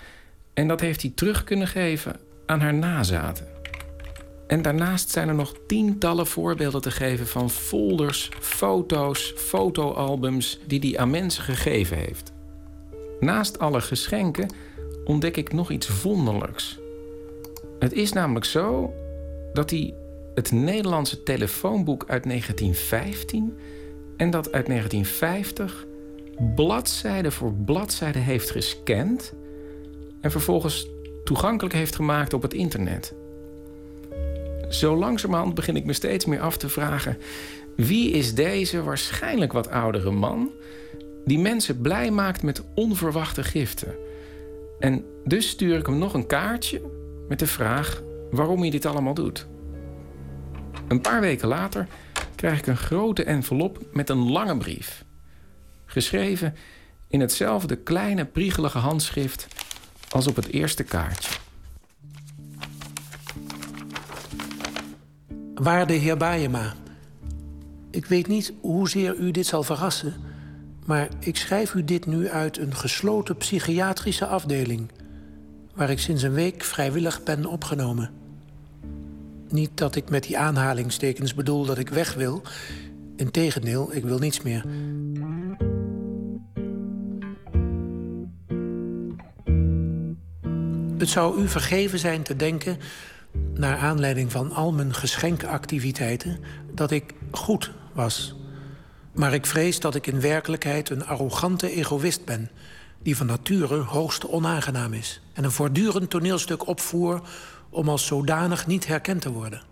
En 0.54 0.68
dat 0.68 0.80
heeft 0.80 1.02
hij 1.02 1.12
terug 1.14 1.44
kunnen 1.44 1.68
geven 1.68 2.16
aan 2.46 2.60
haar 2.60 2.74
nazaten. 2.74 3.46
En 4.46 4.62
daarnaast 4.62 5.10
zijn 5.10 5.28
er 5.28 5.34
nog 5.34 5.54
tientallen 5.66 6.26
voorbeelden 6.26 6.80
te 6.80 6.90
geven 6.90 7.26
van 7.26 7.50
folders, 7.50 8.30
foto's, 8.40 9.32
fotoalbums 9.36 10.58
die 10.66 10.80
hij 10.80 10.98
aan 10.98 11.10
mensen 11.10 11.42
gegeven 11.44 11.96
heeft. 11.96 12.32
Naast 13.20 13.58
alle 13.58 13.80
geschenken 13.80 14.54
ontdek 15.04 15.36
ik 15.36 15.52
nog 15.52 15.70
iets 15.70 16.02
wonderlijks. 16.02 16.78
Het 17.78 17.92
is 17.92 18.12
namelijk 18.12 18.44
zo 18.44 18.94
dat 19.52 19.70
hij 19.70 19.94
het 20.34 20.52
Nederlandse 20.52 21.22
telefoonboek 21.22 22.04
uit 22.06 22.24
1915 22.24 23.58
en 24.16 24.30
dat 24.30 24.52
uit 24.52 24.66
1950 24.66 25.86
bladzijde 26.54 27.30
voor 27.30 27.52
bladzijde 27.52 28.18
heeft 28.18 28.50
gescand 28.50 29.34
en 30.20 30.30
vervolgens 30.30 30.88
toegankelijk 31.24 31.74
heeft 31.74 31.94
gemaakt 31.94 32.34
op 32.34 32.42
het 32.42 32.54
internet. 32.54 33.14
Zo 34.68 34.96
langzamerhand 34.96 35.54
begin 35.54 35.76
ik 35.76 35.84
me 35.84 35.92
steeds 35.92 36.24
meer 36.24 36.40
af 36.40 36.56
te 36.56 36.68
vragen: 36.68 37.18
wie 37.76 38.10
is 38.10 38.34
deze 38.34 38.82
waarschijnlijk 38.82 39.52
wat 39.52 39.70
oudere 39.70 40.10
man 40.10 40.50
die 41.24 41.38
mensen 41.38 41.80
blij 41.80 42.10
maakt 42.10 42.42
met 42.42 42.62
onverwachte 42.74 43.42
giften? 43.42 43.94
En 44.78 45.04
dus 45.24 45.48
stuur 45.48 45.78
ik 45.78 45.86
hem 45.86 45.98
nog 45.98 46.14
een 46.14 46.26
kaartje 46.26 46.80
met 47.28 47.38
de 47.38 47.46
vraag 47.46 48.02
waarom 48.30 48.60
hij 48.60 48.70
dit 48.70 48.86
allemaal 48.86 49.14
doet. 49.14 49.46
Een 50.88 51.00
paar 51.00 51.20
weken 51.20 51.48
later 51.48 51.86
krijg 52.34 52.58
ik 52.58 52.66
een 52.66 52.76
grote 52.76 53.24
envelop 53.24 53.78
met 53.92 54.08
een 54.10 54.30
lange 54.30 54.56
brief. 54.56 55.04
Geschreven 55.90 56.54
in 57.08 57.20
hetzelfde 57.20 57.76
kleine, 57.76 58.24
priegelige 58.24 58.78
handschrift 58.78 59.46
als 60.08 60.26
op 60.26 60.36
het 60.36 60.46
eerste 60.46 60.84
kaartje. 60.84 61.30
Waarde 65.54 65.92
heer 65.92 66.16
Baayema, 66.16 66.74
ik 67.90 68.06
weet 68.06 68.26
niet 68.26 68.52
hoezeer 68.60 69.14
u 69.16 69.30
dit 69.30 69.46
zal 69.46 69.62
verrassen, 69.62 70.14
maar 70.84 71.08
ik 71.18 71.36
schrijf 71.36 71.74
u 71.74 71.84
dit 71.84 72.06
nu 72.06 72.28
uit 72.28 72.58
een 72.58 72.74
gesloten 72.74 73.36
psychiatrische 73.36 74.26
afdeling, 74.26 74.90
waar 75.74 75.90
ik 75.90 75.98
sinds 75.98 76.22
een 76.22 76.32
week 76.32 76.62
vrijwillig 76.62 77.22
ben 77.22 77.46
opgenomen. 77.46 78.10
Niet 79.48 79.70
dat 79.74 79.94
ik 79.94 80.10
met 80.10 80.22
die 80.22 80.38
aanhalingstekens 80.38 81.34
bedoel 81.34 81.64
dat 81.64 81.78
ik 81.78 81.88
weg 81.88 82.14
wil. 82.14 82.42
Integendeel, 83.16 83.94
ik 83.94 84.04
wil 84.04 84.18
niets 84.18 84.42
meer. 84.42 84.64
Het 90.98 91.08
zou 91.08 91.40
u 91.42 91.48
vergeven 91.48 91.98
zijn 91.98 92.22
te 92.22 92.36
denken, 92.36 92.78
naar 93.54 93.78
aanleiding 93.78 94.32
van 94.32 94.52
al 94.52 94.72
mijn 94.72 94.94
geschenkactiviteiten, 94.94 96.40
dat 96.72 96.90
ik 96.90 97.14
goed 97.30 97.72
was. 97.92 98.34
Maar 99.12 99.34
ik 99.34 99.46
vrees 99.46 99.80
dat 99.80 99.94
ik 99.94 100.06
in 100.06 100.20
werkelijkheid 100.20 100.90
een 100.90 101.06
arrogante 101.06 101.70
egoïst 101.70 102.24
ben, 102.24 102.50
die 103.02 103.16
van 103.16 103.26
nature 103.26 103.76
hoogst 103.76 104.28
onaangenaam 104.28 104.92
is 104.92 105.20
en 105.32 105.44
een 105.44 105.50
voortdurend 105.50 106.10
toneelstuk 106.10 106.66
opvoer 106.66 107.22
om 107.70 107.88
als 107.88 108.06
zodanig 108.06 108.66
niet 108.66 108.86
herkend 108.86 109.20
te 109.20 109.32
worden. 109.32 109.62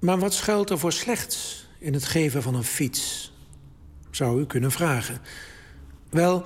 Maar 0.00 0.18
wat 0.18 0.34
schuilt 0.34 0.70
er 0.70 0.78
voor 0.78 0.92
slechts 0.92 1.66
in 1.78 1.92
het 1.92 2.04
geven 2.04 2.42
van 2.42 2.54
een 2.54 2.64
fiets? 2.64 3.32
Zou 4.10 4.40
u 4.40 4.46
kunnen 4.46 4.70
vragen. 4.70 5.18
Wel, 6.10 6.44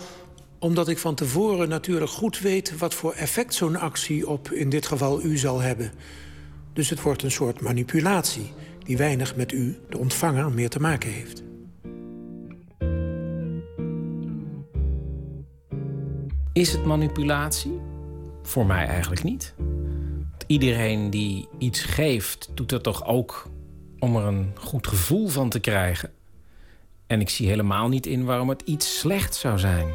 omdat 0.60 0.88
ik 0.88 0.98
van 0.98 1.14
tevoren 1.14 1.68
natuurlijk 1.68 2.10
goed 2.10 2.38
weet 2.38 2.78
wat 2.78 2.94
voor 2.94 3.12
effect 3.12 3.54
zo'n 3.54 3.76
actie 3.76 4.28
op 4.28 4.50
in 4.50 4.68
dit 4.68 4.86
geval 4.86 5.22
u 5.22 5.36
zal 5.36 5.60
hebben. 5.60 5.92
Dus 6.72 6.90
het 6.90 7.02
wordt 7.02 7.22
een 7.22 7.30
soort 7.30 7.60
manipulatie 7.60 8.52
die 8.84 8.96
weinig 8.96 9.36
met 9.36 9.52
u, 9.52 9.78
de 9.88 9.98
ontvanger, 9.98 10.52
meer 10.52 10.68
te 10.68 10.80
maken 10.80 11.10
heeft. 11.10 11.42
Is 16.52 16.72
het 16.72 16.84
manipulatie? 16.84 17.80
Voor 18.42 18.66
mij 18.66 18.86
eigenlijk 18.86 19.22
niet. 19.22 19.54
Iedereen 20.46 21.10
die 21.10 21.48
iets 21.58 21.80
geeft, 21.82 22.50
doet 22.54 22.70
het 22.70 22.82
toch 22.82 23.06
ook 23.06 23.50
om 23.98 24.16
er 24.16 24.24
een 24.24 24.52
goed 24.54 24.86
gevoel 24.86 25.28
van 25.28 25.48
te 25.48 25.60
krijgen. 25.60 26.10
En 27.06 27.20
ik 27.20 27.28
zie 27.28 27.48
helemaal 27.48 27.88
niet 27.88 28.06
in 28.06 28.24
waarom 28.24 28.48
het 28.48 28.62
iets 28.62 28.98
slechts 28.98 29.40
zou 29.40 29.58
zijn. 29.58 29.88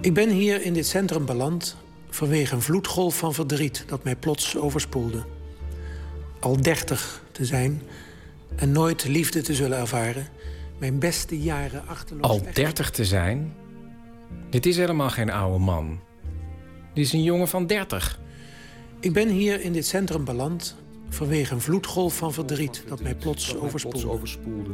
Ik 0.00 0.14
ben 0.14 0.30
hier 0.30 0.62
in 0.62 0.72
dit 0.72 0.86
centrum 0.86 1.26
beland 1.26 1.76
vanwege 2.08 2.54
een 2.54 2.62
vloedgolf 2.62 3.18
van 3.18 3.34
verdriet 3.34 3.84
dat 3.86 4.04
mij 4.04 4.16
plots 4.16 4.56
overspoelde. 4.56 5.24
Al 6.40 6.62
dertig 6.62 7.22
te 7.32 7.44
zijn 7.44 7.82
en 8.56 8.72
nooit 8.72 9.04
liefde 9.08 9.40
te 9.40 9.54
zullen 9.54 9.78
ervaren, 9.78 10.26
mijn 10.78 10.98
beste 10.98 11.40
jaren 11.40 11.86
achterloos 11.86 12.30
Al 12.30 12.40
30 12.52 12.90
te 12.90 13.04
zijn? 13.04 13.54
Dit 14.50 14.66
is 14.66 14.76
helemaal 14.76 15.10
geen 15.10 15.30
oude 15.30 15.58
man. 15.58 16.00
Dit 16.94 17.04
is 17.04 17.12
een 17.12 17.22
jongen 17.22 17.48
van 17.48 17.66
30. 17.66 18.20
Ik 19.00 19.12
ben 19.12 19.28
hier 19.28 19.60
in 19.60 19.72
dit 19.72 19.86
centrum 19.86 20.24
beland 20.24 20.76
vanwege 21.08 21.54
een 21.54 21.60
vloedgolf 21.60 22.16
van 22.16 22.32
verdriet 22.32 22.84
dat 22.88 23.00
mij 23.00 23.14
plots 23.14 23.56
overspoelde. 23.56 24.70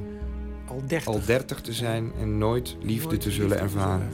Al 0.67 0.83
dertig. 0.87 1.07
Al 1.07 1.25
dertig 1.25 1.61
te 1.61 1.73
zijn 1.73 2.13
en 2.21 2.39
nooit 2.39 2.77
liefde 2.83 3.17
te 3.17 3.31
zullen 3.31 3.59
ervaren. 3.59 4.09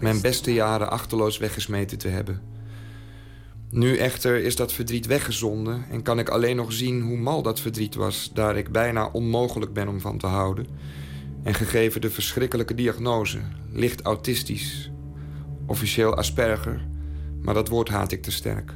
Mijn 0.00 0.20
beste 0.20 0.52
jaren 0.52 0.90
achterloos 0.90 1.38
weggesmeten 1.38 1.98
te 1.98 2.08
hebben. 2.08 2.40
Nu 3.70 3.96
echter 3.96 4.36
is 4.36 4.56
dat 4.56 4.72
verdriet 4.72 5.06
weggezonden 5.06 5.84
en 5.90 6.02
kan 6.02 6.18
ik 6.18 6.28
alleen 6.28 6.56
nog 6.56 6.72
zien 6.72 7.02
hoe 7.02 7.16
mal 7.16 7.42
dat 7.42 7.60
verdriet 7.60 7.94
was, 7.94 8.30
daar 8.34 8.56
ik 8.56 8.72
bijna 8.72 9.08
onmogelijk 9.12 9.72
ben 9.72 9.88
om 9.88 10.00
van 10.00 10.18
te 10.18 10.26
houden. 10.26 10.66
En 11.42 11.54
gegeven 11.54 12.00
de 12.00 12.10
verschrikkelijke 12.10 12.74
diagnose, 12.74 13.38
licht 13.72 14.02
autistisch, 14.02 14.90
officieel 15.66 16.14
Asperger, 16.14 16.88
maar 17.40 17.54
dat 17.54 17.68
woord 17.68 17.88
haat 17.88 18.12
ik 18.12 18.22
te 18.22 18.30
sterk. 18.30 18.74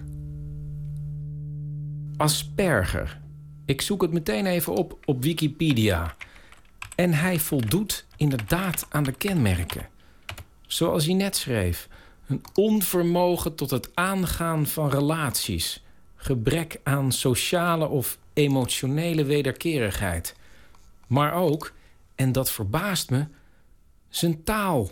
Asperger. 2.17 3.21
Ik 3.65 3.81
zoek 3.81 4.03
het 4.03 4.13
meteen 4.13 4.47
even 4.47 4.75
op 4.75 4.99
op 5.05 5.23
Wikipedia. 5.23 6.15
En 6.95 7.13
hij 7.13 7.39
voldoet 7.39 8.07
inderdaad 8.17 8.87
aan 8.89 9.03
de 9.03 9.13
kenmerken. 9.13 9.92
Zoals 10.73 11.05
hij 11.05 11.15
net 11.15 11.37
schreef. 11.37 11.89
Een 12.27 12.45
onvermogen 12.55 13.55
tot 13.55 13.71
het 13.71 13.91
aangaan 13.95 14.67
van 14.67 14.91
relaties. 14.91 15.85
Gebrek 16.15 16.81
aan 16.83 17.13
sociale 17.13 17.89
of 17.89 18.19
emotionele 18.33 19.25
wederkerigheid. 19.25 20.37
Maar 21.07 21.33
ook, 21.33 21.73
en 22.15 22.33
dat 22.33 22.51
verbaast 22.51 23.11
me, 23.11 23.27
zijn 24.09 24.45
taal. 24.45 24.91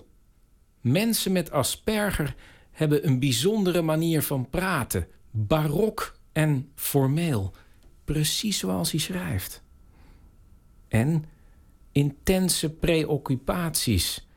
Mensen 0.81 1.33
met 1.33 1.51
Asperger 1.51 2.35
hebben 2.71 3.07
een 3.07 3.19
bijzondere 3.19 3.83
manier 3.83 4.23
van 4.23 4.51
praten. 4.51 5.07
Barok 5.31 6.17
en 6.33 6.71
formeel. 6.75 7.53
Precies 8.05 8.59
zoals 8.59 8.91
hij 8.91 9.01
schrijft. 9.01 9.63
En 10.89 11.25
intense 11.93 12.71
preoccupaties. 12.71 14.29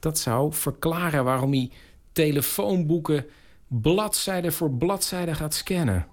Dat 0.00 0.18
zou 0.18 0.52
verklaren 0.52 1.24
waarom 1.24 1.52
hij 1.52 1.70
telefoonboeken 2.12 3.26
bladzijde 3.66 4.52
voor 4.52 4.70
bladzijde 4.70 5.34
gaat 5.34 5.54
scannen. 5.54 6.06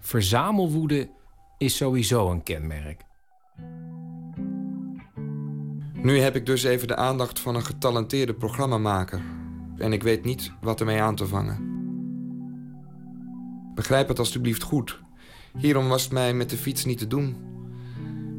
Verzamelwoede 0.00 1.10
is 1.58 1.76
sowieso 1.76 2.30
een 2.30 2.42
kenmerk. 2.42 3.02
Nu 5.92 6.18
heb 6.18 6.36
ik 6.36 6.46
dus 6.46 6.62
even 6.62 6.88
de 6.88 6.96
aandacht 6.96 7.40
van 7.40 7.54
een 7.54 7.64
getalenteerde 7.64 8.34
programmamaker. 8.34 9.20
En 9.76 9.92
ik 9.92 10.02
weet 10.02 10.24
niet 10.24 10.52
wat 10.60 10.80
ermee 10.80 11.02
aan 11.02 11.14
te 11.14 11.26
vangen. 11.26 11.70
Begrijp 13.74 14.08
het 14.08 14.18
alstublieft 14.18 14.62
goed. 14.62 15.00
Hierom 15.58 15.88
was 15.88 16.02
het 16.02 16.12
mij 16.12 16.34
met 16.34 16.50
de 16.50 16.56
fiets 16.56 16.84
niet 16.84 16.98
te 16.98 17.06
doen. 17.06 17.36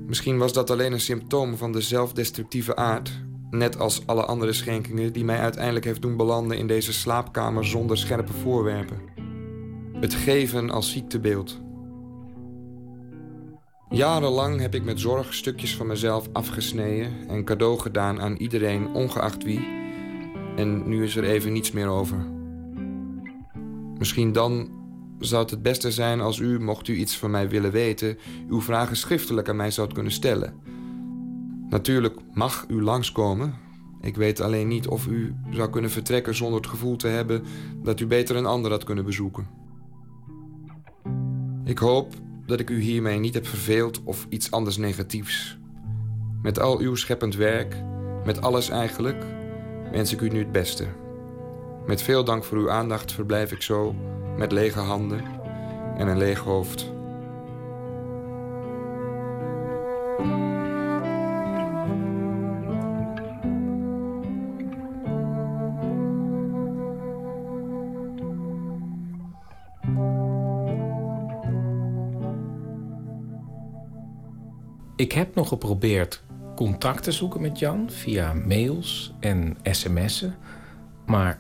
Misschien 0.07 0.37
was 0.37 0.53
dat 0.53 0.69
alleen 0.69 0.91
een 0.91 0.99
symptoom 0.99 1.57
van 1.57 1.71
de 1.71 1.81
zelfdestructieve 1.81 2.75
aard, 2.75 3.23
net 3.53 3.79
als 3.79 4.07
alle 4.07 4.25
andere 4.25 4.53
schenkingen 4.53 5.13
die 5.13 5.25
mij 5.25 5.39
uiteindelijk 5.39 5.85
heeft 5.85 6.01
doen 6.01 6.17
belanden 6.17 6.57
in 6.57 6.67
deze 6.67 6.93
slaapkamer 6.93 7.65
zonder 7.65 7.97
scherpe 7.97 8.33
voorwerpen. 8.33 9.01
Het 9.99 10.13
geven 10.13 10.69
als 10.69 10.91
ziektebeeld. 10.91 11.61
Jarenlang 13.89 14.59
heb 14.59 14.75
ik 14.75 14.83
met 14.83 14.99
zorg 14.99 15.33
stukjes 15.33 15.75
van 15.75 15.87
mezelf 15.87 16.27
afgesneden 16.31 17.27
en 17.27 17.43
cadeau 17.43 17.79
gedaan 17.79 18.21
aan 18.21 18.35
iedereen, 18.35 18.93
ongeacht 18.93 19.43
wie. 19.43 19.67
En 20.55 20.89
nu 20.89 21.03
is 21.03 21.15
er 21.15 21.23
even 21.23 21.53
niets 21.53 21.71
meer 21.71 21.87
over. 21.87 22.25
Misschien 23.97 24.31
dan 24.31 24.81
zou 25.19 25.41
het 25.41 25.51
het 25.51 25.61
beste 25.61 25.91
zijn 25.91 26.21
als 26.21 26.39
u, 26.39 26.59
mocht 26.59 26.87
u 26.87 26.95
iets 26.95 27.17
van 27.17 27.31
mij 27.31 27.49
willen 27.49 27.71
weten, 27.71 28.17
uw 28.49 28.61
vragen 28.61 28.95
schriftelijk 28.95 29.49
aan 29.49 29.55
mij 29.55 29.71
zou 29.71 29.93
kunnen 29.93 30.11
stellen. 30.11 30.53
Natuurlijk 31.73 32.15
mag 32.33 32.65
u 32.67 32.83
langskomen. 32.83 33.53
Ik 34.01 34.15
weet 34.15 34.41
alleen 34.41 34.67
niet 34.67 34.87
of 34.87 35.07
u 35.07 35.35
zou 35.49 35.69
kunnen 35.69 35.91
vertrekken 35.91 36.35
zonder 36.35 36.57
het 36.61 36.69
gevoel 36.69 36.95
te 36.95 37.07
hebben 37.07 37.43
dat 37.83 37.99
u 37.99 38.07
beter 38.07 38.35
een 38.35 38.45
ander 38.45 38.71
had 38.71 38.83
kunnen 38.83 39.05
bezoeken. 39.05 39.47
Ik 41.65 41.77
hoop 41.77 42.13
dat 42.45 42.59
ik 42.59 42.69
u 42.69 42.79
hiermee 42.81 43.19
niet 43.19 43.33
heb 43.33 43.47
verveeld 43.47 44.03
of 44.03 44.25
iets 44.29 44.51
anders 44.51 44.77
negatiefs. 44.77 45.57
Met 46.41 46.59
al 46.59 46.79
uw 46.79 46.95
scheppend 46.95 47.35
werk, 47.35 47.83
met 48.25 48.41
alles 48.41 48.69
eigenlijk, 48.69 49.25
wens 49.91 50.13
ik 50.13 50.21
u 50.21 50.29
nu 50.29 50.39
het 50.39 50.51
beste. 50.51 50.87
Met 51.87 52.01
veel 52.01 52.23
dank 52.23 52.43
voor 52.43 52.57
uw 52.57 52.69
aandacht 52.69 53.11
verblijf 53.11 53.51
ik 53.51 53.61
zo 53.61 53.95
met 54.37 54.51
lege 54.51 54.79
handen 54.79 55.23
en 55.97 56.07
een 56.07 56.17
leeg 56.17 56.39
hoofd. 56.39 56.91
Ik 75.03 75.11
heb 75.11 75.35
nog 75.35 75.47
geprobeerd 75.47 76.21
contact 76.55 77.03
te 77.03 77.11
zoeken 77.11 77.41
met 77.41 77.59
Jan 77.59 77.89
via 77.89 78.33
mails 78.33 79.13
en 79.19 79.57
sms'en, 79.63 80.35
maar 81.05 81.39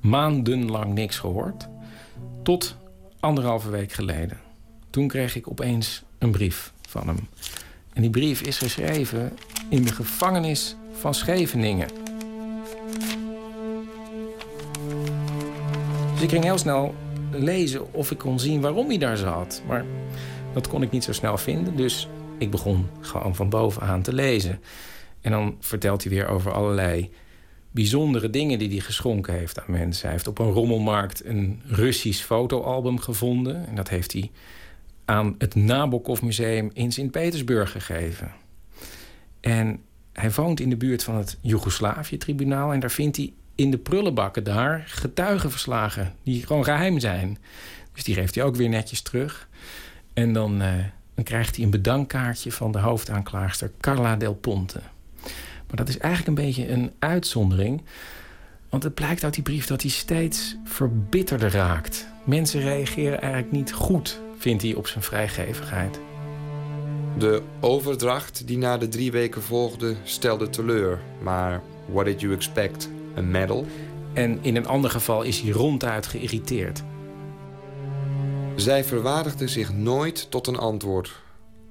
maandenlang 0.00 0.94
niks 0.94 1.18
gehoord. 1.18 1.68
Tot 2.42 2.76
anderhalve 3.20 3.70
week 3.70 3.92
geleden. 3.92 4.38
Toen 4.90 5.08
kreeg 5.08 5.36
ik 5.36 5.48
opeens 5.48 6.02
een 6.18 6.30
brief 6.30 6.72
van 6.88 7.06
hem. 7.06 7.28
En 7.92 8.02
die 8.02 8.10
brief 8.10 8.42
is 8.42 8.58
geschreven 8.58 9.32
in 9.68 9.82
de 9.82 9.92
gevangenis 9.92 10.76
van 10.92 11.14
Scheveningen. 11.14 11.88
Dus 16.12 16.22
ik 16.22 16.30
ging 16.30 16.44
heel 16.44 16.58
snel 16.58 16.94
lezen 17.30 17.92
of 17.92 18.10
ik 18.10 18.18
kon 18.18 18.40
zien 18.40 18.60
waarom 18.60 18.88
hij 18.88 18.98
daar 18.98 19.16
zat. 19.16 19.62
Maar 19.66 19.84
dat 20.52 20.68
kon 20.68 20.82
ik 20.82 20.90
niet 20.90 21.04
zo 21.04 21.12
snel 21.12 21.38
vinden, 21.38 21.76
dus 21.76 22.08
ik 22.42 22.50
begon 22.50 22.86
gewoon 23.00 23.34
van 23.34 23.48
bovenaan 23.48 24.02
te 24.02 24.12
lezen. 24.12 24.60
En 25.20 25.30
dan 25.30 25.56
vertelt 25.60 26.02
hij 26.02 26.12
weer 26.12 26.28
over 26.28 26.52
allerlei 26.52 27.10
bijzondere 27.70 28.30
dingen 28.30 28.58
die 28.58 28.68
hij 28.68 28.78
geschonken 28.78 29.34
heeft 29.34 29.60
aan 29.60 29.70
mensen. 29.70 30.02
Hij 30.02 30.12
heeft 30.12 30.26
op 30.26 30.38
een 30.38 30.50
rommelmarkt 30.50 31.24
een 31.24 31.62
Russisch 31.66 32.24
fotoalbum 32.24 32.98
gevonden. 32.98 33.66
En 33.66 33.74
dat 33.74 33.88
heeft 33.88 34.12
hij 34.12 34.30
aan 35.04 35.34
het 35.38 35.54
Nabokov 35.54 36.20
Museum 36.20 36.70
in 36.72 36.92
Sint-Petersburg 36.92 37.70
gegeven. 37.70 38.32
En 39.40 39.80
hij 40.12 40.30
woont 40.30 40.60
in 40.60 40.70
de 40.70 40.76
buurt 40.76 41.04
van 41.04 41.14
het 41.14 41.38
Joegoslavië-tribunaal... 41.40 42.72
en 42.72 42.80
daar 42.80 42.90
vindt 42.90 43.16
hij 43.16 43.32
in 43.54 43.70
de 43.70 43.78
prullenbakken 43.78 44.44
daar 44.44 44.84
getuigenverslagen... 44.86 46.14
die 46.22 46.46
gewoon 46.46 46.64
geheim 46.64 46.98
zijn. 46.98 47.38
Dus 47.92 48.04
die 48.04 48.14
geeft 48.14 48.34
hij 48.34 48.44
ook 48.44 48.56
weer 48.56 48.68
netjes 48.68 49.02
terug. 49.02 49.48
En 50.12 50.32
dan, 50.32 50.62
eh, 50.62 50.74
dan 51.22 51.30
krijgt 51.32 51.56
hij 51.56 51.64
een 51.64 51.70
bedankkaartje 51.70 52.52
van 52.52 52.72
de 52.72 52.78
hoofdaanklaagster 52.78 53.70
Carla 53.80 54.16
Del 54.16 54.34
Ponte... 54.34 54.80
Maar 55.66 55.84
dat 55.84 55.94
is 55.94 55.98
eigenlijk 55.98 56.38
een 56.38 56.44
beetje 56.44 56.68
een 56.68 56.92
uitzondering. 56.98 57.82
Want 58.68 58.82
het 58.82 58.94
blijkt 58.94 59.24
uit 59.24 59.34
die 59.34 59.42
brief 59.42 59.66
dat 59.66 59.82
hij 59.82 59.90
steeds 59.90 60.56
verbitterder 60.64 61.50
raakt. 61.50 62.06
Mensen 62.24 62.60
reageren 62.60 63.20
eigenlijk 63.20 63.52
niet 63.52 63.72
goed, 63.72 64.20
vindt 64.38 64.62
hij, 64.62 64.74
op 64.74 64.86
zijn 64.86 65.04
vrijgevigheid. 65.04 66.00
De 67.18 67.42
overdracht 67.60 68.46
die 68.46 68.58
na 68.58 68.78
de 68.78 68.88
drie 68.88 69.12
weken 69.12 69.42
volgde 69.42 69.96
stelde 70.04 70.50
teleur. 70.50 71.00
Maar 71.22 71.60
what 71.86 72.04
did 72.04 72.20
you 72.20 72.34
expect? 72.34 72.90
Een 73.14 73.30
medal? 73.30 73.66
En 74.12 74.38
in 74.42 74.56
een 74.56 74.66
ander 74.66 74.90
geval 74.90 75.22
is 75.22 75.40
hij 75.40 75.50
ronduit 75.50 76.06
geïrriteerd. 76.06 76.82
Zij 78.56 78.84
verwaardigde 78.84 79.48
zich 79.48 79.72
nooit 79.72 80.30
tot 80.30 80.46
een 80.46 80.58
antwoord. 80.58 81.20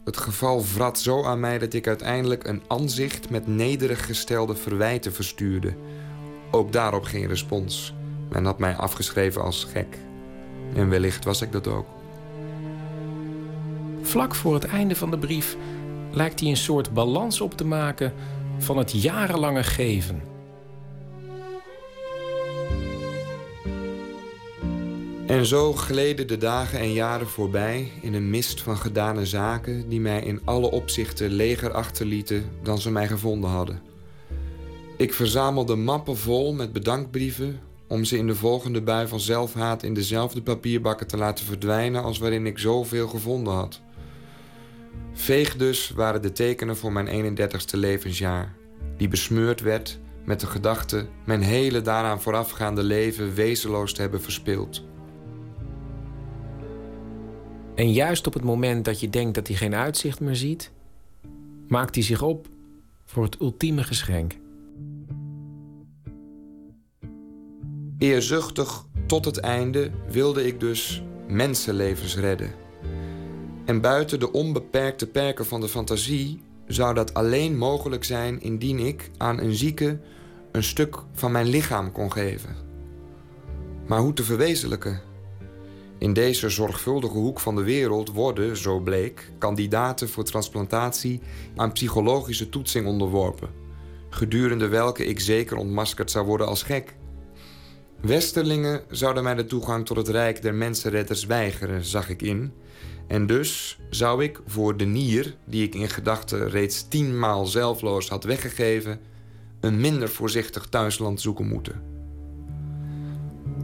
Het 0.06 0.18
geval 0.18 0.62
vrat 0.62 1.00
zo 1.00 1.24
aan 1.24 1.40
mij 1.40 1.60
dat 1.60 1.74
ik 1.74 1.88
uiteindelijk 1.88 2.48
een 2.48 2.62
aanzicht 2.68 3.30
met 3.30 3.48
nederig 3.48 4.06
gestelde 4.06 4.56
verwijten 4.56 5.14
verstuurde. 5.14 5.74
Ook 6.52 6.72
daarop 6.72 7.04
geen 7.04 7.28
respons. 7.28 7.94
Men 8.30 8.46
had 8.46 8.60
mij 8.60 8.76
afgeschreven 8.76 9.42
als 9.42 9.64
gek. 9.64 9.98
En 10.76 10.90
wellicht 10.90 11.26
was 11.26 11.42
ik 11.42 11.52
dat 11.52 11.68
ook. 11.68 11.88
Vlak 14.02 14.36
voor 14.36 14.54
het 14.54 14.66
einde 14.66 14.96
van 14.96 15.12
de 15.12 15.18
brief 15.18 15.58
lijkt 16.12 16.40
hij 16.40 16.50
een 16.50 16.58
soort 16.58 16.94
balans 16.94 17.42
op 17.42 17.58
te 17.58 17.66
maken 17.66 18.14
van 18.58 18.78
het 18.78 18.92
jarenlange 18.92 19.64
geven. 19.64 20.31
En 25.32 25.46
zo 25.46 25.74
gleden 25.74 26.28
de 26.28 26.38
dagen 26.38 26.80
en 26.80 26.94
jaren 26.94 27.28
voorbij 27.28 27.92
in 28.02 28.14
een 28.14 28.30
mist 28.30 28.62
van 28.62 28.78
gedane 28.78 29.26
zaken 29.26 29.90
die 29.90 30.00
mij 30.00 30.22
in 30.22 30.42
alle 30.46 30.72
opzichten 30.72 31.32
leger 31.32 31.72
achterlieten 31.72 32.50
dan 32.64 32.78
ze 32.78 32.92
mij 32.92 33.08
gevonden 33.08 33.50
hadden. 33.50 33.82
Ik 34.98 35.14
verzamelde 35.14 35.76
mappen 35.76 36.18
vol 36.18 36.54
met 36.54 36.74
bedankbrieven 36.74 37.60
om 37.88 38.04
ze 38.04 38.18
in 38.18 38.28
de 38.28 38.36
volgende 38.36 38.82
bui 38.82 39.08
van 39.08 39.20
zelfhaat 39.20 39.84
in 39.84 39.94
dezelfde 39.94 40.42
papierbakken 40.42 41.08
te 41.08 41.18
laten 41.18 41.46
verdwijnen 41.46 42.04
als 42.04 42.18
waarin 42.18 42.46
ik 42.46 42.58
zoveel 42.58 43.08
gevonden 43.08 43.54
had. 43.54 43.82
Veeg 45.14 45.56
dus 45.56 45.92
waren 45.96 46.22
de 46.22 46.32
tekenen 46.32 46.78
voor 46.78 46.92
mijn 46.92 47.38
31ste 47.38 47.78
levensjaar, 47.78 48.56
die 48.98 49.08
besmeurd 49.08 49.62
werd 49.62 50.00
met 50.26 50.40
de 50.40 50.48
gedachte 50.48 51.08
mijn 51.26 51.42
hele 51.42 51.82
daaraan 51.82 52.22
voorafgaande 52.22 52.84
leven 52.84 53.34
wezenloos 53.34 53.94
te 53.94 54.02
hebben 54.02 54.22
verspild. 54.22 54.90
En 57.76 57.92
juist 57.92 58.28
op 58.28 58.34
het 58.34 58.44
moment 58.44 58.86
dat 58.86 59.00
je 59.00 59.10
denkt 59.10 59.36
dat 59.36 59.48
hij 59.48 59.56
geen 59.56 59.76
uitzicht 59.76 60.20
meer 60.20 60.36
ziet, 60.36 60.72
maakt 61.68 61.96
hij 61.96 62.04
zich 62.04 62.22
op 62.22 62.48
voor 63.06 63.24
het 63.24 63.40
ultieme 63.40 63.84
geschenk. 63.84 64.34
Eerzuchtig 67.98 68.86
tot 69.06 69.26
het 69.26 69.38
einde 69.38 69.92
wilde 70.10 70.48
ik 70.48 70.60
dus 70.60 71.04
mensenlevens 71.28 72.16
redden. 72.16 72.52
En 73.66 73.82
buiten 73.82 74.20
de 74.20 74.32
onbeperkte 74.32 75.08
perken 75.08 75.46
van 75.46 75.62
de 75.62 75.68
fantasie 75.68 76.42
zou 76.68 76.94
dat 76.94 77.14
alleen 77.14 77.58
mogelijk 77.58 78.04
zijn 78.04 78.42
indien 78.42 78.80
ik 78.80 79.12
aan 79.18 79.40
een 79.40 79.56
zieke 79.56 80.00
een 80.52 80.64
stuk 80.64 80.96
van 81.14 81.32
mijn 81.32 81.48
lichaam 81.48 81.92
kon 81.92 82.12
geven. 82.12 82.56
Maar 83.88 84.00
hoe 84.00 84.14
te 84.14 84.24
verwezenlijken? 84.24 85.11
In 86.02 86.14
deze 86.14 86.50
zorgvuldige 86.50 87.18
hoek 87.18 87.40
van 87.40 87.56
de 87.56 87.64
wereld 87.64 88.12
worden, 88.12 88.58
zo 88.58 88.80
bleek, 88.80 89.32
kandidaten 89.38 90.10
voor 90.10 90.24
transplantatie 90.24 91.22
aan 91.56 91.72
psychologische 91.72 92.50
toetsing 92.50 92.88
onderworpen, 92.88 93.50
gedurende 94.10 94.68
welke 94.68 95.06
ik 95.06 95.20
zeker 95.20 95.58
ontmaskerd 95.58 96.12
zou 96.12 96.26
worden 96.26 96.48
als 96.48 96.64
gek. 96.64 96.96
Westerlingen 98.00 98.84
zouden 98.90 99.24
mij 99.24 99.36
de 99.36 99.46
toegang 99.46 99.86
tot 99.86 99.98
het 99.98 100.08
rijk 100.08 100.42
der 100.42 100.54
mensenredders 100.54 101.26
weigeren, 101.26 101.86
zag 101.86 102.10
ik 102.10 102.22
in. 102.22 102.54
En 103.08 103.28
dus 103.28 103.80
zou 103.90 104.24
ik 104.24 104.40
voor 104.46 104.78
de 104.78 104.86
nier, 104.86 105.36
die 105.46 105.64
ik 105.64 105.76
in 105.76 105.90
gedachten 105.90 106.50
reeds 106.50 106.88
tienmaal 106.88 107.46
zelfloos 107.46 108.10
had 108.10 108.24
weggegeven, 108.24 109.00
een 109.60 109.82
minder 109.82 110.10
voorzichtig 110.10 110.66
thuisland 110.66 111.22
zoeken 111.22 111.48
moeten. 111.48 111.82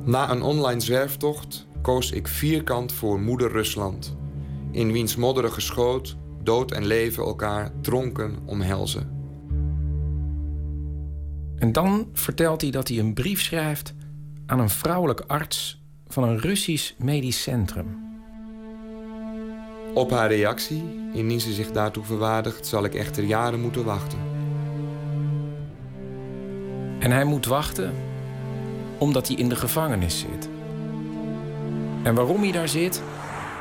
Na 0.05 0.31
een 0.31 0.41
online 0.41 0.81
zwerftocht 0.81 1.66
koos 1.81 2.11
ik 2.11 2.27
vierkant 2.27 2.93
voor 2.93 3.19
moeder 3.19 3.51
Rusland, 3.51 4.17
in 4.71 4.91
wiens 4.91 5.15
modderige 5.15 5.61
schoot 5.61 6.17
dood 6.43 6.71
en 6.71 6.85
leven 6.85 7.23
elkaar 7.23 7.71
dronken 7.81 8.37
omhelzen. 8.45 9.15
En 11.55 11.71
dan 11.71 12.09
vertelt 12.13 12.61
hij 12.61 12.71
dat 12.71 12.87
hij 12.87 12.99
een 12.99 13.13
brief 13.13 13.41
schrijft 13.41 13.93
aan 14.45 14.59
een 14.59 14.69
vrouwelijk 14.69 15.19
arts 15.19 15.81
van 16.07 16.23
een 16.23 16.39
Russisch 16.39 16.93
medisch 16.97 17.41
centrum. 17.41 18.05
Op 19.93 20.11
haar 20.11 20.27
reactie, 20.27 20.83
indien 21.13 21.41
ze 21.41 21.53
zich 21.53 21.71
daartoe 21.71 22.03
verwaardigt, 22.03 22.67
zal 22.67 22.83
ik 22.83 22.93
echter 22.95 23.23
jaren 23.23 23.61
moeten 23.61 23.83
wachten. 23.83 24.19
En 26.99 27.11
hij 27.11 27.23
moet 27.23 27.45
wachten 27.45 27.93
omdat 28.97 29.27
hij 29.27 29.37
in 29.37 29.49
de 29.49 29.55
gevangenis 29.55 30.19
zit. 30.19 30.49
En 32.03 32.15
waarom 32.15 32.41
hij 32.41 32.51
daar 32.51 32.67
zit, 32.67 33.01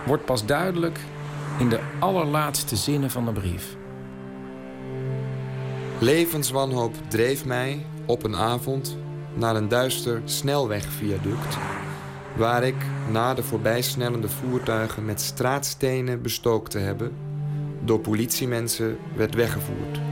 wordt 0.07 0.25
pas 0.25 0.47
duidelijk 0.47 1.01
in 1.59 1.69
de 1.69 1.81
allerlaatste 1.99 2.77
zinnen 2.77 3.11
van 3.11 3.25
de 3.25 3.33
brief. 3.33 3.77
Levenswanhoop 5.99 6.95
dreef 7.09 7.45
mij 7.45 7.87
op 8.07 8.25
een 8.25 8.37
avond 8.37 8.97
naar 9.35 9.57
een 9.57 9.69
duister 9.69 10.23
snelwegviaduct... 10.25 11.59
waar 12.37 12.65
ik, 12.65 12.77
na 13.11 13.35
de 13.35 13.43
voorbijsnellende 13.43 14.29
voertuigen 14.29 15.05
met 15.05 15.21
straatstenen 15.21 16.23
bestookt 16.23 16.71
te 16.71 16.79
hebben... 16.79 17.13
door 17.85 18.01
politiemensen 18.01 18.99
werd 19.15 19.35
weggevoerd. 19.35 20.06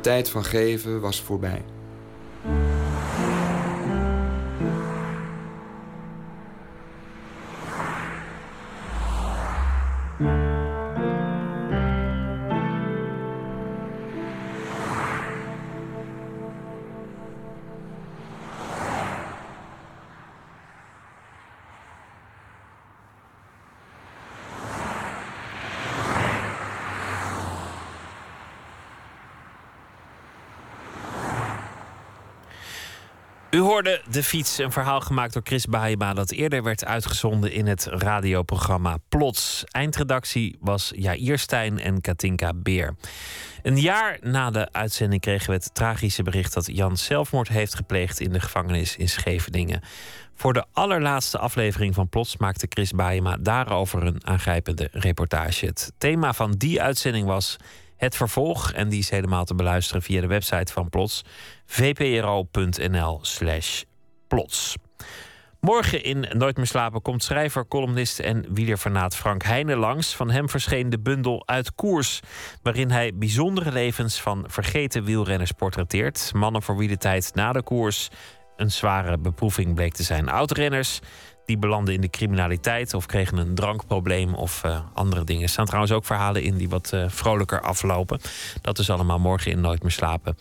Tijd 0.00 0.30
van 0.30 0.44
geven 0.44 1.00
was 1.00 1.20
voorbij. 1.22 1.62
Hoorde 33.86 34.02
De 34.10 34.22
Fiets, 34.22 34.58
een 34.58 34.72
verhaal 34.72 35.00
gemaakt 35.00 35.32
door 35.32 35.42
Chris 35.44 35.66
Baayema... 35.66 36.14
dat 36.14 36.30
eerder 36.30 36.62
werd 36.62 36.84
uitgezonden 36.84 37.52
in 37.52 37.66
het 37.66 37.84
radioprogramma 37.84 38.98
Plots. 39.08 39.64
Eindredactie 39.70 40.56
was 40.60 40.92
Jair 40.94 41.38
Stijn 41.38 41.80
en 41.80 42.00
Katinka 42.00 42.52
Beer. 42.54 42.94
Een 43.62 43.80
jaar 43.80 44.18
na 44.22 44.50
de 44.50 44.72
uitzending 44.72 45.20
kregen 45.20 45.46
we 45.46 45.52
het 45.52 45.74
tragische 45.74 46.22
bericht... 46.22 46.54
dat 46.54 46.66
Jan 46.66 46.96
zelfmoord 46.96 47.48
heeft 47.48 47.74
gepleegd 47.74 48.20
in 48.20 48.32
de 48.32 48.40
gevangenis 48.40 48.96
in 48.96 49.08
Scheveningen. 49.08 49.80
Voor 50.34 50.52
de 50.52 50.64
allerlaatste 50.72 51.38
aflevering 51.38 51.94
van 51.94 52.08
Plots 52.08 52.36
maakte 52.36 52.66
Chris 52.68 52.92
Baayema 52.92 53.36
daarover 53.36 54.06
een 54.06 54.26
aangrijpende 54.26 54.88
reportage. 54.92 55.66
Het 55.66 55.92
thema 55.98 56.32
van 56.32 56.52
die 56.52 56.82
uitzending 56.82 57.26
was 57.26 57.56
het 58.00 58.16
vervolg. 58.16 58.72
En 58.72 58.88
die 58.88 58.98
is 58.98 59.10
helemaal 59.10 59.44
te 59.44 59.54
beluisteren 59.54 60.02
via 60.02 60.20
de 60.20 60.26
website 60.26 60.72
van 60.72 60.88
Plots. 60.88 61.22
vpro.nl 61.66 63.18
slash 63.22 63.82
plots. 64.28 64.74
Morgen 65.60 66.02
in 66.02 66.26
Nooit 66.32 66.56
meer 66.56 66.66
slapen 66.66 67.02
komt 67.02 67.22
schrijver, 67.22 67.68
columnist 67.68 68.18
en 68.18 68.54
wielerfanaat 68.54 69.16
Frank 69.16 69.42
Heijnen 69.42 69.76
langs. 69.78 70.16
Van 70.16 70.30
hem 70.30 70.48
verscheen 70.48 70.90
de 70.90 71.00
bundel 71.00 71.46
Uit 71.46 71.74
Koers, 71.74 72.20
waarin 72.62 72.90
hij 72.90 73.14
bijzondere 73.14 73.72
levens 73.72 74.20
van 74.20 74.44
vergeten 74.46 75.04
wielrenners 75.04 75.52
portretteert. 75.52 76.30
Mannen 76.34 76.62
voor 76.62 76.76
wie 76.76 76.88
de 76.88 76.96
tijd 76.96 77.30
na 77.34 77.52
de 77.52 77.62
koers 77.62 78.08
een 78.56 78.70
zware 78.70 79.18
beproeving 79.18 79.74
bleek 79.74 79.92
te 79.92 80.02
zijn. 80.02 80.28
Oudrenners 80.28 81.00
die 81.50 81.58
belanden 81.58 81.94
in 81.94 82.00
de 82.00 82.10
criminaliteit 82.10 82.94
of 82.94 83.06
kregen 83.06 83.38
een 83.38 83.54
drankprobleem 83.54 84.34
of 84.34 84.64
eh, 84.64 84.80
andere 84.94 85.24
dingen. 85.24 85.42
Er 85.42 85.48
staan 85.48 85.64
trouwens 85.64 85.92
ook 85.92 86.04
verhalen 86.04 86.42
in 86.42 86.56
die 86.56 86.68
wat 86.68 86.92
eh, 86.92 87.04
vrolijker 87.08 87.60
aflopen. 87.60 88.20
Dat 88.62 88.78
is 88.78 88.90
allemaal 88.90 89.18
morgen 89.18 89.50
in 89.50 89.60
Nooit 89.60 89.82
meer 89.82 89.90
slapen. 89.90 90.36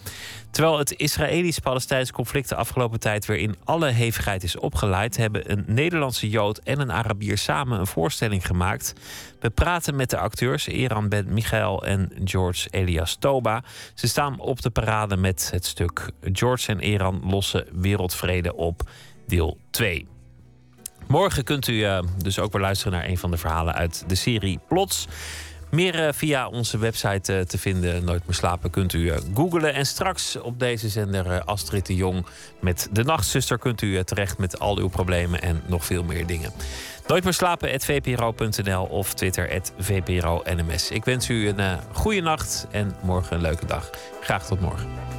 Terwijl 0.51 0.77
het 0.77 0.91
Israëlisch-Palestijns 0.91 2.11
conflict 2.11 2.49
de 2.49 2.55
afgelopen 2.55 2.99
tijd 2.99 3.25
weer 3.25 3.37
in 3.37 3.55
alle 3.63 3.89
hevigheid 3.89 4.43
is 4.43 4.57
opgeleid, 4.57 5.17
hebben 5.17 5.51
een 5.51 5.63
Nederlandse 5.67 6.29
Jood 6.29 6.57
en 6.57 6.79
een 6.79 6.91
Arabier 6.91 7.37
samen 7.37 7.79
een 7.79 7.87
voorstelling 7.87 8.45
gemaakt. 8.45 8.93
We 9.39 9.49
praten 9.49 9.95
met 9.95 10.09
de 10.09 10.17
acteurs 10.17 10.67
Eran 10.67 11.09
Ben 11.09 11.33
Michael 11.33 11.85
en 11.85 12.11
George 12.23 12.69
Elias 12.69 13.15
Toba. 13.15 13.63
Ze 13.93 14.07
staan 14.07 14.39
op 14.39 14.61
de 14.61 14.69
parade 14.69 15.17
met 15.17 15.49
het 15.51 15.65
stuk 15.65 16.11
George 16.21 16.71
en 16.71 16.79
Eran 16.79 17.21
lossen 17.23 17.65
wereldvrede 17.71 18.55
op, 18.55 18.81
deel 19.27 19.57
2. 19.69 20.07
Morgen 21.09 21.43
kunt 21.43 21.67
u 21.67 21.83
eh, 21.83 21.99
dus 22.17 22.39
ook 22.39 22.51
weer 22.51 22.61
luisteren 22.61 22.93
naar 22.93 23.07
een 23.07 23.17
van 23.17 23.31
de 23.31 23.37
verhalen 23.37 23.73
uit 23.73 24.03
de 24.07 24.15
serie 24.15 24.59
Plots. 24.67 25.07
Meer 25.71 26.07
eh, 26.07 26.13
via 26.13 26.47
onze 26.47 26.77
website 26.77 27.37
eh, 27.37 27.41
te 27.41 27.57
vinden, 27.57 28.03
Nooit 28.03 28.25
meer 28.25 28.35
slapen, 28.35 28.69
kunt 28.69 28.93
u 28.93 29.13
googlen. 29.33 29.73
En 29.73 29.85
straks 29.85 30.35
op 30.35 30.59
deze 30.59 30.89
zender 30.89 31.43
Astrid 31.43 31.85
de 31.85 31.95
Jong 31.95 32.25
met 32.59 32.89
De 32.91 33.03
Nachtzuster... 33.03 33.57
kunt 33.57 33.81
u 33.81 34.03
terecht 34.03 34.37
met 34.37 34.59
al 34.59 34.77
uw 34.77 34.89
problemen 34.89 35.41
en 35.41 35.61
nog 35.65 35.85
veel 35.85 36.03
meer 36.03 36.25
dingen. 36.25 36.51
Nooit 37.07 37.23
meer 37.23 37.33
slapen, 37.33 37.81
vpro.nl 37.81 38.83
of 38.83 39.13
Twitter, 39.13 39.61
vpro-nms. 39.79 40.91
Ik 40.91 41.05
wens 41.05 41.29
u 41.29 41.47
een 41.47 41.79
goede 41.93 42.21
nacht 42.21 42.67
en 42.71 42.95
morgen 43.01 43.35
een 43.35 43.41
leuke 43.41 43.65
dag. 43.65 43.89
Graag 44.21 44.45
tot 44.45 44.61
morgen. 44.61 45.18